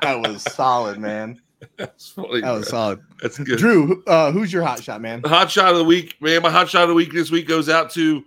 that 0.01 0.19
was 0.19 0.41
solid, 0.41 0.99
man. 0.99 1.41
That's 1.77 2.09
funny. 2.09 2.41
That 2.41 2.51
was 2.51 2.69
solid. 2.69 3.01
That's 3.21 3.37
good. 3.37 3.57
Drew, 3.57 4.03
uh, 4.07 4.31
who's 4.31 4.51
your 4.51 4.63
hot 4.63 4.83
shot, 4.83 5.01
man? 5.01 5.21
The 5.21 5.29
hot 5.29 5.49
shot 5.49 5.71
of 5.71 5.77
the 5.77 5.83
week, 5.83 6.15
man. 6.21 6.41
My 6.41 6.49
hot 6.49 6.69
shot 6.69 6.83
of 6.83 6.89
the 6.89 6.95
week 6.95 7.11
this 7.13 7.31
week 7.31 7.47
goes 7.47 7.69
out 7.69 7.89
to 7.91 8.23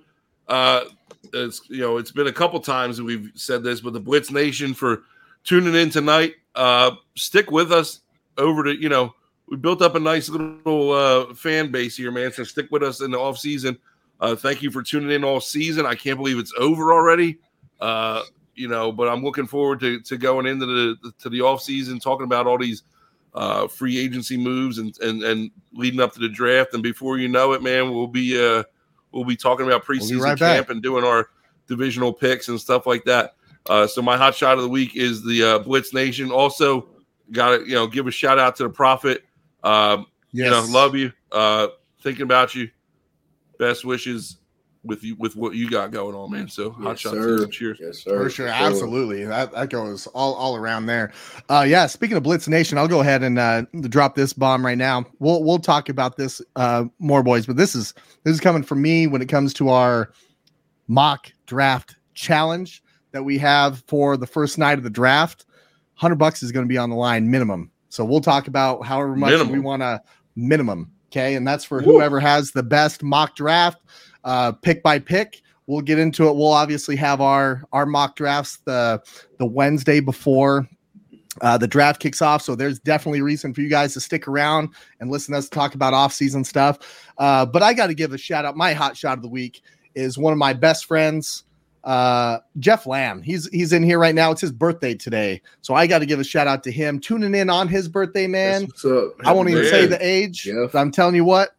uh 0.48 0.84
it's 1.32 1.62
you 1.68 1.80
know, 1.80 1.98
it's 1.98 2.10
been 2.10 2.26
a 2.26 2.32
couple 2.32 2.58
times 2.60 2.96
that 2.96 3.04
we've 3.04 3.30
said 3.34 3.62
this, 3.62 3.80
but 3.80 3.92
the 3.92 4.00
Blitz 4.00 4.30
Nation 4.30 4.74
for 4.74 5.02
tuning 5.44 5.74
in 5.74 5.90
tonight. 5.90 6.34
Uh 6.54 6.92
stick 7.16 7.50
with 7.50 7.72
us 7.72 8.00
over 8.38 8.64
to, 8.64 8.74
you 8.74 8.88
know, 8.88 9.14
we 9.48 9.56
built 9.56 9.82
up 9.82 9.94
a 9.94 10.00
nice 10.00 10.28
little 10.28 10.92
uh 10.92 11.34
fan 11.34 11.70
base 11.70 11.96
here, 11.96 12.10
man. 12.10 12.32
So 12.32 12.44
stick 12.44 12.68
with 12.70 12.82
us 12.82 13.00
in 13.00 13.10
the 13.10 13.18
off 13.18 13.38
season. 13.38 13.78
Uh 14.20 14.34
thank 14.34 14.62
you 14.62 14.70
for 14.70 14.82
tuning 14.82 15.10
in 15.10 15.24
all 15.24 15.40
season. 15.40 15.86
I 15.86 15.94
can't 15.94 16.16
believe 16.18 16.38
it's 16.38 16.54
over 16.58 16.92
already. 16.92 17.38
Uh 17.80 18.22
you 18.58 18.68
know, 18.68 18.90
but 18.90 19.08
I'm 19.08 19.22
looking 19.22 19.46
forward 19.46 19.80
to, 19.80 20.00
to 20.00 20.16
going 20.16 20.46
into 20.46 20.66
the 20.66 21.12
to 21.20 21.28
the 21.28 21.40
off 21.40 21.62
season, 21.62 22.00
talking 22.00 22.24
about 22.24 22.46
all 22.46 22.58
these 22.58 22.82
uh, 23.34 23.68
free 23.68 23.98
agency 23.98 24.36
moves 24.36 24.78
and, 24.78 24.98
and 25.00 25.22
and 25.22 25.50
leading 25.72 26.00
up 26.00 26.12
to 26.14 26.20
the 26.20 26.28
draft. 26.28 26.74
And 26.74 26.82
before 26.82 27.18
you 27.18 27.28
know 27.28 27.52
it, 27.52 27.62
man, 27.62 27.94
we'll 27.94 28.06
be 28.06 28.38
uh, 28.38 28.64
we'll 29.12 29.24
be 29.24 29.36
talking 29.36 29.66
about 29.66 29.84
preseason 29.84 30.16
we'll 30.16 30.24
right 30.24 30.38
camp 30.38 30.66
back. 30.66 30.74
and 30.74 30.82
doing 30.82 31.04
our 31.04 31.30
divisional 31.66 32.12
picks 32.12 32.48
and 32.48 32.60
stuff 32.60 32.86
like 32.86 33.04
that. 33.04 33.36
Uh, 33.68 33.86
so 33.86 34.02
my 34.02 34.16
hot 34.16 34.34
shot 34.34 34.56
of 34.56 34.62
the 34.62 34.68
week 34.68 34.96
is 34.96 35.22
the 35.24 35.42
uh, 35.42 35.58
Blitz 35.60 35.94
Nation. 35.94 36.30
Also, 36.30 36.88
got 37.32 37.58
to 37.58 37.68
you 37.68 37.74
know 37.74 37.86
give 37.86 38.06
a 38.06 38.10
shout 38.10 38.38
out 38.38 38.56
to 38.56 38.64
the 38.64 38.70
Prophet. 38.70 39.24
Um, 39.62 40.06
yes. 40.32 40.46
You 40.46 40.50
know, 40.50 40.66
love 40.70 40.94
you. 40.96 41.12
Uh, 41.30 41.68
thinking 42.02 42.22
about 42.22 42.54
you. 42.54 42.70
Best 43.58 43.84
wishes 43.84 44.38
with 44.84 45.02
you 45.02 45.16
with 45.16 45.36
what 45.36 45.54
you 45.54 45.68
got 45.70 45.90
going 45.90 46.14
on, 46.14 46.30
man. 46.30 46.48
So 46.48 46.70
hot 46.70 46.90
yes, 46.90 46.98
shot 47.00 47.14
to 47.14 47.20
you. 47.20 47.46
Cheers. 47.48 47.78
Yes, 47.80 47.98
sir. 47.98 48.24
For 48.24 48.30
sure. 48.30 48.48
Absolutely. 48.48 49.24
That, 49.24 49.52
that 49.52 49.70
goes 49.70 50.06
all, 50.08 50.34
all 50.34 50.56
around 50.56 50.86
there. 50.86 51.12
Uh 51.48 51.64
yeah, 51.66 51.86
speaking 51.86 52.16
of 52.16 52.22
Blitz 52.22 52.48
Nation, 52.48 52.78
I'll 52.78 52.88
go 52.88 53.00
ahead 53.00 53.22
and 53.22 53.38
uh 53.38 53.62
drop 53.88 54.14
this 54.14 54.32
bomb 54.32 54.64
right 54.64 54.78
now. 54.78 55.04
We'll 55.18 55.42
we'll 55.42 55.58
talk 55.58 55.88
about 55.88 56.16
this 56.16 56.40
uh 56.56 56.84
more 56.98 57.22
boys, 57.22 57.46
but 57.46 57.56
this 57.56 57.74
is 57.74 57.94
this 58.24 58.34
is 58.34 58.40
coming 58.40 58.62
from 58.62 58.80
me 58.82 59.06
when 59.06 59.22
it 59.22 59.28
comes 59.28 59.52
to 59.54 59.68
our 59.70 60.12
mock 60.88 61.32
draft 61.46 61.96
challenge 62.14 62.82
that 63.12 63.22
we 63.22 63.38
have 63.38 63.82
for 63.86 64.16
the 64.16 64.26
first 64.26 64.58
night 64.58 64.78
of 64.78 64.84
the 64.84 64.90
draft. 64.90 65.44
100 65.96 66.16
bucks 66.16 66.42
is 66.42 66.52
going 66.52 66.64
to 66.64 66.68
be 66.68 66.78
on 66.78 66.90
the 66.90 66.96
line 66.96 67.30
minimum. 67.30 67.70
So 67.88 68.04
we'll 68.04 68.20
talk 68.20 68.48
about 68.48 68.84
however 68.84 69.16
much 69.16 69.30
minimum. 69.30 69.52
we 69.52 69.58
want 69.58 69.82
to 69.82 70.00
minimum, 70.36 70.92
okay? 71.10 71.34
And 71.34 71.46
that's 71.46 71.64
for 71.64 71.78
Woo. 71.82 71.94
whoever 71.94 72.20
has 72.20 72.52
the 72.52 72.62
best 72.62 73.02
mock 73.02 73.34
draft 73.34 73.78
uh, 74.24 74.52
pick 74.52 74.82
by 74.82 74.98
pick. 74.98 75.42
We'll 75.66 75.82
get 75.82 75.98
into 75.98 76.28
it. 76.28 76.34
We'll 76.34 76.52
obviously 76.52 76.96
have 76.96 77.20
our 77.20 77.64
our 77.72 77.84
mock 77.84 78.16
drafts 78.16 78.58
the 78.64 79.02
the 79.38 79.46
Wednesday 79.46 80.00
before 80.00 80.66
uh, 81.40 81.58
the 81.58 81.68
draft 81.68 82.00
kicks 82.00 82.22
off. 82.22 82.42
So 82.42 82.54
there's 82.54 82.78
definitely 82.80 83.20
a 83.20 83.24
reason 83.24 83.52
for 83.52 83.60
you 83.60 83.68
guys 83.68 83.92
to 83.94 84.00
stick 84.00 84.26
around 84.26 84.70
and 84.98 85.10
listen 85.10 85.32
to 85.32 85.38
us 85.38 85.48
talk 85.48 85.74
about 85.74 85.94
off-season 85.94 86.44
stuff. 86.44 86.78
Uh, 87.18 87.44
but 87.46 87.62
I 87.62 87.74
got 87.74 87.88
to 87.88 87.94
give 87.94 88.12
a 88.12 88.18
shout 88.18 88.44
out. 88.44 88.56
My 88.56 88.72
hot 88.72 88.96
shot 88.96 89.18
of 89.18 89.22
the 89.22 89.28
week 89.28 89.62
is 89.94 90.16
one 90.16 90.32
of 90.32 90.38
my 90.38 90.52
best 90.52 90.86
friends, 90.86 91.44
uh, 91.84 92.38
Jeff 92.58 92.86
Lamb. 92.86 93.20
He's 93.22 93.48
he's 93.50 93.72
in 93.72 93.82
here 93.82 93.98
right 93.98 94.14
now. 94.14 94.30
It's 94.30 94.40
his 94.40 94.52
birthday 94.52 94.94
today, 94.94 95.42
so 95.60 95.74
I 95.74 95.86
got 95.86 95.98
to 95.98 96.06
give 96.06 96.18
a 96.18 96.24
shout 96.24 96.46
out 96.46 96.64
to 96.64 96.72
him. 96.72 96.98
Tuning 96.98 97.34
in 97.34 97.50
on 97.50 97.68
his 97.68 97.88
birthday, 97.88 98.26
man. 98.26 98.68
I 99.24 99.32
won't 99.32 99.50
even 99.50 99.64
say 99.64 99.86
the 99.86 99.98
age. 100.04 100.46
I'm 100.74 100.90
telling 100.90 101.14
you 101.14 101.24
what, 101.24 101.50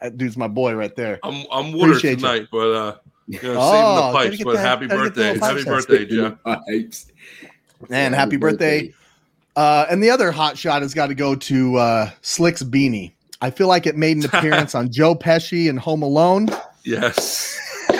that 0.00 0.16
dude's 0.16 0.36
my 0.36 0.48
boy 0.48 0.74
right 0.74 0.94
there. 0.96 1.18
I'm 1.22 1.44
I'm 1.50 1.72
water 1.72 1.92
Appreciate 1.92 2.16
tonight, 2.16 2.42
you. 2.42 2.48
but 2.50 2.72
uh, 2.72 2.96
you 3.26 3.42
know, 3.42 3.56
oh, 3.58 3.72
saving 3.72 3.94
the 3.94 4.12
pipes. 4.12 4.44
But 4.44 4.54
that, 4.54 4.66
happy 4.66 4.86
birthday, 4.86 5.38
happy 5.38 5.64
birthday, 5.64 6.04
Jeff. 6.06 6.34
Man, 7.88 8.12
happy 8.12 8.36
birthday. 8.36 8.88
birthday. 8.88 8.94
Uh, 9.56 9.86
and 9.90 10.02
the 10.02 10.10
other 10.10 10.30
hot 10.30 10.56
shot 10.56 10.82
has 10.82 10.94
got 10.94 11.08
to 11.08 11.14
go 11.14 11.34
to 11.34 11.76
uh, 11.76 12.10
Slick's 12.22 12.62
beanie. 12.62 13.12
I 13.40 13.50
feel 13.50 13.68
like 13.68 13.86
it 13.86 13.96
made 13.96 14.18
an 14.18 14.24
appearance 14.32 14.74
on 14.74 14.90
Joe 14.90 15.14
Pesci 15.14 15.68
and 15.68 15.78
Home 15.78 16.02
Alone. 16.02 16.48
Yes. 16.84 17.58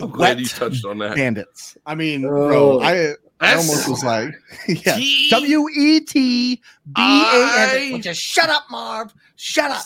I'm 0.00 0.10
glad 0.10 0.38
you 0.38 0.46
touched 0.46 0.84
on 0.84 0.98
that. 0.98 1.16
Bandits. 1.16 1.76
I 1.86 1.94
mean, 1.94 2.24
oh. 2.24 2.28
bro, 2.28 2.80
I 2.82 3.14
I 3.40 3.54
almost 3.54 3.88
was 3.88 4.02
like, 4.02 4.34
yeah. 4.68 4.98
W 5.30 5.68
E 5.68 6.00
T 6.00 6.56
B 6.56 6.62
A 6.96 7.92
N. 7.92 8.02
Just 8.02 8.20
shut 8.20 8.48
up, 8.48 8.64
Marv. 8.70 9.12
Shut 9.36 9.70
up. 9.70 9.84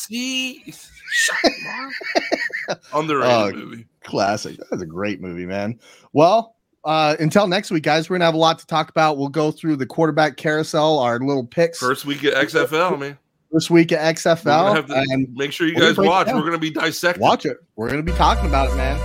Shut 1.13 1.37
up, 1.45 1.53
Marv. 1.65 2.79
Underrated 2.95 3.55
uh, 3.55 3.59
movie. 3.59 3.87
Classic. 4.05 4.57
That's 4.71 4.83
a 4.83 4.87
great 4.87 5.21
movie, 5.21 5.47
man. 5.47 5.81
Well, 6.13 6.57
uh, 6.85 7.17
until 7.19 7.47
next 7.49 7.71
week, 7.71 7.83
guys, 7.83 8.09
we're 8.09 8.15
gonna 8.17 8.27
have 8.27 8.35
a 8.35 8.39
lot 8.39 8.59
to 8.61 8.67
talk 8.67 8.89
about. 8.89 9.19
We'll 9.19 9.29
go 9.29 9.51
through 9.51 9.77
the 9.77 9.87
quarterback 9.87 10.37
carousel, 10.37 10.99
our 11.01 11.19
little 11.19 11.45
picks. 11.45 11.79
First 11.79 12.05
week 12.05 12.25
at 12.25 12.35
XFL, 12.35 12.99
man. 12.99 13.19
First 13.53 13.71
week 13.71 13.91
at 13.91 14.15
XFL. 14.15 14.89
and 15.11 15.35
make 15.35 15.53
sure 15.53 15.67
you 15.67 15.75
guys 15.75 15.97
watch. 15.99 16.29
We're 16.29 16.45
gonna 16.45 16.59
be 16.59 16.71
dissecting. 16.71 17.21
Watch 17.21 17.47
it. 17.47 17.59
We're 17.75 17.91
gonna 17.91 18.03
be 18.03 18.13
talking 18.13 18.47
about 18.47 18.71
it, 18.71 18.77
man. 18.77 18.99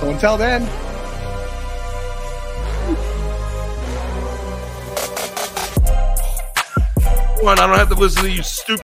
So 0.00 0.10
until 0.10 0.36
then. 0.36 0.85
One. 7.42 7.58
I 7.58 7.66
don't 7.66 7.76
have 7.76 7.88
to 7.88 7.94
listen 7.94 8.22
to 8.22 8.30
you 8.30 8.42
stupid. 8.42 8.82